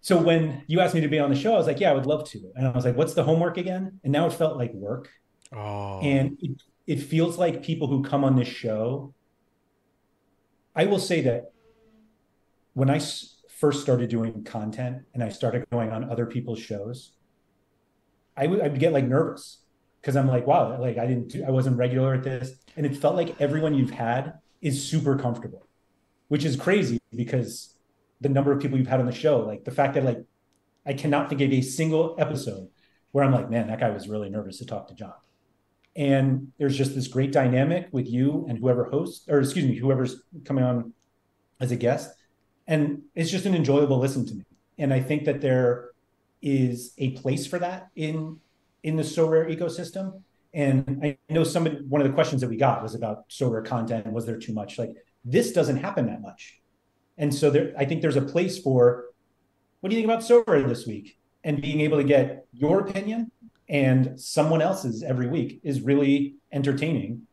So 0.00 0.16
when 0.16 0.62
you 0.68 0.80
asked 0.80 0.94
me 0.94 1.02
to 1.02 1.08
be 1.08 1.18
on 1.18 1.28
the 1.28 1.36
show, 1.36 1.52
I 1.52 1.58
was 1.58 1.66
like, 1.66 1.78
yeah, 1.78 1.90
I 1.90 1.94
would 1.94 2.06
love 2.06 2.26
to. 2.30 2.40
And 2.54 2.66
I 2.66 2.70
was 2.70 2.86
like, 2.86 2.96
what's 2.96 3.12
the 3.12 3.24
homework 3.24 3.58
again? 3.58 4.00
And 4.04 4.10
now 4.10 4.24
it 4.26 4.32
felt 4.32 4.56
like 4.56 4.72
work. 4.72 5.10
Oh. 5.54 6.00
And 6.00 6.38
it, 6.40 6.62
it 6.86 6.96
feels 6.96 7.36
like 7.36 7.62
people 7.62 7.88
who 7.88 8.02
come 8.02 8.24
on 8.24 8.36
this 8.36 8.48
show. 8.48 9.12
I 10.74 10.86
will 10.86 10.98
say 10.98 11.20
that 11.22 11.52
when 12.72 12.88
I 12.88 13.00
first 13.50 13.82
started 13.82 14.08
doing 14.08 14.44
content 14.44 15.02
and 15.12 15.22
I 15.22 15.28
started 15.28 15.68
going 15.70 15.92
on 15.92 16.08
other 16.08 16.24
people's 16.24 16.60
shows, 16.60 17.12
I 18.34 18.46
would 18.46 18.62
I'd 18.62 18.78
get 18.78 18.94
like 18.94 19.06
nervous 19.06 19.65
because 20.06 20.14
I'm 20.14 20.28
like, 20.28 20.46
wow, 20.46 20.80
like 20.80 20.98
I 20.98 21.06
didn't, 21.08 21.34
I 21.44 21.50
wasn't 21.50 21.78
regular 21.78 22.14
at 22.14 22.22
this, 22.22 22.52
and 22.76 22.86
it 22.86 22.96
felt 22.96 23.16
like 23.16 23.40
everyone 23.40 23.74
you've 23.74 23.90
had 23.90 24.34
is 24.62 24.88
super 24.88 25.18
comfortable, 25.18 25.66
which 26.28 26.44
is 26.44 26.54
crazy 26.54 27.00
because 27.12 27.74
the 28.20 28.28
number 28.28 28.52
of 28.52 28.60
people 28.60 28.78
you've 28.78 28.86
had 28.86 29.00
on 29.00 29.06
the 29.06 29.12
show, 29.12 29.40
like 29.40 29.64
the 29.64 29.72
fact 29.72 29.94
that 29.94 30.04
like 30.04 30.24
I 30.86 30.92
cannot 30.92 31.28
think 31.28 31.40
of 31.40 31.52
a 31.52 31.60
single 31.60 32.14
episode 32.20 32.68
where 33.10 33.24
I'm 33.24 33.32
like, 33.32 33.50
man, 33.50 33.66
that 33.66 33.80
guy 33.80 33.90
was 33.90 34.08
really 34.08 34.30
nervous 34.30 34.58
to 34.58 34.64
talk 34.64 34.86
to 34.86 34.94
John. 34.94 35.14
And 35.96 36.52
there's 36.56 36.78
just 36.78 36.94
this 36.94 37.08
great 37.08 37.32
dynamic 37.32 37.88
with 37.90 38.06
you 38.06 38.46
and 38.48 38.58
whoever 38.58 38.84
hosts, 38.84 39.28
or 39.28 39.40
excuse 39.40 39.64
me, 39.64 39.74
whoever's 39.74 40.22
coming 40.44 40.62
on 40.62 40.92
as 41.58 41.72
a 41.72 41.76
guest. 41.76 42.14
And 42.68 43.02
it's 43.16 43.30
just 43.30 43.44
an 43.44 43.56
enjoyable 43.56 43.98
listen 43.98 44.24
to 44.26 44.34
me. 44.36 44.44
And 44.78 44.94
I 44.94 45.00
think 45.00 45.24
that 45.24 45.40
there 45.40 45.90
is 46.40 46.92
a 46.96 47.10
place 47.10 47.44
for 47.44 47.58
that 47.58 47.88
in 47.96 48.38
in 48.86 48.94
the 48.94 49.02
Sorare 49.02 49.54
ecosystem. 49.54 50.22
And 50.54 51.00
I 51.02 51.18
know 51.28 51.44
somebody 51.44 51.78
one 51.88 52.00
of 52.00 52.06
the 52.06 52.14
questions 52.14 52.40
that 52.40 52.48
we 52.48 52.56
got 52.56 52.82
was 52.82 52.94
about 52.94 53.28
Sorare 53.28 53.64
content. 53.64 54.10
Was 54.12 54.24
there 54.24 54.38
too 54.38 54.54
much? 54.54 54.78
Like 54.78 54.92
this 55.24 55.52
doesn't 55.52 55.78
happen 55.78 56.06
that 56.06 56.22
much. 56.22 56.60
And 57.18 57.34
so 57.34 57.50
there 57.50 57.74
I 57.76 57.84
think 57.84 58.00
there's 58.00 58.16
a 58.16 58.22
place 58.22 58.58
for 58.58 59.06
what 59.80 59.90
do 59.90 59.96
you 59.96 60.02
think 60.02 60.10
about 60.10 60.24
Sorare 60.24 60.66
this 60.66 60.86
week? 60.86 61.18
And 61.44 61.60
being 61.60 61.80
able 61.80 61.98
to 61.98 62.04
get 62.04 62.46
your 62.52 62.80
opinion 62.80 63.30
and 63.68 64.18
someone 64.18 64.62
else's 64.62 65.02
every 65.02 65.26
week 65.26 65.60
is 65.64 65.80
really 65.80 66.36
entertaining. 66.52 67.26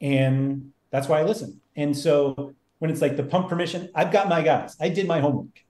And 0.00 0.72
that's 0.90 1.08
why 1.08 1.20
I 1.20 1.24
listen. 1.24 1.60
And 1.76 1.96
so 1.96 2.54
when 2.78 2.90
it's 2.90 3.00
like 3.00 3.16
the 3.16 3.24
pump 3.24 3.48
permission, 3.48 3.90
I've 3.94 4.12
got 4.12 4.28
my 4.28 4.42
guys. 4.42 4.76
I 4.80 4.88
did 4.88 5.06
my 5.06 5.20
homework. 5.20 5.64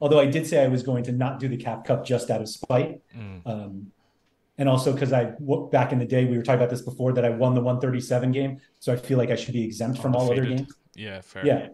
Although 0.00 0.20
I 0.20 0.26
did 0.26 0.46
say 0.46 0.62
I 0.62 0.68
was 0.68 0.82
going 0.82 1.04
to 1.04 1.12
not 1.12 1.40
do 1.40 1.48
the 1.48 1.56
Cap 1.56 1.84
Cup 1.84 2.04
just 2.04 2.30
out 2.30 2.40
of 2.40 2.48
spite. 2.48 3.00
Mm. 3.16 3.46
Um, 3.46 3.92
and 4.58 4.68
also 4.68 4.92
because 4.92 5.12
I 5.12 5.32
back 5.70 5.92
in 5.92 5.98
the 5.98 6.06
day 6.06 6.24
we 6.24 6.36
were 6.36 6.42
talking 6.42 6.60
about 6.60 6.70
this 6.70 6.82
before 6.82 7.12
that 7.12 7.24
I 7.24 7.30
won 7.30 7.54
the 7.54 7.60
137 7.60 8.32
game, 8.32 8.60
so 8.80 8.92
I 8.92 8.96
feel 8.96 9.18
like 9.18 9.30
I 9.30 9.36
should 9.36 9.54
be 9.54 9.64
exempt 9.64 9.98
from 9.98 10.14
oh, 10.14 10.18
all 10.18 10.32
other 10.32 10.44
games. 10.44 10.74
Yeah, 10.94 11.20
fair. 11.20 11.46
Yeah, 11.46 11.68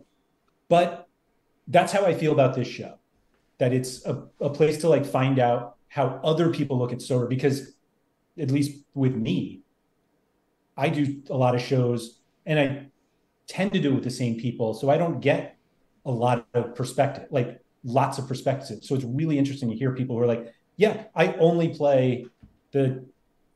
but 0.68 1.08
that's 1.68 1.92
how 1.92 2.04
I 2.04 2.14
feel 2.14 2.32
about 2.32 2.54
this 2.54 2.68
show. 2.68 2.98
That 3.58 3.72
it's 3.72 4.04
a, 4.06 4.24
a 4.40 4.50
place 4.50 4.78
to 4.78 4.88
like 4.88 5.06
find 5.06 5.38
out 5.38 5.76
how 5.88 6.20
other 6.24 6.50
people 6.50 6.78
look 6.78 6.92
at 6.92 6.98
Sorare 6.98 7.28
because 7.28 7.74
at 8.38 8.50
least 8.50 8.80
with 8.94 9.14
me, 9.14 9.62
I 10.76 10.88
do 10.88 11.22
a 11.30 11.36
lot 11.36 11.54
of 11.54 11.60
shows 11.60 12.20
and 12.46 12.58
I 12.58 12.86
tend 13.46 13.72
to 13.74 13.80
do 13.80 13.92
it 13.92 13.94
with 13.94 14.04
the 14.04 14.10
same 14.10 14.38
people. 14.38 14.74
So 14.74 14.90
I 14.90 14.96
don't 14.96 15.20
get 15.20 15.58
a 16.04 16.10
lot 16.10 16.46
of 16.54 16.74
perspective, 16.74 17.26
like 17.30 17.60
lots 17.84 18.18
of 18.18 18.26
perspective. 18.26 18.78
So 18.82 18.94
it's 18.94 19.04
really 19.04 19.38
interesting 19.38 19.68
to 19.70 19.76
hear 19.76 19.94
people 19.94 20.16
who 20.16 20.22
are 20.22 20.26
like, 20.26 20.52
yeah, 20.76 21.04
I 21.14 21.34
only 21.34 21.68
play 21.68 22.26
the 22.72 23.04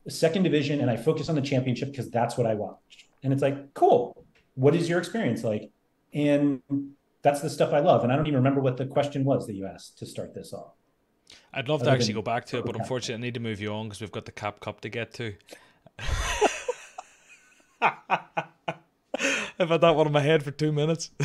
second 0.09 0.43
division 0.43 0.79
and 0.79 0.89
I 0.89 0.95
focus 0.95 1.29
on 1.29 1.35
the 1.35 1.41
championship 1.41 1.91
because 1.91 2.09
that's 2.09 2.37
what 2.37 2.47
I 2.47 2.53
watch. 2.53 3.07
And 3.23 3.33
it's 3.33 3.41
like, 3.41 3.73
cool. 3.73 4.25
What 4.55 4.73
is 4.75 4.87
your 4.89 4.99
experience 4.99 5.43
like? 5.43 5.69
And 6.13 6.61
that's 7.21 7.41
the 7.41 7.49
stuff 7.49 7.73
I 7.73 7.79
love. 7.79 8.03
And 8.03 8.13
I 8.13 8.15
don't 8.15 8.27
even 8.27 8.37
remember 8.37 8.61
what 8.61 8.77
the 8.77 8.85
question 8.85 9.25
was 9.25 9.45
that 9.47 9.53
you 9.53 9.65
asked 9.65 9.97
to 9.99 10.05
start 10.05 10.33
this 10.33 10.53
off. 10.53 10.73
I'd 11.53 11.67
love 11.67 11.83
to 11.83 11.89
actually 11.89 12.13
go 12.13 12.21
back 12.21 12.45
to 12.47 12.59
it, 12.59 12.65
but 12.65 12.77
unfortunately, 12.77 13.21
I 13.21 13.25
need 13.27 13.33
to 13.33 13.41
move 13.41 13.59
you 13.59 13.73
on 13.73 13.87
because 13.87 13.99
we've 13.99 14.11
got 14.11 14.25
the 14.25 14.31
Cap 14.31 14.61
Cup 14.61 14.79
to 14.81 14.89
get 14.89 15.13
to. 15.15 15.33
I've 19.59 19.69
had 19.69 19.81
that 19.81 19.95
one 19.95 20.07
in 20.07 20.13
my 20.13 20.21
head 20.21 20.43
for 20.43 20.51
two 20.51 20.71
minutes. 20.71 21.11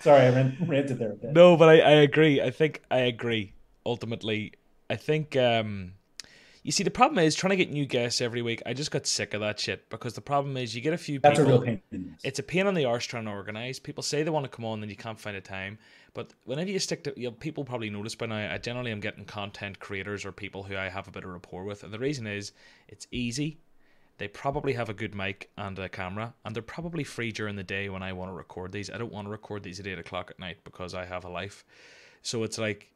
Sorry, 0.00 0.26
I 0.26 0.30
ran, 0.30 0.56
ranted 0.66 0.98
there 0.98 1.12
a 1.12 1.16
bit. 1.16 1.32
No, 1.32 1.56
but 1.56 1.68
I, 1.68 1.80
I 1.80 1.90
agree. 1.90 2.40
I 2.40 2.50
think 2.50 2.82
I 2.90 2.98
agree. 3.00 3.52
Ultimately, 3.84 4.54
I 4.90 4.96
think 4.96 5.36
um, 5.36 5.92
you 6.62 6.72
see 6.72 6.82
the 6.82 6.90
problem 6.90 7.18
is 7.18 7.34
trying 7.34 7.50
to 7.50 7.56
get 7.56 7.70
new 7.70 7.86
guests 7.86 8.20
every 8.20 8.42
week. 8.42 8.62
I 8.66 8.74
just 8.74 8.90
got 8.90 9.06
sick 9.06 9.34
of 9.34 9.40
that 9.40 9.60
shit 9.60 9.88
because 9.90 10.14
the 10.14 10.20
problem 10.20 10.56
is 10.56 10.74
you 10.74 10.80
get 10.80 10.92
a 10.92 10.98
few. 10.98 11.18
That's 11.18 11.38
people, 11.38 11.54
a 11.54 11.60
real 11.60 11.80
pain. 11.90 12.16
It's 12.24 12.38
a 12.38 12.42
pain 12.42 12.66
on 12.66 12.74
the 12.74 12.84
arse 12.84 13.06
trying 13.06 13.24
to 13.26 13.30
organize. 13.30 13.78
People 13.78 14.02
say 14.02 14.22
they 14.22 14.30
want 14.30 14.44
to 14.44 14.50
come 14.50 14.64
on, 14.64 14.82
and 14.82 14.90
you 14.90 14.96
can't 14.96 15.18
find 15.18 15.36
a 15.36 15.40
time. 15.40 15.78
But 16.14 16.34
whenever 16.44 16.70
you 16.70 16.78
stick 16.78 17.04
to, 17.04 17.14
you 17.16 17.28
know, 17.28 17.32
people 17.32 17.64
probably 17.64 17.90
notice 17.90 18.14
by 18.14 18.26
now. 18.26 18.52
I 18.52 18.58
generally 18.58 18.90
am 18.90 19.00
getting 19.00 19.24
content 19.24 19.78
creators 19.78 20.24
or 20.24 20.32
people 20.32 20.62
who 20.62 20.76
I 20.76 20.88
have 20.88 21.06
a 21.06 21.10
bit 21.10 21.24
of 21.24 21.30
rapport 21.30 21.64
with, 21.64 21.84
and 21.84 21.92
the 21.92 21.98
reason 21.98 22.26
is 22.26 22.52
it's 22.88 23.06
easy. 23.10 23.60
They 24.18 24.26
probably 24.26 24.72
have 24.72 24.88
a 24.88 24.94
good 24.94 25.14
mic 25.14 25.50
and 25.56 25.78
a 25.78 25.88
camera, 25.88 26.34
and 26.44 26.54
they're 26.54 26.62
probably 26.62 27.04
free 27.04 27.30
during 27.30 27.54
the 27.54 27.62
day 27.62 27.88
when 27.88 28.02
I 28.02 28.12
want 28.12 28.30
to 28.30 28.34
record 28.34 28.72
these. 28.72 28.90
I 28.90 28.98
don't 28.98 29.12
want 29.12 29.26
to 29.26 29.30
record 29.30 29.62
these 29.62 29.78
at 29.78 29.86
eight 29.86 29.98
o'clock 29.98 30.30
at 30.30 30.40
night 30.40 30.58
because 30.64 30.92
I 30.92 31.04
have 31.04 31.24
a 31.24 31.28
life. 31.28 31.64
So 32.22 32.42
it's 32.42 32.58
like 32.58 32.90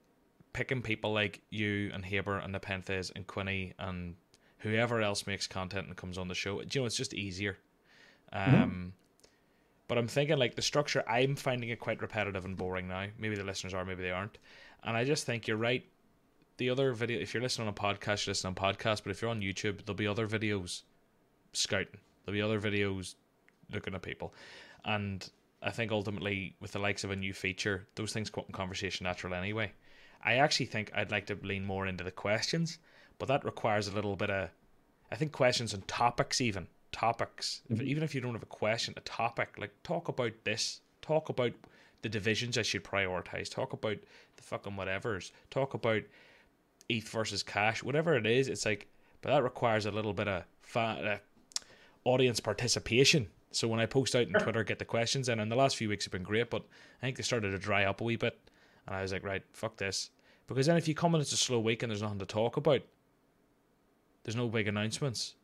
picking 0.52 0.82
people 0.82 1.12
like 1.12 1.40
you 1.50 1.90
and 1.94 2.04
Haber 2.04 2.38
and 2.38 2.54
Nepenthez 2.54 3.10
and 3.14 3.26
Quinny 3.26 3.72
and 3.78 4.14
whoever 4.58 5.00
else 5.00 5.26
makes 5.26 5.46
content 5.46 5.86
and 5.88 5.96
comes 5.96 6.18
on 6.18 6.28
the 6.28 6.34
show. 6.34 6.60
You 6.60 6.80
know, 6.80 6.86
it's 6.86 6.96
just 6.96 7.14
easier. 7.14 7.58
Mm-hmm. 8.34 8.54
Um, 8.54 8.70
mm-hmm. 8.70 8.88
But 9.88 9.98
I'm 9.98 10.08
thinking 10.08 10.38
like 10.38 10.54
the 10.54 10.62
structure, 10.62 11.04
I'm 11.08 11.36
finding 11.36 11.68
it 11.70 11.80
quite 11.80 12.00
repetitive 12.00 12.44
and 12.44 12.56
boring 12.56 12.88
now. 12.88 13.06
Maybe 13.18 13.36
the 13.36 13.44
listeners 13.44 13.74
are, 13.74 13.84
maybe 13.84 14.02
they 14.02 14.10
aren't. 14.10 14.38
And 14.84 14.96
I 14.96 15.04
just 15.04 15.26
think 15.26 15.46
you're 15.46 15.56
right. 15.56 15.84
The 16.56 16.70
other 16.70 16.92
video, 16.92 17.20
if 17.20 17.34
you're 17.34 17.42
listening 17.42 17.68
on 17.68 17.74
a 17.74 17.76
podcast, 17.76 18.26
you're 18.26 18.32
listening 18.32 18.54
on 18.56 18.74
podcast. 18.74 19.02
But 19.02 19.10
if 19.10 19.20
you're 19.20 19.30
on 19.30 19.40
YouTube, 19.40 19.84
there'll 19.84 19.96
be 19.96 20.06
other 20.06 20.28
videos 20.28 20.82
scouting. 21.52 21.98
There'll 22.24 22.36
be 22.36 22.42
other 22.42 22.60
videos 22.60 23.16
looking 23.72 23.94
at 23.94 24.02
people. 24.02 24.32
And 24.84 25.28
I 25.62 25.70
think 25.70 25.92
ultimately, 25.92 26.56
with 26.60 26.72
the 26.72 26.78
likes 26.78 27.04
of 27.04 27.10
a 27.10 27.16
new 27.16 27.32
feature, 27.32 27.86
those 27.94 28.12
things 28.12 28.30
come 28.30 28.42
up 28.42 28.48
in 28.48 28.54
conversation 28.54 29.04
natural 29.04 29.34
anyway. 29.34 29.72
I 30.22 30.34
actually 30.34 30.66
think 30.66 30.90
I'd 30.94 31.10
like 31.10 31.26
to 31.26 31.38
lean 31.42 31.64
more 31.64 31.86
into 31.86 32.04
the 32.04 32.10
questions, 32.10 32.78
but 33.18 33.28
that 33.28 33.44
requires 33.44 33.88
a 33.88 33.94
little 33.94 34.16
bit 34.16 34.30
of, 34.30 34.50
I 35.10 35.16
think 35.16 35.32
questions 35.32 35.74
and 35.74 35.86
topics 35.88 36.40
even 36.40 36.66
topics. 36.92 37.62
Mm-hmm. 37.64 37.80
If, 37.80 37.88
even 37.88 38.02
if 38.02 38.14
you 38.14 38.20
don't 38.20 38.34
have 38.34 38.42
a 38.42 38.46
question, 38.46 38.94
a 38.96 39.00
topic 39.00 39.56
like 39.58 39.72
talk 39.82 40.08
about 40.08 40.32
this, 40.44 40.80
talk 41.00 41.28
about 41.28 41.52
the 42.02 42.08
divisions 42.08 42.56
I 42.56 42.62
should 42.62 42.84
prioritize, 42.84 43.50
talk 43.50 43.72
about 43.72 43.96
the 44.36 44.42
fucking 44.42 44.74
whatevers, 44.74 45.32
talk 45.50 45.74
about 45.74 46.02
ETH 46.88 47.08
versus 47.08 47.42
cash, 47.42 47.82
whatever 47.82 48.14
it 48.16 48.26
is. 48.26 48.48
It's 48.48 48.66
like, 48.66 48.88
but 49.22 49.30
that 49.30 49.42
requires 49.42 49.86
a 49.86 49.90
little 49.90 50.12
bit 50.12 50.28
of 50.28 50.44
fa- 50.62 51.20
uh, 51.20 51.64
audience 52.04 52.40
participation. 52.40 53.28
So 53.52 53.68
when 53.68 53.80
I 53.80 53.86
post 53.86 54.14
out 54.16 54.26
on 54.26 54.40
Twitter, 54.40 54.64
get 54.64 54.78
the 54.78 54.84
questions 54.84 55.28
in, 55.28 55.38
and 55.38 55.50
the 55.50 55.56
last 55.56 55.76
few 55.76 55.88
weeks 55.88 56.04
have 56.06 56.12
been 56.12 56.22
great, 56.22 56.50
but 56.50 56.62
I 57.00 57.06
think 57.06 57.16
they 57.16 57.22
started 57.22 57.50
to 57.50 57.58
dry 57.58 57.84
up 57.84 58.00
a 58.00 58.04
wee 58.04 58.16
bit. 58.16 58.38
And 58.86 58.96
I 58.96 59.02
was 59.02 59.12
like, 59.12 59.24
right, 59.24 59.42
fuck 59.52 59.76
this. 59.76 60.10
Because 60.46 60.66
then 60.66 60.76
if 60.76 60.88
you 60.88 60.94
come 60.94 61.14
and 61.14 61.22
it's 61.22 61.32
a 61.32 61.36
slow 61.36 61.60
week 61.60 61.82
and 61.82 61.90
there's 61.90 62.02
nothing 62.02 62.18
to 62.18 62.26
talk 62.26 62.56
about, 62.56 62.82
there's 64.24 64.36
no 64.36 64.48
big 64.48 64.68
announcements. 64.68 65.34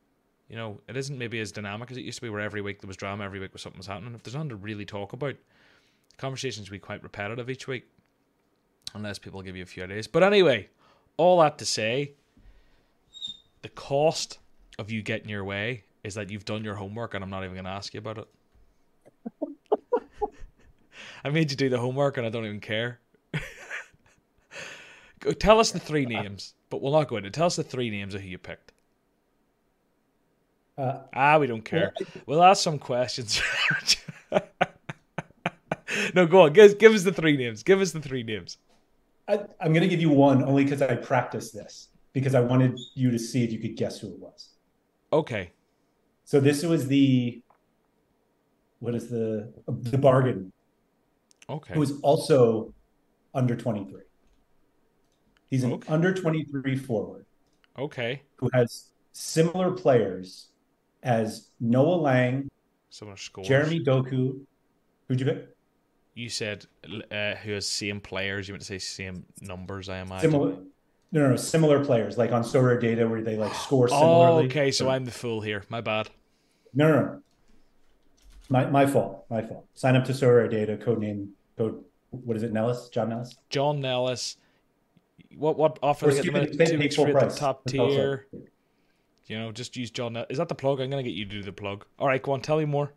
You 0.48 0.56
know, 0.56 0.80
it 0.88 0.96
isn't 0.96 1.18
maybe 1.18 1.40
as 1.40 1.52
dynamic 1.52 1.90
as 1.90 1.96
it 1.96 2.04
used 2.04 2.18
to 2.18 2.22
be 2.22 2.30
where 2.30 2.40
every 2.40 2.62
week 2.62 2.80
there 2.80 2.88
was 2.88 2.96
drama, 2.96 3.24
every 3.24 3.38
week 3.38 3.52
was 3.52 3.62
something 3.62 3.78
was 3.78 3.86
happening. 3.86 4.14
If 4.14 4.22
there's 4.22 4.34
nothing 4.34 4.48
to 4.50 4.56
really 4.56 4.84
talk 4.84 5.12
about, 5.12 5.36
conversations 6.16 6.68
will 6.68 6.76
be 6.76 6.80
quite 6.80 7.02
repetitive 7.02 7.50
each 7.50 7.66
week. 7.66 7.86
Unless 8.94 9.18
people 9.18 9.42
give 9.42 9.56
you 9.56 9.62
a 9.62 9.66
few 9.66 9.84
ideas. 9.84 10.06
But 10.06 10.22
anyway, 10.22 10.68
all 11.18 11.40
that 11.40 11.58
to 11.58 11.66
say, 11.66 12.12
the 13.62 13.68
cost 13.68 14.38
of 14.78 14.90
you 14.90 15.02
getting 15.02 15.28
your 15.28 15.44
way 15.44 15.84
is 16.04 16.14
that 16.14 16.30
you've 16.30 16.44
done 16.44 16.64
your 16.64 16.76
homework 16.76 17.14
and 17.14 17.22
I'm 17.22 17.30
not 17.30 17.42
even 17.44 17.54
going 17.54 17.64
to 17.64 17.70
ask 17.70 17.92
you 17.92 17.98
about 17.98 18.18
it. 18.18 18.28
I 21.24 21.30
made 21.30 21.50
you 21.50 21.56
do 21.56 21.68
the 21.68 21.78
homework 21.78 22.16
and 22.16 22.26
I 22.26 22.30
don't 22.30 22.46
even 22.46 22.60
care. 22.60 23.00
Go, 25.20 25.32
tell 25.32 25.60
us 25.60 25.70
the 25.72 25.78
three 25.78 26.06
names, 26.06 26.54
but 26.70 26.80
we'll 26.82 26.92
not 26.92 27.08
go 27.08 27.16
into. 27.16 27.30
Tell 27.30 27.46
us 27.46 27.56
the 27.56 27.64
three 27.64 27.90
names 27.90 28.14
of 28.14 28.20
who 28.20 28.28
you 28.28 28.38
picked. 28.38 28.72
Uh, 30.76 31.00
ah, 31.12 31.38
we 31.38 31.46
don't 31.46 31.64
care. 31.64 31.92
We'll 32.26 32.42
ask 32.42 32.62
some 32.62 32.78
questions. 32.78 33.42
no, 36.14 36.26
go 36.26 36.42
on. 36.42 36.52
Give, 36.52 36.78
give 36.78 36.94
us 36.94 37.02
the 37.02 37.12
three 37.12 37.36
names. 37.36 37.64
Give 37.64 37.80
us 37.80 37.90
the 37.90 38.00
three 38.00 38.22
names. 38.22 38.58
I, 39.26 39.40
am 39.60 39.72
going 39.72 39.82
to 39.82 39.88
give 39.88 40.00
you 40.00 40.10
one 40.10 40.44
only 40.44 40.64
because 40.64 40.80
I 40.80 40.94
practiced 40.94 41.52
this 41.52 41.88
because 42.12 42.34
I 42.34 42.40
wanted 42.40 42.78
you 42.94 43.10
to 43.10 43.18
see 43.18 43.42
if 43.42 43.52
you 43.52 43.58
could 43.58 43.76
guess 43.76 43.98
who 43.98 44.08
it 44.08 44.18
was. 44.18 44.50
Okay. 45.12 45.50
So 46.24 46.40
this 46.40 46.62
was 46.62 46.86
the 46.86 47.42
what 48.80 48.94
is 48.94 49.08
the 49.08 49.52
the 49.66 49.98
bargain? 49.98 50.52
Okay. 51.50 51.74
Who 51.74 51.80
was 51.80 52.00
also 52.00 52.72
under 53.34 53.56
23. 53.56 54.02
He's 55.50 55.64
an 55.64 55.72
okay. 55.74 55.92
under 55.92 56.12
23 56.12 56.76
forward. 56.76 57.24
Okay. 57.78 58.22
Who 58.36 58.50
has 58.52 58.90
similar 59.12 59.72
players 59.72 60.48
as 61.02 61.48
Noa 61.60 61.96
Lang, 61.96 62.50
Similar 62.90 63.16
scores. 63.16 63.46
Jeremy 63.46 63.80
Doku. 63.80 64.40
Who'd 65.08 65.20
you 65.20 65.26
pick? 65.26 65.48
You 66.14 66.28
said 66.28 66.66
uh, 67.12 67.34
who 67.36 67.52
has 67.52 67.66
same 67.66 68.00
players. 68.00 68.48
You 68.48 68.54
meant 68.54 68.62
to 68.62 68.66
say 68.66 68.78
same 68.78 69.24
numbers, 69.40 69.88
I 69.88 69.98
imagine. 69.98 70.30
Similar. 70.30 70.50
No, 71.10 71.22
no, 71.22 71.30
no, 71.30 71.36
similar 71.36 71.84
players, 71.84 72.18
like 72.18 72.32
on 72.32 72.42
Sorare 72.42 72.80
Data, 72.80 73.06
where 73.08 73.22
they 73.22 73.36
like 73.36 73.54
score 73.54 73.88
similarly. 73.88 74.44
Oh, 74.44 74.46
okay, 74.46 74.70
so 74.70 74.88
I'm 74.90 75.04
the 75.04 75.10
fool 75.10 75.40
here. 75.40 75.64
My 75.68 75.80
bad. 75.80 76.10
No, 76.74 76.88
no, 76.88 77.00
no. 77.00 77.22
My 78.48 78.66
my 78.66 78.86
fault. 78.86 79.24
My 79.30 79.42
fault. 79.42 79.66
Sign 79.74 79.96
up 79.96 80.04
to 80.06 80.12
Sorare 80.12 80.50
Data. 80.50 80.76
Code 80.76 80.98
name. 80.98 81.30
Code. 81.56 81.82
What 82.10 82.36
is 82.36 82.42
it? 82.42 82.52
Nellis. 82.52 82.88
John 82.88 83.10
Nellis. 83.10 83.36
John 83.50 83.80
Nellis. 83.80 84.36
What 85.36 85.58
what 85.58 85.78
offer 85.82 86.10
they 86.10 86.22
get 86.22 86.56
the 86.56 86.66
two 86.66 86.78
weeks 86.78 86.96
free 86.96 87.12
at 87.12 87.30
the 87.30 87.36
top 87.36 87.64
tier? 87.66 88.26
You 89.26 89.38
know, 89.38 89.52
just 89.52 89.76
use 89.76 89.90
John. 89.90 90.16
Is 90.30 90.38
that 90.38 90.48
the 90.48 90.54
plug? 90.54 90.80
I'm 90.80 90.88
gonna 90.90 91.02
get 91.02 91.12
you 91.12 91.26
to 91.26 91.30
do 91.30 91.42
the 91.42 91.52
plug. 91.52 91.84
All 91.98 92.06
right, 92.06 92.22
go 92.22 92.32
on. 92.32 92.40
Tell 92.40 92.58
me 92.58 92.64
more. 92.64 92.94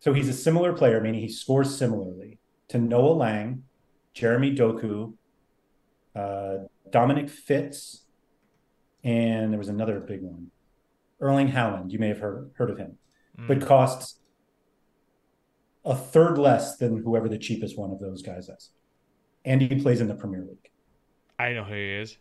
So 0.00 0.12
he's 0.12 0.28
a 0.28 0.32
similar 0.32 0.72
player, 0.72 1.00
meaning 1.00 1.20
he 1.20 1.28
scores 1.28 1.76
similarly 1.76 2.38
to 2.68 2.78
Noa 2.78 3.12
Lang, 3.12 3.64
Jeremy 4.14 4.54
Doku, 4.54 5.14
uh, 6.14 6.64
Dominik 6.90 7.28
Fitz, 7.28 8.04
and 9.04 9.52
there 9.52 9.58
was 9.58 9.68
another 9.68 10.00
big 10.00 10.22
one, 10.22 10.50
Erling 11.20 11.48
Haaland. 11.48 11.92
You 11.92 11.98
may 11.98 12.08
have 12.08 12.20
heard 12.20 12.50
heard 12.56 12.70
of 12.70 12.78
him, 12.78 12.96
mm. 13.38 13.48
but 13.48 13.60
costs 13.60 14.20
a 15.84 15.94
third 15.94 16.38
less 16.38 16.76
than 16.78 17.02
whoever 17.02 17.28
the 17.28 17.38
cheapest 17.38 17.78
one 17.78 17.90
of 17.90 18.00
those 18.00 18.22
guys 18.22 18.48
is, 18.48 18.70
and 19.44 19.60
he 19.60 19.80
plays 19.80 20.00
in 20.00 20.08
the 20.08 20.14
Premier 20.14 20.40
League. 20.40 20.70
I 21.38 21.52
know 21.52 21.64
who 21.64 21.74
he 21.74 21.92
is. 21.94 22.16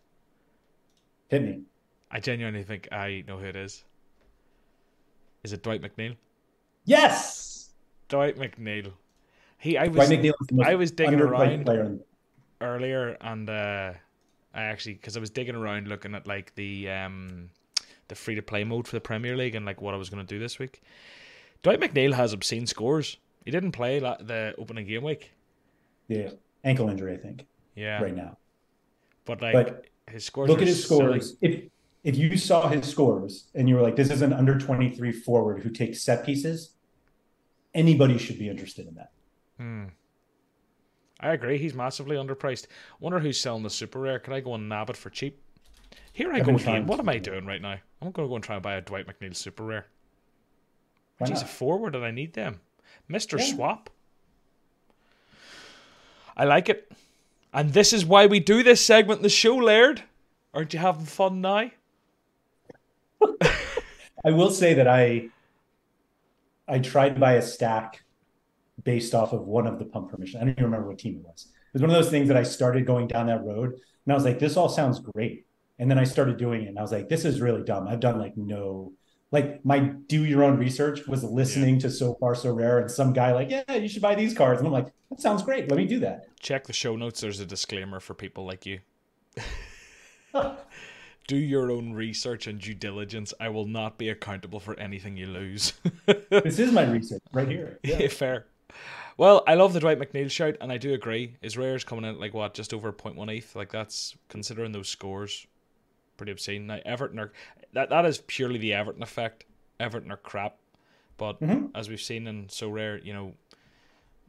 Hit 1.29 1.41
me. 1.41 1.61
I 2.11 2.19
genuinely 2.19 2.63
think 2.63 2.87
I 2.91 3.23
know 3.27 3.37
who 3.37 3.45
it 3.45 3.55
is. 3.55 3.83
Is 5.43 5.53
it 5.53 5.63
Dwight 5.63 5.81
McNeil? 5.81 6.15
Yes, 6.85 7.69
Dwight 8.09 8.37
McNeil. 8.37 8.93
He, 9.57 9.77
I 9.77 9.87
was, 9.87 10.11
I 10.63 10.75
was 10.75 10.91
digging 10.91 11.19
around 11.19 12.01
earlier, 12.61 13.17
and 13.21 13.49
uh, 13.49 13.93
I 14.53 14.63
actually 14.63 14.93
because 14.93 15.17
I 15.17 15.19
was 15.19 15.29
digging 15.29 15.55
around 15.55 15.87
looking 15.87 16.13
at 16.13 16.27
like 16.27 16.53
the 16.55 16.89
um, 16.89 17.49
the 18.07 18.15
free 18.15 18.35
to 18.35 18.41
play 18.41 18.63
mode 18.63 18.87
for 18.87 18.95
the 18.95 19.01
Premier 19.01 19.35
League 19.35 19.55
and 19.55 19.65
like 19.65 19.81
what 19.81 19.93
I 19.93 19.97
was 19.97 20.09
going 20.09 20.25
to 20.25 20.27
do 20.27 20.39
this 20.39 20.59
week. 20.59 20.81
Dwight 21.63 21.79
McNeil 21.79 22.13
has 22.13 22.33
obscene 22.33 22.67
scores. 22.67 23.17
He 23.43 23.51
didn't 23.51 23.71
play 23.71 23.99
the 23.99 24.53
opening 24.57 24.87
game 24.87 25.03
week. 25.03 25.31
Yeah, 26.07 26.29
ankle 26.63 26.89
injury, 26.89 27.13
I 27.13 27.17
think. 27.17 27.45
Yeah, 27.75 28.01
right 28.01 28.15
now. 28.15 28.37
But 29.25 29.41
like 29.41 29.53
but 29.53 29.85
his 30.07 30.25
scores. 30.25 30.49
Look 30.49 30.61
at 30.61 30.67
his 30.67 30.83
scores. 30.83 31.37
Silly. 31.39 31.71
If 32.03 32.15
if 32.15 32.17
you 32.17 32.37
saw 32.37 32.67
his 32.67 32.85
scores 32.85 33.45
and 33.55 33.67
you 33.67 33.75
were 33.75 33.81
like, 33.81 33.95
"This 33.95 34.11
is 34.11 34.21
an 34.21 34.33
under 34.33 34.57
twenty 34.57 34.89
three 34.89 35.11
forward 35.11 35.63
who 35.63 35.69
takes 35.69 36.01
set 36.01 36.25
pieces," 36.25 36.71
anybody 37.73 38.17
should 38.17 38.39
be 38.39 38.49
interested 38.49 38.87
in 38.87 38.95
that. 38.95 39.11
Hmm. 39.59 39.85
I 41.19 41.31
agree. 41.33 41.57
He's 41.57 41.73
massively 41.73 42.17
underpriced. 42.17 42.67
Wonder 42.99 43.19
who's 43.19 43.39
selling 43.39 43.63
the 43.63 43.69
super 43.69 43.99
rare. 43.99 44.19
Can 44.19 44.33
I 44.33 44.41
go 44.41 44.53
and 44.53 44.67
nab 44.67 44.89
it 44.89 44.97
for 44.97 45.09
cheap? 45.09 45.41
Here 46.11 46.31
I 46.31 46.37
I've 46.37 46.45
go 46.45 46.55
again. 46.55 46.85
What 46.87 46.99
am 46.99 47.09
I 47.09 47.17
doing 47.17 47.45
right 47.45 47.61
now? 47.61 47.77
I'm 48.01 48.11
going 48.11 48.27
to 48.27 48.29
go 48.29 48.35
and 48.35 48.43
try 48.43 48.55
and 48.55 48.63
buy 48.63 48.75
a 48.75 48.81
Dwight 48.81 49.07
McNeil 49.07 49.35
super 49.35 49.63
rare. 49.63 49.87
He's 51.25 51.41
a 51.41 51.45
forward 51.45 51.95
and 51.95 52.03
I 52.03 52.11
need 52.11 52.33
them. 52.33 52.59
Mr. 53.09 53.39
Yeah. 53.39 53.45
Swap. 53.45 53.89
I 56.35 56.43
like 56.43 56.67
it. 56.69 56.91
And 57.55 57.71
this 57.71 57.93
is 57.93 58.05
why 58.05 58.25
we 58.25 58.41
do 58.41 58.63
this 58.63 58.85
segment 58.85 59.21
the 59.21 59.29
show, 59.29 59.55
Laird. 59.55 60.03
Aren't 60.53 60.73
you 60.73 60.79
having 60.79 61.05
fun 61.05 61.39
now? 61.39 61.71
I 64.25 64.31
will 64.31 64.51
say 64.51 64.73
that 64.73 64.89
I 64.89 65.29
I 66.67 66.79
tried 66.79 67.15
to 67.15 67.19
buy 67.19 67.33
a 67.33 67.41
stack 67.41 68.03
based 68.83 69.15
off 69.15 69.31
of 69.31 69.47
one 69.47 69.67
of 69.67 69.79
the 69.79 69.85
pump 69.85 70.11
permission. 70.11 70.41
I 70.41 70.43
don't 70.43 70.51
even 70.51 70.65
remember 70.65 70.89
what 70.89 70.99
team 70.99 71.15
it 71.15 71.25
was. 71.25 71.47
It 71.47 71.73
was 71.73 71.81
one 71.81 71.91
of 71.91 71.95
those 71.95 72.09
things 72.09 72.27
that 72.27 72.35
I 72.35 72.43
started 72.43 72.85
going 72.85 73.07
down 73.07 73.27
that 73.27 73.45
road 73.45 73.69
and 73.69 74.11
I 74.11 74.15
was 74.15 74.25
like, 74.25 74.37
this 74.37 74.57
all 74.57 74.67
sounds 74.67 74.99
great. 74.99 75.45
And 75.79 75.89
then 75.89 75.97
I 75.97 76.03
started 76.03 76.35
doing 76.35 76.63
it 76.63 76.67
and 76.67 76.77
I 76.77 76.81
was 76.81 76.91
like, 76.91 77.07
this 77.07 77.23
is 77.23 77.39
really 77.39 77.63
dumb. 77.63 77.87
I've 77.87 78.01
done 78.01 78.19
like 78.19 78.35
no, 78.35 78.91
like 79.31 79.63
my 79.63 79.79
do 79.79 80.25
your 80.25 80.43
own 80.43 80.57
research 80.57 81.07
was 81.07 81.23
listening 81.23 81.75
yeah. 81.75 81.81
to 81.81 81.89
So 81.89 82.15
Far 82.15 82.35
So 82.35 82.53
Rare 82.53 82.79
and 82.79 82.91
some 82.91 83.13
guy 83.13 83.31
like, 83.31 83.49
yeah, 83.49 83.75
you 83.75 83.87
should 83.87 84.01
buy 84.01 84.15
these 84.15 84.33
cards. 84.33 84.59
And 84.59 84.67
I'm 84.67 84.73
like, 84.73 84.91
that 85.15 85.21
sounds 85.21 85.43
great. 85.43 85.69
Let 85.69 85.77
me 85.77 85.85
do 85.85 85.99
that. 85.99 86.27
Check 86.41 86.67
the 86.67 86.73
show 86.73 86.97
notes. 86.97 87.21
There's 87.21 87.39
a 87.39 87.45
disclaimer 87.45 88.01
for 88.01 88.13
people 88.13 88.45
like 88.45 88.65
you. 88.65 88.79
do 91.27 91.37
your 91.37 91.71
own 91.71 91.93
research 91.93 92.47
and 92.47 92.59
due 92.59 92.73
diligence. 92.73 93.33
I 93.39 93.47
will 93.47 93.65
not 93.65 93.97
be 93.97 94.09
accountable 94.09 94.59
for 94.59 94.77
anything 94.77 95.15
you 95.15 95.27
lose. 95.27 95.71
this 96.29 96.59
is 96.59 96.73
my 96.73 96.83
research 96.83 97.23
right 97.31 97.47
here. 97.47 97.79
Yeah. 97.83 98.07
Fair. 98.09 98.47
Well, 99.17 99.41
I 99.47 99.53
love 99.53 99.71
the 99.71 99.79
Dwight 99.79 99.99
McNeil 99.99 100.29
shout, 100.29 100.57
and 100.59 100.69
I 100.69 100.77
do 100.77 100.93
agree. 100.93 101.37
His 101.41 101.57
rare's 101.57 101.85
coming 101.85 102.03
in 102.03 102.15
at 102.15 102.19
like 102.19 102.33
what, 102.33 102.53
just 102.53 102.73
over 102.73 102.91
0.18? 102.91 103.55
Like 103.55 103.71
that's 103.71 104.17
considering 104.27 104.73
those 104.73 104.89
scores, 104.89 105.47
pretty 106.17 106.33
obscene. 106.33 106.67
Now 106.67 106.79
Everton 106.85 107.19
are 107.19 107.31
that 107.71 107.89
that 107.89 108.05
is 108.05 108.17
purely 108.27 108.57
the 108.57 108.73
Everton 108.73 109.01
effect. 109.01 109.45
Everton 109.79 110.11
are 110.11 110.17
crap, 110.17 110.57
but 111.15 111.39
mm-hmm. 111.39 111.67
as 111.73 111.87
we've 111.87 112.01
seen 112.01 112.27
in 112.27 112.47
Sorare, 112.47 113.03
you 113.05 113.13
know, 113.13 113.33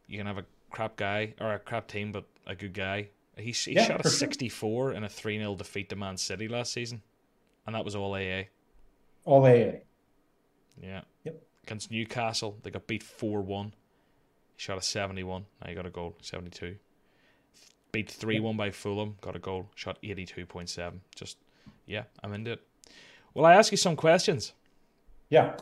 you 0.07 0.19
can 0.19 0.29
have 0.29 0.39
a 0.39 0.45
crap 0.71 0.97
guy 0.97 1.35
or 1.41 1.55
a 1.55 1.59
crap 1.59 1.89
team, 1.89 2.13
but 2.13 2.25
a 2.47 2.55
good 2.55 2.75
guy. 2.75 3.09
He, 3.37 3.53
he 3.53 3.73
yeah, 3.73 3.87
shot 3.87 4.07
a 4.07 4.09
64 4.09 4.91
sure. 4.91 4.93
in 4.93 5.05
a 5.05 5.09
3 5.09 5.39
0 5.39 5.57
defeat 5.57 5.91
to 5.91 5.97
Man 5.97 6.17
City 6.17 6.49
last 6.49 6.73
season, 6.73 7.03
and 7.67 7.75
that 7.75 7.85
was 7.85 7.95
all 7.95 8.15
AA. 8.15 8.45
All 9.25 9.45
AA. 9.45 9.81
Yeah. 10.81 11.03
Yep. 11.25 11.43
Against 11.65 11.91
Newcastle, 11.91 12.57
they 12.63 12.71
got 12.71 12.87
beat 12.87 13.03
4 13.03 13.43
1. 13.43 13.67
He 13.67 13.73
shot 14.57 14.79
a 14.79 14.83
71. 14.83 15.45
Now 15.61 15.69
he 15.69 15.75
got 15.75 15.87
a 15.87 15.91
goal, 15.91 16.17
72. 16.23 16.77
Beat 17.93 18.11
3 18.11 18.41
1 18.41 18.57
by 18.57 18.71
Fulham, 18.71 19.17
got 19.21 19.37
a 19.37 19.39
goal, 19.39 19.69
shot 19.75 19.99
82.7. 20.03 21.01
Just, 21.15 21.37
yeah, 21.87 22.05
I'm 22.23 22.33
into 22.33 22.53
it. 22.53 22.63
Will 23.35 23.45
I 23.45 23.55
ask 23.55 23.71
you 23.71 23.77
some 23.77 23.97
questions? 23.97 24.55
Yeah. 25.29 25.57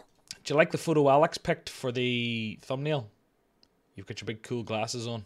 Do 0.44 0.52
you 0.52 0.56
like 0.56 0.70
the 0.70 0.78
photo 0.78 1.08
Alex 1.08 1.38
picked 1.38 1.68
for 1.68 1.90
the 1.90 2.58
thumbnail? 2.62 3.08
You've 3.94 4.06
got 4.06 4.20
your 4.20 4.26
big 4.26 4.42
cool 4.42 4.62
glasses 4.62 5.06
on. 5.06 5.24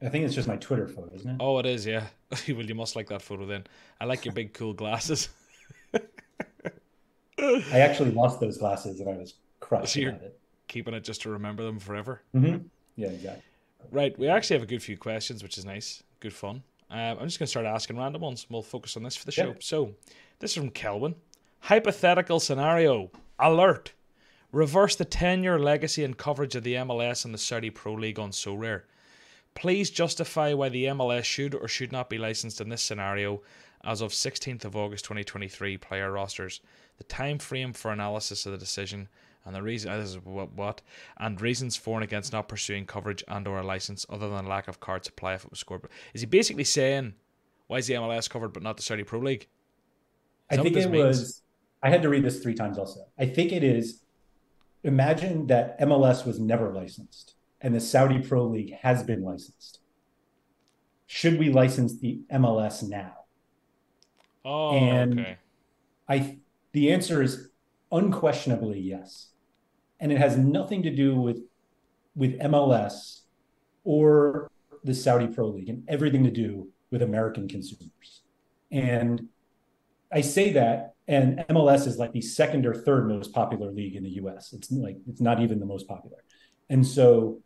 I 0.00 0.08
think 0.08 0.24
it's 0.24 0.34
just 0.34 0.48
my 0.48 0.56
Twitter 0.56 0.86
photo, 0.86 1.14
isn't 1.14 1.28
it? 1.28 1.36
Oh, 1.40 1.58
it 1.58 1.66
is, 1.66 1.84
yeah. 1.84 2.06
well, 2.48 2.62
you 2.62 2.74
must 2.74 2.94
like 2.94 3.08
that 3.08 3.22
photo 3.22 3.46
then. 3.46 3.64
I 4.00 4.04
like 4.04 4.24
your 4.24 4.34
big 4.34 4.54
cool 4.54 4.72
glasses. 4.72 5.28
I 5.94 7.80
actually 7.80 8.12
lost 8.12 8.40
those 8.40 8.58
glasses 8.58 9.00
and 9.00 9.08
I 9.08 9.14
was 9.14 9.34
crushed 9.60 9.94
so 9.94 10.00
about 10.02 10.22
it 10.22 10.38
keeping 10.68 10.94
it 10.94 11.02
just 11.02 11.22
to 11.22 11.30
remember 11.30 11.64
them 11.64 11.78
forever. 11.78 12.22
Mm-hmm. 12.34 12.66
Yeah, 12.96 13.08
exactly. 13.08 13.42
Right, 13.90 14.16
we 14.18 14.28
actually 14.28 14.56
have 14.56 14.62
a 14.62 14.66
good 14.66 14.82
few 14.82 14.96
questions, 14.96 15.42
which 15.42 15.58
is 15.58 15.64
nice, 15.64 16.02
good 16.20 16.32
fun. 16.32 16.62
Um, 16.90 17.18
I'm 17.18 17.26
just 17.26 17.38
going 17.38 17.46
to 17.46 17.50
start 17.50 17.66
asking 17.66 17.96
random 17.96 18.22
ones. 18.22 18.46
We'll 18.48 18.62
focus 18.62 18.96
on 18.96 19.02
this 19.02 19.16
for 19.16 19.26
the 19.26 19.32
show. 19.32 19.54
So, 19.60 19.94
this 20.38 20.52
is 20.52 20.56
from 20.56 20.70
Kelvin. 20.70 21.14
Hypothetical 21.60 22.40
scenario 22.40 23.10
alert. 23.38 23.92
Reverse 24.52 24.96
the 24.96 25.04
10 25.04 25.42
year 25.42 25.58
legacy 25.58 26.04
and 26.04 26.16
coverage 26.16 26.56
of 26.56 26.64
the 26.64 26.74
MLS 26.74 27.24
and 27.24 27.34
the 27.34 27.38
Saudi 27.38 27.70
Pro 27.70 27.92
League 27.92 28.18
on 28.18 28.30
Sorare. 28.30 28.82
Please 29.54 29.90
justify 29.90 30.54
why 30.54 30.68
the 30.68 30.84
MLS 30.84 31.24
should 31.24 31.54
or 31.54 31.68
should 31.68 31.92
not 31.92 32.08
be 32.08 32.16
licensed 32.16 32.60
in 32.60 32.68
this 32.68 32.82
scenario 32.82 33.42
as 33.84 34.00
of 34.00 34.12
16th 34.12 34.64
of 34.64 34.76
August 34.76 35.04
2023 35.04 35.76
player 35.76 36.12
rosters. 36.12 36.60
The 36.96 37.04
time 37.04 37.38
frame 37.38 37.72
for 37.72 37.92
analysis 37.92 38.46
of 38.46 38.52
the 38.52 38.58
decision 38.58 39.08
and 39.44 39.54
the 39.54 39.62
reason 39.62 39.92
this 39.98 40.10
is 40.10 40.18
what, 40.24 40.52
what 40.52 40.82
and 41.18 41.40
reasons 41.40 41.76
for 41.76 41.96
and 41.96 42.04
against 42.04 42.32
not 42.32 42.48
pursuing 42.48 42.86
coverage 42.86 43.24
and 43.28 43.46
or 43.46 43.58
a 43.58 43.66
license 43.66 44.06
other 44.08 44.28
than 44.30 44.46
lack 44.46 44.68
of 44.68 44.80
card 44.80 45.04
supply 45.04 45.34
if 45.34 45.44
it 45.44 45.50
was 45.50 45.58
scored. 45.58 45.82
Is 46.14 46.22
he 46.22 46.26
basically 46.26 46.64
saying 46.64 47.14
why 47.66 47.78
is 47.78 47.86
the 47.86 47.94
MLS 47.94 48.30
covered 48.30 48.52
but 48.54 48.62
not 48.62 48.76
the 48.76 48.82
Saudi 48.82 49.04
Pro 49.04 49.20
League? 49.20 49.46
Is 50.50 50.58
I 50.58 50.62
think 50.62 50.76
it 50.76 50.90
means? 50.90 51.04
was. 51.04 51.42
I 51.82 51.90
had 51.90 52.02
to 52.02 52.08
read 52.08 52.24
this 52.24 52.42
three 52.42 52.54
times 52.54 52.78
also. 52.78 53.06
I 53.18 53.26
think 53.26 53.52
it 53.52 53.62
is. 53.62 54.02
Imagine 54.84 55.46
that 55.48 55.78
MLS 55.80 56.24
was 56.26 56.38
never 56.38 56.72
licensed 56.72 57.34
and 57.60 57.74
the 57.74 57.80
Saudi 57.80 58.20
Pro 58.20 58.44
League 58.44 58.74
has 58.82 59.02
been 59.02 59.22
licensed. 59.22 59.80
Should 61.06 61.38
we 61.38 61.50
license 61.50 61.98
the 61.98 62.20
MLS 62.32 62.86
now? 62.88 63.14
Oh, 64.44 64.70
and 64.72 65.20
okay. 65.20 65.38
I 66.08 66.38
the 66.72 66.92
answer 66.92 67.22
is 67.22 67.48
unquestionably 67.90 68.78
yes 68.78 69.30
and 70.00 70.12
it 70.12 70.18
has 70.18 70.36
nothing 70.36 70.82
to 70.82 70.94
do 70.94 71.16
with 71.16 71.38
with 72.14 72.38
MLS 72.40 73.22
or 73.84 74.50
the 74.84 74.94
Saudi 74.94 75.26
Pro 75.26 75.48
League 75.48 75.68
and 75.68 75.84
everything 75.88 76.24
to 76.24 76.30
do 76.30 76.68
with 76.90 77.02
American 77.02 77.48
consumers. 77.48 78.22
And 78.70 79.28
I 80.12 80.20
say 80.22 80.52
that, 80.52 80.94
and 81.06 81.38
MLS 81.50 81.86
is 81.86 81.98
like 81.98 82.12
the 82.12 82.20
second 82.20 82.66
or 82.66 82.74
third 82.74 83.08
most 83.08 83.32
popular 83.32 83.70
league 83.70 83.96
in 83.96 84.02
the 84.02 84.10
US. 84.22 84.52
It's 84.52 84.70
like 84.70 84.96
it's 85.08 85.20
not 85.20 85.40
even 85.40 85.60
the 85.60 85.66
most 85.66 85.86
popular. 85.88 86.18
And 86.70 86.86
so, 86.86 87.40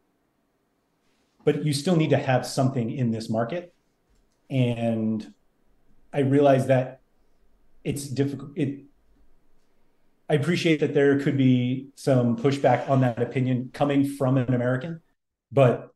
but 1.44 1.64
you 1.64 1.72
still 1.72 1.96
need 1.96 2.10
to 2.10 2.16
have 2.16 2.46
something 2.46 2.90
in 2.90 3.10
this 3.10 3.28
market. 3.28 3.74
And 4.50 5.32
I 6.12 6.20
realize 6.20 6.66
that 6.66 7.00
it's 7.84 8.06
difficult. 8.06 8.50
It 8.56 8.84
I 10.28 10.34
appreciate 10.34 10.80
that 10.80 10.94
there 10.94 11.20
could 11.20 11.36
be 11.36 11.88
some 11.94 12.36
pushback 12.36 12.88
on 12.88 13.00
that 13.02 13.20
opinion 13.20 13.70
coming 13.72 14.04
from 14.04 14.38
an 14.38 14.54
American, 14.54 15.02
but 15.50 15.92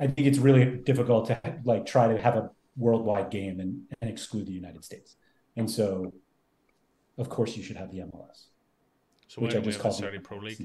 I 0.00 0.06
think 0.06 0.26
it's 0.26 0.38
really 0.38 0.64
difficult 0.64 1.26
to 1.26 1.40
like 1.64 1.86
try 1.86 2.08
to 2.08 2.20
have 2.20 2.36
a 2.36 2.50
worldwide 2.76 3.30
game 3.30 3.60
and, 3.60 3.82
and 4.00 4.10
exclude 4.10 4.46
the 4.46 4.52
United 4.52 4.84
States. 4.84 5.14
And 5.56 5.70
so, 5.70 6.12
of 7.18 7.28
course, 7.28 7.56
you 7.56 7.62
should 7.62 7.76
have 7.76 7.90
the 7.90 7.98
MLS. 7.98 8.46
So 9.28 9.42
which 9.42 9.54
I 9.54 9.60
just 9.60 9.78
call 9.78 9.92
Saudi 9.92 10.18
Pro 10.18 10.38
League. 10.38 10.60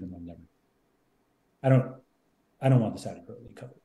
I 1.64 1.70
don't. 1.70 1.96
I 2.62 2.70
don't 2.70 2.80
want 2.80 2.96
the 2.96 3.02
Saudi 3.02 3.22
Pro 3.26 3.36
League 3.36 3.56
covered. 3.56 3.76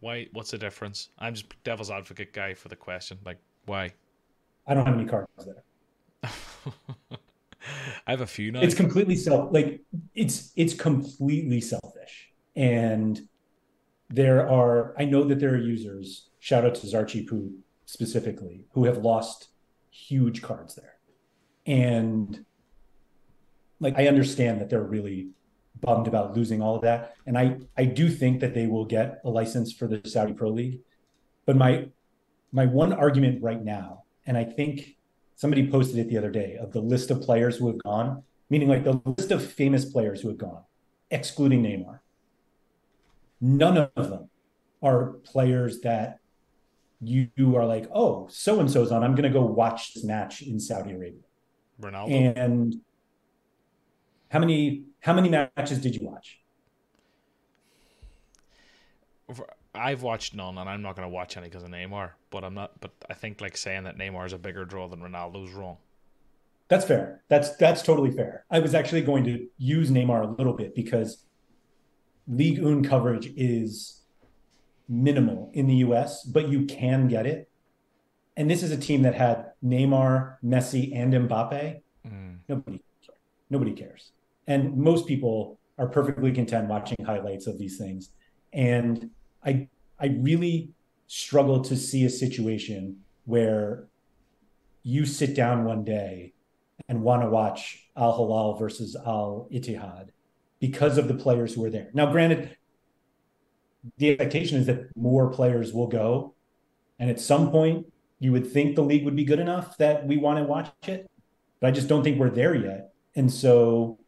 Why? 0.00 0.28
What's 0.32 0.50
the 0.50 0.58
difference? 0.58 1.10
I'm 1.18 1.34
just 1.34 1.46
devil's 1.64 1.90
advocate 1.90 2.32
guy 2.32 2.54
for 2.54 2.68
the 2.68 2.76
question. 2.76 3.18
Like, 3.24 3.38
why? 3.64 3.92
I 4.66 4.74
don't 4.74 4.84
have 4.84 4.94
any 4.94 5.06
cards 5.06 5.28
there. 5.44 5.62
I 8.06 8.10
have 8.10 8.20
a 8.20 8.26
few 8.26 8.52
now. 8.52 8.60
It's 8.60 8.74
completely 8.74 9.16
self 9.16 9.52
like 9.52 9.80
it's 10.14 10.52
it's 10.56 10.74
completely 10.74 11.60
selfish. 11.60 12.30
And 12.54 13.20
there 14.10 14.48
are 14.48 14.94
I 14.98 15.04
know 15.04 15.24
that 15.24 15.40
there 15.40 15.54
are 15.54 15.58
users, 15.58 16.28
shout 16.38 16.64
out 16.64 16.74
to 16.76 16.86
Zarchi 16.86 17.26
Poo 17.26 17.52
specifically, 17.86 18.66
who 18.72 18.84
have 18.84 18.98
lost 18.98 19.48
huge 19.96 20.42
cards 20.42 20.74
there. 20.74 20.94
And 21.66 22.44
like 23.80 23.98
I 23.98 24.06
understand 24.06 24.60
that 24.60 24.70
they're 24.70 24.82
really 24.82 25.30
bummed 25.80 26.06
about 26.06 26.36
losing 26.36 26.62
all 26.62 26.76
of 26.76 26.82
that. 26.82 27.16
And 27.26 27.36
I 27.36 27.58
I 27.76 27.84
do 27.84 28.08
think 28.08 28.40
that 28.40 28.54
they 28.54 28.66
will 28.66 28.84
get 28.84 29.20
a 29.24 29.30
license 29.30 29.72
for 29.72 29.86
the 29.86 30.00
Saudi 30.04 30.32
Pro 30.32 30.50
League. 30.50 30.80
But 31.44 31.56
my 31.56 31.88
my 32.52 32.66
one 32.66 32.92
argument 32.92 33.42
right 33.42 33.62
now, 33.62 34.04
and 34.26 34.36
I 34.36 34.44
think 34.44 34.96
somebody 35.34 35.70
posted 35.70 35.98
it 35.98 36.08
the 36.08 36.18
other 36.18 36.30
day 36.30 36.56
of 36.56 36.72
the 36.72 36.80
list 36.80 37.10
of 37.10 37.20
players 37.20 37.56
who 37.56 37.66
have 37.68 37.82
gone, 37.82 38.22
meaning 38.48 38.68
like 38.68 38.84
the 38.84 39.00
list 39.04 39.30
of 39.30 39.44
famous 39.44 39.84
players 39.84 40.20
who 40.20 40.28
have 40.28 40.38
gone, 40.38 40.62
excluding 41.10 41.62
Neymar. 41.62 42.00
None 43.40 43.76
of 43.76 44.10
them 44.10 44.30
are 44.82 45.14
players 45.24 45.80
that 45.80 46.20
you 47.00 47.56
are 47.56 47.66
like, 47.66 47.88
oh, 47.94 48.26
so 48.30 48.60
and 48.60 48.70
so's 48.70 48.90
on. 48.90 49.02
I'm 49.02 49.14
going 49.14 49.24
to 49.24 49.30
go 49.30 49.44
watch 49.44 49.94
this 49.94 50.04
match 50.04 50.42
in 50.42 50.58
Saudi 50.58 50.92
Arabia. 50.92 51.20
Ronaldo. 51.80 52.36
And 52.36 52.76
how 54.30 54.38
many 54.38 54.84
how 55.00 55.12
many 55.12 55.28
matches 55.28 55.78
did 55.78 55.94
you 55.94 56.06
watch? 56.06 56.40
I've 59.74 60.02
watched 60.02 60.34
none, 60.34 60.56
and 60.56 60.68
I'm 60.68 60.82
not 60.82 60.96
going 60.96 61.06
to 61.06 61.12
watch 61.12 61.36
any 61.36 61.48
because 61.48 61.62
of 61.62 61.70
Neymar. 61.70 62.12
But 62.30 62.44
I'm 62.44 62.54
not. 62.54 62.80
But 62.80 62.92
I 63.10 63.14
think 63.14 63.40
like 63.40 63.56
saying 63.56 63.84
that 63.84 63.98
Neymar 63.98 64.26
is 64.26 64.32
a 64.32 64.38
bigger 64.38 64.64
draw 64.64 64.88
than 64.88 65.00
Ronaldo's 65.00 65.52
wrong. 65.52 65.76
That's 66.68 66.84
fair. 66.84 67.22
That's 67.28 67.56
that's 67.56 67.82
totally 67.82 68.10
fair. 68.10 68.44
I 68.50 68.58
was 68.58 68.74
actually 68.74 69.02
going 69.02 69.24
to 69.24 69.46
use 69.58 69.90
Neymar 69.90 70.24
a 70.24 70.30
little 70.30 70.54
bit 70.54 70.74
because 70.74 71.24
League 72.26 72.58
Un 72.58 72.82
coverage 72.82 73.26
is 73.36 74.02
minimal 74.88 75.50
in 75.52 75.66
the 75.66 75.76
US, 75.76 76.22
but 76.24 76.48
you 76.48 76.66
can 76.66 77.08
get 77.08 77.26
it. 77.26 77.48
And 78.36 78.50
this 78.50 78.62
is 78.62 78.70
a 78.70 78.76
team 78.76 79.02
that 79.02 79.14
had 79.14 79.52
Neymar, 79.64 80.36
Messi, 80.44 80.94
and 80.94 81.12
Mbappe. 81.12 81.80
Mm. 82.06 82.38
Nobody, 82.48 82.82
nobody 83.50 83.72
cares, 83.72 84.12
and 84.46 84.76
most 84.76 85.06
people 85.06 85.58
are 85.78 85.88
perfectly 85.88 86.32
content 86.32 86.68
watching 86.68 86.96
highlights 87.04 87.46
of 87.46 87.58
these 87.58 87.78
things. 87.78 88.10
And 88.52 89.10
I 89.44 89.68
I 89.98 90.16
really 90.20 90.70
struggle 91.06 91.62
to 91.62 91.76
see 91.76 92.04
a 92.04 92.10
situation 92.10 92.98
where 93.24 93.86
you 94.82 95.04
sit 95.04 95.34
down 95.34 95.64
one 95.64 95.84
day 95.84 96.32
and 96.88 97.02
want 97.02 97.22
to 97.22 97.28
watch 97.28 97.88
Al 97.96 98.14
Hilal 98.14 98.56
versus 98.56 98.94
Al 98.94 99.48
Ittihad 99.52 100.08
because 100.60 100.98
of 100.98 101.08
the 101.08 101.14
players 101.14 101.54
who 101.54 101.64
are 101.64 101.70
there. 101.70 101.90
Now, 101.92 102.10
granted, 102.12 102.56
the 103.98 104.10
expectation 104.10 104.58
is 104.58 104.66
that 104.66 104.96
more 104.96 105.30
players 105.30 105.72
will 105.72 105.86
go, 105.86 106.34
and 106.98 107.10
at 107.10 107.20
some 107.20 107.50
point, 107.50 107.86
you 108.18 108.32
would 108.32 108.50
think 108.50 108.76
the 108.76 108.82
league 108.82 109.04
would 109.04 109.16
be 109.16 109.24
good 109.24 109.38
enough 109.38 109.76
that 109.78 110.06
we 110.06 110.16
want 110.16 110.38
to 110.38 110.44
watch 110.44 110.72
it, 110.86 111.10
but 111.60 111.68
I 111.68 111.70
just 111.70 111.88
don't 111.88 112.02
think 112.02 112.18
we're 112.18 112.30
there 112.30 112.54
yet, 112.54 112.92
and 113.14 113.32
so 113.32 113.98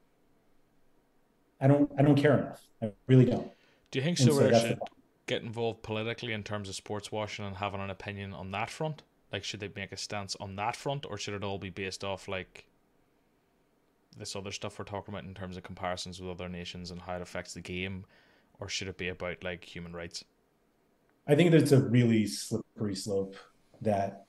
I 1.61 1.66
don't 1.66 1.91
I 1.99 2.03
don't 2.03 2.16
care 2.16 2.39
enough. 2.39 2.62
I 2.83 2.93
really 3.07 3.24
don't. 3.24 3.51
Do 3.91 3.99
you 3.99 4.05
think 4.05 4.18
so? 4.18 4.26
so 4.26 4.53
should 4.59 4.79
get 5.26 5.43
involved 5.43 5.83
politically 5.83 6.33
in 6.33 6.43
terms 6.43 6.68
of 6.68 6.74
sports 6.74 7.12
washing 7.12 7.45
and 7.45 7.57
having 7.57 7.81
an 7.81 7.91
opinion 7.91 8.33
on 8.33 8.51
that 8.53 8.70
front? 8.70 9.03
Like, 9.33 9.45
should 9.45 9.61
they 9.61 9.70
make 9.74 9.93
a 9.93 9.97
stance 9.97 10.37
on 10.41 10.57
that 10.57 10.74
front, 10.74 11.05
or 11.05 11.18
should 11.18 11.35
it 11.35 11.45
all 11.45 11.59
be 11.59 11.70
based 11.70 12.03
off 12.03 12.29
like 12.29 12.64
this 14.16 14.35
other 14.35 14.53
stuff 14.53 14.79
we're 14.79 14.85
talking 14.85 15.14
about 15.14 15.24
in 15.24 15.35
terms 15.35 15.57
of 15.57 15.62
comparisons 15.62 16.20
with 16.20 16.31
other 16.31 16.49
nations 16.49 16.91
and 16.91 17.03
how 17.03 17.16
it 17.16 17.22
affects 17.22 17.55
the 17.55 17.61
game, 17.61 18.05
or 18.59 18.69
should 18.69 18.89
it 18.89 18.99
be 18.99 19.09
about 19.09 19.45
like 19.45 19.65
human 19.65 19.93
rights? 19.93 20.25
I 21.27 21.35
think 21.35 21.51
that 21.51 21.63
it's 21.63 21.73
a 21.73 21.81
really 21.81 22.27
slippery 22.27 22.95
slope 22.95 23.37
that, 23.83 24.25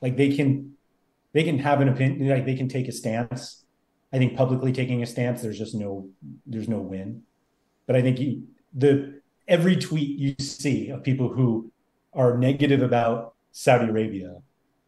like, 0.00 0.16
they 0.16 0.34
can 0.34 0.72
they 1.32 1.44
can 1.44 1.58
have 1.58 1.80
an 1.80 1.88
opinion, 1.88 2.28
like 2.28 2.44
they 2.44 2.56
can 2.56 2.68
take 2.68 2.88
a 2.88 2.92
stance. 2.92 3.64
I 4.12 4.18
think 4.18 4.36
publicly 4.36 4.72
taking 4.72 5.02
a 5.02 5.06
stance, 5.06 5.42
there's 5.42 5.58
just 5.58 5.74
no 5.74 6.08
there's 6.46 6.68
no 6.68 6.78
win. 6.80 7.22
But 7.86 7.96
I 7.96 8.02
think 8.02 8.18
you, 8.18 8.44
the 8.74 9.20
every 9.46 9.76
tweet 9.76 10.18
you 10.18 10.34
see 10.40 10.90
of 10.90 11.04
people 11.04 11.28
who 11.28 11.70
are 12.12 12.36
negative 12.36 12.82
about 12.82 13.34
Saudi 13.52 13.88
Arabia, 13.88 14.36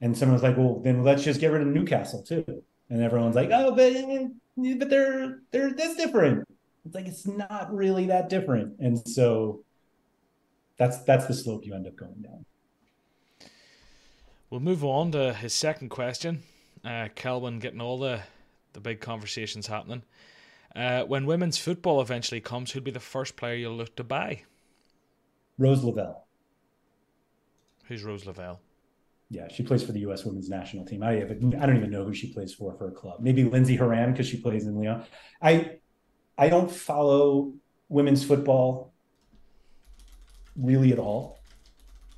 and 0.01 0.17
someone's 0.17 0.43
like, 0.43 0.57
"Well, 0.57 0.81
then 0.81 1.05
let's 1.05 1.23
just 1.23 1.41
get 1.41 1.53
rid 1.53 1.63
of 1.63 1.69
Newcastle 1.69 2.23
too," 2.23 2.45
and 2.91 3.03
everyone's 3.03 3.37
like, 3.37 3.51
"Oh, 3.53 3.75
but 3.75 3.93
but 4.79 4.91
they're 4.91 5.41
they're 5.53 5.73
this 5.73 5.97
different." 5.97 6.45
It's 6.85 6.95
like 6.95 7.07
it's 7.07 7.26
not 7.26 7.72
really 7.72 8.07
that 8.07 8.28
different, 8.28 8.78
and 8.80 8.99
so 9.07 9.64
that's 10.76 10.99
that's 11.05 11.26
the 11.26 11.35
slope 11.35 11.64
you 11.64 11.74
end 11.74 11.87
up 11.87 11.97
going 11.97 12.22
down. 12.22 12.45
We'll 14.51 14.61
move 14.61 14.85
on 14.85 15.12
to 15.12 15.33
his 15.33 15.55
second 15.55 15.91
question. 15.91 16.43
Uh, 16.85 17.09
Kelvin 17.14 17.59
getting 17.59 17.80
all 17.80 17.99
the 17.99 18.22
the 18.72 18.80
big 18.80 19.01
conversations 19.01 19.66
happening. 19.66 20.03
Uh, 20.74 21.03
when 21.03 21.26
women's 21.26 21.59
football 21.59 22.01
eventually 22.01 22.41
comes, 22.41 22.72
who'll 22.72 22.83
be 22.83 22.91
the 22.91 23.01
first 23.01 23.37
player 23.37 23.55
you'll 23.55 23.76
look 23.76 23.95
to 23.97 24.05
buy? 24.05 24.43
Rose 25.59 25.85
Lavelle. 25.85 26.26
Who's 27.85 28.03
Rose 28.03 28.24
Lavelle? 28.24 28.61
Yeah, 29.28 29.49
she 29.49 29.62
plays 29.62 29.83
for 29.83 29.93
the 29.93 30.01
U.S. 30.01 30.24
Women's 30.24 30.49
National 30.49 30.85
Team. 30.85 31.03
I 31.03 31.14
have, 31.14 31.30
I 31.30 31.66
don't 31.66 31.76
even 31.76 31.91
know 31.91 32.05
who 32.05 32.14
she 32.14 32.33
plays 32.33 32.53
for 32.53 32.74
for 32.74 32.89
a 32.89 32.93
club. 32.93 33.20
Maybe 33.20 33.45
Lindsey 33.45 33.76
Horan 33.76 34.12
because 34.12 34.26
she 34.26 34.39
plays 34.39 34.66
in 34.66 34.76
Lyon. 34.76 35.05
I 35.41 35.78
I 36.39 36.49
don't 36.49 36.70
follow 36.70 37.53
women's 37.89 38.24
football 38.24 38.93
really 40.57 40.93
at 40.93 40.99
all. 40.99 41.41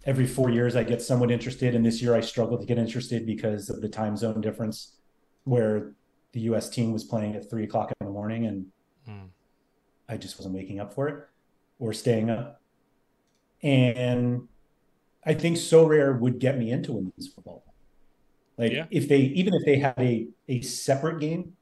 Every 0.06 0.26
four 0.26 0.50
years, 0.50 0.76
I 0.76 0.84
get 0.84 1.00
somewhat 1.00 1.30
interested, 1.30 1.74
and 1.74 1.84
this 1.84 2.02
year 2.02 2.14
I 2.14 2.20
struggled 2.20 2.60
to 2.60 2.66
get 2.66 2.78
interested 2.78 3.24
because 3.26 3.70
of 3.70 3.80
the 3.80 3.88
time 3.88 4.16
zone 4.16 4.40
difference, 4.40 4.96
where 5.44 5.92
the 6.32 6.40
U.S. 6.40 6.68
team 6.68 6.92
was 6.92 7.04
playing 7.04 7.34
at 7.36 7.48
three 7.48 7.64
o'clock 7.64 7.90
in 8.00 8.06
the 8.06 8.12
morning, 8.12 8.46
and 8.46 8.66
mm. 9.08 9.28
I 10.08 10.16
just 10.18 10.38
wasn't 10.38 10.54
waking 10.54 10.78
up 10.78 10.92
for 10.92 11.08
it 11.08 11.24
or 11.78 11.92
staying 11.92 12.28
up. 12.28 12.60
And 13.62 14.46
I 15.24 15.32
think 15.32 15.56
Sorare 15.56 16.18
would 16.18 16.38
get 16.38 16.58
me 16.58 16.70
into 16.70 16.92
women's 16.92 17.28
football. 17.28 17.64
Like 18.58 18.72
yeah. 18.72 18.86
if 18.90 19.08
they 19.08 19.18
even 19.18 19.54
if 19.54 19.64
they 19.64 19.78
had 19.78 19.98
a 19.98 20.28
a 20.48 20.60
separate 20.60 21.18
game, 21.18 21.54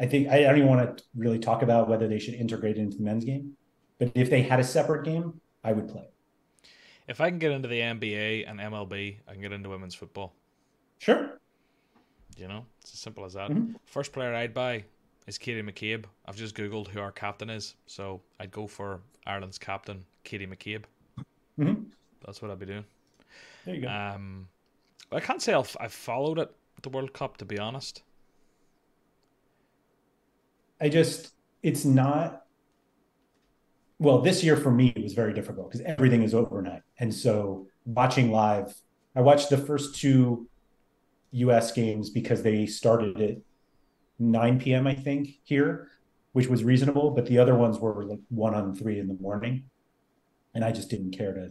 I 0.00 0.06
think 0.06 0.28
I, 0.28 0.40
don't 0.40 0.56
even 0.56 0.68
want 0.68 0.98
to 0.98 1.04
really 1.14 1.38
talk 1.38 1.62
about 1.62 1.88
whether 1.88 2.08
they 2.08 2.18
should 2.18 2.34
integrate 2.34 2.78
it 2.78 2.80
into 2.80 2.96
the 2.96 3.04
men's 3.04 3.24
game. 3.24 3.56
But 3.98 4.10
if 4.14 4.28
they 4.28 4.42
had 4.42 4.58
a 4.58 4.64
separate 4.64 5.04
game, 5.04 5.40
I 5.62 5.72
would 5.72 5.88
play. 5.88 6.08
If 7.06 7.20
I 7.20 7.28
can 7.30 7.38
get 7.38 7.52
into 7.52 7.68
the 7.68 7.80
NBA 7.80 8.50
and 8.50 8.58
MLB, 8.58 9.18
I 9.28 9.32
can 9.32 9.40
get 9.40 9.52
into 9.52 9.68
women's 9.68 9.94
football. 9.94 10.34
Sure. 10.98 11.38
You 12.36 12.48
know, 12.48 12.64
it's 12.80 12.92
as 12.92 12.98
simple 12.98 13.24
as 13.24 13.34
that. 13.34 13.50
Mm-hmm. 13.50 13.74
First 13.84 14.12
player 14.12 14.34
I'd 14.34 14.54
buy 14.54 14.84
is 15.26 15.38
Katie 15.38 15.62
McCabe. 15.62 16.06
I've 16.26 16.36
just 16.36 16.56
googled 16.56 16.88
who 16.88 17.00
our 17.00 17.12
captain 17.12 17.50
is, 17.50 17.76
so 17.86 18.20
I'd 18.40 18.50
go 18.50 18.66
for 18.66 19.00
Ireland's 19.26 19.58
captain, 19.58 20.04
Katie 20.24 20.46
McCabe. 20.46 20.84
Mm-hmm. 21.58 21.84
That's 22.24 22.42
what 22.42 22.50
I'd 22.50 22.58
be 22.58 22.66
doing. 22.66 22.84
There 23.64 23.74
you 23.74 23.82
go. 23.82 23.88
Um, 23.88 24.48
I 25.12 25.20
can't 25.20 25.40
say 25.40 25.52
I've, 25.52 25.76
I've 25.78 25.92
followed 25.92 26.38
it, 26.38 26.54
the 26.82 26.88
World 26.88 27.12
Cup, 27.12 27.36
to 27.36 27.44
be 27.44 27.58
honest. 27.58 28.02
I 30.84 30.88
just, 30.90 31.32
it's 31.62 31.84
not. 31.84 32.42
Well, 33.98 34.20
this 34.20 34.44
year 34.44 34.56
for 34.56 34.70
me 34.70 34.92
it 34.94 35.02
was 35.02 35.14
very 35.14 35.32
difficult 35.32 35.70
because 35.70 35.84
everything 35.86 36.22
is 36.22 36.34
overnight, 36.34 36.82
and 36.98 37.12
so 37.12 37.68
watching 37.86 38.30
live, 38.30 38.74
I 39.16 39.22
watched 39.22 39.48
the 39.48 39.56
first 39.56 39.98
two 39.98 40.48
U.S. 41.32 41.72
games 41.72 42.10
because 42.10 42.42
they 42.42 42.66
started 42.66 43.20
at 43.20 43.38
9 44.18 44.60
p.m. 44.60 44.86
I 44.86 44.94
think 44.94 45.38
here, 45.44 45.88
which 46.32 46.48
was 46.48 46.62
reasonable, 46.62 47.12
but 47.12 47.26
the 47.26 47.38
other 47.38 47.54
ones 47.54 47.78
were 47.78 48.04
like 48.04 48.20
one 48.28 48.54
on 48.54 48.74
three 48.74 48.98
in 48.98 49.08
the 49.08 49.14
morning 49.14 49.64
and 50.54 50.64
I 50.64 50.72
just 50.72 50.88
didn't 50.88 51.12
care 51.12 51.32
to 51.32 51.50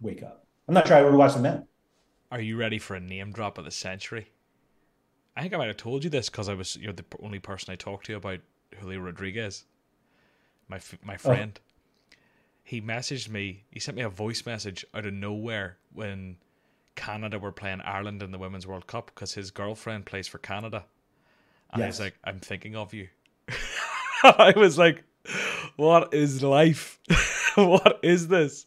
wake 0.00 0.22
up. 0.22 0.46
I'm 0.68 0.74
not 0.74 0.86
sure 0.86 0.96
I 0.96 1.02
would 1.02 1.14
watch 1.14 1.34
them 1.34 1.42
then. 1.42 1.66
Are 2.30 2.40
you 2.40 2.56
ready 2.56 2.78
for 2.78 2.94
a 2.94 3.00
name 3.00 3.32
drop 3.32 3.58
of 3.58 3.64
the 3.64 3.70
century? 3.70 4.28
I 5.36 5.42
think 5.42 5.54
I 5.54 5.56
might 5.58 5.68
have 5.68 5.76
told 5.76 6.04
you 6.04 6.10
this 6.10 6.28
because 6.28 6.48
I 6.48 6.54
was 6.54 6.76
you're 6.76 6.92
the 6.92 7.04
only 7.20 7.38
person 7.38 7.72
I 7.72 7.76
talked 7.76 8.06
to 8.06 8.16
about 8.16 8.40
Julio 8.78 9.00
Rodriguez, 9.00 9.64
my 10.68 10.80
my 11.02 11.14
oh. 11.14 11.18
friend. 11.18 11.58
Oh. 11.60 11.70
He 12.62 12.80
messaged 12.80 13.28
me. 13.28 13.64
He 13.70 13.78
sent 13.78 13.96
me 13.96 14.02
a 14.02 14.08
voice 14.08 14.46
message 14.46 14.86
out 14.94 15.04
of 15.04 15.12
nowhere 15.12 15.76
when 15.92 16.36
Canada 16.96 17.38
were 17.38 17.52
playing 17.52 17.82
Ireland 17.82 18.22
in 18.22 18.30
the 18.30 18.38
Women's 18.38 18.66
World 18.66 18.86
Cup 18.86 19.10
because 19.14 19.34
his 19.34 19.50
girlfriend 19.50 20.06
plays 20.06 20.26
for 20.26 20.38
Canada. 20.38 20.84
And 21.72 21.80
yes. 21.80 21.84
I 21.84 21.88
was 21.88 22.00
like, 22.00 22.14
I'm 22.24 22.40
thinking 22.40 22.74
of 22.74 22.94
you. 22.94 23.08
I 24.22 24.54
was 24.56 24.78
like, 24.78 25.04
what 25.76 26.14
is 26.14 26.42
life? 26.42 26.98
what 27.56 28.00
is 28.02 28.28
this? 28.28 28.66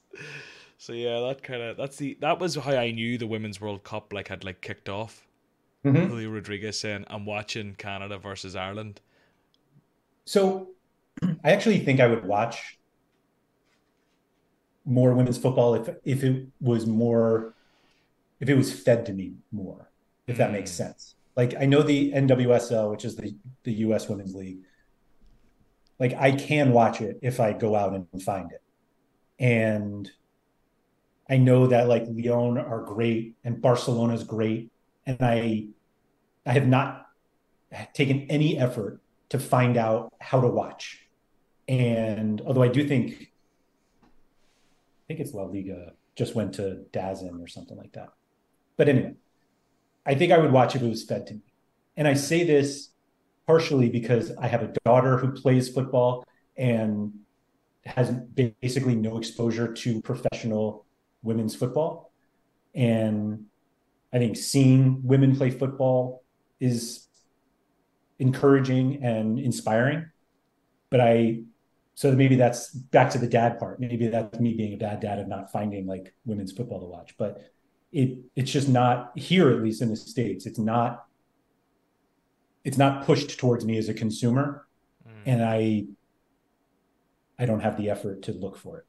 So 0.77 0.93
yeah, 0.93 1.19
that 1.21 1.41
kind 1.41 1.61
of 1.61 1.77
that's 1.77 1.97
the 1.97 2.17
that 2.21 2.39
was 2.39 2.55
how 2.55 2.73
I 2.73 2.91
knew 2.91 3.17
the 3.17 3.27
Women's 3.27 3.59
World 3.59 3.83
Cup 3.83 4.13
like 4.13 4.27
had 4.27 4.43
like 4.43 4.61
kicked 4.61 4.89
off. 4.89 5.25
Mm-hmm. 5.83 6.07
Julio 6.07 6.29
Rodriguez 6.29 6.79
saying, 6.79 7.05
"I'm 7.07 7.25
watching 7.25 7.75
Canada 7.75 8.17
versus 8.17 8.55
Ireland." 8.55 9.01
So, 10.28 10.71
I 11.41 11.51
actually 11.51 11.80
think 11.80 12.01
I 12.01 12.07
would 12.07 12.25
watch 12.25 12.78
more 14.84 15.13
women's 15.13 15.38
football 15.38 15.73
if 15.75 15.89
if 16.03 16.23
it 16.23 16.47
was 16.59 16.86
more 16.86 17.53
if 18.41 18.49
it 18.49 18.55
was 18.55 18.71
fed 18.71 19.05
to 19.05 19.13
me 19.13 19.36
more, 19.53 19.89
if 20.28 20.38
that 20.38 20.51
makes 20.51 20.71
mm. 20.71 20.75
sense. 20.75 21.15
Like 21.38 21.55
I 21.57 21.65
know 21.65 21.82
the 21.82 22.11
NWSL, 22.11 22.91
which 22.91 23.05
is 23.05 23.15
the 23.15 23.36
the 23.63 23.71
US 23.86 24.09
Women's 24.09 24.36
League. 24.36 24.59
Like 25.97 26.13
I 26.13 26.34
can 26.34 26.73
watch 26.73 26.99
it 26.99 27.19
if 27.21 27.39
I 27.39 27.53
go 27.53 27.75
out 27.75 27.93
and 27.93 28.21
find 28.21 28.51
it. 28.51 28.61
And 29.39 30.11
I 31.30 31.38
know 31.38 31.67
that 31.67 31.88
like 31.88 32.03
Lyon 32.05 32.57
are 32.57 32.82
great 32.82 33.36
and 33.45 33.61
Barcelona 33.61 34.13
is 34.13 34.25
great. 34.25 34.71
And 35.05 35.17
I 35.21 35.67
I 36.45 36.51
have 36.51 36.67
not 36.67 37.07
taken 37.93 38.28
any 38.30 38.57
effort 38.57 38.99
to 39.30 39.39
find 39.39 39.78
out 39.78 40.13
how 40.19 40.41
to 40.41 40.47
watch. 40.47 41.07
And 41.67 42.41
although 42.41 42.63
I 42.63 42.69
do 42.69 42.88
think 42.88 43.32
I 44.01 45.07
think 45.07 45.19
it's 45.19 45.34
La 45.34 45.43
Liga 45.43 45.93
just 46.15 46.36
went 46.36 46.53
to 46.55 46.84
DAZN 46.91 47.41
or 47.41 47.47
something 47.47 47.78
like 47.78 47.93
that. 47.93 48.09
But 48.75 48.89
anyway, 48.89 49.13
I 50.05 50.15
think 50.15 50.32
I 50.32 50.38
would 50.38 50.51
watch 50.51 50.75
if 50.75 50.82
it 50.82 50.88
was 50.88 51.03
fed 51.03 51.28
to 51.28 51.36
me. 51.36 51.41
And 51.95 52.07
I 52.07 52.13
say 52.13 52.43
this 52.43 52.89
partially 53.45 53.89
because 53.89 54.36
I 54.38 54.47
have 54.47 54.63
a 54.63 54.73
daughter 54.86 55.17
who 55.17 55.32
plays 55.32 55.69
football 55.69 56.25
and 56.57 57.13
has 57.86 58.11
basically 58.11 58.95
no 58.95 59.17
exposure 59.17 59.73
to 59.73 60.01
professional 60.01 60.86
women's 61.23 61.55
football. 61.55 62.11
And 62.75 63.45
I 64.11 64.17
think 64.17 64.36
seeing 64.36 65.01
women 65.03 65.36
play 65.36 65.49
football 65.51 66.23
is 66.59 67.06
encouraging 68.20 69.03
and 69.03 69.39
inspiring. 69.39 70.05
But 70.89 71.01
I, 71.01 71.41
so 71.95 72.11
maybe 72.11 72.36
that's 72.36 72.70
back 72.70 73.09
to 73.11 73.18
the 73.18 73.28
dad 73.28 73.59
part. 73.59 73.80
Maybe 73.80 74.07
that's 74.07 74.39
me 74.39 74.53
being 74.53 74.74
a 74.74 74.78
bad 74.78 74.99
dad 74.99 75.20
of 75.20 75.28
not 75.28 75.51
finding 75.51 75.86
like 75.86 76.13
women's 76.26 76.51
football 76.51 76.80
to 76.80 76.86
watch. 76.86 77.15
But 77.18 77.41
it 77.91 78.18
it's 78.36 78.51
just 78.51 78.68
not 78.68 79.18
here 79.18 79.49
at 79.49 79.61
least 79.61 79.82
in 79.82 79.89
the 79.89 79.95
states 79.95 80.45
it's 80.45 80.59
not 80.59 81.05
it's 82.63 82.78
not 82.78 83.05
pushed 83.05 83.39
towards 83.39 83.65
me 83.65 83.78
as 83.78 83.88
a 83.89 83.93
consumer 83.93 84.68
mm. 85.07 85.11
and 85.26 85.43
i 85.43 85.86
i 87.39 87.45
don't 87.45 87.61
have 87.61 87.78
the 87.78 87.89
effort 87.89 88.22
to 88.22 88.34
look 88.34 88.57
for 88.57 88.80
it 88.80 88.86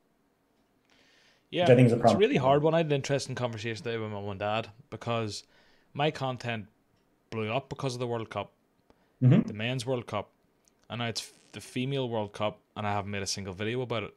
yeah 1.50 1.64
i 1.64 1.74
think 1.74 1.86
is 1.86 1.92
a 1.92 1.96
problem 1.96 2.16
it's 2.16 2.24
a 2.24 2.28
really 2.28 2.36
hard 2.36 2.62
one 2.62 2.74
i 2.74 2.78
had 2.78 2.86
an 2.86 2.92
interesting 2.92 3.34
conversation 3.34 3.82
today 3.82 3.96
with 3.96 4.10
my 4.10 4.20
mom 4.20 4.30
and 4.30 4.40
dad 4.40 4.68
because 4.90 5.44
my 5.94 6.10
content 6.10 6.66
blew 7.30 7.52
up 7.52 7.68
because 7.68 7.94
of 7.94 8.00
the 8.00 8.06
world 8.06 8.28
cup 8.30 8.52
mm-hmm. 9.22 9.42
the 9.42 9.54
men's 9.54 9.84
world 9.84 10.06
cup 10.06 10.30
and 10.90 11.00
now 11.00 11.06
it's 11.06 11.32
the 11.52 11.60
female 11.60 12.08
world 12.08 12.32
cup 12.32 12.58
and 12.76 12.86
i 12.86 12.92
haven't 12.92 13.10
made 13.10 13.22
a 13.22 13.26
single 13.26 13.54
video 13.54 13.80
about 13.80 14.02
it 14.02 14.14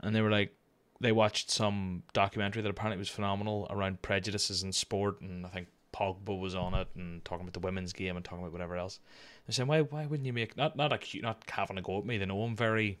and 0.00 0.14
they 0.14 0.20
were 0.20 0.30
like 0.30 0.54
they 1.00 1.12
watched 1.12 1.50
some 1.50 2.02
documentary 2.12 2.62
that 2.62 2.70
apparently 2.70 2.98
was 2.98 3.08
phenomenal 3.08 3.66
around 3.70 4.00
prejudices 4.02 4.62
in 4.62 4.72
sport, 4.72 5.20
and 5.20 5.44
I 5.44 5.48
think 5.50 5.68
Pogba 5.92 6.38
was 6.38 6.54
on 6.54 6.74
it 6.74 6.88
and 6.96 7.24
talking 7.24 7.42
about 7.42 7.52
the 7.52 7.60
women's 7.60 7.92
game 7.92 8.16
and 8.16 8.24
talking 8.24 8.40
about 8.40 8.52
whatever 8.52 8.76
else. 8.76 8.98
They're 9.46 9.52
saying, 9.52 9.68
why 9.68 9.82
why 9.82 10.06
wouldn't 10.06 10.26
you 10.26 10.32
make 10.32 10.56
not 10.56 10.76
not 10.76 10.92
a 10.92 11.20
not 11.20 11.42
having 11.50 11.78
a 11.78 11.82
go 11.82 11.98
at 11.98 12.06
me? 12.06 12.18
They 12.18 12.26
know 12.26 12.42
I'm 12.42 12.56
very 12.56 12.98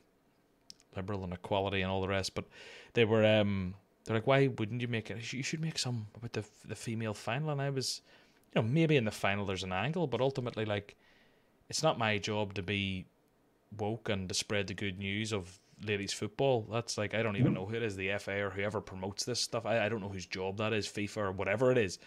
liberal 0.94 1.24
and 1.24 1.32
equality 1.32 1.82
and 1.82 1.90
all 1.90 2.00
the 2.00 2.08
rest, 2.08 2.34
but 2.34 2.44
they 2.92 3.04
were 3.04 3.24
um 3.24 3.74
they're 4.04 4.16
like, 4.16 4.26
why 4.26 4.48
wouldn't 4.48 4.82
you 4.82 4.88
make 4.88 5.10
it? 5.10 5.32
You 5.32 5.42
should 5.42 5.60
make 5.60 5.78
some 5.78 6.06
about 6.14 6.34
the 6.34 6.44
the 6.66 6.76
female 6.76 7.14
final. 7.14 7.50
And 7.50 7.62
I 7.62 7.70
was, 7.70 8.02
you 8.54 8.60
know, 8.60 8.68
maybe 8.68 8.96
in 8.96 9.04
the 9.04 9.10
final 9.10 9.46
there's 9.46 9.64
an 9.64 9.72
angle, 9.72 10.06
but 10.06 10.20
ultimately, 10.20 10.66
like, 10.66 10.94
it's 11.68 11.82
not 11.82 11.98
my 11.98 12.18
job 12.18 12.54
to 12.54 12.62
be 12.62 13.06
woke 13.78 14.08
and 14.08 14.28
to 14.28 14.34
spread 14.34 14.66
the 14.66 14.74
good 14.74 14.98
news 14.98 15.32
of 15.32 15.58
ladies 15.84 16.12
football. 16.12 16.66
That's 16.70 16.96
like 16.98 17.14
I 17.14 17.22
don't 17.22 17.36
even 17.36 17.54
know 17.54 17.66
who 17.66 17.76
it 17.76 17.82
is, 17.82 17.96
the 17.96 18.12
FA 18.18 18.44
or 18.44 18.50
whoever 18.50 18.80
promotes 18.80 19.24
this 19.24 19.40
stuff. 19.40 19.66
I, 19.66 19.84
I 19.84 19.88
don't 19.88 20.00
know 20.00 20.08
whose 20.08 20.26
job 20.26 20.58
that 20.58 20.72
is, 20.72 20.86
FIFA 20.86 21.16
or 21.18 21.32
whatever 21.32 21.70
it 21.72 21.78
is. 21.78 21.98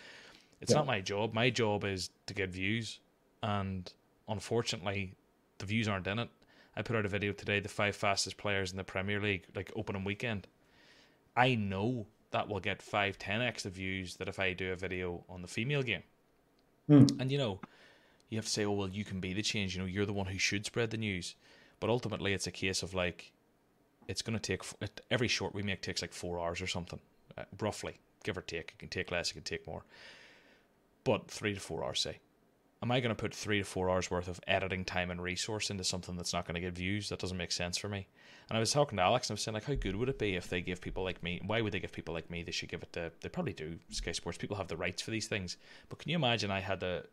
It's 0.62 0.72
yeah. 0.72 0.78
not 0.78 0.88
my 0.88 1.02
job. 1.02 1.34
My 1.34 1.50
job 1.50 1.84
is 1.84 2.10
to 2.26 2.34
get 2.34 2.50
views, 2.50 3.00
and 3.44 3.92
unfortunately, 4.28 5.14
the 5.60 5.66
views 5.66 5.88
aren't 5.88 6.08
in 6.08 6.20
it. 6.20 6.30
I 6.76 6.82
put 6.82 6.96
out 6.96 7.06
a 7.06 7.10
video 7.10 7.32
today, 7.34 7.60
the 7.60 7.70
five 7.70 7.96
fastest 7.96 8.38
players 8.38 8.72
in 8.72 8.78
the 8.78 8.84
Premier 8.84 9.20
League, 9.20 9.46
like 9.56 9.72
opening 9.76 10.04
weekend. 10.04 10.48
I 11.36 11.56
know 11.56 12.08
that 12.32 12.48
will 12.48 12.60
get 12.60 12.82
five, 12.82 13.18
ten 13.18 13.42
extra 13.42 13.72
views 13.72 14.16
that 14.16 14.28
if 14.28 14.40
I 14.40 14.54
do 14.54 14.72
a 14.72 14.76
video 14.76 15.24
on 15.30 15.42
the 15.42 15.48
female 15.48 15.84
game. 15.84 16.04
Mm. 16.90 17.20
And 17.20 17.32
you 17.32 17.38
know, 17.38 17.60
you 18.30 18.38
have 18.38 18.46
to 18.46 18.52
say, 18.52 18.66
oh 18.66 18.72
well, 18.72 18.90
you 18.90 19.06
can 19.06 19.20
be 19.20 19.34
the 19.34 19.42
change. 19.42 19.76
You 19.76 19.82
know, 19.82 19.88
you're 19.88 20.06
the 20.06 20.14
one 20.14 20.28
who 20.28 20.38
should 20.38 20.66
spread 20.66 20.92
the 20.92 20.98
news. 20.98 21.36
But 21.80 21.90
ultimately, 21.90 22.34
it's 22.34 22.48
a 22.48 22.52
case 22.52 22.84
of 22.84 22.94
like 22.94 23.32
it's 24.08 24.22
going 24.22 24.38
to 24.38 24.42
take 24.42 24.62
every 25.12 25.28
short 25.28 25.54
we 25.54 25.64
make 25.64 25.82
takes 25.82 26.02
like 26.02 26.14
four 26.14 26.40
hours 26.40 26.62
or 26.62 26.68
something, 26.68 27.00
uh, 27.38 27.44
roughly, 27.60 28.00
give 28.24 28.38
or 28.38 28.42
take. 28.42 28.72
It 28.72 28.80
can 28.80 28.90
take 28.90 29.12
less, 29.12 29.32
it 29.32 29.34
can 29.34 29.44
take 29.44 29.68
more, 29.68 29.84
but 31.04 31.30
three 31.30 31.54
to 31.54 31.60
four 31.60 31.84
hours, 31.84 32.00
say. 32.00 32.20
Am 32.84 32.92
I 32.92 33.00
going 33.00 33.10
to 33.10 33.16
put 33.16 33.34
three 33.34 33.58
to 33.58 33.64
four 33.64 33.90
hours 33.90 34.12
worth 34.12 34.28
of 34.28 34.40
editing 34.48 34.86
time 34.86 35.10
and 35.10 35.22
resource 35.22 35.72
into 35.72 35.84
something 35.84 36.16
that's 36.16 36.32
not 36.32 36.46
going 36.46 36.54
to 36.56 36.62
get 36.62 36.74
views? 36.74 37.10
That 37.10 37.18
doesn't 37.18 37.38
make 37.38 37.52
sense 37.52 37.76
for 37.76 37.90
me. 37.90 38.08
And 38.50 38.56
I 38.56 38.60
was 38.60 38.72
talking 38.72 38.98
to 38.98 39.04
Alex, 39.04 39.28
and 39.28 39.34
I 39.34 39.36
was 39.36 39.42
saying 39.42 39.56
like, 39.56 39.64
how 39.64 39.74
good 39.74 39.96
would 39.96 40.10
it 40.10 40.20
be 40.20 40.36
if 40.36 40.48
they 40.48 40.62
give 40.62 40.80
people 40.80 41.04
like 41.04 41.24
me? 41.24 41.42
Why 41.44 41.62
would 41.62 41.74
they 41.74 41.80
give 41.80 41.92
people 41.92 42.14
like 42.14 42.30
me? 42.30 42.44
They 42.44 42.52
should 42.52 42.70
give 42.70 42.84
it 42.84 42.94
to. 42.94 43.12
They 43.22 43.30
probably 43.30 43.54
do. 43.54 43.80
Sky 43.90 44.12
Sports 44.12 44.38
people 44.38 44.58
have 44.58 44.68
the 44.68 44.78
rights 44.78 45.02
for 45.02 45.10
these 45.10 45.28
things, 45.28 45.58
but 45.90 45.98
can 45.98 46.12
you 46.12 46.16
imagine? 46.18 46.52
I 46.52 46.60
had 46.60 46.80
the 46.80 47.06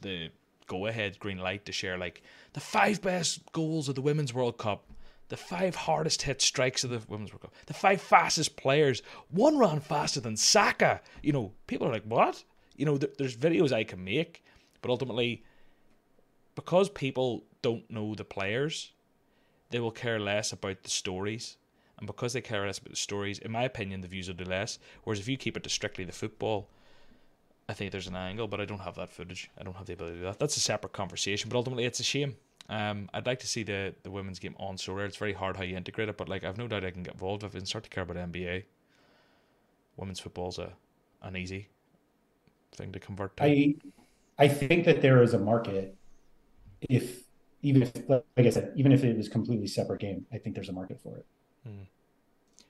the 0.00 0.30
go 0.66 0.86
ahead 0.86 1.18
green 1.18 1.38
light 1.38 1.64
to 1.64 1.72
share 1.72 1.96
like 1.96 2.22
the 2.52 2.60
five 2.60 3.00
best 3.00 3.52
goals 3.52 3.88
of 3.88 3.94
the 3.94 4.02
Women's 4.02 4.34
World 4.34 4.58
Cup 4.58 4.84
the 5.28 5.36
five 5.36 5.74
hardest 5.74 6.22
hit 6.22 6.40
strikes 6.40 6.84
of 6.84 6.90
the 6.90 7.02
Women's 7.08 7.32
World 7.32 7.42
Cup, 7.42 7.54
the 7.66 7.74
five 7.74 8.00
fastest 8.00 8.56
players. 8.56 9.02
One 9.30 9.58
ran 9.58 9.80
faster 9.80 10.20
than 10.20 10.36
Saka. 10.36 11.00
You 11.22 11.32
know, 11.32 11.52
people 11.66 11.88
are 11.88 11.92
like, 11.92 12.04
what? 12.04 12.44
You 12.76 12.86
know, 12.86 12.98
th- 12.98 13.14
there's 13.18 13.36
videos 13.36 13.72
I 13.72 13.84
can 13.84 14.04
make, 14.04 14.44
but 14.82 14.90
ultimately, 14.90 15.44
because 16.54 16.88
people 16.90 17.44
don't 17.62 17.90
know 17.90 18.14
the 18.14 18.24
players, 18.24 18.92
they 19.70 19.80
will 19.80 19.90
care 19.90 20.20
less 20.20 20.52
about 20.52 20.82
the 20.82 20.90
stories. 20.90 21.56
And 21.98 22.06
because 22.06 22.34
they 22.34 22.42
care 22.42 22.66
less 22.66 22.78
about 22.78 22.90
the 22.90 22.96
stories, 22.96 23.38
in 23.38 23.50
my 23.50 23.64
opinion, 23.64 24.02
the 24.02 24.08
views 24.08 24.28
will 24.28 24.34
do 24.34 24.44
less. 24.44 24.78
Whereas 25.02 25.18
if 25.18 25.28
you 25.28 25.38
keep 25.38 25.56
it 25.56 25.62
to 25.64 25.70
strictly 25.70 26.04
the 26.04 26.12
football, 26.12 26.68
I 27.68 27.74
think 27.74 27.92
there's 27.92 28.06
an 28.06 28.16
angle, 28.16 28.46
but 28.46 28.60
I 28.60 28.64
don't 28.64 28.80
have 28.80 28.94
that 28.96 29.10
footage. 29.10 29.50
I 29.58 29.64
don't 29.64 29.76
have 29.76 29.86
the 29.86 29.94
ability 29.94 30.16
to 30.16 30.20
do 30.20 30.26
that. 30.26 30.38
That's 30.38 30.56
a 30.56 30.60
separate 30.60 30.92
conversation, 30.92 31.48
but 31.48 31.56
ultimately, 31.56 31.84
it's 31.84 32.00
a 32.00 32.04
shame 32.04 32.36
um, 32.68 33.08
I'd 33.14 33.26
like 33.26 33.38
to 33.40 33.46
see 33.46 33.62
the, 33.62 33.94
the 34.02 34.10
women's 34.10 34.38
game 34.38 34.56
on 34.58 34.76
Sorare. 34.76 35.06
It's 35.06 35.16
very 35.16 35.32
hard 35.32 35.56
how 35.56 35.62
you 35.62 35.76
integrate 35.76 36.08
it, 36.08 36.16
but 36.16 36.28
like 36.28 36.44
I've 36.44 36.58
no 36.58 36.66
doubt 36.66 36.84
I 36.84 36.90
can 36.90 37.02
get 37.02 37.14
involved. 37.14 37.44
I've 37.44 37.52
been 37.52 37.66
start 37.66 37.84
to 37.84 37.90
care 37.90 38.02
about 38.02 38.16
NBA. 38.16 38.64
Women's 39.96 40.20
football's 40.20 40.58
a 40.58 40.72
an 41.22 41.36
easy 41.36 41.68
thing 42.72 42.92
to 42.92 42.98
convert 42.98 43.36
to. 43.36 43.44
I 43.44 43.74
I 44.38 44.48
think 44.48 44.84
that 44.84 45.00
there 45.00 45.22
is 45.22 45.32
a 45.32 45.38
market 45.38 45.96
if 46.82 47.22
even 47.62 47.82
if 47.82 47.92
like 48.08 48.24
I 48.38 48.50
said, 48.50 48.72
even 48.76 48.92
if 48.92 49.04
it 49.04 49.16
was 49.16 49.28
completely 49.28 49.68
separate 49.68 50.00
game, 50.00 50.26
I 50.32 50.38
think 50.38 50.54
there's 50.54 50.68
a 50.68 50.72
market 50.72 51.00
for 51.00 51.16
it. 51.16 51.26
Hmm. 51.64 51.82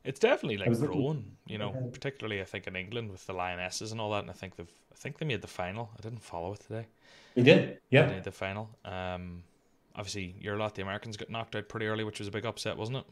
It's 0.06 0.20
definitely 0.20 0.58
like 0.58 0.72
growing, 0.78 1.02
looking, 1.02 1.36
you 1.46 1.58
know, 1.58 1.72
yeah. 1.74 1.90
particularly 1.92 2.40
I 2.40 2.44
think 2.44 2.66
in 2.66 2.76
England 2.76 3.10
with 3.10 3.26
the 3.26 3.32
Lionesses 3.32 3.92
and 3.92 4.00
all 4.00 4.10
that, 4.12 4.20
and 4.20 4.30
I 4.30 4.34
think 4.34 4.56
they've 4.56 4.70
I 4.92 4.94
think 4.94 5.18
they 5.18 5.26
made 5.26 5.42
the 5.42 5.48
final. 5.48 5.90
I 5.98 6.02
didn't 6.02 6.22
follow 6.22 6.52
it 6.52 6.60
today. 6.60 6.86
They 7.34 7.42
did, 7.42 7.78
yeah. 7.90 8.06
They 8.06 8.14
made 8.14 8.24
the 8.24 8.32
final. 8.32 8.70
Um, 8.84 9.42
obviously 9.94 10.36
your 10.40 10.56
lot, 10.56 10.74
the 10.74 10.82
Americans, 10.82 11.16
got 11.16 11.30
knocked 11.30 11.56
out 11.56 11.68
pretty 11.68 11.86
early, 11.86 12.04
which 12.04 12.18
was 12.18 12.28
a 12.28 12.30
big 12.30 12.46
upset, 12.46 12.76
wasn't 12.76 12.98
it? 12.98 13.04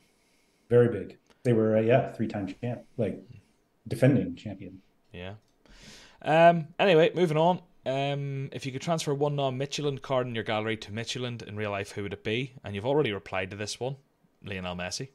Very 0.71 0.89
big. 0.89 1.19
They 1.43 1.53
were, 1.53 1.77
uh, 1.77 1.81
yeah, 1.81 2.13
three 2.13 2.29
time 2.29 2.47
champ, 2.61 2.85
like 2.97 3.23
defending 3.89 4.37
champion. 4.37 4.81
Yeah. 5.13 5.35
Um. 6.23 6.69
Anyway, 6.79 7.11
moving 7.15 7.37
on. 7.37 7.61
Um, 7.87 8.49
if 8.53 8.65
you 8.65 8.73
could 8.73 8.81
transfer 8.81 9.13
one 9.13 9.37
non-Midtjylland 9.37 10.01
card 10.01 10.27
in 10.27 10.35
your 10.35 10.45
gallery 10.45 10.79
to 10.79 10.93
Michelin 10.93 11.39
in 11.47 11.55
real 11.55 11.71
life, 11.71 11.93
who 11.93 12.03
would 12.05 12.15
it 12.15 12.25
be? 12.25 12.55
And 12.65 12.75
you've 12.75 12.87
already 12.87 13.13
replied 13.13 13.51
to 13.51 13.57
this 13.57 13.79
one, 13.79 13.97
Lionel 14.43 14.75
Messi. 14.75 15.09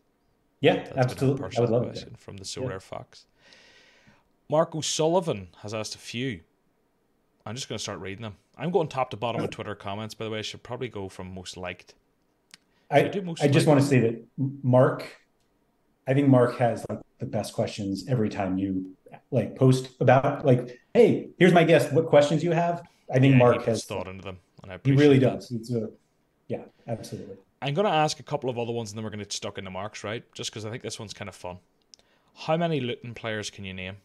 Yeah, 0.61 0.83
That's 0.93 1.13
absolutely. 1.13 1.57
I 1.57 1.61
would 1.61 1.69
love 1.69 1.83
question 1.83 2.13
it. 2.13 2.19
From 2.19 2.37
the 2.37 2.43
Sorare 2.43 2.71
yeah. 2.71 2.79
Fox. 2.79 3.25
Mark 4.49 4.75
O'Sullivan 4.75 5.49
has 5.61 5.73
asked 5.73 5.95
a 5.95 5.99
few. 5.99 6.41
I'm 7.45 7.55
just 7.55 7.69
going 7.69 7.77
to 7.77 7.81
start 7.81 7.99
reading 7.99 8.23
them. 8.23 8.35
I'm 8.57 8.71
going 8.71 8.87
top 8.87 9.11
to 9.11 9.17
bottom 9.17 9.41
of 9.41 9.49
Twitter 9.51 9.75
comments. 9.75 10.13
By 10.13 10.25
the 10.25 10.31
way, 10.31 10.39
I 10.39 10.41
should 10.41 10.63
probably 10.63 10.89
go 10.89 11.07
from 11.07 11.33
most 11.33 11.55
liked. 11.55 11.93
I, 12.91 13.03
I, 13.03 13.19
most 13.21 13.41
I 13.41 13.47
just 13.47 13.67
want 13.67 13.79
to 13.79 13.85
say 13.85 13.99
that 13.99 14.23
Mark, 14.63 15.05
I 16.07 16.13
think 16.13 16.27
Mark 16.27 16.57
has 16.57 16.85
like 16.89 16.99
the 17.19 17.25
best 17.25 17.53
questions 17.53 18.05
every 18.09 18.29
time 18.29 18.57
you 18.57 18.95
like 19.31 19.55
post 19.55 19.89
about 19.99 20.45
like, 20.45 20.77
hey, 20.93 21.29
here's 21.37 21.53
my 21.53 21.63
guest. 21.63 21.93
What 21.93 22.07
questions 22.07 22.43
you 22.43 22.51
have? 22.51 22.83
I 23.13 23.19
think 23.19 23.33
yeah, 23.33 23.37
Mark 23.37 23.63
has 23.63 23.85
thought 23.85 24.07
into 24.07 24.23
them, 24.23 24.39
and 24.63 24.71
I 24.71 24.79
he 24.83 24.91
really 24.91 25.19
that. 25.19 25.35
does. 25.35 25.51
It's 25.51 25.71
a, 25.71 25.89
yeah, 26.47 26.63
absolutely. 26.87 27.37
I'm 27.61 27.73
going 27.73 27.87
to 27.87 27.93
ask 27.93 28.19
a 28.19 28.23
couple 28.23 28.49
of 28.49 28.57
other 28.57 28.71
ones, 28.71 28.91
and 28.91 28.97
then 28.97 29.03
we're 29.03 29.09
going 29.09 29.19
to 29.19 29.25
get 29.25 29.33
stuck 29.33 29.57
in 29.57 29.65
the 29.65 29.71
marks, 29.71 30.03
right? 30.03 30.23
Just 30.33 30.51
because 30.51 30.65
I 30.65 30.69
think 30.69 30.83
this 30.83 30.97
one's 30.97 31.13
kind 31.13 31.27
of 31.27 31.35
fun. 31.35 31.57
How 32.35 32.55
many 32.55 32.79
Luton 32.79 33.13
players 33.13 33.49
can 33.49 33.65
you 33.65 33.73
name? 33.73 33.97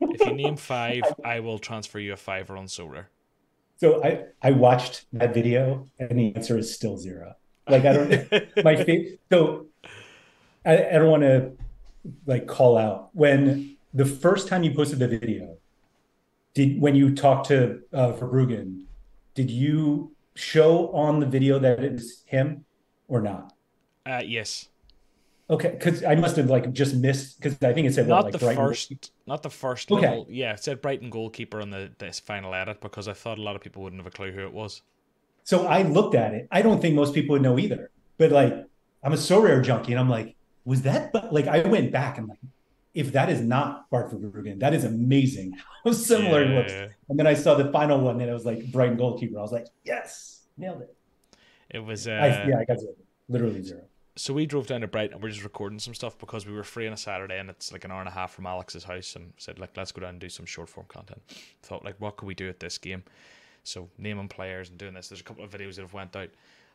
If 0.00 0.26
you 0.26 0.34
name 0.34 0.56
five, 0.56 1.02
I 1.24 1.40
will 1.40 1.58
transfer 1.58 1.98
you 1.98 2.12
a 2.12 2.16
fiver 2.16 2.56
on 2.56 2.66
Sorare. 2.66 3.06
So 3.78 4.02
I 4.02 4.24
I 4.42 4.52
watched 4.52 5.04
that 5.12 5.34
video, 5.34 5.86
and 5.98 6.18
the 6.18 6.34
answer 6.34 6.58
is 6.58 6.74
still 6.74 6.96
zero. 6.96 7.34
Like 7.68 7.84
I 7.84 7.92
don't 7.92 8.64
my 8.64 8.76
favorite. 8.84 9.20
So 9.30 9.66
I, 10.64 10.88
I 10.88 10.92
don't 10.92 11.10
want 11.10 11.22
to 11.22 11.52
like 12.26 12.46
call 12.46 12.78
out 12.78 13.10
when 13.12 13.76
the 13.92 14.06
first 14.06 14.48
time 14.48 14.62
you 14.62 14.72
posted 14.72 14.98
the 14.98 15.08
video. 15.08 15.56
Did 16.54 16.80
when 16.80 16.94
you 16.94 17.14
talked 17.14 17.48
to 17.48 17.82
uh, 17.92 18.12
Verbruggen, 18.12 18.84
did 19.34 19.50
you 19.50 20.15
show 20.36 20.88
on 20.92 21.20
the 21.20 21.26
video 21.26 21.58
that 21.58 21.82
it 21.82 21.92
was 21.92 22.22
him 22.26 22.64
or 23.08 23.20
not? 23.20 23.52
Uh, 24.04 24.22
yes. 24.24 24.68
Okay, 25.48 25.70
because 25.70 26.02
I 26.02 26.16
must 26.16 26.36
have 26.36 26.50
like 26.50 26.72
just 26.72 26.96
missed 26.96 27.40
because 27.40 27.56
I 27.62 27.72
think 27.72 27.86
it 27.86 27.94
said 27.94 28.08
not 28.08 28.24
what, 28.24 28.38
the 28.38 28.44
like, 28.44 28.56
first, 28.56 29.12
not 29.26 29.44
the 29.44 29.50
first. 29.50 29.90
Okay, 29.92 30.08
little, 30.08 30.26
yeah, 30.28 30.54
it 30.54 30.62
said 30.62 30.82
Brighton 30.82 31.08
goalkeeper 31.08 31.60
on 31.60 31.70
the 31.70 31.92
this 31.98 32.18
final 32.18 32.52
edit 32.52 32.80
because 32.80 33.06
I 33.06 33.12
thought 33.12 33.38
a 33.38 33.42
lot 33.42 33.54
of 33.54 33.62
people 33.62 33.82
wouldn't 33.82 34.00
have 34.00 34.08
a 34.08 34.16
clue 34.16 34.32
who 34.32 34.40
it 34.40 34.52
was. 34.52 34.82
So 35.44 35.66
I 35.66 35.82
looked 35.82 36.16
at 36.16 36.34
it. 36.34 36.48
I 36.50 36.62
don't 36.62 36.82
think 36.82 36.96
most 36.96 37.14
people 37.14 37.34
would 37.34 37.42
know 37.42 37.60
either. 37.60 37.90
But 38.18 38.32
like, 38.32 38.54
I'm 39.04 39.12
a 39.12 39.16
Sorare 39.16 39.62
junkie, 39.62 39.92
and 39.92 40.00
I'm 40.00 40.10
like, 40.10 40.34
was 40.64 40.82
that? 40.82 41.12
But 41.12 41.32
like, 41.32 41.46
I 41.46 41.60
went 41.60 41.92
back 41.92 42.18
and 42.18 42.28
like, 42.28 42.40
if 42.96 43.12
that 43.12 43.30
is 43.30 43.40
not 43.40 43.88
Bart 43.90 44.10
Verbruggen, 44.10 44.58
that 44.60 44.74
is 44.74 44.84
amazing. 44.84 45.52
How 45.84 45.92
similar 45.92 46.42
yeah, 46.42 46.50
it 46.50 46.54
looks. 46.54 46.72
And 47.08 47.18
then 47.18 47.26
I 47.26 47.34
saw 47.34 47.54
the 47.54 47.70
final 47.70 48.00
one, 48.00 48.20
and 48.20 48.28
it 48.28 48.32
was 48.32 48.44
like 48.44 48.70
Brighton 48.72 48.96
goalkeeper. 48.96 49.38
I 49.38 49.42
was 49.42 49.52
like, 49.52 49.66
yes, 49.84 50.42
nailed 50.56 50.82
it. 50.82 50.96
It 51.70 51.80
was. 51.80 52.08
Uh, 52.08 52.12
I, 52.12 52.26
yeah, 52.48 52.58
I 52.58 52.64
got 52.64 52.80
zero. 52.80 52.94
Literally 53.28 53.62
zero 53.62 53.82
so 54.16 54.32
we 54.32 54.46
drove 54.46 54.66
down 54.66 54.80
to 54.80 54.86
Brighton 54.86 55.14
and 55.14 55.22
we're 55.22 55.28
just 55.28 55.44
recording 55.44 55.78
some 55.78 55.94
stuff 55.94 56.18
because 56.18 56.46
we 56.46 56.52
were 56.54 56.64
free 56.64 56.86
on 56.86 56.92
a 56.94 56.96
Saturday 56.96 57.38
and 57.38 57.50
it's 57.50 57.70
like 57.70 57.84
an 57.84 57.90
hour 57.90 58.00
and 58.00 58.08
a 58.08 58.12
half 58.12 58.32
from 58.32 58.46
Alex's 58.46 58.84
house 58.84 59.14
and 59.14 59.32
said 59.36 59.58
like 59.58 59.76
let's 59.76 59.92
go 59.92 60.00
down 60.00 60.10
and 60.10 60.20
do 60.20 60.30
some 60.30 60.46
short 60.46 60.70
form 60.70 60.86
content. 60.88 61.20
Thought 61.62 61.84
like 61.84 61.96
what 61.98 62.16
could 62.16 62.26
we 62.26 62.34
do 62.34 62.48
at 62.48 62.58
this 62.58 62.78
game? 62.78 63.04
So 63.62 63.90
naming 63.98 64.28
players 64.28 64.70
and 64.70 64.78
doing 64.78 64.94
this. 64.94 65.08
There's 65.08 65.20
a 65.20 65.24
couple 65.24 65.44
of 65.44 65.50
videos 65.50 65.74
that 65.74 65.82
have 65.82 65.92
went 65.92 66.16
out, 66.16 66.30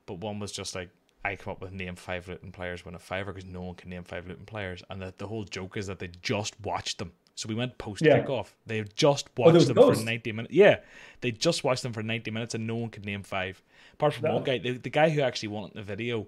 but 0.06 0.20
one 0.20 0.40
was 0.40 0.52
just 0.52 0.76
like 0.76 0.90
I 1.24 1.36
come 1.36 1.52
up 1.52 1.62
with 1.62 1.72
name 1.72 1.96
five 1.96 2.28
Luton 2.28 2.52
players 2.52 2.84
win 2.84 2.96
a 2.96 3.00
fiver 3.00 3.32
because 3.32 3.48
no 3.48 3.62
one 3.62 3.76
can 3.76 3.90
name 3.90 4.04
five 4.04 4.28
Luton 4.28 4.46
players, 4.46 4.84
and 4.90 5.02
the, 5.02 5.14
the 5.18 5.28
whole 5.28 5.44
joke 5.44 5.78
is 5.78 5.88
that 5.88 6.00
they 6.00 6.10
just 6.22 6.60
watched 6.62 6.98
them. 6.98 7.12
So 7.36 7.48
we 7.48 7.56
went 7.56 7.78
post 7.78 8.02
yeah. 8.02 8.20
kickoff. 8.20 8.48
They 8.66 8.84
just 8.96 9.30
oh, 9.38 9.44
watched 9.44 9.70
oh, 9.70 9.74
them 9.74 9.96
for 9.96 10.04
ninety 10.04 10.32
minutes. 10.32 10.54
Yeah, 10.54 10.80
they 11.22 11.32
just 11.32 11.64
watched 11.64 11.84
them 11.84 11.94
for 11.94 12.04
ninety 12.04 12.32
minutes, 12.32 12.56
and 12.56 12.66
no 12.66 12.76
one 12.76 12.90
could 12.90 13.06
name 13.06 13.24
five 13.24 13.62
apart 13.94 14.14
from 14.14 14.30
no. 14.30 14.36
one 14.36 14.44
guy. 14.44 14.58
The, 14.58 14.78
the 14.78 14.90
guy 14.90 15.10
who 15.10 15.22
actually 15.22 15.50
won 15.50 15.72
the 15.74 15.84
video 15.84 16.28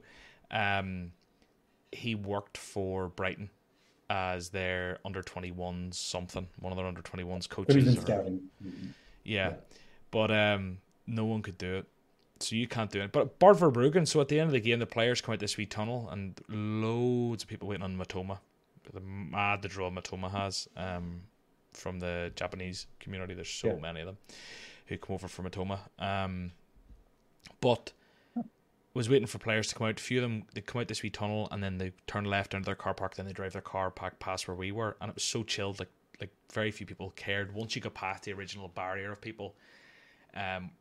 um, 0.54 1.12
he 1.92 2.16
worked 2.16 2.58
for 2.58 3.10
Brighton 3.10 3.50
as 4.10 4.50
their 4.50 5.00
under 5.04 5.24
21s 5.24 5.96
something, 5.96 6.48
one 6.60 6.72
of 6.72 6.78
their 6.78 6.86
under 6.86 7.02
21s 7.02 7.50
coaches. 7.50 7.98
Or, 7.98 8.10
yeah. 8.10 8.30
yeah. 9.24 9.54
But 10.12 10.32
um, 10.32 10.78
no 11.08 11.26
one 11.26 11.42
could 11.42 11.58
do 11.58 11.78
it. 11.78 11.88
So 12.40 12.56
you 12.56 12.68
can't 12.68 12.92
do 12.92 13.02
it. 13.02 13.12
But 13.12 13.40
Bart 13.40 13.58
Verbruggen, 13.58 14.08
so 14.08 14.20
at 14.20 14.28
the 14.28 14.40
end 14.40 14.48
of 14.48 14.54
the 14.54 14.60
game, 14.60 14.80
the 14.80 14.86
players 14.86 15.22
come 15.22 15.34
out 15.34 15.40
this 15.40 15.56
wee 15.56 15.66
tunnel 15.66 16.10
and 16.12 16.40
loads 16.50 17.44
of 17.44 17.50
people 17.50 17.68
waiting 17.68 17.84
on 17.84 17.98
Mitoma. 17.98 18.40
The 18.92 19.00
mad 19.00 19.62
the 19.62 19.70
draw 19.70 19.90
Mitoma 19.90 20.30
has 20.32 20.68
um, 20.76 21.22
from 21.72 22.00
the 22.00 22.32
Japanese 22.36 22.88
community. 23.00 23.34
There's 23.34 23.50
so 23.50 23.70
yeah. 23.70 23.80
many 23.80 24.02
of 24.02 24.08
them 24.08 24.18
who 24.88 24.98
come 24.98 25.14
over 25.14 25.28
from 25.28 25.46
Mitoma. 25.46 25.80
Um, 26.00 26.52
but 27.62 27.94
was 28.94 29.10
waiting 29.10 29.28
for 29.28 29.40
players 29.40 29.68
to 29.68 29.76
come 29.76 29.88
out. 29.88 30.00
A 30.00 30.04
few 30.04 30.20
of 30.20 30.24
them 30.24 30.44
they 30.54 30.62
come 30.62 30.82
out 30.82 30.88
this 30.88 31.02
wee 31.02 31.10
tunnel 31.10 31.48
and 31.52 31.64
then 31.64 31.78
they 31.78 31.92
turn 32.08 32.26
left 32.26 32.54
into 32.54 32.66
their 32.66 32.76
car 32.76 32.94
park. 32.94 33.16
Then 33.16 33.26
they 33.26 33.34
drive 33.34 33.54
their 33.54 33.62
car 33.62 33.90
park 33.90 34.20
past 34.20 34.48
where 34.48 34.56
we 34.56 34.72
were, 34.72 34.98
and 35.02 35.10
it 35.10 35.16
was 35.16 35.24
so 35.24 35.44
chilled. 35.44 35.80
Like 35.80 35.90
like 36.20 36.32
very 36.54 36.72
few 36.72 36.86
people 36.86 37.12
cared. 37.16 37.54
Once 37.54 37.76
you 37.76 37.82
got 37.82 37.94
past 37.94 38.24
the 38.24 38.34
original 38.34 38.68
barrier 38.68 39.12
of 39.12 39.22
people, 39.22 39.56
um, 40.36 40.72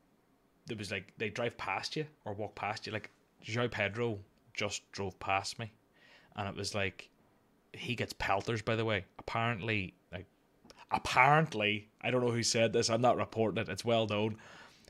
there 0.66 0.76
was 0.76 0.90
like 0.90 1.12
they 1.18 1.28
drive 1.30 1.56
past 1.56 1.96
you 1.96 2.06
or 2.24 2.34
walk 2.34 2.54
past 2.54 2.86
you. 2.86 2.92
Like 2.92 3.10
João 3.44 3.70
Pedro 3.70 4.18
just 4.54 4.90
drove 4.92 5.18
past 5.18 5.58
me, 5.58 5.72
and 6.36 6.48
it 6.48 6.54
was 6.54 6.74
like 6.74 7.08
he 7.72 7.94
gets 7.94 8.12
pelters. 8.14 8.62
By 8.62 8.76
the 8.76 8.84
way, 8.84 9.04
apparently 9.18 9.94
like 10.12 10.26
apparently 10.90 11.88
I 12.00 12.10
don't 12.10 12.24
know 12.24 12.32
who 12.32 12.42
said 12.42 12.72
this. 12.72 12.90
I'm 12.90 13.00
not 13.00 13.16
reporting 13.16 13.62
it. 13.62 13.68
It's 13.68 13.84
well 13.84 14.06
known 14.06 14.36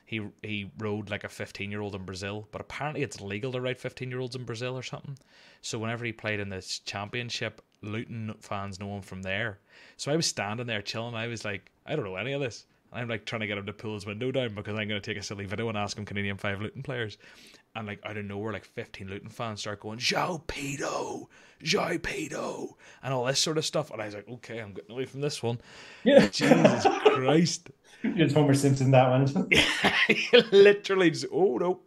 he 0.05 0.21
he 0.41 0.71
rode 0.77 1.09
like 1.09 1.23
a 1.23 1.29
15 1.29 1.71
year 1.71 1.81
old 1.81 1.95
in 1.95 2.05
Brazil, 2.05 2.47
but 2.51 2.61
apparently 2.61 3.01
it's 3.03 3.21
legal 3.21 3.51
to 3.51 3.61
ride 3.61 3.79
15 3.79 4.09
year 4.09 4.19
olds 4.19 4.35
in 4.35 4.43
Brazil 4.43 4.77
or 4.77 4.83
something. 4.83 5.17
So 5.61 5.79
whenever 5.79 6.05
he 6.05 6.11
played 6.11 6.39
in 6.39 6.49
this 6.49 6.79
championship, 6.79 7.61
Luton 7.81 8.33
fans 8.39 8.79
know 8.79 8.95
him 8.95 9.01
from 9.01 9.21
there. 9.21 9.59
So 9.97 10.11
I 10.11 10.15
was 10.15 10.25
standing 10.27 10.67
there 10.67 10.81
chilling. 10.81 11.15
I 11.15 11.27
was 11.27 11.45
like, 11.45 11.71
I 11.85 11.95
don't 11.95 12.05
know 12.05 12.15
any 12.15 12.33
of 12.33 12.41
this. 12.41 12.65
I'm 12.93 13.09
like 13.09 13.25
trying 13.25 13.41
to 13.41 13.47
get 13.47 13.57
him 13.57 13.65
to 13.65 13.73
pull 13.73 13.93
his 13.93 14.05
window 14.05 14.31
down 14.31 14.53
because 14.55 14.77
I'm 14.77 14.87
going 14.87 15.01
to 15.01 15.01
take 15.01 15.17
a 15.17 15.23
silly 15.23 15.45
video 15.45 15.69
and 15.69 15.77
ask 15.77 15.97
him 15.97 16.05
Canadian 16.05 16.37
five 16.37 16.61
Luton 16.61 16.83
players. 16.83 17.17
And 17.75 17.87
like 17.87 17.99
out 18.05 18.17
of 18.17 18.25
nowhere, 18.25 18.53
like 18.53 18.65
15 18.65 19.07
Luton 19.07 19.29
fans 19.29 19.61
start 19.61 19.79
going, 19.79 19.97
João 19.97 20.45
Pedro, 20.45 21.27
João 21.63 22.01
Pedro, 22.01 22.77
and 23.01 23.13
all 23.13 23.25
this 23.25 23.39
sort 23.39 23.57
of 23.57 23.65
stuff. 23.65 23.89
And 23.89 24.01
I 24.01 24.05
was 24.05 24.15
like, 24.15 24.29
okay, 24.29 24.59
I'm 24.59 24.73
getting 24.73 24.91
away 24.91 25.05
from 25.05 25.21
this 25.21 25.41
one. 25.41 25.59
Yeah. 26.03 26.27
Jesus 26.31 26.85
Christ. 27.05 27.71
Just 28.15 28.35
Homer 28.35 28.53
Simpson 28.53 28.91
that 28.91 29.09
one. 29.09 29.49
Literally 30.51 31.09
just 31.09 31.25
oh 31.31 31.57
no. 31.57 31.79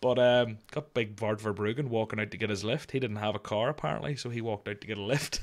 But 0.00 0.18
um 0.18 0.58
got 0.72 0.92
big 0.94 1.14
Bart 1.14 1.38
Verbruggen 1.38 1.86
walking 1.86 2.18
out 2.18 2.32
to 2.32 2.36
get 2.36 2.50
his 2.50 2.64
lift. 2.64 2.90
He 2.90 2.98
didn't 2.98 3.18
have 3.18 3.36
a 3.36 3.38
car 3.38 3.68
apparently, 3.68 4.16
so 4.16 4.30
he 4.30 4.40
walked 4.40 4.68
out 4.68 4.80
to 4.80 4.86
get 4.88 4.98
a 4.98 5.02
lift. 5.02 5.42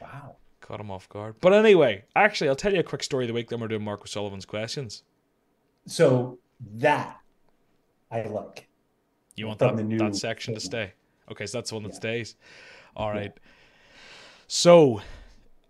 Wow. 0.00 0.36
Caught 0.70 0.80
him 0.82 0.90
off 0.92 1.08
guard. 1.08 1.34
But 1.40 1.52
anyway, 1.52 2.04
actually 2.14 2.48
I'll 2.48 2.54
tell 2.54 2.72
you 2.72 2.78
a 2.78 2.84
quick 2.84 3.02
story 3.02 3.24
of 3.24 3.28
the 3.28 3.34
week, 3.34 3.48
then 3.48 3.58
we're 3.58 3.66
doing 3.66 3.82
Mark 3.82 4.02
O'Sullivan's 4.02 4.44
questions. 4.46 5.02
So 5.84 6.38
that 6.76 7.18
I 8.08 8.22
like. 8.22 8.68
You 9.34 9.48
want 9.48 9.58
that, 9.58 9.74
new 9.74 9.98
that 9.98 10.14
section 10.14 10.54
to 10.54 10.60
stay? 10.60 10.92
Okay, 11.28 11.46
so 11.46 11.58
that's 11.58 11.70
the 11.70 11.74
one 11.74 11.82
that 11.82 11.94
yeah. 11.94 11.96
stays. 11.96 12.36
All 12.94 13.10
right. 13.10 13.32
Yeah. 13.34 13.50
So 14.46 15.02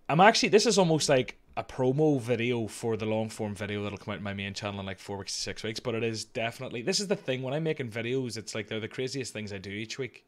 I'm 0.06 0.20
actually 0.20 0.50
this 0.50 0.66
is 0.66 0.76
almost 0.76 1.08
like 1.08 1.38
a 1.56 1.64
promo 1.64 2.20
video 2.20 2.66
for 2.66 2.98
the 2.98 3.06
long 3.06 3.30
form 3.30 3.54
video 3.54 3.82
that'll 3.82 3.96
come 3.96 4.12
out 4.12 4.18
in 4.18 4.22
my 4.22 4.34
main 4.34 4.52
channel 4.52 4.80
in 4.80 4.86
like 4.86 4.98
four 4.98 5.16
weeks 5.16 5.32
to 5.34 5.40
six 5.40 5.62
weeks. 5.62 5.80
But 5.80 5.94
it 5.94 6.04
is 6.04 6.26
definitely 6.26 6.82
this 6.82 7.00
is 7.00 7.08
the 7.08 7.16
thing 7.16 7.40
when 7.40 7.54
I'm 7.54 7.62
making 7.62 7.88
videos, 7.88 8.36
it's 8.36 8.54
like 8.54 8.68
they're 8.68 8.80
the 8.80 8.86
craziest 8.86 9.32
things 9.32 9.50
I 9.50 9.56
do 9.56 9.70
each 9.70 9.98
week. 9.98 10.26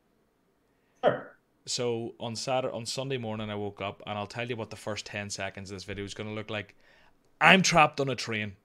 Sure. 1.05 1.32
So 1.64 2.14
on 2.18 2.34
Saturday 2.36 2.74
on 2.74 2.86
Sunday 2.86 3.18
morning 3.18 3.50
I 3.50 3.54
woke 3.54 3.80
up 3.80 4.02
and 4.06 4.18
I'll 4.18 4.26
tell 4.26 4.48
you 4.48 4.56
what 4.56 4.70
the 4.70 4.76
first 4.76 5.06
ten 5.06 5.30
seconds 5.30 5.70
of 5.70 5.76
this 5.76 5.84
video 5.84 6.04
is 6.04 6.14
gonna 6.14 6.32
look 6.32 6.50
like. 6.50 6.74
I'm 7.40 7.62
trapped 7.62 8.00
on 8.00 8.08
a 8.08 8.16
train 8.16 8.56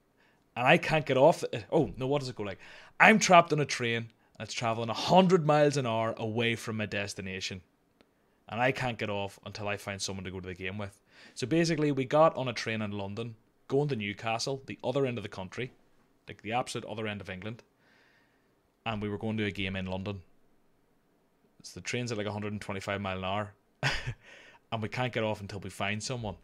and 0.56 0.68
I 0.68 0.78
can't 0.78 1.06
get 1.06 1.18
off 1.18 1.44
it. 1.44 1.66
Oh 1.72 1.92
no, 1.98 2.08
what 2.08 2.20
does 2.20 2.30
it 2.30 2.36
go 2.36 2.44
like? 2.44 2.60
I'm 3.00 3.20
trapped 3.20 3.54
on 3.54 3.60
a 3.60 3.66
train 3.66 4.10
it's 4.40 4.54
traveling 4.54 4.90
hundred 4.90 5.46
miles 5.46 5.78
an 5.78 5.88
hour 5.88 6.14
away 6.18 6.56
from 6.56 6.78
my 6.78 6.86
destination. 6.86 7.62
And 8.50 8.62
I 8.62 8.72
can't 8.72 8.98
get 8.98 9.10
off 9.10 9.40
until 9.46 9.68
I 9.68 9.78
find 9.78 10.02
someone 10.02 10.24
to 10.26 10.32
go 10.32 10.40
to 10.40 10.48
the 10.48 10.54
game 10.54 10.78
with. 10.78 11.02
So 11.34 11.48
basically, 11.48 11.92
we 11.92 12.06
got 12.06 12.36
on 12.36 12.48
a 12.48 12.54
train 12.54 12.82
in 12.82 12.92
London, 12.92 13.36
going 13.68 13.90
to 13.90 13.96
Newcastle, 13.96 14.62
the 14.66 14.80
other 14.84 15.06
end 15.06 15.18
of 15.18 15.24
the 15.24 15.30
country, 15.30 15.72
like 16.28 16.42
the 16.44 16.54
absolute 16.54 16.86
other 16.86 17.08
end 17.08 17.20
of 17.20 17.30
England, 17.30 17.64
and 18.86 19.02
we 19.02 19.10
were 19.10 19.18
going 19.18 19.38
to 19.38 19.46
a 19.46 19.52
game 19.52 19.76
in 19.76 19.88
London. 19.88 20.22
So 21.64 21.80
the 21.80 21.84
train's 21.84 22.12
at 22.12 22.18
like 22.18 22.28
125 22.28 23.02
mile 23.02 23.18
an 23.18 23.24
hour, 23.24 23.54
and 24.72 24.82
we 24.82 24.90
can't 24.90 25.14
get 25.14 25.24
off 25.24 25.42
until 25.42 25.60
we 25.60 25.70
find 25.70 26.02
someone. 26.02 26.36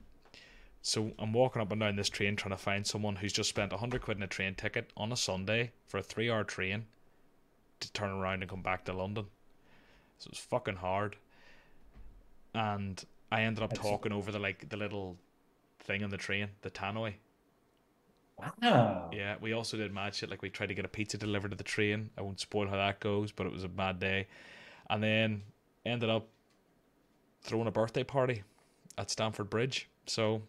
So 0.81 1.11
I'm 1.17 1.31
walking 1.31 1.61
up 1.61 1.71
and 1.71 1.79
down 1.79 1.95
this 1.95 2.09
train 2.09 2.35
trying 2.35 2.55
to 2.55 2.61
find 2.61 2.85
someone 2.85 3.15
who's 3.15 3.31
just 3.31 3.49
spent 3.49 3.71
100 3.71 4.01
quid 4.01 4.17
in 4.17 4.23
a 4.23 4.27
train 4.27 4.53
ticket 4.53 4.91
on 4.97 5.13
a 5.13 5.15
Sunday 5.15 5.71
for 5.87 5.97
a 5.97 6.03
three 6.03 6.29
hour 6.29 6.43
train 6.43 6.85
to 7.79 7.91
turn 7.93 8.11
around 8.11 8.41
and 8.41 8.49
come 8.49 8.61
back 8.61 8.83
to 8.85 8.93
London. 8.93 9.27
So 10.19 10.29
it's 10.29 10.39
fucking 10.39 10.77
hard. 10.77 11.15
And 12.53 13.03
I 13.31 13.43
ended 13.43 13.63
up 13.63 13.73
talking 13.73 14.11
over 14.11 14.31
the 14.31 14.39
like 14.39 14.67
the 14.69 14.77
little 14.77 15.17
thing 15.79 16.03
on 16.03 16.09
the 16.09 16.17
train, 16.17 16.49
the 16.61 16.69
tannoy. 16.69 17.13
Wow. 18.61 19.09
Yeah, 19.13 19.35
we 19.39 19.53
also 19.53 19.77
did 19.77 19.93
mad 19.93 20.15
shit. 20.15 20.29
Like 20.29 20.41
we 20.41 20.49
tried 20.49 20.67
to 20.67 20.75
get 20.75 20.85
a 20.85 20.89
pizza 20.89 21.17
delivered 21.17 21.51
to 21.51 21.57
the 21.57 21.63
train. 21.63 22.09
I 22.17 22.21
won't 22.21 22.39
spoil 22.39 22.67
how 22.67 22.75
that 22.75 22.99
goes, 22.99 23.31
but 23.31 23.45
it 23.45 23.53
was 23.53 23.63
a 23.63 23.69
bad 23.69 23.99
day. 23.99 24.27
And 24.89 25.03
then 25.03 25.43
ended 25.85 26.09
up 26.09 26.27
throwing 27.41 27.67
a 27.67 27.71
birthday 27.71 28.03
party 28.03 28.43
at 28.97 29.09
Stamford 29.09 29.49
Bridge. 29.49 29.89
So 30.05 30.41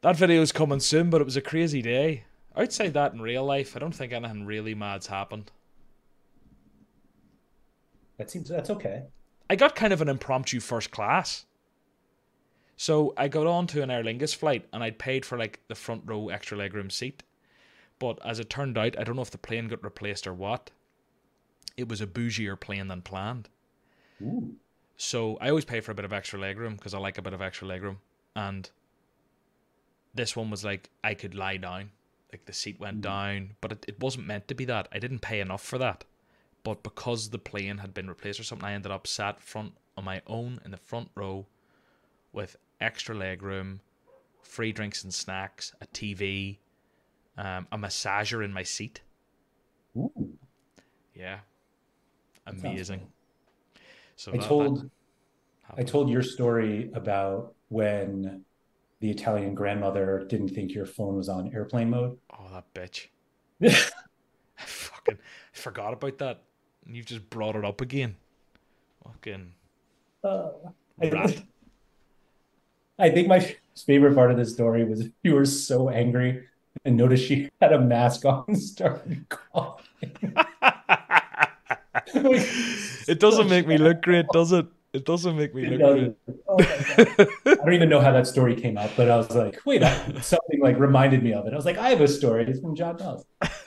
that 0.00 0.16
video 0.16 0.42
is 0.42 0.52
coming 0.52 0.80
soon, 0.80 1.10
but 1.10 1.20
it 1.20 1.24
was 1.24 1.36
a 1.36 1.42
crazy 1.42 1.82
day. 1.82 2.24
Outside 2.56 2.94
that 2.94 3.12
in 3.12 3.22
real 3.22 3.44
life, 3.44 3.76
I 3.76 3.78
don't 3.78 3.94
think 3.94 4.12
anything 4.12 4.44
really 4.44 4.74
mad's 4.74 5.06
happened. 5.06 5.50
That 8.16 8.30
seems 8.30 8.48
that's 8.48 8.70
okay. 8.70 9.04
I 9.48 9.56
got 9.56 9.76
kind 9.76 9.92
of 9.92 10.02
an 10.02 10.08
impromptu 10.08 10.60
first 10.60 10.90
class. 10.90 11.46
So 12.76 13.14
I 13.16 13.28
got 13.28 13.46
on 13.46 13.66
to 13.68 13.82
an 13.82 13.90
Aer 13.90 14.02
Lingus 14.02 14.34
flight 14.34 14.66
and 14.72 14.82
I'd 14.82 14.98
paid 14.98 15.24
for 15.24 15.38
like 15.38 15.60
the 15.68 15.74
front 15.74 16.02
row 16.04 16.28
extra 16.28 16.58
legroom 16.58 16.92
seat. 16.92 17.22
But 17.98 18.18
as 18.24 18.38
it 18.38 18.50
turned 18.50 18.78
out, 18.78 18.98
I 18.98 19.04
don't 19.04 19.16
know 19.16 19.22
if 19.22 19.30
the 19.30 19.38
plane 19.38 19.68
got 19.68 19.82
replaced 19.82 20.26
or 20.26 20.34
what. 20.34 20.70
It 21.78 21.88
was 21.88 22.00
a 22.00 22.06
bougier 22.06 22.58
plane 22.58 22.88
than 22.88 23.00
planned. 23.02 23.48
Ooh. 24.20 24.56
So 24.96 25.38
I 25.40 25.48
always 25.48 25.64
pay 25.64 25.80
for 25.80 25.92
a 25.92 25.94
bit 25.94 26.04
of 26.04 26.12
extra 26.12 26.38
legroom 26.40 26.76
because 26.76 26.92
I 26.92 26.98
like 26.98 27.18
a 27.18 27.22
bit 27.22 27.32
of 27.32 27.40
extra 27.40 27.68
legroom. 27.68 27.98
And 28.34 28.68
this 30.12 30.34
one 30.34 30.50
was 30.50 30.64
like 30.64 30.90
I 31.04 31.14
could 31.14 31.34
lie 31.36 31.56
down. 31.56 31.92
Like 32.32 32.44
the 32.46 32.52
seat 32.52 32.80
went 32.80 32.98
Mm. 32.98 33.02
down, 33.02 33.50
but 33.60 33.72
it, 33.72 33.84
it 33.88 34.00
wasn't 34.00 34.26
meant 34.26 34.48
to 34.48 34.54
be 34.54 34.64
that. 34.66 34.88
I 34.92 34.98
didn't 34.98 35.20
pay 35.20 35.40
enough 35.40 35.62
for 35.62 35.78
that. 35.78 36.04
But 36.64 36.82
because 36.82 37.30
the 37.30 37.38
plane 37.38 37.78
had 37.78 37.94
been 37.94 38.08
replaced 38.08 38.40
or 38.40 38.42
something, 38.44 38.66
I 38.68 38.72
ended 38.74 38.90
up 38.92 39.06
sat 39.06 39.40
front 39.40 39.74
on 39.96 40.04
my 40.04 40.20
own 40.26 40.60
in 40.64 40.72
the 40.72 40.76
front 40.76 41.10
row 41.14 41.46
with 42.32 42.56
extra 42.80 43.14
legroom, 43.14 43.78
free 44.42 44.72
drinks 44.72 45.04
and 45.04 45.14
snacks, 45.14 45.72
a 45.80 45.86
TV, 45.86 46.58
um, 47.38 47.66
a 47.70 47.78
massager 47.78 48.44
in 48.44 48.52
my 48.52 48.64
seat. 48.64 49.00
Ooh. 49.96 50.36
Yeah, 51.14 51.38
amazing. 52.48 53.06
So 54.16 54.32
I 54.32 54.36
that- 54.36 54.42
that 54.42 54.48
told 54.48 54.90
I 55.76 55.82
told 55.82 56.08
your 56.08 56.22
story 56.22 56.90
about 56.94 57.54
when 57.68 58.42
the 59.00 59.10
Italian 59.10 59.54
grandmother 59.54 60.24
didn't 60.28 60.48
think 60.48 60.72
your 60.72 60.86
phone 60.86 61.16
was 61.16 61.28
on 61.28 61.52
airplane 61.54 61.90
mode. 61.90 62.18
Oh, 62.32 62.48
that 62.52 62.72
bitch! 62.74 63.08
I 63.62 64.62
fucking 64.64 65.18
forgot 65.52 65.92
about 65.92 66.18
that. 66.18 66.42
And 66.86 66.96
you've 66.96 67.06
just 67.06 67.28
brought 67.30 67.54
it 67.54 67.64
up 67.64 67.80
again. 67.82 68.16
Fucking 69.04 69.52
Uh, 70.24 70.48
rat. 70.98 71.14
I, 71.14 71.44
I 73.06 73.10
think 73.10 73.28
my 73.28 73.54
favorite 73.86 74.14
part 74.14 74.30
of 74.30 74.36
this 74.38 74.54
story 74.54 74.84
was 74.84 75.08
you 75.22 75.34
were 75.34 75.44
so 75.44 75.90
angry 75.90 76.44
and 76.84 76.96
noticed 76.96 77.26
she 77.26 77.50
had 77.60 77.72
a 77.74 77.80
mask 77.80 78.24
on 78.24 78.44
and 78.48 78.58
started 78.58 79.28
coughing. 79.28 80.34
it 82.14 83.20
doesn't 83.20 83.48
make 83.48 83.66
me 83.66 83.78
look 83.78 84.02
great, 84.02 84.32
does 84.32 84.52
it? 84.52 84.66
It 84.92 85.04
doesn't 85.04 85.36
make 85.36 85.54
me 85.54 85.66
look 85.66 85.80
doesn't. 85.80 86.16
Oh. 86.48 86.72
I 87.60 87.64
don't 87.64 87.74
even 87.74 87.88
know 87.88 88.00
how 88.00 88.12
that 88.12 88.26
story 88.26 88.54
came 88.56 88.78
out, 88.78 88.90
but 88.96 89.10
I 89.10 89.16
was 89.16 89.30
like, 89.34 89.60
wait, 89.66 89.82
something 90.22 90.60
like 90.62 90.78
reminded 90.78 91.22
me 91.22 91.32
of 91.32 91.46
it. 91.46 91.52
I 91.52 91.56
was 91.56 91.64
like, 91.66 91.78
I 91.78 91.90
have 91.90 92.00
a 92.00 92.08
story. 92.08 92.44
It's 92.44 92.60
from 92.60 92.74
John 92.74 92.96
Nelson. 92.98 93.26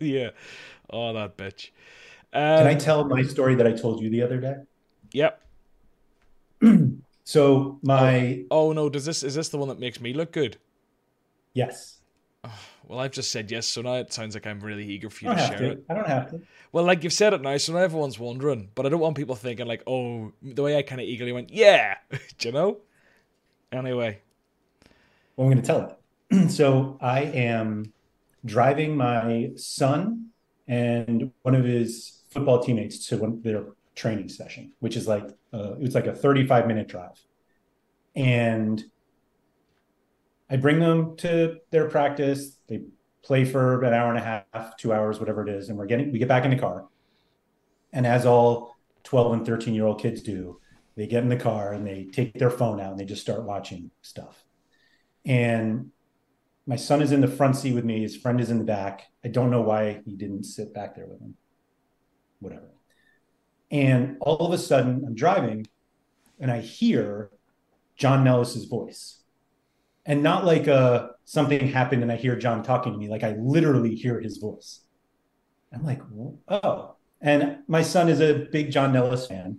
yeah. 0.00 0.30
Oh, 0.90 1.12
that 1.12 1.36
bitch. 1.36 1.70
Can 2.56 2.66
I 2.66 2.74
Um, 2.74 2.78
tell 2.78 3.04
my 3.08 3.22
story 3.22 3.54
that 3.56 3.66
I 3.66 3.72
told 3.72 4.00
you 4.02 4.10
the 4.10 4.22
other 4.22 4.40
day? 4.40 4.56
yep. 5.12 5.40
So 7.24 7.78
my 7.82 8.44
Oh 8.50 8.72
no, 8.72 8.88
does 8.88 9.04
this 9.04 9.22
is 9.22 9.34
this 9.34 9.48
the 9.50 9.58
one 9.58 9.68
that 9.68 9.78
makes 9.78 10.00
me 10.00 10.12
look 10.14 10.32
good? 10.32 10.58
yes, 11.54 11.97
Well, 12.88 13.00
I've 13.00 13.12
just 13.12 13.30
said 13.30 13.50
yes, 13.50 13.66
so 13.66 13.82
now 13.82 13.94
it 13.96 14.14
sounds 14.14 14.34
like 14.34 14.46
I'm 14.46 14.60
really 14.60 14.86
eager 14.86 15.10
for 15.10 15.26
you 15.26 15.30
to 15.34 15.38
share 15.38 15.58
to. 15.58 15.70
it. 15.72 15.84
I 15.90 15.94
don't 15.94 16.08
have 16.08 16.30
to. 16.30 16.40
Well, 16.72 16.84
like 16.84 17.04
you've 17.04 17.12
said 17.12 17.34
it 17.34 17.42
now, 17.42 17.54
so 17.58 17.74
now 17.74 17.80
everyone's 17.80 18.18
wondering. 18.18 18.70
But 18.74 18.86
I 18.86 18.88
don't 18.88 19.00
want 19.00 19.14
people 19.14 19.34
thinking 19.34 19.66
like, 19.66 19.82
oh, 19.86 20.32
the 20.42 20.62
way 20.62 20.76
I 20.76 20.82
kind 20.82 20.98
of 20.98 21.06
eagerly 21.06 21.32
went, 21.32 21.50
yeah, 21.50 21.96
Do 22.38 22.48
you 22.48 22.52
know. 22.52 22.78
Anyway, 23.70 24.20
Well, 25.36 25.46
I'm 25.46 25.52
going 25.52 25.62
to 25.62 25.66
tell 25.66 25.98
it. 26.30 26.50
so 26.50 26.96
I 27.02 27.20
am 27.20 27.92
driving 28.46 28.96
my 28.96 29.50
son 29.56 30.30
and 30.66 31.30
one 31.42 31.54
of 31.54 31.64
his 31.64 32.22
football 32.30 32.62
teammates 32.62 33.06
to 33.08 33.18
one, 33.18 33.42
their 33.42 33.64
training 33.94 34.30
session, 34.30 34.72
which 34.80 34.96
is 34.96 35.06
like 35.06 35.28
uh, 35.52 35.72
it 35.72 35.80
was 35.80 35.94
like 35.94 36.06
a 36.06 36.14
35 36.14 36.66
minute 36.66 36.88
drive, 36.88 37.20
and 38.16 38.82
I 40.50 40.56
bring 40.56 40.78
them 40.78 41.16
to 41.18 41.58
their 41.70 41.88
practice. 41.88 42.58
They 42.68 42.82
play 43.22 43.44
for 43.44 43.82
an 43.84 43.92
hour 43.92 44.08
and 44.08 44.18
a 44.18 44.44
half, 44.54 44.76
two 44.76 44.92
hours, 44.92 45.20
whatever 45.20 45.46
it 45.46 45.50
is, 45.50 45.68
and 45.68 45.78
we're 45.78 45.86
getting 45.86 46.12
we 46.12 46.18
get 46.18 46.28
back 46.28 46.44
in 46.44 46.50
the 46.50 46.58
car, 46.58 46.86
and 47.92 48.06
as 48.06 48.26
all 48.26 48.76
12 49.04 49.32
and 49.32 49.46
13 49.46 49.74
year 49.74 49.86
old 49.86 50.00
kids 50.00 50.22
do, 50.22 50.60
they 50.96 51.06
get 51.06 51.22
in 51.22 51.28
the 51.28 51.36
car 51.36 51.72
and 51.72 51.86
they 51.86 52.04
take 52.12 52.34
their 52.34 52.50
phone 52.50 52.80
out 52.80 52.90
and 52.90 53.00
they 53.00 53.04
just 53.04 53.22
start 53.22 53.44
watching 53.44 53.90
stuff. 54.02 54.44
And 55.24 55.90
my 56.66 56.76
son 56.76 57.00
is 57.00 57.12
in 57.12 57.20
the 57.20 57.28
front 57.28 57.56
seat 57.56 57.72
with 57.72 57.84
me. 57.84 58.02
His 58.02 58.16
friend 58.16 58.40
is 58.40 58.50
in 58.50 58.58
the 58.58 58.64
back. 58.64 59.06
I 59.24 59.28
don't 59.28 59.50
know 59.50 59.62
why 59.62 60.02
he 60.04 60.16
didn't 60.16 60.44
sit 60.44 60.74
back 60.74 60.94
there 60.94 61.06
with 61.06 61.20
him. 61.20 61.36
Whatever. 62.40 62.68
And 63.70 64.16
all 64.20 64.46
of 64.46 64.52
a 64.52 64.58
sudden, 64.58 65.04
I'm 65.06 65.14
driving 65.14 65.66
and 66.40 66.50
I 66.50 66.60
hear 66.60 67.30
John 67.96 68.24
Nellis's 68.24 68.66
voice. 68.66 69.22
And 70.08 70.22
not 70.22 70.44
like 70.46 70.66
uh, 70.66 71.08
something 71.26 71.68
happened 71.68 72.02
and 72.02 72.10
I 72.10 72.16
hear 72.16 72.34
John 72.34 72.62
talking 72.62 72.92
to 72.92 72.98
me, 72.98 73.08
like 73.08 73.22
I 73.22 73.36
literally 73.38 73.94
hear 73.94 74.18
his 74.18 74.38
voice. 74.38 74.80
I'm 75.72 75.84
like, 75.84 76.00
oh. 76.48 76.96
And 77.20 77.58
my 77.68 77.82
son 77.82 78.08
is 78.08 78.20
a 78.20 78.46
big 78.50 78.72
John 78.72 78.92
Nellis 78.92 79.26
fan. 79.26 79.58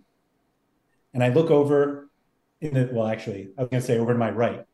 And 1.14 1.24
I 1.24 1.30
look 1.30 1.52
over 1.52 2.10
in 2.62 2.74
the, 2.74 2.90
well, 2.92 3.08
actually, 3.08 3.50
I 3.58 3.62
was 3.62 3.70
going 3.70 3.82
to 3.82 3.86
say 3.88 4.00
over 4.00 4.12
to 4.14 4.20
my 4.20 4.32
right. 4.32 4.66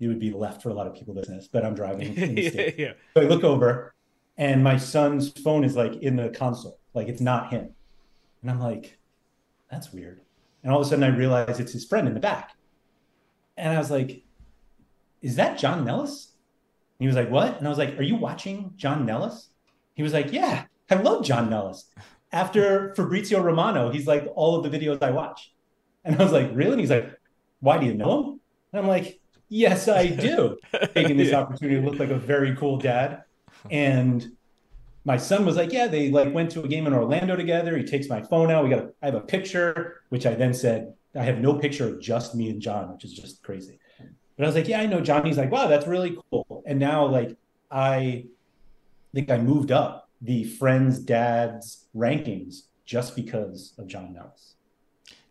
It 0.00 0.08
would 0.08 0.18
be 0.18 0.32
left 0.32 0.62
for 0.62 0.70
a 0.70 0.74
lot 0.74 0.88
of 0.88 0.94
people 0.94 1.14
listening, 1.14 1.42
but 1.52 1.64
I'm 1.64 1.74
driving 1.74 2.16
in 2.16 2.34
the 2.34 2.42
yeah, 2.54 2.70
yeah. 2.76 2.92
So 3.14 3.22
I 3.22 3.24
look 3.24 3.44
over 3.44 3.94
and 4.36 4.62
my 4.62 4.76
son's 4.76 5.30
phone 5.30 5.64
is 5.64 5.76
like 5.76 5.94
in 5.96 6.16
the 6.16 6.30
console, 6.30 6.78
like 6.94 7.08
it's 7.08 7.20
not 7.20 7.50
him. 7.50 7.70
And 8.42 8.50
I'm 8.50 8.60
like, 8.60 8.98
that's 9.70 9.92
weird. 9.92 10.22
And 10.62 10.72
all 10.72 10.80
of 10.80 10.86
a 10.86 10.90
sudden 10.90 11.04
I 11.04 11.08
realize 11.08 11.60
it's 11.60 11.72
his 11.72 11.84
friend 11.84 12.08
in 12.08 12.14
the 12.14 12.20
back. 12.20 12.52
And 13.56 13.74
I 13.74 13.78
was 13.78 13.90
like, 13.90 14.24
is 15.22 15.36
that 15.36 15.58
John 15.58 15.84
Nellis? 15.84 16.32
And 16.98 17.04
he 17.04 17.06
was 17.06 17.16
like, 17.16 17.30
what? 17.30 17.58
And 17.58 17.66
I 17.66 17.70
was 17.70 17.78
like, 17.78 17.98
are 17.98 18.02
you 18.02 18.16
watching 18.16 18.72
John 18.76 19.06
Nellis? 19.06 19.48
He 19.94 20.02
was 20.02 20.12
like, 20.12 20.32
yeah, 20.32 20.64
I 20.90 20.94
love 20.96 21.24
John 21.24 21.50
Nellis. 21.50 21.86
After 22.32 22.94
Fabrizio 22.94 23.40
Romano, 23.40 23.90
he's 23.90 24.06
like 24.06 24.26
all 24.34 24.56
of 24.56 24.70
the 24.70 24.78
videos 24.78 25.02
I 25.02 25.10
watch. 25.10 25.52
And 26.04 26.16
I 26.16 26.22
was 26.22 26.32
like, 26.32 26.50
really? 26.52 26.72
And 26.72 26.80
he's 26.80 26.90
like, 26.90 27.18
why 27.60 27.78
do 27.78 27.86
you 27.86 27.94
know 27.94 28.22
him? 28.22 28.40
And 28.72 28.82
I'm 28.82 28.86
like, 28.86 29.20
yes, 29.48 29.88
I 29.88 30.06
do 30.06 30.58
taking 30.94 31.16
this 31.16 31.32
opportunity 31.32 31.80
to 31.80 31.86
look 31.86 31.98
like 31.98 32.10
a 32.10 32.18
very 32.18 32.54
cool 32.56 32.78
dad. 32.78 33.22
And 33.70 34.26
my 35.04 35.16
son 35.16 35.46
was 35.46 35.56
like, 35.56 35.72
yeah, 35.72 35.86
they 35.86 36.10
like 36.10 36.32
went 36.32 36.50
to 36.52 36.62
a 36.62 36.68
game 36.68 36.86
in 36.86 36.92
Orlando 36.92 37.34
together. 37.34 37.76
He 37.76 37.84
takes 37.84 38.08
my 38.08 38.22
phone 38.22 38.50
out. 38.50 38.64
We 38.64 38.70
got, 38.70 38.80
a, 38.80 38.92
I 39.02 39.06
have 39.06 39.14
a 39.14 39.20
picture, 39.20 40.02
which 40.10 40.26
I 40.26 40.34
then 40.34 40.52
said, 40.52 40.94
I 41.16 41.24
have 41.24 41.38
no 41.38 41.54
picture 41.54 41.88
of 41.88 42.00
just 42.00 42.34
me 42.34 42.50
and 42.50 42.60
John, 42.60 42.92
which 42.92 43.04
is 43.04 43.12
just 43.12 43.42
crazy. 43.42 43.78
But 44.38 44.44
I 44.44 44.46
was 44.46 44.54
like, 44.54 44.68
yeah, 44.68 44.80
I 44.80 44.86
know 44.86 45.00
Johnny's 45.00 45.36
like, 45.36 45.50
wow, 45.50 45.66
that's 45.66 45.86
really 45.86 46.16
cool. 46.30 46.62
And 46.64 46.78
now 46.78 47.04
like 47.04 47.36
I 47.70 48.26
think 49.12 49.30
I 49.30 49.38
moved 49.38 49.72
up 49.72 50.08
the 50.22 50.44
friends, 50.44 51.00
dads 51.00 51.86
rankings 51.94 52.62
just 52.86 53.16
because 53.16 53.74
of 53.78 53.88
John 53.88 54.14
Nellis. 54.14 54.54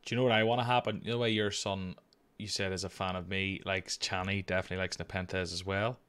Do 0.05 0.13
you 0.13 0.17
know 0.17 0.23
what 0.23 0.33
I 0.33 0.43
want 0.43 0.59
to 0.59 0.65
happen? 0.65 1.01
You 1.03 1.11
know, 1.11 1.17
the 1.17 1.21
way 1.21 1.29
your 1.29 1.51
son, 1.51 1.95
you 2.37 2.47
said, 2.47 2.73
is 2.73 2.83
a 2.83 2.89
fan 2.89 3.15
of 3.15 3.29
me, 3.29 3.61
likes 3.65 3.97
Channy, 3.97 4.45
definitely 4.45 4.77
likes 4.77 4.97
Nepenthez 4.97 5.53
as 5.53 5.65
well. 5.65 5.99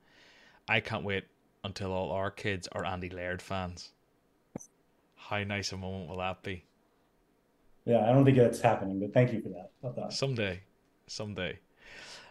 I 0.68 0.80
can't 0.80 1.04
wait 1.04 1.24
until 1.64 1.92
all 1.92 2.10
our 2.10 2.30
kids 2.30 2.68
are 2.72 2.84
Andy 2.84 3.10
Laird 3.10 3.40
fans. 3.40 3.92
How 5.16 5.42
nice 5.44 5.72
a 5.72 5.76
moment 5.76 6.08
will 6.08 6.18
that 6.18 6.42
be? 6.42 6.64
Yeah, 7.84 8.08
I 8.08 8.12
don't 8.12 8.24
think 8.24 8.36
that's 8.36 8.60
happening, 8.60 9.00
but 9.00 9.14
thank 9.14 9.32
you 9.32 9.40
for 9.40 9.48
that. 9.48 10.12
Someday, 10.12 10.62
someday. 11.06 11.58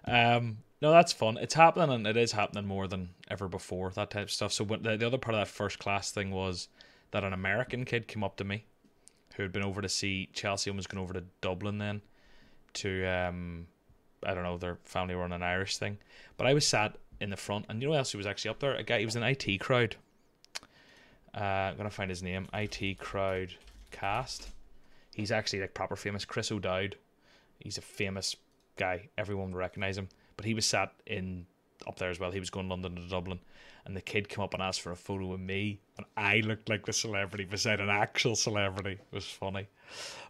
Um, 0.08 0.60
no, 0.82 0.92
that's 0.92 1.12
fun. 1.12 1.38
It's 1.38 1.54
happening, 1.54 1.94
and 1.94 2.08
it 2.08 2.18
is 2.18 2.32
happening 2.32 2.66
more 2.66 2.88
than 2.88 3.10
ever 3.30 3.48
before. 3.48 3.92
That 3.92 4.12
type 4.12 4.26
of 4.26 4.32
stuff. 4.32 4.54
So 4.54 4.64
when, 4.64 4.84
the, 4.84 4.98
the 4.98 5.08
other 5.08 5.18
part 5.18 5.36
of 5.36 5.42
that 5.42 5.48
first 5.48 5.80
class 5.80 6.12
thing 6.12 6.32
was 6.32 6.70
that 7.12 7.24
an 7.24 7.34
American 7.34 7.84
kid 7.86 8.08
came 8.08 8.24
up 8.24 8.38
to 8.38 8.44
me, 8.44 8.66
who 9.36 9.44
had 9.44 9.52
been 9.52 9.64
over 9.64 9.82
to 9.82 9.90
see 9.90 10.30
Chelsea 10.34 10.70
and 10.70 10.78
was 10.78 10.88
going 10.88 11.02
over 11.02 11.14
to 11.14 11.24
Dublin 11.42 11.78
then, 11.80 12.02
to 12.74 13.06
um, 13.06 13.68
I 14.24 14.34
don't 14.34 14.44
know, 14.44 14.58
their 14.58 14.78
family 14.84 15.16
were 15.16 15.24
on 15.24 15.34
an 15.34 15.44
Irish 15.44 15.78
thing. 15.78 15.98
But 16.38 16.48
I 16.48 16.54
was 16.54 16.66
sat 16.66 16.98
in 17.20 17.30
the 17.30 17.38
front, 17.38 17.66
and 17.70 17.82
you 17.82 17.88
know 17.88 17.94
who 17.94 17.98
else 17.98 18.12
who 18.12 18.18
was 18.18 18.28
actually 18.28 18.50
up 18.50 18.60
there? 18.60 18.76
A 18.76 18.84
guy. 18.84 19.00
He 19.00 19.06
was 19.06 19.16
an 19.16 19.24
IT 19.24 19.60
crowd. 19.60 19.96
Uh, 21.36 21.44
I'm 21.44 21.78
gonna 21.78 21.90
find 21.90 22.10
his 22.10 22.24
name. 22.24 22.48
IT 22.54 23.00
crowd 23.00 23.54
cast. 23.92 24.50
He's 25.16 25.32
actually 25.32 25.62
like 25.62 25.74
proper 25.74 25.96
famous. 25.96 26.26
Chris 26.26 26.52
O'Dowd. 26.52 26.96
He's 27.60 27.80
a 27.80 27.82
famous 27.82 28.36
guy. 28.78 29.10
Everyone 29.18 29.52
would 29.52 29.60
recognize 29.60 29.98
him. 29.98 30.10
But 30.36 30.46
he 30.46 30.54
was 30.54 30.66
sat 30.66 30.94
in 31.06 31.46
up 31.88 31.98
there 31.98 32.10
as 32.10 32.20
well. 32.20 32.32
He 32.32 32.40
was 32.40 32.50
going 32.50 32.70
London 32.70 32.96
to 32.96 33.08
Dublin, 33.08 33.40
and 33.86 33.96
the 33.96 34.02
kid 34.02 34.30
came 34.30 34.44
up 34.44 34.54
and 34.54 34.64
asked 34.64 34.82
for 34.82 34.92
a 34.92 34.96
photo 34.96 35.28
with 35.28 35.40
me, 35.40 35.80
and 35.98 36.06
I 36.16 36.40
looked 36.40 36.70
like 36.70 36.86
the 36.86 36.94
celebrity 36.94 37.46
beside 37.46 37.80
an 37.80 37.90
actual 37.90 38.36
celebrity. 38.36 38.94
It 38.94 39.16
was 39.16 39.26
funny. 39.26 39.68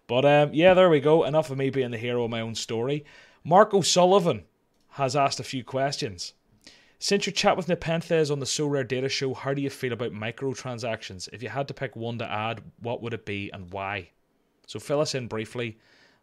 But 0.07 0.25
um, 0.25 0.53
yeah, 0.53 0.73
there 0.73 0.89
we 0.89 0.99
go. 0.99 1.23
Enough 1.23 1.49
of 1.49 1.57
me 1.57 1.69
being 1.69 1.91
the 1.91 1.97
hero 1.97 2.23
of 2.23 2.31
my 2.31 2.41
own 2.41 2.55
story. 2.55 3.05
Mark 3.43 3.73
O'Sullivan 3.73 4.43
has 4.91 5.15
asked 5.15 5.39
a 5.39 5.43
few 5.43 5.63
questions. 5.63 6.33
Since 6.99 7.27
your 7.27 7.33
chat 7.33 7.55
with 7.55 7.67
Nepenthez 7.67 8.31
on 8.31 8.39
the 8.39 8.45
Sorare 8.45 8.87
Data 8.87 9.07
Show, 9.07 9.35
how 9.35 9.53
do 9.53 9.61
you 9.61 9.69
feel 9.69 9.93
about 9.93 10.13
microtransactions? 10.13 11.29
If 11.31 11.43
you 11.43 11.49
had 11.49 11.67
to 11.67 11.73
pick 11.73 11.95
one 11.95 12.17
to 12.17 12.25
add, 12.25 12.61
what 12.81 13.03
would 13.03 13.13
it 13.13 13.25
be 13.25 13.51
and 13.51 13.71
why? 13.71 14.09
So 14.65 14.79
fill 14.79 14.99
us 14.99 15.13
in 15.13 15.27
briefly 15.27 15.77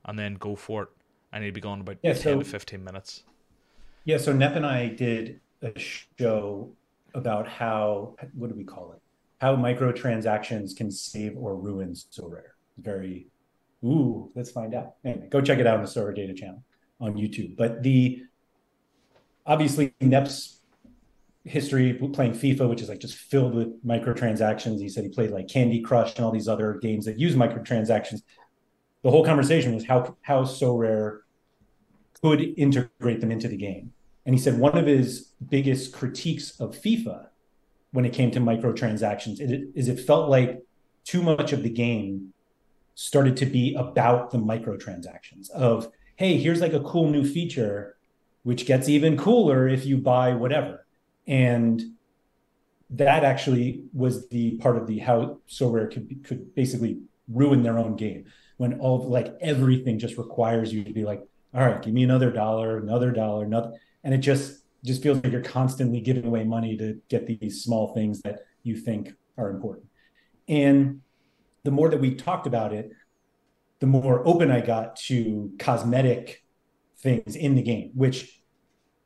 and 0.05 0.19
then 0.19 0.35
go 0.35 0.57
for 0.57 0.83
it. 0.83 0.89
I 1.35 1.41
need 1.41 1.47
to 1.47 1.53
be 1.53 1.61
gone 1.61 1.81
about 1.81 1.97
yeah, 2.03 2.13
10 2.13 2.23
so, 2.23 2.39
to 2.39 2.45
15 2.45 2.85
minutes. 2.85 3.25
Yeah, 4.05 4.19
so 4.19 4.33
Nep 4.33 4.55
and 4.55 4.65
I 4.65 4.87
did 4.87 5.41
a 5.63 5.73
show 5.77 6.71
about 7.13 7.49
how, 7.49 8.15
what 8.35 8.51
do 8.51 8.55
we 8.55 8.63
call 8.63 8.93
it? 8.93 9.01
How 9.41 9.57
microtransactions 9.57 10.77
can 10.77 10.93
save 10.93 11.37
or 11.37 11.57
ruin 11.57 11.93
Sorare. 11.93 12.53
Very, 12.79 13.27
ooh, 13.85 14.31
let's 14.37 14.53
find 14.53 14.77
out. 14.77 14.95
Anyway, 15.05 15.27
go 15.29 15.41
check 15.41 15.59
it 15.59 15.67
out 15.67 15.79
on 15.79 15.83
the 15.83 15.91
Sorare 15.91 16.15
Data 16.15 16.35
channel 16.35 16.63
on 17.01 17.15
YouTube. 17.15 17.57
But 17.57 17.83
the, 17.83 18.23
obviously, 19.45 19.93
Nep's 20.01 20.61
history 21.43 21.95
playing 21.95 22.35
FIFA, 22.35 22.69
which 22.69 22.81
is 22.81 22.89
like 22.89 23.01
just 23.01 23.17
filled 23.17 23.57
with 23.57 23.85
microtransactions. 23.85 24.79
He 24.79 24.89
said 24.89 25.03
he 25.03 25.11
played 25.11 25.31
like 25.33 25.49
Candy 25.49 25.81
Crush 25.81 26.15
and 26.15 26.25
all 26.25 26.31
these 26.31 26.49
other 26.49 26.75
games 26.75 27.07
that 27.07 27.19
use 27.19 27.35
microtransactions. 27.35 28.23
The 29.03 29.11
whole 29.11 29.25
conversation 29.25 29.75
was 29.75 29.85
how 29.85 30.17
how 30.23 30.45
Sorare 30.45 31.24
could 32.25 32.55
integrate 32.57 33.21
them 33.21 33.31
into 33.31 33.49
the 33.49 33.57
game. 33.57 33.93
And 34.25 34.35
he 34.35 34.41
said 34.41 34.59
one 34.59 34.79
of 34.79 34.87
his 34.87 35.33
biggest 35.51 35.93
critiques 35.93 36.59
of 36.59 36.75
FIFA 36.75 37.27
when 37.93 38.07
it 38.07 38.15
came 38.15 38.31
to 38.31 38.41
microtransactions 38.41 39.37
is 39.75 39.89
it 39.89 40.01
felt 40.01 40.31
like 40.31 40.63
too 41.05 41.23
much 41.23 41.53
of 41.53 41.63
the 41.63 41.69
game 41.69 42.33
started 42.95 43.37
to 43.37 43.45
be 43.45 43.75
about 43.75 44.31
the 44.31 44.39
microtransactions 44.39 45.51
of 45.51 45.91
hey 46.17 46.39
here's 46.39 46.61
like 46.61 46.73
a 46.73 46.81
cool 46.81 47.11
new 47.11 47.25
feature 47.25 47.97
which 48.43 48.67
gets 48.67 48.89
even 48.89 49.17
cooler 49.17 49.69
if 49.69 49.85
you 49.85 49.97
buy 49.97 50.33
whatever 50.33 50.87
and 51.27 51.83
that 52.91 53.23
actually 53.23 53.85
was 53.93 54.29
the 54.29 54.57
part 54.59 54.77
of 54.77 54.87
the 54.87 54.99
how 54.99 55.39
Sorare 55.49 55.93
could 55.93 56.25
could 56.25 56.55
basically 56.55 57.01
ruin 57.29 57.63
their 57.63 57.79
own 57.79 57.97
game 57.97 58.25
when 58.57 58.81
all 58.81 59.09
like 59.09 59.37
everything 59.41 59.99
just 59.99 60.17
requires 60.17 60.73
you 60.73 60.83
to 60.85 60.93
be 60.93 61.05
like 61.05 61.23
all 61.55 61.67
right 61.67 61.83
give 61.83 61.95
me 61.95 62.03
another 62.03 62.31
dollar 62.31 62.79
another 62.79 63.11
dollar 63.11 63.45
another 63.45 63.73
and 64.03 64.15
it 64.15 64.19
just 64.19 64.63
just 64.85 65.03
feels 65.03 65.23
like 65.23 65.33
you're 65.33 65.43
constantly 65.43 66.01
giving 66.01 66.27
away 66.27 66.45
money 66.45 66.77
to 66.77 67.01
get 67.09 67.27
these 67.27 67.63
small 67.63 67.95
things 67.95 68.21
that 68.23 68.41
you 68.63 68.77
think 68.77 69.13
are 69.39 69.51
important 69.51 69.87
and 70.49 71.01
the 71.63 71.71
more 71.71 71.89
that 71.89 72.01
we 72.01 72.15
talked 72.15 72.47
about 72.47 72.73
it 72.73 72.91
the 73.81 73.87
more 73.87 74.27
open 74.27 74.51
i 74.51 74.61
got 74.61 74.97
to 74.97 75.53
cosmetic 75.59 76.45
things 76.99 77.37
in 77.37 77.55
the 77.55 77.63
game 77.63 77.91
which 77.95 78.41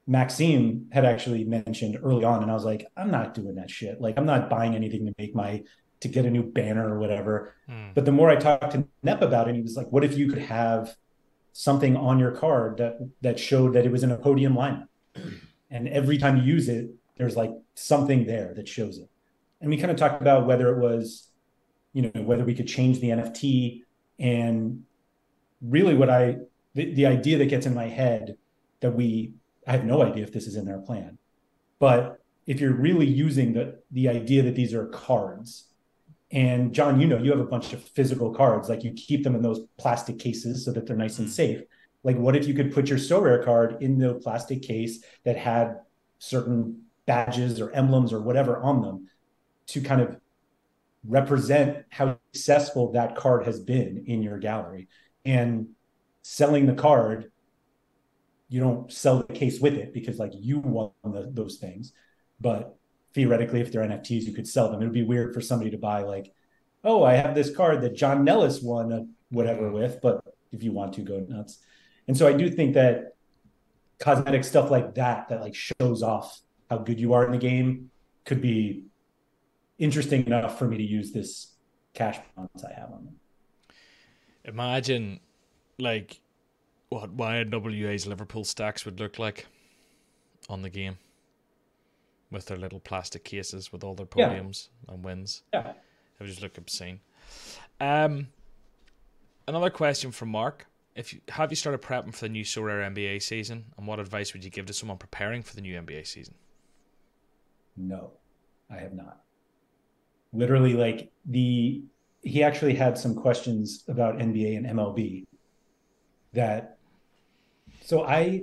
Maxime 0.08 0.86
had 0.90 1.04
actually 1.04 1.44
mentioned 1.44 1.98
early 2.02 2.24
on, 2.24 2.40
and 2.42 2.50
I 2.50 2.54
was 2.54 2.64
like, 2.64 2.86
I'm 2.96 3.10
not 3.10 3.34
doing 3.34 3.56
that 3.56 3.70
shit. 3.70 4.00
Like, 4.00 4.16
I'm 4.16 4.24
not 4.24 4.48
buying 4.48 4.74
anything 4.74 5.04
to 5.04 5.14
make 5.18 5.34
my 5.34 5.62
to 6.00 6.08
get 6.08 6.24
a 6.24 6.30
new 6.30 6.42
banner 6.42 6.94
or 6.94 6.98
whatever. 6.98 7.54
Mm. 7.68 7.94
But 7.94 8.06
the 8.06 8.12
more 8.12 8.30
I 8.30 8.36
talked 8.36 8.70
to 8.72 8.86
Nep 9.02 9.20
about 9.20 9.48
it, 9.48 9.54
he 9.54 9.60
was 9.60 9.76
like, 9.76 9.88
what 9.92 10.04
if 10.04 10.16
you 10.16 10.28
could 10.28 10.42
have 10.42 10.96
something 11.58 11.96
on 11.96 12.20
your 12.20 12.30
card 12.30 12.76
that 12.76 13.00
that 13.20 13.36
showed 13.36 13.72
that 13.72 13.84
it 13.84 13.90
was 13.90 14.04
in 14.04 14.12
a 14.12 14.16
podium 14.16 14.54
lineup, 14.54 14.86
and 15.70 15.88
every 15.88 16.16
time 16.16 16.36
you 16.36 16.44
use 16.44 16.68
it, 16.68 16.88
there's 17.16 17.36
like 17.36 17.50
something 17.74 18.24
there 18.26 18.54
that 18.54 18.68
shows 18.68 18.98
it. 18.98 19.10
And 19.60 19.68
we 19.68 19.76
kind 19.76 19.90
of 19.90 19.96
talked 19.96 20.22
about 20.22 20.46
whether 20.46 20.68
it 20.72 20.78
was, 20.78 21.28
you 21.92 22.02
know, 22.02 22.22
whether 22.22 22.44
we 22.44 22.54
could 22.54 22.68
change 22.68 23.00
the 23.00 23.08
NFT, 23.08 23.82
and 24.20 24.84
really 25.60 25.94
what 25.94 26.08
I 26.08 26.36
the, 26.74 26.94
the 26.94 27.06
idea 27.06 27.38
that 27.38 27.46
gets 27.46 27.66
in 27.66 27.74
my 27.74 27.88
head 27.88 28.36
that 28.78 28.92
we 28.92 29.32
I 29.66 29.72
have 29.72 29.84
no 29.84 30.04
idea 30.04 30.22
if 30.22 30.32
this 30.32 30.46
is 30.46 30.54
in 30.54 30.64
their 30.64 30.78
plan. 30.78 31.18
But 31.80 32.20
if 32.46 32.60
you're 32.60 32.72
really 32.72 33.06
using 33.06 33.52
the 33.54 33.80
the 33.90 34.08
idea 34.08 34.44
that 34.44 34.54
these 34.54 34.74
are 34.74 34.86
cards, 34.86 35.67
and 36.30 36.74
John, 36.74 37.00
you 37.00 37.06
know, 37.06 37.18
you 37.18 37.30
have 37.30 37.40
a 37.40 37.44
bunch 37.44 37.72
of 37.72 37.82
physical 37.82 38.34
cards, 38.34 38.68
like 38.68 38.84
you 38.84 38.92
keep 38.92 39.24
them 39.24 39.34
in 39.34 39.42
those 39.42 39.60
plastic 39.78 40.18
cases 40.18 40.64
so 40.64 40.72
that 40.72 40.86
they're 40.86 40.96
nice 40.96 41.18
and 41.18 41.28
mm. 41.28 41.32
safe. 41.32 41.62
Like, 42.04 42.16
what 42.16 42.36
if 42.36 42.46
you 42.46 42.54
could 42.54 42.72
put 42.72 42.88
your 42.88 42.98
Sorare 42.98 43.44
card 43.44 43.82
in 43.82 43.98
the 43.98 44.14
plastic 44.14 44.62
case 44.62 45.02
that 45.24 45.36
had 45.36 45.78
certain 46.18 46.82
badges 47.06 47.60
or 47.60 47.72
emblems 47.72 48.12
or 48.12 48.20
whatever 48.20 48.58
on 48.62 48.82
them 48.82 49.08
to 49.68 49.80
kind 49.80 50.00
of 50.00 50.16
represent 51.06 51.84
how 51.90 52.18
successful 52.32 52.92
that 52.92 53.16
card 53.16 53.46
has 53.46 53.58
been 53.58 54.04
in 54.06 54.22
your 54.22 54.38
gallery? 54.38 54.88
And 55.24 55.68
selling 56.22 56.66
the 56.66 56.74
card 56.74 57.30
you 58.48 58.60
don't 58.60 58.90
sell 58.90 59.18
the 59.22 59.32
case 59.32 59.60
with 59.60 59.74
it 59.74 59.92
because 59.92 60.18
like 60.18 60.32
you 60.34 60.58
won 60.58 60.90
the, 61.04 61.30
those 61.32 61.56
things. 61.56 61.92
But 62.40 62.76
theoretically 63.14 63.60
if 63.60 63.72
they're 63.72 63.82
nfts 63.82 64.24
you 64.24 64.32
could 64.32 64.46
sell 64.46 64.70
them. 64.70 64.80
It 64.80 64.84
would 64.84 64.92
be 64.92 65.02
weird 65.02 65.34
for 65.34 65.40
somebody 65.40 65.70
to 65.70 65.78
buy 65.78 66.02
like 66.02 66.32
oh 66.84 67.02
i 67.04 67.14
have 67.14 67.34
this 67.34 67.54
card 67.54 67.82
that 67.82 67.94
john 67.94 68.24
nellis 68.24 68.60
won 68.62 68.92
a 68.92 69.06
whatever 69.30 69.64
mm-hmm. 69.64 69.74
with 69.74 70.00
but 70.00 70.22
if 70.52 70.62
you 70.62 70.72
want 70.72 70.94
to 70.94 71.02
go 71.02 71.24
nuts. 71.28 71.58
And 72.06 72.16
so 72.16 72.26
i 72.26 72.32
do 72.32 72.48
think 72.50 72.74
that 72.74 73.14
cosmetic 73.98 74.44
stuff 74.44 74.70
like 74.70 74.94
that 74.94 75.28
that 75.28 75.40
like 75.40 75.54
shows 75.54 76.02
off 76.02 76.40
how 76.70 76.78
good 76.78 77.00
you 77.00 77.12
are 77.14 77.24
in 77.24 77.32
the 77.32 77.38
game 77.38 77.90
could 78.24 78.40
be 78.40 78.84
interesting 79.78 80.26
enough 80.26 80.58
for 80.58 80.68
me 80.68 80.76
to 80.76 80.82
use 80.82 81.12
this 81.12 81.54
cash 81.94 82.18
balance 82.36 82.64
i 82.64 82.72
have 82.72 82.90
on 82.92 83.04
them 83.04 83.16
imagine 84.44 85.20
like 85.78 86.20
what 86.88 87.16
YNWA's 87.16 88.06
Liverpool 88.06 88.44
stacks 88.44 88.84
would 88.84 88.98
look 88.98 89.18
like 89.18 89.46
on 90.48 90.62
the 90.62 90.70
game 90.70 90.96
with 92.30 92.46
their 92.46 92.56
little 92.58 92.80
plastic 92.80 93.24
cases 93.24 93.72
with 93.72 93.82
all 93.82 93.94
their 93.94 94.06
podiums 94.06 94.68
yeah. 94.86 94.94
and 94.94 95.04
wins. 95.04 95.42
Yeah. 95.52 95.68
It 95.70 95.76
would 96.20 96.28
just 96.28 96.42
look 96.42 96.58
obscene. 96.58 97.00
Um, 97.80 98.28
another 99.46 99.70
question 99.70 100.10
from 100.10 100.30
Mark. 100.30 100.66
If 100.94 101.12
you, 101.12 101.20
have 101.28 101.50
you 101.50 101.56
started 101.56 101.80
prepping 101.80 102.12
for 102.12 102.24
the 102.24 102.28
new 102.28 102.44
Sorare 102.44 102.84
NBA 102.92 103.22
season, 103.22 103.66
and 103.76 103.86
what 103.86 104.00
advice 104.00 104.32
would 104.32 104.44
you 104.44 104.50
give 104.50 104.66
to 104.66 104.72
someone 104.72 104.98
preparing 104.98 105.42
for 105.42 105.54
the 105.54 105.60
new 105.60 105.80
NBA 105.80 106.06
season? 106.06 106.34
No, 107.76 108.10
I 108.68 108.78
have 108.78 108.94
not. 108.94 109.20
Literally, 110.32 110.74
like 110.74 111.12
the 111.24 111.84
he 112.22 112.42
actually 112.42 112.74
had 112.74 112.98
some 112.98 113.14
questions 113.14 113.84
about 113.86 114.18
NBA 114.18 114.56
and 114.56 114.66
MLB 114.66 115.24
that 116.32 116.78
so 117.80 118.04
I 118.04 118.42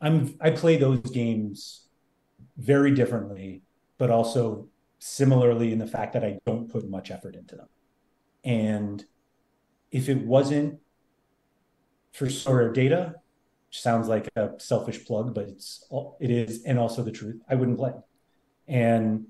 I'm 0.00 0.34
I 0.40 0.50
play 0.50 0.76
those 0.76 1.00
games 1.00 1.86
very 2.56 2.92
differently, 2.92 3.62
but 3.98 4.10
also 4.10 4.68
similarly 4.98 5.72
in 5.72 5.78
the 5.78 5.86
fact 5.86 6.12
that 6.12 6.24
I 6.24 6.38
don't 6.46 6.70
put 6.70 6.88
much 6.88 7.10
effort 7.10 7.34
into 7.34 7.56
them. 7.56 7.68
And 8.44 9.04
if 9.90 10.08
it 10.08 10.18
wasn't 10.18 10.80
for 12.12 12.26
Sorare 12.26 12.72
data, 12.72 13.14
which 13.68 13.80
sounds 13.80 14.08
like 14.08 14.28
a 14.36 14.50
selfish 14.58 15.04
plug, 15.04 15.34
but 15.34 15.48
it's 15.48 15.84
it 16.20 16.30
is, 16.30 16.64
and 16.64 16.78
also 16.78 17.02
the 17.02 17.12
truth, 17.12 17.40
I 17.48 17.54
wouldn't 17.54 17.78
play. 17.78 17.92
And 18.66 19.26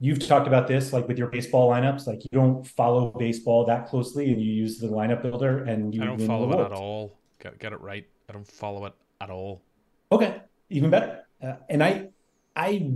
you've 0.00 0.26
talked 0.26 0.46
about 0.46 0.66
this 0.66 0.92
like 0.92 1.06
with 1.08 1.18
your 1.18 1.28
baseball 1.28 1.70
lineups 1.70 2.06
like 2.06 2.22
you 2.24 2.28
don't 2.32 2.66
follow 2.66 3.10
baseball 3.10 3.64
that 3.64 3.86
closely 3.86 4.32
and 4.32 4.42
you 4.42 4.52
use 4.52 4.78
the 4.78 4.88
lineup 4.88 5.22
builder 5.22 5.64
and 5.64 5.94
you 5.94 6.02
i 6.02 6.06
don't 6.06 6.20
follow 6.26 6.52
it 6.52 6.64
at 6.64 6.72
all 6.72 7.16
get, 7.40 7.58
get 7.58 7.72
it 7.72 7.80
right 7.80 8.06
i 8.28 8.32
don't 8.32 8.46
follow 8.46 8.84
it 8.86 8.92
at 9.20 9.30
all 9.30 9.62
okay 10.10 10.42
even 10.70 10.90
better 10.90 11.24
uh, 11.42 11.56
and 11.68 11.82
i 11.82 12.08
i 12.56 12.90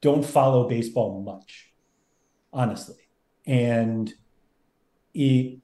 don't 0.00 0.24
follow 0.24 0.68
baseball 0.68 1.22
much 1.22 1.72
honestly 2.52 3.08
and 3.46 4.12
it 5.14 5.58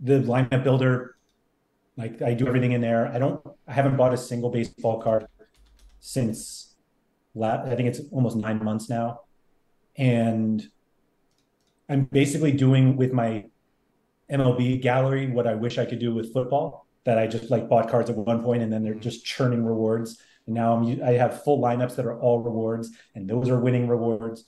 the 0.00 0.20
lineup 0.20 0.64
builder 0.64 1.16
like 1.96 2.22
i 2.22 2.32
do 2.32 2.46
everything 2.46 2.72
in 2.72 2.80
there 2.80 3.08
i 3.08 3.18
don't 3.18 3.40
i 3.68 3.72
haven't 3.72 3.96
bought 3.96 4.14
a 4.14 4.16
single 4.16 4.50
baseball 4.50 5.00
card 5.02 5.26
since 6.00 6.70
I 7.40 7.74
think 7.76 7.88
it's 7.88 8.00
almost 8.10 8.36
nine 8.36 8.62
months 8.62 8.88
now. 8.88 9.20
And 9.96 10.62
I'm 11.88 12.04
basically 12.04 12.52
doing 12.52 12.96
with 12.96 13.12
my 13.12 13.46
MLB 14.30 14.80
gallery 14.80 15.30
what 15.30 15.46
I 15.46 15.54
wish 15.54 15.78
I 15.78 15.84
could 15.84 15.98
do 15.98 16.14
with 16.14 16.32
football. 16.32 16.86
That 17.04 17.18
I 17.18 17.26
just 17.26 17.50
like 17.50 17.68
bought 17.68 17.88
cards 17.88 18.10
at 18.10 18.16
one 18.16 18.42
point 18.42 18.62
and 18.62 18.72
then 18.72 18.82
they're 18.82 18.94
just 18.94 19.24
churning 19.24 19.64
rewards. 19.64 20.20
And 20.46 20.54
now 20.54 20.74
I'm 20.74 21.02
I 21.02 21.12
have 21.12 21.42
full 21.42 21.60
lineups 21.60 21.96
that 21.96 22.06
are 22.06 22.18
all 22.18 22.40
rewards, 22.40 22.90
and 23.14 23.28
those 23.28 23.48
are 23.48 23.58
winning 23.58 23.88
rewards. 23.88 24.44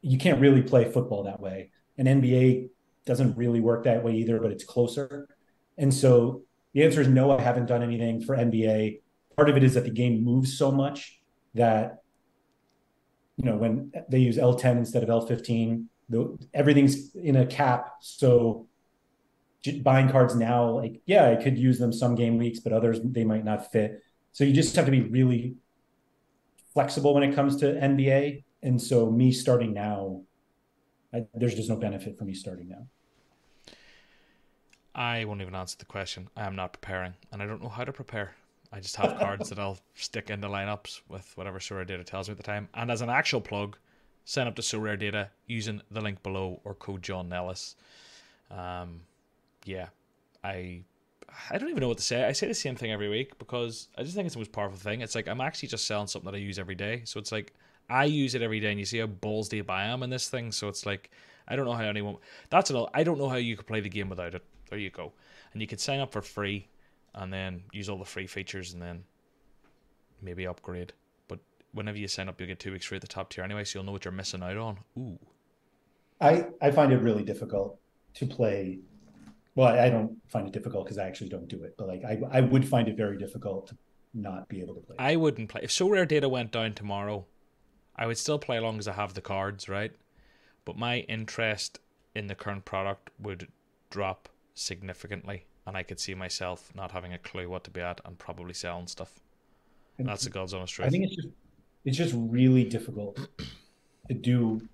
You 0.00 0.18
can't 0.18 0.40
really 0.40 0.62
play 0.62 0.90
football 0.90 1.24
that 1.24 1.40
way. 1.40 1.70
And 1.96 2.08
NBA 2.08 2.68
doesn't 3.06 3.36
really 3.36 3.60
work 3.60 3.84
that 3.84 4.02
way 4.02 4.16
either, 4.16 4.40
but 4.40 4.50
it's 4.50 4.64
closer. 4.64 5.28
And 5.78 5.92
so 5.92 6.42
the 6.72 6.82
answer 6.82 7.00
is 7.00 7.08
no, 7.08 7.30
I 7.36 7.40
haven't 7.40 7.66
done 7.66 7.82
anything 7.82 8.22
for 8.22 8.36
NBA. 8.36 9.00
Part 9.36 9.48
of 9.48 9.56
it 9.56 9.64
is 9.64 9.74
that 9.74 9.84
the 9.84 9.90
game 9.90 10.24
moves 10.24 10.56
so 10.58 10.70
much 10.70 11.20
that 11.54 11.98
you 13.36 13.44
know, 13.44 13.56
when 13.56 13.92
they 14.08 14.18
use 14.18 14.36
L10 14.36 14.78
instead 14.78 15.02
of 15.02 15.08
L15, 15.08 15.86
the, 16.08 16.38
everything's 16.52 17.14
in 17.14 17.36
a 17.36 17.46
cap. 17.46 17.94
So 18.00 18.68
buying 19.82 20.08
cards 20.08 20.34
now, 20.34 20.70
like, 20.70 21.00
yeah, 21.06 21.30
I 21.30 21.42
could 21.42 21.58
use 21.58 21.78
them 21.78 21.92
some 21.92 22.14
game 22.14 22.38
weeks, 22.38 22.60
but 22.60 22.72
others, 22.72 23.00
they 23.02 23.24
might 23.24 23.44
not 23.44 23.72
fit. 23.72 24.02
So 24.32 24.44
you 24.44 24.52
just 24.52 24.74
have 24.76 24.84
to 24.84 24.90
be 24.90 25.02
really 25.02 25.56
flexible 26.72 27.14
when 27.14 27.22
it 27.22 27.34
comes 27.34 27.56
to 27.56 27.66
NBA. 27.66 28.44
And 28.62 28.80
so 28.80 29.10
me 29.10 29.32
starting 29.32 29.72
now, 29.72 30.22
I, 31.12 31.26
there's 31.34 31.54
just 31.54 31.68
no 31.68 31.76
benefit 31.76 32.18
for 32.18 32.24
me 32.24 32.34
starting 32.34 32.68
now. 32.68 32.86
I 34.94 35.24
won't 35.24 35.40
even 35.40 35.54
answer 35.54 35.76
the 35.78 35.84
question. 35.84 36.28
I 36.36 36.46
am 36.46 36.54
not 36.54 36.72
preparing, 36.72 37.14
and 37.32 37.42
I 37.42 37.46
don't 37.46 37.62
know 37.62 37.68
how 37.68 37.84
to 37.84 37.92
prepare. 37.92 38.34
I 38.72 38.80
just 38.80 38.96
have 38.96 39.18
cards 39.18 39.48
that 39.48 39.58
I'll 39.58 39.78
stick 39.94 40.30
into 40.30 40.48
lineups 40.48 41.00
with 41.08 41.32
whatever 41.36 41.58
Sorare 41.58 41.86
Data 41.86 42.04
tells 42.04 42.28
me 42.28 42.32
at 42.32 42.36
the 42.36 42.42
time. 42.42 42.68
And 42.74 42.90
as 42.90 43.00
an 43.00 43.10
actual 43.10 43.40
plug, 43.40 43.76
sign 44.24 44.46
up 44.46 44.56
to 44.56 44.62
Sorare 44.62 44.98
Data 44.98 45.30
using 45.46 45.80
the 45.90 46.00
link 46.00 46.22
below 46.22 46.60
or 46.64 46.74
code 46.74 47.02
John 47.02 47.28
Nellis. 47.28 47.76
Um, 48.50 49.00
yeah, 49.64 49.88
I 50.42 50.84
I 51.50 51.58
don't 51.58 51.68
even 51.68 51.80
know 51.80 51.88
what 51.88 51.98
to 51.98 52.04
say. 52.04 52.24
I 52.24 52.32
say 52.32 52.46
the 52.46 52.54
same 52.54 52.76
thing 52.76 52.92
every 52.92 53.08
week 53.08 53.38
because 53.38 53.88
I 53.98 54.02
just 54.02 54.14
think 54.14 54.26
it's 54.26 54.34
the 54.34 54.40
most 54.40 54.52
powerful 54.52 54.78
thing. 54.78 55.00
It's 55.00 55.14
like 55.14 55.28
I'm 55.28 55.40
actually 55.40 55.68
just 55.68 55.86
selling 55.86 56.06
something 56.06 56.30
that 56.30 56.36
I 56.36 56.40
use 56.40 56.58
every 56.58 56.74
day. 56.74 57.02
So 57.04 57.18
it's 57.18 57.32
like 57.32 57.52
I 57.88 58.04
use 58.04 58.34
it 58.34 58.42
every 58.42 58.60
day, 58.60 58.70
and 58.70 58.78
you 58.78 58.86
see 58.86 58.98
how 58.98 59.06
balls 59.06 59.48
deep 59.48 59.70
I 59.70 59.84
am 59.84 60.02
in 60.02 60.10
this 60.10 60.28
thing. 60.28 60.52
So 60.52 60.68
it's 60.68 60.86
like 60.86 61.10
I 61.48 61.56
don't 61.56 61.66
know 61.66 61.72
how 61.72 61.84
anyone. 61.84 62.16
That's 62.50 62.70
all. 62.70 62.90
I 62.94 63.02
don't 63.04 63.18
know 63.18 63.28
how 63.28 63.36
you 63.36 63.56
could 63.56 63.66
play 63.66 63.80
the 63.80 63.88
game 63.88 64.08
without 64.08 64.34
it. 64.34 64.42
There 64.70 64.78
you 64.78 64.90
go. 64.90 65.12
And 65.52 65.60
you 65.60 65.68
can 65.68 65.78
sign 65.78 66.00
up 66.00 66.12
for 66.12 66.22
free, 66.22 66.68
and 67.14 67.32
then 67.32 67.62
use 67.72 67.88
all 67.88 67.98
the 67.98 68.04
free 68.04 68.26
features, 68.26 68.72
and 68.72 68.82
then 68.82 69.04
maybe 70.22 70.46
upgrade. 70.46 70.92
But 71.28 71.40
whenever 71.72 71.98
you 71.98 72.08
sign 72.08 72.28
up, 72.28 72.40
you'll 72.40 72.48
get 72.48 72.60
two 72.60 72.72
weeks 72.72 72.86
free 72.86 72.96
at 72.96 73.02
the 73.02 73.08
top 73.08 73.30
tier 73.30 73.44
anyway, 73.44 73.64
so 73.64 73.78
you'll 73.78 73.86
know 73.86 73.92
what 73.92 74.04
you're 74.04 74.12
missing 74.12 74.42
out 74.42 74.56
on. 74.56 74.78
Ooh. 74.98 75.18
I 76.20 76.46
I 76.62 76.70
find 76.70 76.92
it 76.92 76.98
really 76.98 77.24
difficult 77.24 77.78
to 78.14 78.26
play. 78.26 78.78
Well, 79.54 79.68
I 79.68 79.88
don't 79.88 80.18
find 80.28 80.46
it 80.46 80.52
difficult 80.52 80.84
because 80.84 80.98
I 80.98 81.06
actually 81.06 81.28
don't 81.28 81.48
do 81.48 81.62
it, 81.62 81.76
but 81.76 81.86
like 81.86 82.04
I 82.04 82.20
I 82.30 82.40
would 82.40 82.66
find 82.66 82.88
it 82.88 82.96
very 82.96 83.16
difficult 83.16 83.68
to 83.68 83.76
not 84.12 84.48
be 84.48 84.60
able 84.60 84.74
to 84.74 84.80
play. 84.80 84.96
I 84.98 85.16
wouldn't 85.16 85.48
play 85.48 85.60
if 85.62 85.70
Sorare 85.70 86.06
Data 86.06 86.28
went 86.28 86.52
down 86.52 86.74
tomorrow. 86.74 87.26
I 87.96 88.06
would 88.06 88.18
still 88.18 88.38
play 88.38 88.56
as 88.56 88.62
long 88.62 88.78
as 88.78 88.88
I 88.88 88.92
have 88.92 89.14
the 89.14 89.20
cards, 89.20 89.68
right? 89.68 89.92
But 90.64 90.76
my 90.76 91.00
interest 91.00 91.78
in 92.14 92.26
the 92.26 92.34
current 92.34 92.64
product 92.64 93.10
would 93.20 93.48
drop 93.90 94.28
significantly, 94.54 95.46
and 95.66 95.76
I 95.76 95.82
could 95.82 96.00
see 96.00 96.14
myself 96.14 96.72
not 96.74 96.90
having 96.90 97.12
a 97.12 97.18
clue 97.18 97.48
what 97.48 97.64
to 97.64 97.70
be 97.70 97.80
at 97.80 98.00
and 98.04 98.18
probably 98.18 98.54
selling 98.54 98.88
stuff. 98.88 99.20
And 99.98 100.08
that's 100.08 100.24
the 100.24 100.30
God's 100.30 100.54
honest 100.54 100.74
truth. 100.74 100.88
I 100.88 100.90
think 100.90 101.04
it's 101.04 101.16
just 101.16 101.28
it's 101.84 101.96
just 101.96 102.14
really 102.16 102.64
difficult 102.64 103.28
to 104.08 104.14
do 104.14 104.66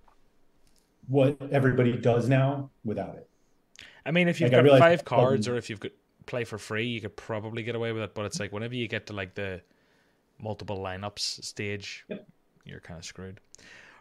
what 1.08 1.36
everybody 1.50 1.92
does 1.96 2.28
now 2.28 2.70
without 2.84 3.16
it. 3.16 3.29
I 4.04 4.10
mean, 4.10 4.28
if 4.28 4.40
you've 4.40 4.52
like 4.52 4.64
got 4.64 4.78
five 4.78 5.04
cards 5.04 5.48
or 5.48 5.56
if 5.56 5.70
you've 5.70 5.80
got 5.80 5.92
play 6.26 6.44
for 6.44 6.58
free, 6.58 6.86
you 6.86 7.00
could 7.00 7.16
probably 7.16 7.62
get 7.62 7.74
away 7.74 7.92
with 7.92 8.02
it. 8.02 8.14
But 8.14 8.26
it's 8.26 8.40
like 8.40 8.52
whenever 8.52 8.74
you 8.74 8.88
get 8.88 9.06
to 9.06 9.12
like 9.12 9.34
the 9.34 9.60
multiple 10.38 10.78
lineups 10.78 11.44
stage, 11.44 12.04
yep. 12.08 12.26
you're 12.64 12.80
kind 12.80 12.98
of 12.98 13.04
screwed. 13.04 13.40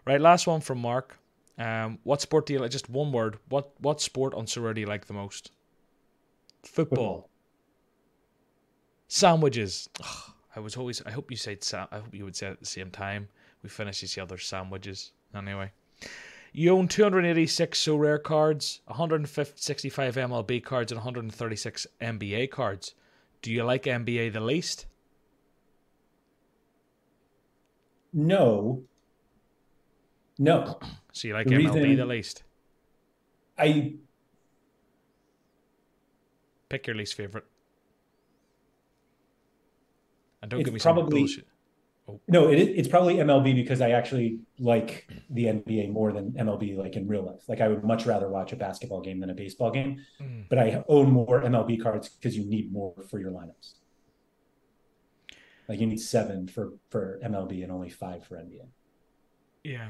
Right, 0.05 0.21
last 0.21 0.47
one 0.47 0.61
from 0.61 0.79
Mark. 0.79 1.17
Um, 1.57 1.99
what 2.03 2.21
sport 2.21 2.45
do 2.45 2.53
you 2.53 2.59
like? 2.59 2.71
Just 2.71 2.89
one 2.89 3.11
word. 3.11 3.37
What 3.49 3.71
what 3.79 3.99
sport 3.99 4.33
on 4.33 4.45
Sorare 4.45 4.73
do 4.73 4.81
you 4.81 4.87
like 4.87 5.05
the 5.05 5.13
most? 5.13 5.51
Football. 6.63 6.97
Football. 6.97 7.29
Sandwiches. 9.07 9.89
I 10.55 10.61
was 10.61 10.77
always. 10.77 11.01
I 11.05 11.11
hope 11.11 11.29
you 11.29 11.37
said. 11.37 11.59
I 11.91 11.97
hope 11.97 12.13
you 12.13 12.23
would 12.23 12.35
say 12.35 12.47
at 12.47 12.59
the 12.59 12.65
same 12.65 12.91
time. 12.91 13.27
We 13.61 13.69
finish 13.69 14.03
each 14.03 14.17
other's 14.17 14.45
sandwiches. 14.45 15.11
Anyway, 15.35 15.71
you 16.51 16.75
own 16.75 16.87
286 16.87 17.79
Sorare 17.79 18.21
cards, 18.21 18.81
165 18.85 20.15
MLB 20.15 20.63
cards, 20.63 20.91
and 20.91 20.97
136 20.97 21.87
NBA 22.01 22.51
cards. 22.51 22.95
Do 23.41 23.51
you 23.51 23.63
like 23.63 23.83
NBA 23.83 24.33
the 24.33 24.39
least? 24.39 24.85
No, 28.11 28.83
no. 30.37 30.79
So 31.11 31.27
you 31.27 31.33
like 31.33 31.47
the 31.47 31.55
MLB 31.55 31.95
the 31.97 32.05
least? 32.05 32.43
I 33.57 33.95
pick 36.69 36.87
your 36.87 36.95
least 36.95 37.15
favorite. 37.15 37.45
And 40.41 40.49
don't 40.49 40.63
give 40.63 40.73
me 40.73 40.79
probably, 40.79 41.11
some 41.11 41.19
bullshit. 41.19 41.47
No, 42.27 42.49
it, 42.49 42.57
it's 42.57 42.87
probably 42.87 43.15
MLB 43.15 43.55
because 43.55 43.81
I 43.81 43.91
actually 43.91 44.39
like 44.59 45.07
the 45.29 45.45
NBA 45.45 45.91
more 45.91 46.11
than 46.11 46.31
MLB 46.31 46.77
like 46.77 46.95
in 46.95 47.07
real 47.07 47.23
life. 47.23 47.41
Like 47.47 47.61
I 47.61 47.67
would 47.67 47.83
much 47.83 48.05
rather 48.05 48.29
watch 48.29 48.53
a 48.53 48.55
basketball 48.55 49.01
game 49.01 49.19
than 49.19 49.29
a 49.29 49.33
baseball 49.33 49.71
game. 49.71 50.05
Mm. 50.21 50.45
But 50.49 50.59
I 50.59 50.83
own 50.87 51.11
more 51.11 51.41
MLB 51.41 51.81
cards 51.81 52.09
because 52.09 52.37
you 52.37 52.45
need 52.45 52.71
more 52.71 52.93
for 53.09 53.19
your 53.19 53.31
lineups. 53.31 53.73
Like 55.67 55.79
you 55.79 55.87
need 55.87 55.99
seven 55.99 56.47
for 56.47 56.73
for 56.89 57.19
MLB 57.23 57.63
and 57.63 57.71
only 57.71 57.89
five 57.89 58.25
for 58.25 58.35
NBA. 58.35 58.67
Yeah. 59.63 59.89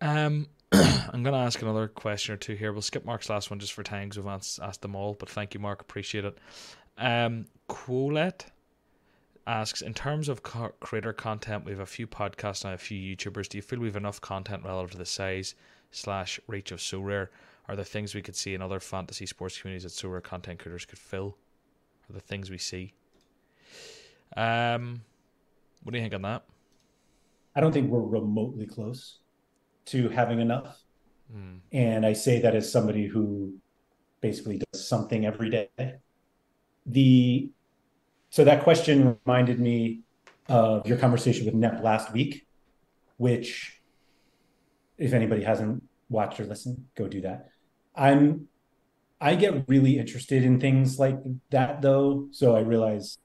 Um, 0.00 0.48
I'm 0.72 1.22
going 1.22 1.34
to 1.34 1.40
ask 1.40 1.62
another 1.62 1.86
question 1.86 2.34
or 2.34 2.38
two 2.38 2.54
here. 2.54 2.72
We'll 2.72 2.82
skip 2.82 3.04
Mark's 3.04 3.30
last 3.30 3.50
one 3.50 3.60
just 3.60 3.72
for 3.72 3.82
time 3.82 4.08
because 4.08 4.24
we've 4.24 4.66
asked 4.66 4.82
them 4.82 4.96
all. 4.96 5.14
But 5.14 5.28
thank 5.28 5.54
you, 5.54 5.60
Mark. 5.60 5.80
Appreciate 5.80 6.24
it. 6.24 6.38
Um, 6.98 7.46
Quolet 7.68 8.46
asks, 9.46 9.82
in 9.82 9.94
terms 9.94 10.28
of 10.28 10.42
co- 10.42 10.72
creator 10.80 11.12
content, 11.12 11.64
we 11.64 11.72
have 11.72 11.80
a 11.80 11.86
few 11.86 12.06
podcasts 12.06 12.64
and 12.64 12.74
a 12.74 12.78
few 12.78 13.16
YouTubers. 13.16 13.48
Do 13.48 13.58
you 13.58 13.62
feel 13.62 13.80
we 13.80 13.88
have 13.88 13.96
enough 13.96 14.20
content 14.20 14.64
relative 14.64 14.92
to 14.92 14.98
the 14.98 15.06
size 15.06 15.54
slash 15.90 16.40
reach 16.46 16.72
of 16.72 16.78
Sorare? 16.78 17.28
Are 17.68 17.76
there 17.76 17.84
things 17.84 18.14
we 18.14 18.22
could 18.22 18.36
see 18.36 18.54
in 18.54 18.62
other 18.62 18.80
fantasy 18.80 19.26
sports 19.26 19.58
communities 19.60 19.84
that 19.84 19.90
Sorare 19.90 20.22
content 20.22 20.58
creators 20.58 20.84
could 20.84 20.98
fill? 20.98 21.36
Are 22.08 22.12
the 22.12 22.20
things 22.20 22.50
we 22.50 22.58
see? 22.58 22.94
Um, 24.36 25.02
what 25.82 25.92
do 25.92 25.98
you 25.98 26.04
think 26.04 26.14
on 26.14 26.22
that? 26.22 26.44
I 27.54 27.60
don't 27.60 27.72
think 27.72 27.90
we're 27.90 28.00
remotely 28.00 28.66
close 28.66 29.18
to 29.86 30.08
having 30.08 30.40
enough. 30.40 30.80
Mm. 31.34 31.60
And 31.72 32.06
I 32.06 32.12
say 32.12 32.40
that 32.40 32.54
as 32.54 32.70
somebody 32.70 33.06
who 33.06 33.54
basically 34.20 34.58
does 34.72 34.88
something 34.88 35.26
every 35.26 35.50
day. 35.50 35.68
The 36.86 37.50
so 38.32 38.44
that 38.44 38.62
question 38.64 39.18
reminded 39.26 39.60
me 39.60 40.00
of 40.48 40.86
your 40.86 40.96
conversation 40.96 41.44
with 41.44 41.54
Nep 41.54 41.82
last 41.82 42.14
week, 42.14 42.46
which 43.18 43.82
if 44.96 45.12
anybody 45.12 45.44
hasn't 45.44 45.82
watched 46.08 46.40
or 46.40 46.46
listened, 46.46 46.82
go 46.96 47.06
do 47.06 47.20
that. 47.20 47.50
I'm 47.94 48.48
I 49.20 49.34
get 49.34 49.68
really 49.68 49.98
interested 49.98 50.44
in 50.44 50.58
things 50.58 50.98
like 50.98 51.18
that 51.50 51.82
though, 51.82 52.28
so 52.30 52.56
I 52.56 52.60
realize 52.60 53.18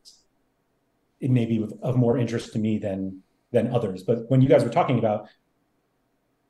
it 1.22 1.32
may 1.32 1.45
be 1.45 1.66
of 1.82 1.95
more 1.95 2.18
interest 2.18 2.51
to 2.53 2.60
me 2.60 2.78
than 2.78 3.24
than 3.53 3.74
others. 3.74 4.03
But 4.03 4.30
when 4.30 4.41
you 4.41 4.49
guys 4.49 4.66
were 4.66 4.70
talking 4.70 4.99
about 4.99 5.30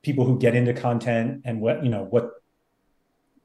people 0.01 0.26
who 0.26 0.39
get 0.39 0.55
into 0.55 0.74
content 0.74 1.43
and 1.46 1.62
what 1.62 1.84
you 1.84 1.92
know 1.92 2.08
what 2.09 2.32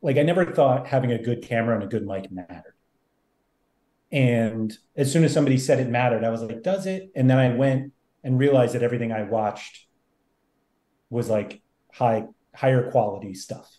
like 0.01 0.17
i 0.17 0.23
never 0.23 0.45
thought 0.45 0.87
having 0.87 1.13
a 1.13 1.19
good 1.21 1.43
camera 1.43 1.75
and 1.75 1.85
a 1.85 1.87
good 1.87 2.07
mic 2.07 2.31
mattered 2.31 2.75
and 4.13 4.77
as 4.97 5.11
soon 5.11 5.25
as 5.25 5.33
somebody 5.33 5.59
said 5.59 5.81
it 5.81 5.89
mattered 5.89 6.23
i 6.23 6.31
was 6.31 6.43
like 6.43 6.63
does 6.63 6.87
it? 6.87 7.11
And 7.17 7.29
then 7.29 7.39
i 7.39 7.55
went 7.55 7.93
and 8.23 8.39
realized 8.39 8.75
that 8.75 8.83
everything 8.83 9.13
i 9.13 9.23
watched 9.23 9.87
was 11.11 11.29
like 11.29 11.63
high 11.93 12.25
higher 12.55 12.91
quality 12.91 13.35
stuff. 13.35 13.79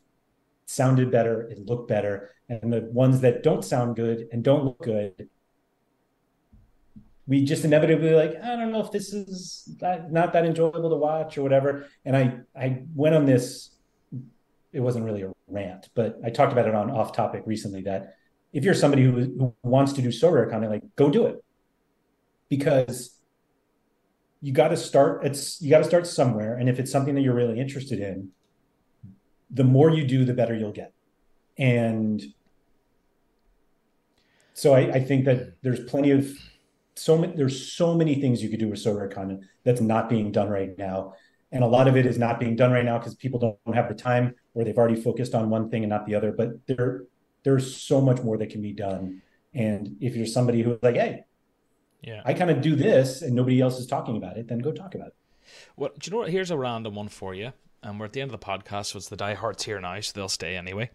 It 0.64 0.70
sounded 0.70 1.12
better 1.12 1.44
it 1.50 1.66
looked 1.66 1.88
better 1.88 2.32
and 2.50 2.74
the 2.74 2.82
ones 2.82 3.22
that 3.22 3.44
don't 3.44 3.64
sound 3.64 3.96
good 3.96 4.28
and 4.32 4.44
don't 4.44 4.66
look 4.66 4.82
good 4.82 5.30
we 7.26 7.44
just 7.44 7.64
inevitably 7.64 8.12
like 8.12 8.36
i 8.44 8.56
don't 8.56 8.72
know 8.72 8.82
if 8.82 8.92
this 8.92 9.14
is 9.14 9.70
not 9.80 10.34
that 10.34 10.46
enjoyable 10.46 10.90
to 10.90 10.96
watch 10.96 11.38
or 11.38 11.44
whatever. 11.44 11.88
And 12.06 12.16
i 12.18 12.40
i 12.56 12.84
went 12.96 13.16
on 13.16 13.26
this 13.26 13.76
it 14.72 14.80
wasn't 14.80 15.06
really 15.06 15.22
a 15.22 15.32
rant 15.48 15.90
but 15.96 16.20
i 16.26 16.30
talked 16.30 16.52
about 16.52 16.68
it 16.68 16.76
on 16.76 16.90
off 16.90 17.16
topic 17.16 17.44
recently 17.46 17.84
that 17.84 18.16
if 18.54 18.64
you're 18.64 18.76
somebody 18.76 19.04
who, 19.04 19.12
who 19.14 19.56
wants 19.64 19.94
to 19.94 20.02
do 20.02 20.10
Sorare 20.10 20.50
content 20.50 20.72
like 20.72 20.84
go 20.96 21.10
do 21.10 21.26
it. 21.26 21.44
Because 22.50 23.18
you 24.42 24.54
got 24.54 24.70
to 24.70 24.78
start 24.78 25.26
it's 25.26 25.62
you 25.62 25.70
got 25.70 25.80
to 25.80 25.84
start 25.84 26.08
somewhere. 26.08 26.56
And 26.56 26.70
if 26.70 26.80
it's 26.80 26.92
something 26.92 27.16
that 27.16 27.22
you're 27.22 27.36
really 27.36 27.60
interested 27.60 28.00
in 28.00 28.30
the 29.50 29.64
more 29.64 29.90
you 29.90 30.06
do 30.06 30.26
the 30.26 30.34
better 30.34 30.56
you'll 30.56 30.72
get. 30.72 30.94
And 31.58 32.22
so 34.54 34.74
I, 34.74 34.80
I 34.94 35.00
think 35.00 35.26
that 35.26 35.62
there's 35.62 35.80
plenty 35.82 36.12
of 36.12 36.32
so 36.96 37.18
many 37.18 37.36
there's 37.36 37.74
so 37.74 37.96
many 37.96 38.22
things 38.22 38.44
you 38.44 38.50
could 38.50 38.60
do 38.60 38.70
with 38.70 38.84
Sorare 38.84 39.12
content 39.12 39.42
that's 39.64 39.82
not 39.82 40.10
being 40.10 40.32
done 40.32 40.50
right 40.50 40.78
now. 40.78 41.14
And 41.52 41.64
a 41.64 41.68
lot 41.68 41.88
of 41.88 41.96
it 41.96 42.06
is 42.06 42.18
not 42.18 42.40
being 42.40 42.56
done 42.56 42.72
right 42.72 42.86
now 42.86 42.98
because 42.98 43.16
people 43.16 43.58
don't 43.66 43.76
have 43.76 43.88
the 43.88 43.96
time 43.96 44.36
or 44.56 44.64
they've 44.64 44.78
already 44.78 45.00
focused 45.00 45.36
on 45.36 45.50
one 45.50 45.70
thing 45.70 45.84
and 45.84 45.90
not 45.90 46.06
the 46.06 46.16
other. 46.16 46.32
But 46.32 46.50
there 46.68 47.04
there's 47.44 47.76
so 47.76 48.02
much 48.02 48.22
more 48.22 48.38
that 48.38 48.50
can 48.50 48.62
be 48.62 48.74
done. 48.74 49.22
And 49.54 49.98
if 50.02 50.16
you're 50.16 50.26
somebody 50.26 50.62
who's 50.62 50.80
like 50.82 50.96
hey 50.96 51.26
yeah. 52.02 52.22
I 52.26 52.34
kind 52.34 52.52
of 52.52 52.62
do 52.62 52.76
this 52.76 53.22
and 53.22 53.34
nobody 53.34 53.62
else 53.62 53.80
is 53.80 53.88
talking 53.88 54.18
about 54.18 54.38
it 54.38 54.48
then 54.48 54.60
go 54.60 54.72
talk 54.72 54.96
about 54.96 55.08
it. 55.08 55.16
Well 55.76 55.92
do 56.00 56.10
you 56.10 56.12
know 56.12 56.22
what? 56.22 56.30
Here's 56.30 56.52
a 56.52 56.58
random 56.58 56.96
one 56.96 57.10
for 57.10 57.34
you. 57.34 57.54
And 57.82 58.00
we're 58.00 58.06
at 58.06 58.14
the 58.14 58.22
end 58.22 58.32
of 58.34 58.40
the 58.40 58.46
podcast 58.46 58.88
so 58.88 58.98
it's 58.98 59.10
the 59.10 59.18
diehards 59.18 59.64
here 59.64 59.80
now 59.80 60.00
so 60.00 60.12
they'll 60.16 60.30
stay 60.30 60.56
anyway. 60.56 60.90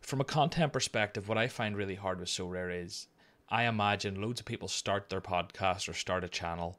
From 0.00 0.20
a 0.20 0.24
content 0.24 0.72
perspective 0.72 1.28
what 1.28 1.38
i 1.38 1.48
find 1.48 1.76
really 1.76 1.96
hard 1.96 2.20
with 2.20 2.28
Sorare 2.28 2.84
is 2.84 3.08
I 3.50 3.64
imagine 3.64 4.20
loads 4.20 4.40
of 4.40 4.46
people 4.46 4.68
start 4.68 5.08
their 5.08 5.22
podcast 5.22 5.88
or 5.88 5.94
start 5.94 6.22
a 6.22 6.28
channel, 6.28 6.78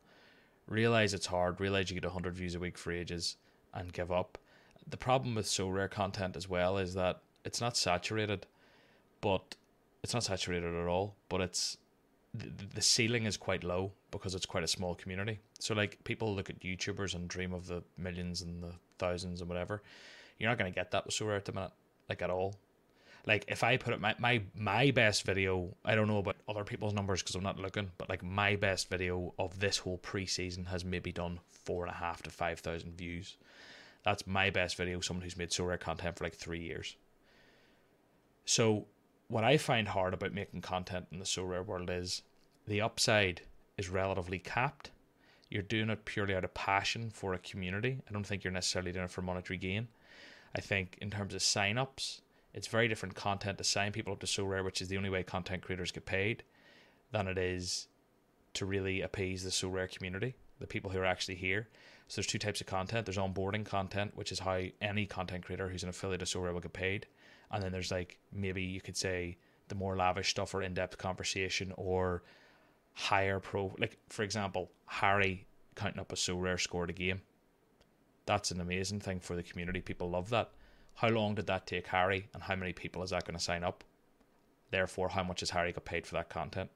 realize 0.67 1.15
it's 1.15 1.25
hard, 1.25 1.59
realize 1.59 1.89
you 1.89 1.95
get 1.95 2.05
100 2.05 2.35
views 2.35 2.53
a 2.53 2.59
week 2.59 2.77
for 2.77 2.91
ages, 2.91 3.37
and 3.73 3.91
give 3.91 4.11
up. 4.11 4.37
The 4.87 4.97
problem 4.97 5.35
with 5.35 5.47
Sorare 5.47 5.89
content 5.89 6.35
as 6.35 6.47
well 6.47 6.77
is 6.77 6.93
that 6.93 7.21
it's 7.43 7.59
not 7.59 7.75
saturated, 7.75 8.45
but 9.21 9.55
it's 10.03 10.13
not 10.13 10.23
saturated 10.23 10.73
at 10.73 10.87
all, 10.87 11.15
but 11.27 11.41
it's 11.41 11.77
the, 12.33 12.47
the 12.75 12.81
ceiling 12.81 13.25
is 13.25 13.37
quite 13.37 13.63
low 13.63 13.91
because 14.11 14.35
it's 14.35 14.45
quite 14.45 14.63
a 14.63 14.67
small 14.67 14.95
community. 14.95 15.39
So 15.59 15.73
like 15.73 16.03
people 16.03 16.35
look 16.35 16.49
at 16.49 16.59
YouTubers 16.59 17.15
and 17.15 17.27
dream 17.27 17.53
of 17.53 17.67
the 17.67 17.83
millions 17.97 18.41
and 18.41 18.63
the 18.63 18.73
thousands 18.97 19.41
and 19.41 19.49
whatever. 19.49 19.81
You're 20.37 20.49
not 20.49 20.57
going 20.57 20.71
to 20.71 20.75
get 20.75 20.91
that 20.91 21.05
with 21.05 21.15
Sorare 21.15 21.37
at 21.37 21.45
the 21.45 21.51
minute, 21.51 21.71
like 22.07 22.21
at 22.21 22.29
all. 22.29 22.55
Like 23.25 23.45
if 23.47 23.63
I 23.63 23.77
put 23.77 23.93
up 23.93 23.99
my 23.99 24.15
my 24.17 24.41
my 24.55 24.91
best 24.91 25.23
video, 25.23 25.75
I 25.83 25.93
don't 25.93 26.07
know 26.07 26.19
about 26.19 26.37
other 26.47 26.63
people's 26.63 26.93
numbers 26.93 27.21
because 27.21 27.35
I'm 27.35 27.43
not 27.43 27.59
looking, 27.59 27.91
but 27.97 28.09
like 28.09 28.23
my 28.23 28.55
best 28.55 28.89
video 28.89 29.33
of 29.37 29.59
this 29.59 29.77
whole 29.77 29.97
preseason 29.99 30.67
has 30.67 30.85
maybe 30.85 31.11
done 31.11 31.39
four 31.47 31.83
and 31.83 31.91
a 31.91 31.97
half 31.97 32.23
to 32.23 32.29
five 32.29 32.59
thousand 32.61 32.97
views. 32.97 33.35
That's 34.03 34.25
my 34.25 34.49
best 34.49 34.77
video. 34.77 35.01
Someone 35.01 35.23
who's 35.23 35.37
made 35.37 35.49
Sorare 35.49 35.79
content 35.79 36.17
for 36.17 36.23
like 36.23 36.35
three 36.35 36.61
years. 36.61 36.95
So 38.45 38.85
what 39.29 39.43
I 39.43 39.57
find 39.57 39.87
hard 39.87 40.13
about 40.13 40.33
making 40.33 40.61
content 40.61 41.05
in 41.11 41.19
the 41.19 41.25
Sorare 41.25 41.65
world 41.65 41.89
is 41.89 42.23
the 42.67 42.81
upside 42.81 43.41
is 43.77 43.87
relatively 43.87 44.39
capped. 44.39 44.91
You're 45.49 45.61
doing 45.61 45.89
it 45.89 46.05
purely 46.05 46.35
out 46.35 46.43
of 46.43 46.53
passion 46.53 47.11
for 47.11 47.33
a 47.33 47.39
community. 47.39 48.01
I 48.09 48.11
don't 48.11 48.25
think 48.25 48.43
you're 48.43 48.51
necessarily 48.51 48.91
doing 48.91 49.05
it 49.05 49.11
for 49.11 49.21
monetary 49.21 49.57
gain. 49.57 49.87
I 50.55 50.61
think 50.61 50.97
in 50.99 51.11
terms 51.11 51.35
of 51.35 51.43
sign-ups, 51.43 52.21
it's 52.55 52.67
very 52.67 52.87
different 52.87 53.13
content 53.13 53.59
to 53.59 53.63
sign 53.63 53.91
people 53.91 54.13
up 54.13 54.19
to 54.19 54.25
Sorare, 54.25 54.65
which 54.65 54.81
is 54.81 54.87
the 54.87 54.97
only 54.97 55.11
way 55.11 55.21
content 55.21 55.61
creators 55.61 55.91
get 55.91 56.07
paid, 56.07 56.43
than 57.11 57.27
it 57.27 57.37
is 57.37 57.87
to 58.55 58.65
really 58.65 59.01
appease 59.01 59.43
the 59.43 59.51
Sorare 59.51 59.91
community, 59.95 60.35
the 60.59 60.65
people 60.65 60.89
who 60.89 60.99
are 60.99 61.05
actually 61.05 61.35
here. 61.35 61.67
So 62.07 62.15
there's 62.15 62.27
two 62.27 62.39
types 62.39 62.61
of 62.61 62.67
content. 62.67 63.05
There's 63.05 63.17
onboarding 63.17 63.63
content, 63.63 64.13
which 64.15 64.31
is 64.31 64.39
how 64.39 64.63
any 64.81 65.05
content 65.05 65.45
creator 65.45 65.69
who's 65.69 65.83
an 65.83 65.89
affiliate 65.89 66.23
of 66.23 66.27
Sorare 66.27 66.51
will 66.51 66.61
get 66.61 66.73
paid 66.73 67.05
and 67.51 67.63
then 67.63 67.71
there's 67.71 67.91
like 67.91 68.17
maybe 68.31 68.61
you 68.61 68.81
could 68.81 68.97
say 68.97 69.37
the 69.67 69.75
more 69.75 69.95
lavish 69.95 70.29
stuff 70.29 70.53
or 70.53 70.61
in-depth 70.61 70.97
conversation 70.97 71.73
or 71.77 72.23
higher 72.93 73.39
pro 73.39 73.73
like 73.77 73.97
for 74.09 74.23
example 74.23 74.71
harry 74.85 75.47
counting 75.79 75.99
up 75.99 76.11
a 76.11 76.15
Sorare 76.15 76.59
scored 76.59 76.89
a 76.89 76.93
game. 76.93 77.21
That's 78.25 78.51
an 78.51 78.59
amazing 78.59 78.99
thing 78.99 79.21
for 79.21 79.35
the 79.35 79.43
community. 79.43 79.81
People 79.81 80.09
love 80.09 80.29
that. 80.29 80.51
How 80.95 81.07
long 81.07 81.35
did 81.35 81.47
that 81.47 81.65
take 81.65 81.87
harry? 81.87 82.27
And 82.33 82.43
how 82.43 82.55
many 82.55 82.73
people 82.73 83.01
is 83.01 83.11
that 83.11 83.25
going 83.25 83.37
to 83.37 83.43
sign 83.43 83.63
up? 83.63 83.83
Therefore 84.71 85.09
how 85.09 85.23
much 85.23 85.39
has 85.39 85.51
harry 85.51 85.71
got 85.71 85.85
paid 85.85 86.05
for 86.05 86.15
that 86.15 86.29
content? 86.29 86.69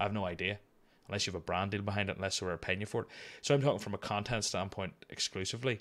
I 0.00 0.04
have 0.04 0.12
no 0.12 0.26
idea. 0.26 0.58
Unless 1.06 1.26
you 1.26 1.32
have 1.32 1.40
a 1.40 1.44
brand 1.44 1.70
deal 1.70 1.82
behind 1.82 2.10
it 2.10 2.16
unless 2.16 2.42
we're 2.42 2.56
paying 2.56 2.80
you 2.80 2.86
for 2.86 3.02
it. 3.02 3.08
So 3.40 3.54
i'm 3.54 3.62
talking 3.62 3.78
from 3.78 3.94
a 3.94 3.98
content 3.98 4.44
standpoint 4.44 4.94
exclusively. 5.10 5.80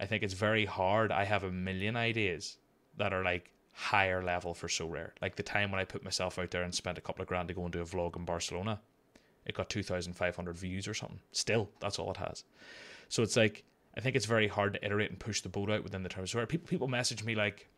I 0.00 0.06
think 0.06 0.22
it's 0.22 0.34
very 0.34 0.64
hard. 0.64 1.12
I 1.12 1.24
have 1.24 1.44
a 1.44 1.52
million 1.52 1.96
ideas 1.96 2.56
that 2.96 3.12
are 3.12 3.22
like 3.22 3.52
higher 3.74 4.22
level 4.22 4.54
for 4.54 4.68
Sorare. 4.68 5.10
Like 5.20 5.36
the 5.36 5.42
time 5.42 5.70
when 5.70 5.80
I 5.80 5.84
put 5.84 6.04
myself 6.04 6.38
out 6.38 6.50
there 6.50 6.62
and 6.62 6.74
spent 6.74 6.96
a 6.96 7.00
couple 7.00 7.22
of 7.22 7.28
grand 7.28 7.48
to 7.48 7.54
go 7.54 7.64
and 7.64 7.72
do 7.72 7.82
a 7.82 7.84
vlog 7.84 8.16
in 8.16 8.24
Barcelona, 8.24 8.80
it 9.44 9.54
got 9.54 9.68
2,500 9.68 10.56
views 10.56 10.88
or 10.88 10.94
something. 10.94 11.20
Still, 11.32 11.68
that's 11.80 11.98
all 11.98 12.10
it 12.12 12.16
has. 12.16 12.44
So 13.08 13.22
it's 13.22 13.36
like, 13.36 13.64
I 13.96 14.00
think 14.00 14.16
it's 14.16 14.26
very 14.26 14.48
hard 14.48 14.74
to 14.74 14.84
iterate 14.84 15.10
and 15.10 15.18
push 15.18 15.40
the 15.40 15.48
boat 15.48 15.70
out 15.70 15.82
within 15.82 16.02
the 16.02 16.08
terms. 16.08 16.34
Where 16.34 16.46
people, 16.46 16.68
people 16.68 16.88
message 16.88 17.24
me 17.24 17.34
like, 17.34 17.68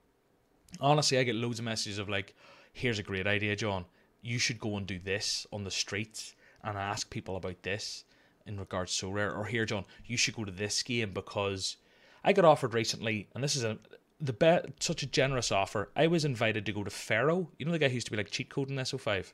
honestly, 0.80 1.18
I 1.18 1.24
get 1.24 1.34
loads 1.34 1.58
of 1.58 1.64
messages 1.64 1.98
of 1.98 2.08
like, 2.08 2.34
here's 2.72 2.98
a 2.98 3.02
great 3.02 3.26
idea, 3.26 3.56
John. 3.56 3.86
You 4.22 4.38
should 4.38 4.60
go 4.60 4.76
and 4.76 4.86
do 4.86 4.98
this 4.98 5.46
on 5.52 5.64
the 5.64 5.70
streets 5.70 6.34
and 6.62 6.76
ask 6.76 7.08
people 7.10 7.36
about 7.36 7.62
this 7.62 8.04
in 8.46 8.58
regards 8.58 8.96
to 8.98 9.06
Sorare. 9.06 9.36
Or 9.36 9.44
here, 9.44 9.64
John, 9.64 9.84
you 10.04 10.16
should 10.16 10.36
go 10.36 10.44
to 10.44 10.52
this 10.52 10.82
game 10.82 11.12
because 11.12 11.76
I 12.22 12.32
got 12.32 12.44
offered 12.44 12.74
recently, 12.74 13.28
and 13.34 13.42
this 13.42 13.56
is 13.56 13.64
a 13.64 13.78
the 14.20 14.32
bet 14.32 14.66
such 14.80 15.02
a 15.02 15.06
generous 15.06 15.52
offer. 15.52 15.90
I 15.94 16.06
was 16.06 16.24
invited 16.24 16.66
to 16.66 16.72
go 16.72 16.84
to 16.84 16.90
Ferro. 16.90 17.50
You 17.58 17.66
know 17.66 17.72
the 17.72 17.78
guy 17.78 17.88
who 17.88 17.94
used 17.94 18.06
to 18.06 18.10
be 18.10 18.16
like 18.16 18.30
cheat 18.30 18.48
code 18.48 18.70
in 18.70 18.76
SO5? 18.76 19.32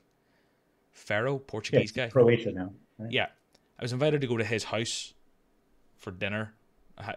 Ferro, 0.91 1.39
Portuguese 1.39 1.93
yeah, 1.95 2.05
guy. 2.05 2.11
Croatia 2.11 2.51
now. 2.51 2.71
Right? 2.97 3.11
Yeah. 3.11 3.27
I 3.79 3.83
was 3.83 3.93
invited 3.93 4.21
to 4.21 4.27
go 4.27 4.37
to 4.37 4.43
his 4.43 4.65
house 4.65 5.13
for 5.97 6.11
dinner. 6.11 6.53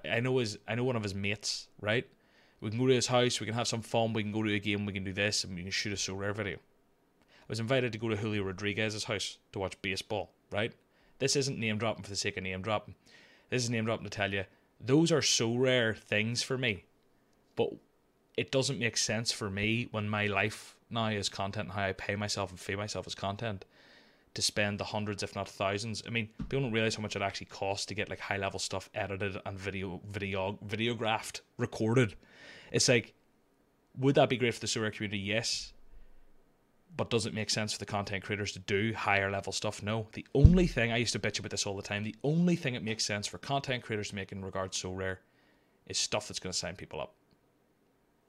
I 0.09 0.21
know 0.21 0.39
his 0.39 0.59
I 0.67 0.75
know 0.75 0.85
one 0.85 0.97
of 0.97 1.03
his 1.03 1.15
mates, 1.15 1.69
right? 1.81 2.07
We 2.61 2.71
can 2.71 2.79
go 2.79 2.87
to 2.87 2.95
his 2.95 3.09
house, 3.09 3.39
we 3.39 3.47
can 3.47 3.55
have 3.55 3.69
some 3.69 3.83
fun, 3.83 4.15
we 4.15 4.23
can 4.23 4.33
go 4.33 4.43
to 4.43 4.55
a 4.55 4.59
game, 4.59 4.87
we 4.87 4.95
can 4.95 5.05
do 5.05 5.13
this, 5.13 5.45
and 5.45 5.55
we 5.55 5.63
can 5.63 5.71
shoot 5.71 5.93
a 5.93 5.97
Sorare 5.97 6.35
video. 6.35 6.57
I 6.57 7.49
was 7.49 7.61
invited 7.61 7.93
to 7.93 7.99
go 7.99 8.09
to 8.09 8.17
Julio 8.17 8.43
Rodriguez's 8.45 9.05
house 9.05 9.37
to 9.53 9.59
watch 9.59 9.81
baseball, 9.83 10.31
right? 10.51 10.73
This 11.19 11.37
isn't 11.37 11.59
name 11.59 11.77
dropping 11.77 12.05
for 12.05 12.11
the 12.11 12.17
sake 12.17 12.39
of 12.39 12.43
name 12.43 12.63
dropping. 12.63 12.95
This 13.51 13.63
is 13.63 13.71
name 13.71 13.85
dropping 13.85 14.05
to 14.05 14.11
tell 14.11 14.33
you 14.33 14.45
those 14.81 15.13
are 15.13 15.23
so 15.23 15.55
rare 15.55 15.95
things 15.95 16.43
for 16.43 16.57
me 16.57 16.85
but 17.57 17.71
it 18.37 18.51
doesn't 18.51 18.79
make 18.79 18.97
sense 18.97 19.33
for 19.33 19.51
me 19.51 19.89
when 19.91 20.09
my 20.09 20.27
life 20.27 20.77
now 20.91 21.09
is 21.09 21.29
content 21.29 21.69
and 21.69 21.73
how 21.73 21.85
I 21.85 21.93
pay 21.93 22.17
myself 22.17 22.51
and 22.51 22.61
feed 22.61 22.77
myself 22.77 23.07
as 23.07 23.15
content 23.15 23.65
to 24.35 24.43
spend 24.43 24.79
the 24.79 24.85
hundreds, 24.85 25.23
if 25.23 25.35
not 25.35 25.49
thousands. 25.49 26.03
I 26.07 26.11
mean, 26.11 26.29
people 26.39 26.61
don't 26.61 26.73
realize 26.73 26.95
how 26.95 27.03
much 27.03 27.17
it 27.17 27.23
actually 27.23 27.47
costs 27.47 27.87
to 27.87 27.95
get 27.95 28.11
like 28.11 28.21
high 28.21 28.37
level 28.37 28.59
stuff 28.59 28.91
edited 28.95 29.39
and 29.47 29.59
video, 29.59 30.01
video, 30.07 30.59
videographed, 30.67 31.41
recorded. 31.57 32.15
It's 32.71 32.89
like, 32.89 33.15
would 33.99 34.15
that 34.17 34.29
be 34.29 34.37
great 34.37 34.53
for 34.53 34.61
the 34.61 34.67
Sorare 34.67 34.93
community? 34.93 35.19
Yes. 35.19 35.73
But 36.95 37.09
does 37.09 37.25
it 37.25 37.35
make 37.35 37.49
sense 37.49 37.73
for 37.73 37.79
the 37.79 37.87
content 37.87 38.25
creators 38.25 38.53
to 38.53 38.59
do 38.59 38.93
higher 38.95 39.31
level 39.31 39.53
stuff? 39.53 39.83
No. 39.83 40.07
The 40.13 40.27
only 40.35 40.67
thing 40.67 40.93
I 40.93 40.99
used 40.99 41.13
to 41.15 41.19
bitch 41.19 41.39
about 41.39 41.51
this 41.51 41.67
all 41.67 41.77
the 41.77 41.83
time. 41.83 42.05
The 42.05 42.15
only 42.23 42.57
thing 42.57 42.75
it 42.75 42.85
makes 42.85 43.05
sense 43.05 43.27
for 43.27 43.39
content 43.39 43.83
creators 43.83 44.11
to 44.11 44.15
make 44.15 44.33
in 44.33 44.45
regards 44.45 44.79
to 44.81 44.89
Sorare 44.89 45.19
is 45.87 45.97
stuff 45.97 46.29
that's 46.29 46.39
going 46.39 46.53
to 46.53 46.59
sign 46.59 46.77
people 46.77 47.01
up. 47.01 47.15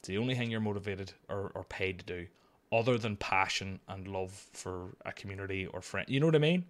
It's 0.08 0.14
the 0.14 0.20
only 0.20 0.36
thing 0.36 0.50
you're 0.50 0.62
motivated 0.62 1.12
or, 1.28 1.52
or 1.54 1.66
paid 1.66 2.00
to 2.00 2.06
do, 2.06 2.28
other 2.72 2.98
than 2.98 3.18
passion 3.18 3.82
and 3.90 4.08
love 4.08 4.32
for 4.54 4.96
a 5.06 5.12
community 5.12 5.66
or 5.66 5.82
friend. 5.82 6.08
You 6.08 6.22
know 6.22 6.28
what 6.28 6.36
I 6.36 6.40
mean? 6.40 6.64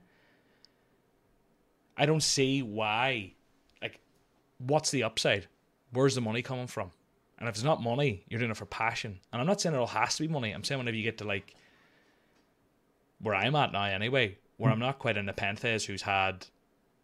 I 1.95 2.07
don't 2.07 2.23
see 2.23 2.63
why. 2.63 3.33
Like, 3.79 3.99
what's 4.57 4.89
the 4.89 5.03
upside? 5.03 5.45
Where's 5.93 6.15
the 6.15 6.21
money 6.21 6.41
coming 6.41 6.65
from? 6.65 6.89
And 7.37 7.47
if 7.47 7.53
it's 7.53 7.63
not 7.63 7.79
money, 7.79 8.23
you're 8.27 8.39
doing 8.39 8.49
it 8.49 8.57
for 8.57 8.65
passion. 8.65 9.19
And 9.31 9.39
I'm 9.39 9.45
not 9.45 9.61
saying 9.61 9.75
it 9.75 9.77
all 9.77 9.85
has 9.85 10.15
to 10.15 10.23
be 10.23 10.27
money. 10.27 10.49
I'm 10.49 10.63
saying 10.63 10.79
whenever 10.79 10.97
you 10.97 11.03
get 11.03 11.19
to 11.19 11.23
like 11.23 11.53
where 13.21 13.35
I'm 13.35 13.55
at 13.55 13.71
now, 13.71 13.83
anyway, 13.83 14.39
where 14.57 14.71
I'm 14.71 14.77
hmm. 14.77 14.85
not 14.85 14.97
quite 14.97 15.15
in 15.15 15.27
Nepenthez 15.27 15.85
who's 15.85 16.01
had 16.01 16.47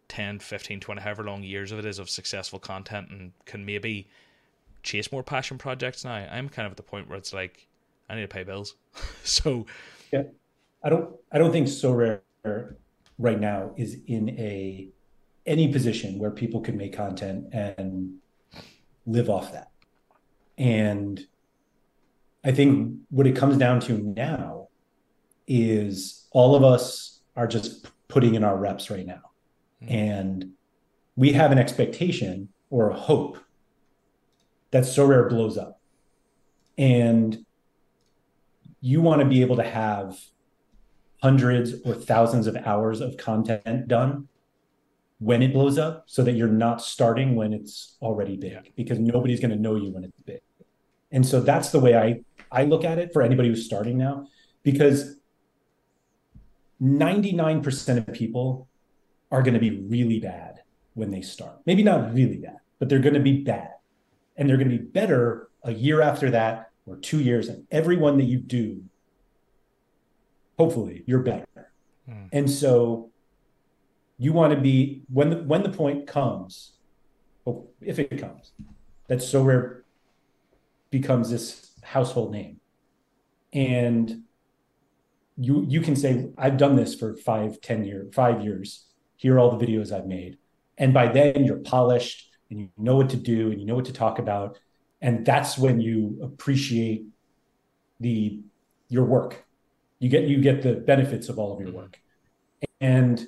10, 0.08 0.40
15, 0.40 0.80
20, 0.80 1.00
however 1.00 1.22
long 1.22 1.44
years 1.44 1.70
of 1.70 1.78
it 1.78 1.86
is 1.86 2.00
of 2.00 2.10
successful 2.10 2.58
content 2.58 3.10
and 3.10 3.30
can 3.44 3.64
maybe 3.64 4.08
chase 4.84 5.10
more 5.10 5.22
passion 5.22 5.58
projects 5.58 6.04
now. 6.04 6.14
I'm 6.14 6.48
kind 6.48 6.66
of 6.66 6.72
at 6.72 6.76
the 6.76 6.82
point 6.82 7.08
where 7.08 7.18
it's 7.18 7.32
like 7.32 7.66
I 8.08 8.14
need 8.14 8.22
to 8.22 8.28
pay 8.28 8.44
bills. 8.44 8.76
so 9.24 9.66
yeah, 10.12 10.24
I 10.82 10.90
don't 10.90 11.16
I 11.32 11.38
don't 11.38 11.50
think 11.50 11.66
Sorare 11.66 12.20
right 13.18 13.40
now 13.40 13.72
is 13.76 13.98
in 14.06 14.30
a 14.30 14.88
any 15.46 15.72
position 15.72 16.18
where 16.18 16.30
people 16.30 16.60
can 16.60 16.76
make 16.76 16.96
content 16.96 17.46
and 17.52 18.16
live 19.06 19.28
off 19.28 19.52
that. 19.52 19.70
And 20.56 21.20
I 22.44 22.52
think 22.52 22.98
what 23.10 23.26
it 23.26 23.36
comes 23.36 23.56
down 23.56 23.80
to 23.80 23.98
now 23.98 24.68
is 25.46 26.28
all 26.30 26.54
of 26.54 26.64
us 26.64 27.20
are 27.36 27.46
just 27.46 27.90
putting 28.08 28.34
in 28.34 28.44
our 28.44 28.56
reps 28.56 28.90
right 28.90 29.06
now. 29.06 29.32
Mm-hmm. 29.82 29.94
And 29.94 30.50
we 31.16 31.32
have 31.32 31.52
an 31.52 31.58
expectation 31.58 32.48
or 32.70 32.90
a 32.90 32.94
hope 32.94 33.38
that 34.74 34.82
Sorare 34.82 35.28
blows 35.28 35.56
up. 35.56 35.80
And 36.76 37.46
you 38.80 39.00
want 39.00 39.20
to 39.20 39.24
be 39.24 39.40
able 39.40 39.54
to 39.54 39.62
have 39.62 40.18
hundreds 41.22 41.74
or 41.84 41.94
thousands 41.94 42.48
of 42.48 42.56
hours 42.56 43.00
of 43.00 43.16
content 43.16 43.86
done 43.86 44.26
when 45.20 45.44
it 45.44 45.52
blows 45.52 45.78
up 45.78 46.02
so 46.06 46.24
that 46.24 46.32
you're 46.32 46.48
not 46.48 46.82
starting 46.82 47.36
when 47.36 47.52
it's 47.52 47.96
already 48.02 48.36
big 48.36 48.72
because 48.74 48.98
nobody's 48.98 49.38
going 49.38 49.52
to 49.52 49.56
know 49.56 49.76
you 49.76 49.92
when 49.92 50.02
it's 50.02 50.20
big. 50.26 50.40
And 51.12 51.24
so 51.24 51.40
that's 51.40 51.70
the 51.70 51.78
way 51.78 51.96
I 51.96 52.22
I 52.50 52.64
look 52.64 52.82
at 52.82 52.98
it 52.98 53.12
for 53.12 53.22
anybody 53.22 53.50
who's 53.50 53.64
starting 53.64 53.96
now 53.96 54.26
because 54.64 55.20
99% 56.82 58.08
of 58.08 58.12
people 58.12 58.66
are 59.30 59.42
going 59.42 59.54
to 59.54 59.60
be 59.60 59.86
really 59.86 60.18
bad 60.18 60.62
when 60.94 61.12
they 61.12 61.22
start. 61.22 61.60
Maybe 61.64 61.84
not 61.84 62.12
really 62.12 62.38
bad, 62.38 62.58
but 62.80 62.88
they're 62.88 62.98
going 62.98 63.14
to 63.14 63.20
be 63.20 63.44
bad 63.44 63.74
and 64.36 64.48
they're 64.48 64.56
going 64.56 64.70
to 64.70 64.78
be 64.78 64.82
better 64.82 65.48
a 65.62 65.72
year 65.72 66.00
after 66.00 66.30
that 66.30 66.70
or 66.86 66.96
two 66.96 67.20
years 67.20 67.48
and 67.48 67.66
every 67.70 67.96
one 67.96 68.18
that 68.18 68.24
you 68.24 68.38
do 68.38 68.82
hopefully 70.58 71.02
you're 71.06 71.20
better. 71.20 71.46
Mm. 72.08 72.28
and 72.32 72.50
so 72.50 73.10
you 74.18 74.32
want 74.32 74.52
to 74.52 74.60
be 74.60 75.02
when 75.12 75.30
the 75.30 75.36
when 75.36 75.62
the 75.62 75.70
point 75.70 76.06
comes 76.06 76.72
if 77.80 77.98
it 77.98 78.18
comes 78.18 78.52
that 79.08 79.18
Sorare 79.18 79.82
becomes 80.90 81.30
this 81.30 81.72
household 81.82 82.32
name. 82.32 82.60
And 83.52 84.22
you 85.36 85.64
you 85.68 85.80
can 85.80 85.96
say 85.96 86.28
i've 86.38 86.56
done 86.56 86.76
this 86.76 86.94
for 86.94 87.16
five 87.16 87.60
ten 87.60 87.84
year, 87.84 88.08
five 88.12 88.42
years. 88.42 88.86
Here 89.16 89.34
are 89.34 89.38
all 89.38 89.56
the 89.56 89.64
videos 89.64 89.92
i've 89.92 90.06
made. 90.06 90.38
And 90.78 90.92
by 90.94 91.08
then 91.08 91.44
you're 91.44 91.58
polished 91.58 92.30
and 92.50 92.60
you 92.60 92.68
know 92.76 92.96
what 92.96 93.10
to 93.10 93.16
do 93.16 93.50
and 93.50 93.60
you 93.60 93.66
know 93.66 93.74
what 93.74 93.84
to 93.86 93.92
talk 93.92 94.18
about 94.18 94.58
and 95.00 95.24
that's 95.26 95.58
when 95.58 95.80
you 95.80 96.18
appreciate 96.22 97.04
the 98.00 98.40
your 98.88 99.04
work 99.04 99.44
You 99.98 100.08
get 100.08 100.24
you 100.24 100.40
get 100.40 100.62
the 100.62 100.74
benefits 100.74 101.28
of 101.28 101.38
all 101.38 101.52
of 101.54 101.60
your 101.60 101.68
mm-hmm. 101.68 101.78
work. 101.78 102.00
And 102.80 103.26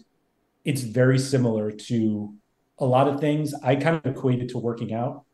it's 0.65 0.83
very 0.83 1.19
similar 1.19 1.71
to 1.71 2.35
a 2.79 2.85
lot 2.85 3.09
of 3.09 3.21
things. 3.21 3.55
I 3.63 3.77
kind 3.77 3.97
of 3.97 4.07
equate 4.07 4.43
it 4.43 4.51
to 4.51 4.59
working 4.59 4.93
out. 4.93 5.25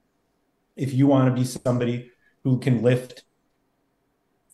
If 0.77 0.93
you 0.93 1.07
want 1.07 1.29
to 1.29 1.35
be 1.35 1.45
somebody 1.45 2.11
who 2.45 2.59
can 2.59 2.83
lift 2.83 3.25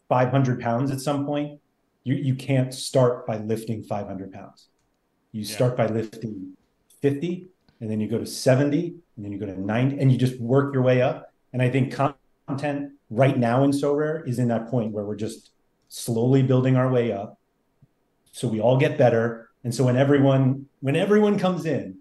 500 0.08 0.60
pounds 0.60 0.90
at 0.90 1.00
some 1.00 1.26
point, 1.26 1.60
you, 2.04 2.14
you 2.14 2.34
can't 2.34 2.72
start 2.72 3.26
by 3.26 3.36
lifting 3.38 3.82
500 3.82 4.32
pounds. 4.32 4.68
You 5.32 5.42
yeah. 5.42 5.54
start 5.54 5.76
by 5.76 5.86
lifting 5.86 6.56
50, 7.02 7.48
and 7.80 7.90
then 7.90 8.00
you 8.00 8.08
go 8.08 8.18
to 8.18 8.26
70, 8.26 8.94
and 9.16 9.24
then 9.24 9.32
you 9.32 9.38
go 9.38 9.46
to 9.46 9.60
90, 9.60 9.98
and 9.98 10.10
you 10.12 10.18
just 10.18 10.38
work 10.40 10.72
your 10.72 10.82
way 10.82 11.02
up. 11.02 11.32
And 11.52 11.62
I 11.62 11.70
think 11.70 11.94
content 12.46 12.92
right 13.10 13.38
now 13.38 13.64
in 13.64 13.70
Sorare 13.70 14.26
is 14.28 14.38
in 14.38 14.48
that 14.48 14.68
point 14.68 14.92
where 14.92 15.04
we're 15.04 15.16
just 15.16 15.50
slowly 15.88 16.42
building 16.42 16.76
our 16.76 16.90
way 16.90 17.12
up. 17.12 17.38
So 18.32 18.48
we 18.48 18.60
all 18.60 18.78
get 18.78 18.98
better. 18.98 19.48
And 19.64 19.74
so 19.74 19.84
when 19.84 19.96
everyone 19.96 20.66
when 20.80 20.96
everyone 20.96 21.38
comes 21.38 21.66
in 21.66 21.98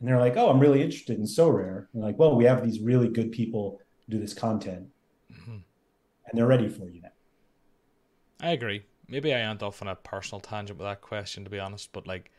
and 0.00 0.08
they're 0.08 0.18
like, 0.18 0.36
"Oh, 0.36 0.50
I'm 0.50 0.60
really 0.60 0.82
interested 0.82 1.18
in 1.18 1.24
Sorare," 1.24 1.86
and 1.92 2.02
like, 2.02 2.18
"Well, 2.18 2.36
we 2.36 2.44
have 2.44 2.64
these 2.64 2.80
really 2.80 3.08
good 3.08 3.32
people 3.32 3.80
do 4.08 4.18
this 4.18 4.34
content, 4.34 4.86
mm-hmm. 5.32 5.52
and 5.52 6.32
they're 6.32 6.46
ready 6.46 6.68
for 6.68 6.88
you 6.88 7.02
now." 7.02 7.10
I 8.40 8.50
agree. 8.50 8.84
Maybe 9.08 9.34
I 9.34 9.40
am 9.40 9.58
off 9.60 9.82
on 9.82 9.88
a 9.88 9.94
personal 9.94 10.40
tangent 10.40 10.78
with 10.78 10.86
that 10.86 11.02
question, 11.02 11.44
to 11.44 11.50
be 11.50 11.58
honest. 11.58 11.92
But 11.92 12.06
like, 12.06 12.30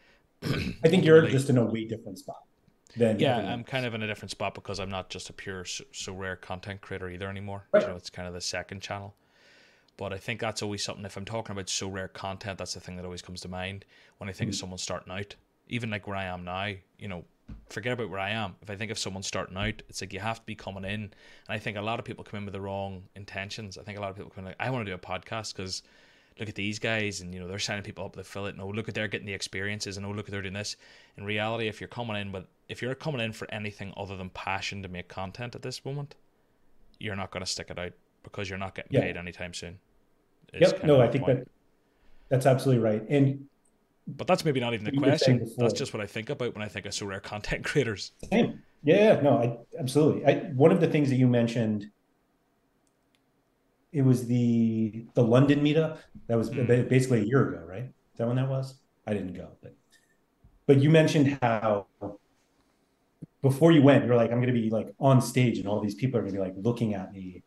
I 0.43 0.87
think 0.87 1.05
you're 1.05 1.27
just 1.27 1.49
in 1.49 1.57
a 1.57 1.65
way 1.65 1.85
different 1.85 2.17
spot. 2.17 2.43
Than 2.97 3.19
yeah, 3.19 3.37
I'm 3.37 3.63
kind 3.63 3.85
of 3.85 3.93
in 3.93 4.03
a 4.03 4.07
different 4.07 4.31
spot 4.31 4.53
because 4.53 4.79
I'm 4.79 4.89
not 4.89 5.09
just 5.09 5.29
a 5.29 5.33
pure 5.33 5.63
Sorare 5.63 6.39
content 6.39 6.81
creator 6.81 7.09
either 7.09 7.27
anymore. 7.27 7.65
Right. 7.71 7.83
You 7.83 7.89
know, 7.89 7.95
it's 7.95 8.09
kind 8.09 8.27
of 8.27 8.33
the 8.33 8.41
second 8.41 8.81
channel. 8.81 9.15
But 9.97 10.13
I 10.13 10.17
think 10.17 10.41
that's 10.41 10.61
always 10.61 10.83
something. 10.83 11.05
If 11.05 11.17
I'm 11.17 11.25
talking 11.25 11.53
about 11.53 11.67
Sorare 11.67 12.11
content, 12.11 12.57
that's 12.57 12.73
the 12.73 12.79
thing 12.79 12.97
that 12.97 13.05
always 13.05 13.21
comes 13.21 13.41
to 13.41 13.47
mind 13.47 13.85
when 14.17 14.29
I 14.29 14.33
think 14.33 14.49
mm-hmm. 14.49 14.55
of 14.55 14.59
someone 14.59 14.77
starting 14.77 15.11
out. 15.11 15.35
Even 15.67 15.89
like 15.89 16.07
where 16.07 16.17
I 16.17 16.25
am 16.25 16.43
now, 16.43 16.73
you 16.99 17.07
know, 17.07 17.25
forget 17.69 17.93
about 17.93 18.09
where 18.09 18.19
I 18.19 18.31
am. 18.31 18.55
If 18.61 18.69
I 18.69 18.75
think 18.75 18.91
of 18.91 18.99
someone 18.99 19.23
starting 19.23 19.57
out, 19.57 19.81
it's 19.89 20.01
like 20.01 20.13
you 20.13 20.19
have 20.19 20.39
to 20.39 20.45
be 20.45 20.55
coming 20.55 20.83
in. 20.83 20.91
And 21.01 21.15
I 21.49 21.59
think 21.59 21.77
a 21.77 21.81
lot 21.81 21.99
of 21.99 22.05
people 22.05 22.23
come 22.23 22.39
in 22.39 22.45
with 22.45 22.53
the 22.53 22.61
wrong 22.61 23.03
intentions. 23.15 23.77
I 23.77 23.83
think 23.83 23.97
a 23.97 24.01
lot 24.01 24.09
of 24.09 24.15
people 24.15 24.31
come 24.31 24.43
in 24.43 24.49
like, 24.49 24.57
I 24.59 24.69
want 24.69 24.85
to 24.85 24.91
do 24.91 24.95
a 24.95 24.99
podcast 24.99 25.55
because 25.55 25.81
look 26.39 26.49
at 26.49 26.55
these 26.55 26.79
guys 26.79 27.21
and 27.21 27.33
you 27.33 27.39
know 27.39 27.47
they're 27.47 27.59
signing 27.59 27.83
people 27.83 28.05
up 28.05 28.15
to 28.15 28.23
fill 28.23 28.45
it. 28.45 28.57
No, 28.57 28.67
look 28.67 28.89
at 28.89 28.95
they're 28.95 29.07
getting 29.07 29.27
the 29.27 29.33
experiences 29.33 29.97
and 29.97 30.05
oh 30.05 30.11
look 30.11 30.27
at 30.27 30.31
they're 30.31 30.41
doing 30.41 30.53
this. 30.53 30.75
In 31.17 31.23
reality, 31.23 31.67
if 31.67 31.79
you're 31.79 31.87
coming 31.87 32.17
in 32.17 32.31
with 32.31 32.45
if 32.67 32.81
you're 32.81 32.95
coming 32.95 33.21
in 33.21 33.31
for 33.31 33.49
anything 33.51 33.93
other 33.95 34.17
than 34.17 34.29
passion 34.29 34.81
to 34.83 34.89
make 34.89 35.07
content 35.07 35.55
at 35.55 35.61
this 35.61 35.85
moment, 35.85 36.15
you're 36.99 37.15
not 37.15 37.31
going 37.31 37.43
to 37.43 37.49
stick 37.49 37.69
it 37.69 37.77
out 37.77 37.93
because 38.23 38.49
you're 38.49 38.59
not 38.59 38.75
getting 38.75 38.93
yeah. 38.93 39.01
paid 39.01 39.17
anytime 39.17 39.53
soon. 39.53 39.79
Yep. 40.53 40.83
No, 40.83 41.01
I 41.01 41.07
think 41.07 41.25
point. 41.25 41.39
that 41.39 41.47
that's 42.29 42.45
absolutely 42.45 42.83
right. 42.83 43.03
And 43.09 43.47
but 44.07 44.27
that's 44.27 44.45
maybe 44.45 44.59
not 44.59 44.73
even 44.73 44.85
the 44.85 44.91
question. 44.91 45.49
That's 45.57 45.73
just 45.73 45.93
what 45.93 46.01
I 46.01 46.05
think 46.05 46.29
about 46.29 46.53
when 46.53 46.63
I 46.63 46.67
think 46.67 46.85
of 46.85 46.91
Sorare 46.91 47.21
content 47.21 47.63
creators. 47.65 48.11
Same. 48.29 48.61
Yeah, 48.83 49.19
no, 49.21 49.37
I 49.37 49.79
absolutely. 49.79 50.25
I, 50.25 50.51
one 50.53 50.71
of 50.71 50.79
the 50.79 50.87
things 50.87 51.09
that 51.09 51.15
you 51.15 51.27
mentioned, 51.27 51.89
it 53.91 54.03
was 54.03 54.27
the 54.27 55.05
the 55.15 55.23
London 55.23 55.61
meetup. 55.61 55.97
That 56.27 56.37
was 56.37 56.49
mm. 56.51 56.87
basically 56.87 57.21
a 57.21 57.25
year 57.25 57.49
ago, 57.49 57.65
right? 57.65 57.85
Is 57.85 58.17
that 58.17 58.27
when 58.27 58.35
that 58.35 58.47
was? 58.47 58.75
I 59.07 59.13
didn't 59.13 59.33
go, 59.33 59.49
but 59.61 59.75
but 60.67 60.81
you 60.81 60.89
mentioned 60.89 61.37
how 61.41 61.87
before 63.45 63.71
you 63.71 63.83
went, 63.83 64.07
you're 64.07 64.15
like, 64.15 64.31
I'm 64.31 64.41
going 64.41 64.51
to 64.51 64.59
be 64.59 64.71
like 64.71 64.89
on 64.99 65.21
stage, 65.21 65.59
and 65.59 65.67
all 65.67 65.79
these 65.79 65.93
people 65.93 66.17
are 66.17 66.23
going 66.23 66.33
to 66.33 66.39
be 66.39 66.43
like 66.43 66.55
looking 66.57 66.95
at 66.95 67.13
me, 67.13 67.43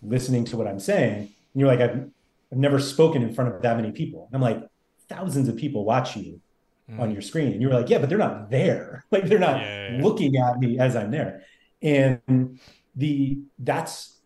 listening 0.00 0.44
to 0.44 0.56
what 0.56 0.68
I'm 0.68 0.78
saying. 0.78 1.22
And 1.22 1.30
you're 1.54 1.66
like, 1.66 1.80
I've 1.80 2.08
I've 2.52 2.58
never 2.58 2.78
spoken 2.78 3.20
in 3.22 3.34
front 3.34 3.52
of 3.52 3.62
that 3.62 3.76
many 3.76 3.90
people. 3.90 4.28
I'm 4.32 4.40
like, 4.40 4.62
thousands 5.08 5.48
of 5.48 5.56
people 5.56 5.84
watch 5.84 6.16
you 6.16 6.40
mm. 6.88 7.00
on 7.00 7.10
your 7.10 7.20
screen. 7.20 7.50
And 7.50 7.60
you're 7.60 7.72
like, 7.72 7.90
yeah, 7.90 7.98
but 7.98 8.08
they're 8.08 8.16
not 8.16 8.48
there. 8.48 9.04
Like 9.10 9.24
they're 9.24 9.40
not 9.40 9.60
yeah, 9.60 9.88
yeah, 9.88 9.96
yeah. 9.96 10.04
looking 10.04 10.36
at 10.36 10.60
me 10.60 10.78
as 10.78 10.94
I'm 10.94 11.10
there. 11.10 11.42
And 11.82 12.60
the 12.94 13.40
that's 13.58 14.20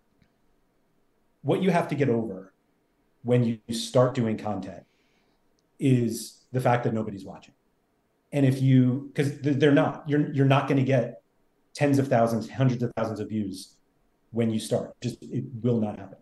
what 1.41 1.62
you 1.62 1.70
have 1.70 1.89
to 1.89 1.95
get 1.95 2.11
over 2.11 2.53
when 3.23 3.45
you 3.45 3.74
start 3.74 4.12
doing 4.12 4.37
content 4.37 4.85
is 5.78 6.45
the 6.53 6.61
fact 6.61 6.85
that 6.85 6.93
nobody's 6.93 7.24
watching. 7.24 7.55
And 8.32 8.47
if 8.47 8.62
you 8.62 9.11
because 9.12 9.40
they're 9.40 9.73
not, 9.73 10.09
you're 10.09 10.32
you're 10.32 10.47
not 10.47 10.69
going 10.69 10.78
to 10.78 10.85
get 10.85 11.23
tens 11.74 11.98
of 11.98 12.09
thousands, 12.09 12.48
hundreds 12.48 12.82
of 12.82 12.93
thousands 12.97 13.20
of 13.20 13.28
views 13.28 13.77
when 14.31 14.51
you 14.51 14.61
start. 14.61 14.94
Just 15.01 15.23
it 15.23 15.44
will 15.62 15.81
not 15.81 15.98
happen. 15.98 16.19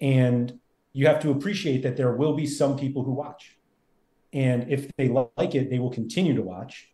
And 0.00 0.58
you 0.92 1.06
have 1.06 1.20
to 1.20 1.30
appreciate 1.30 1.82
that 1.82 1.96
there 1.96 2.14
will 2.14 2.34
be 2.34 2.46
some 2.46 2.76
people 2.76 3.04
who 3.04 3.12
watch. 3.12 3.56
And 4.32 4.70
if 4.70 4.90
they 4.96 5.08
like 5.08 5.54
it, 5.54 5.70
they 5.70 5.78
will 5.78 5.90
continue 5.90 6.34
to 6.34 6.42
watch. 6.42 6.90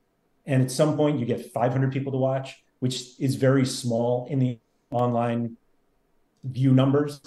And 0.47 0.63
at 0.63 0.71
some 0.71 0.97
point, 0.97 1.19
you 1.19 1.27
get 1.27 1.53
500 1.53 1.93
people 1.93 2.13
to 2.13 2.19
watch, 2.19 2.63
which 2.81 3.19
is 3.19 3.37
very 3.37 3.65
small 3.65 4.27
in 4.31 4.39
the 4.39 4.59
online 4.91 5.57
view 6.45 6.73
numbers. 6.73 7.21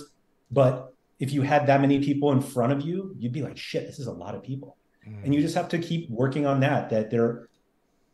But 0.51 0.93
if 1.19 1.33
you 1.33 1.41
had 1.41 1.67
that 1.67 1.81
many 1.81 1.99
people 1.99 2.31
in 2.31 2.41
front 2.41 2.73
of 2.73 2.81
you, 2.81 3.15
you'd 3.17 3.33
be 3.33 3.41
like, 3.41 3.57
shit, 3.57 3.85
this 3.85 3.99
is 3.99 4.07
a 4.07 4.11
lot 4.11 4.35
of 4.35 4.43
people. 4.43 4.77
Mm. 5.07 5.23
And 5.23 5.35
you 5.35 5.41
just 5.41 5.55
have 5.55 5.69
to 5.69 5.77
keep 5.79 6.09
working 6.09 6.45
on 6.45 6.59
that, 6.61 6.89
that 6.89 7.09
there, 7.09 7.47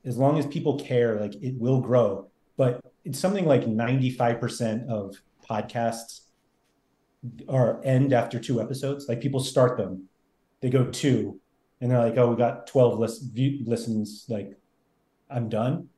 as 0.06 0.18
long 0.18 0.38
as 0.38 0.46
people 0.46 0.80
care, 0.80 1.20
like 1.20 1.36
it 1.36 1.56
will 1.58 1.82
grow. 1.82 2.28
But 2.58 2.82
it's 3.04 3.20
something 3.20 3.46
like 3.46 3.66
95% 3.66 4.88
of 4.88 5.16
podcasts 5.50 6.22
are 7.50 7.82
end 7.84 8.14
after 8.14 8.40
two 8.40 8.62
episodes. 8.62 9.08
Like 9.08 9.22
people 9.22 9.40
start 9.40 9.78
them, 9.78 10.08
they 10.62 10.70
go 10.70 10.86
two, 10.86 11.40
and 11.82 11.90
they're 11.92 12.00
like, 12.00 12.18
"Oh, 12.18 12.30
we 12.30 12.36
got 12.38 12.68
twelve 12.68 13.00
list- 13.00 13.34
view- 13.34 13.64
listens. 13.66 14.26
Like, 14.30 14.58
I'm 15.30 15.50
done." 15.50 15.90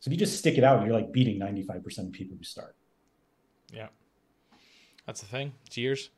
So 0.00 0.08
if 0.08 0.12
you 0.12 0.18
just 0.18 0.38
stick 0.38 0.56
it 0.58 0.64
out, 0.64 0.84
you're 0.84 0.94
like 0.94 1.12
beating 1.12 1.38
ninety 1.38 1.62
five 1.62 1.82
percent 1.82 2.08
of 2.08 2.12
people 2.12 2.36
who 2.36 2.44
start. 2.44 2.76
Yeah, 3.72 3.88
that's 5.06 5.20
the 5.20 5.26
thing. 5.26 5.52
It's 5.66 5.76
years. 5.76 6.10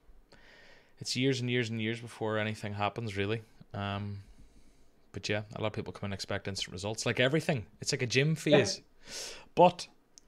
It's 0.99 1.15
years 1.17 1.41
and 1.41 1.51
years 1.51 1.69
and 1.69 1.81
years 1.81 2.01
before 2.01 2.39
anything 2.39 2.75
happens, 2.75 3.17
really. 3.17 3.43
Um, 3.77 4.19
but 5.13 5.29
yeah, 5.29 5.43
a 5.55 5.61
lot 5.61 5.69
of 5.69 5.73
people 5.73 5.93
come 5.93 6.07
and 6.07 6.15
expect 6.15 6.49
instant 6.49 6.73
results. 6.73 7.07
Like 7.07 7.21
everything, 7.21 7.67
it's 7.81 7.93
like 7.93 8.03
a 8.03 8.07
gym 8.07 8.35
phase. 8.35 8.79
Yeah. 8.79 9.13
But 9.55 9.87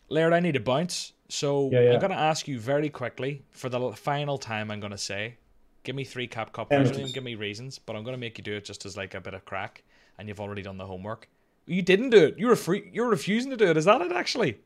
Laird, 0.09 0.33
I 0.33 0.41
need 0.41 0.57
a 0.57 0.61
bounce. 0.61 1.12
So 1.29 1.69
yeah, 1.70 1.83
yeah. 1.83 1.93
I'm 1.93 2.01
going 2.01 2.11
to 2.11 2.16
ask 2.16 2.49
you 2.49 2.59
very 2.59 2.89
quickly 2.89 3.43
for 3.51 3.69
the 3.69 3.93
final 3.93 4.39
time. 4.39 4.70
I'm 4.70 4.81
going 4.81 4.93
to 4.93 4.99
say, 4.99 5.37
give 5.83 5.95
me 5.95 6.05
three 6.05 6.27
cap 6.27 6.53
cup. 6.53 6.70
Don't 6.70 7.12
give 7.12 7.25
me 7.25 7.35
reasons, 7.35 7.79
but 7.79 7.97
I'm 7.97 8.05
going 8.05 8.15
to 8.15 8.20
make 8.20 8.39
you 8.39 8.45
do 8.45 8.55
it 8.55 8.65
just 8.65 8.87
as 8.87 8.97
like 8.97 9.15
a 9.15 9.20
bit 9.20 9.35
of 9.35 9.45
crack. 9.45 9.83
And 10.19 10.29
you've 10.29 10.41
already 10.41 10.62
done 10.62 10.79
the 10.79 10.87
homework. 10.87 11.29
You 11.66 11.83
didn't 11.83 12.11
do 12.11 12.25
it. 12.25 12.39
You 12.39 12.47
were 12.47 12.57
free. 12.57 12.91
You're 12.93 13.11
refusing 13.11 13.51
to 13.51 13.57
do 13.57 13.66
it. 13.66 13.77
Is 13.77 13.85
that 13.85 14.01
it? 14.01 14.11
Actually, 14.11 14.59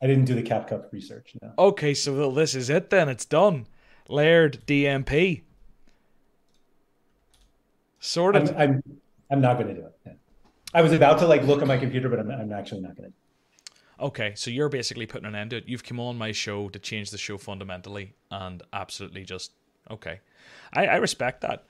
I 0.00 0.06
didn't 0.06 0.24
do 0.24 0.34
the 0.34 0.42
cap 0.42 0.68
cup 0.68 0.90
research. 0.92 1.34
No. 1.42 1.52
Okay, 1.58 1.94
so 1.94 2.14
well, 2.14 2.32
this 2.32 2.54
is 2.54 2.70
it 2.70 2.90
then. 2.90 3.08
It's 3.08 3.26
done. 3.26 3.66
Laird 4.08 4.66
DNP. 4.66 5.42
Sorted. 8.04 8.50
I'm, 8.50 8.56
I'm, 8.58 8.82
I'm 9.30 9.40
not 9.40 9.54
going 9.54 9.68
to 9.68 9.74
do 9.74 9.86
it. 9.86 10.18
I 10.74 10.82
was 10.82 10.92
about 10.92 11.18
to 11.20 11.26
like 11.26 11.42
look 11.44 11.62
at 11.62 11.68
my 11.68 11.78
computer, 11.78 12.08
but 12.10 12.18
I'm, 12.18 12.30
I'm 12.30 12.52
actually 12.52 12.82
not 12.82 12.96
going 12.96 13.10
to. 13.10 14.04
Okay, 14.04 14.34
so 14.34 14.50
you're 14.50 14.68
basically 14.68 15.06
putting 15.06 15.26
an 15.26 15.34
end 15.34 15.50
to 15.50 15.56
it. 15.56 15.64
You've 15.66 15.84
come 15.84 15.98
on 16.00 16.18
my 16.18 16.32
show 16.32 16.68
to 16.68 16.78
change 16.78 17.10
the 17.10 17.18
show 17.18 17.38
fundamentally 17.38 18.14
and 18.30 18.62
absolutely 18.72 19.24
just 19.24 19.52
okay. 19.90 20.20
I, 20.72 20.86
I 20.86 20.96
respect 20.96 21.40
that. 21.42 21.64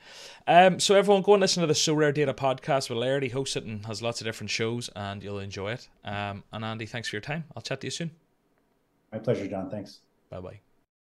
Um, 0.49 0.81
so 0.81 0.97
everyone 0.97 1.23
go 1.23 1.35
and 1.35 1.41
listen 1.41 1.61
to 1.61 1.67
the 1.69 1.75
Sorare 1.75 2.13
Data 2.13 2.35
podcast 2.35 2.89
with 2.89 2.99
Laird. 2.99 3.23
He 3.23 3.29
hosts 3.29 3.55
it 3.55 3.65
and 3.65 3.87
has 3.87 4.03
lots 4.03 4.21
of 4.21 4.25
different 4.25 4.51
shows 4.51 4.91
and 4.97 5.23
you'll 5.23 5.39
enjoy 5.39 5.73
it. 5.73 5.89
Um, 6.05 6.43
and 6.53 6.65
Andy, 6.65 6.87
thanks 6.87 7.09
for 7.09 7.17
your 7.17 7.21
time. 7.21 7.45
I'll 7.55 7.63
chat 7.63 7.81
to 7.83 7.87
you 7.87 7.93
soon. 7.93 8.11
My 9.13 9.19
pleasure, 9.19 9.47
John. 9.47 9.71
Thanks. 9.71 10.01
Bye 10.31 10.41
bye. 10.41 10.61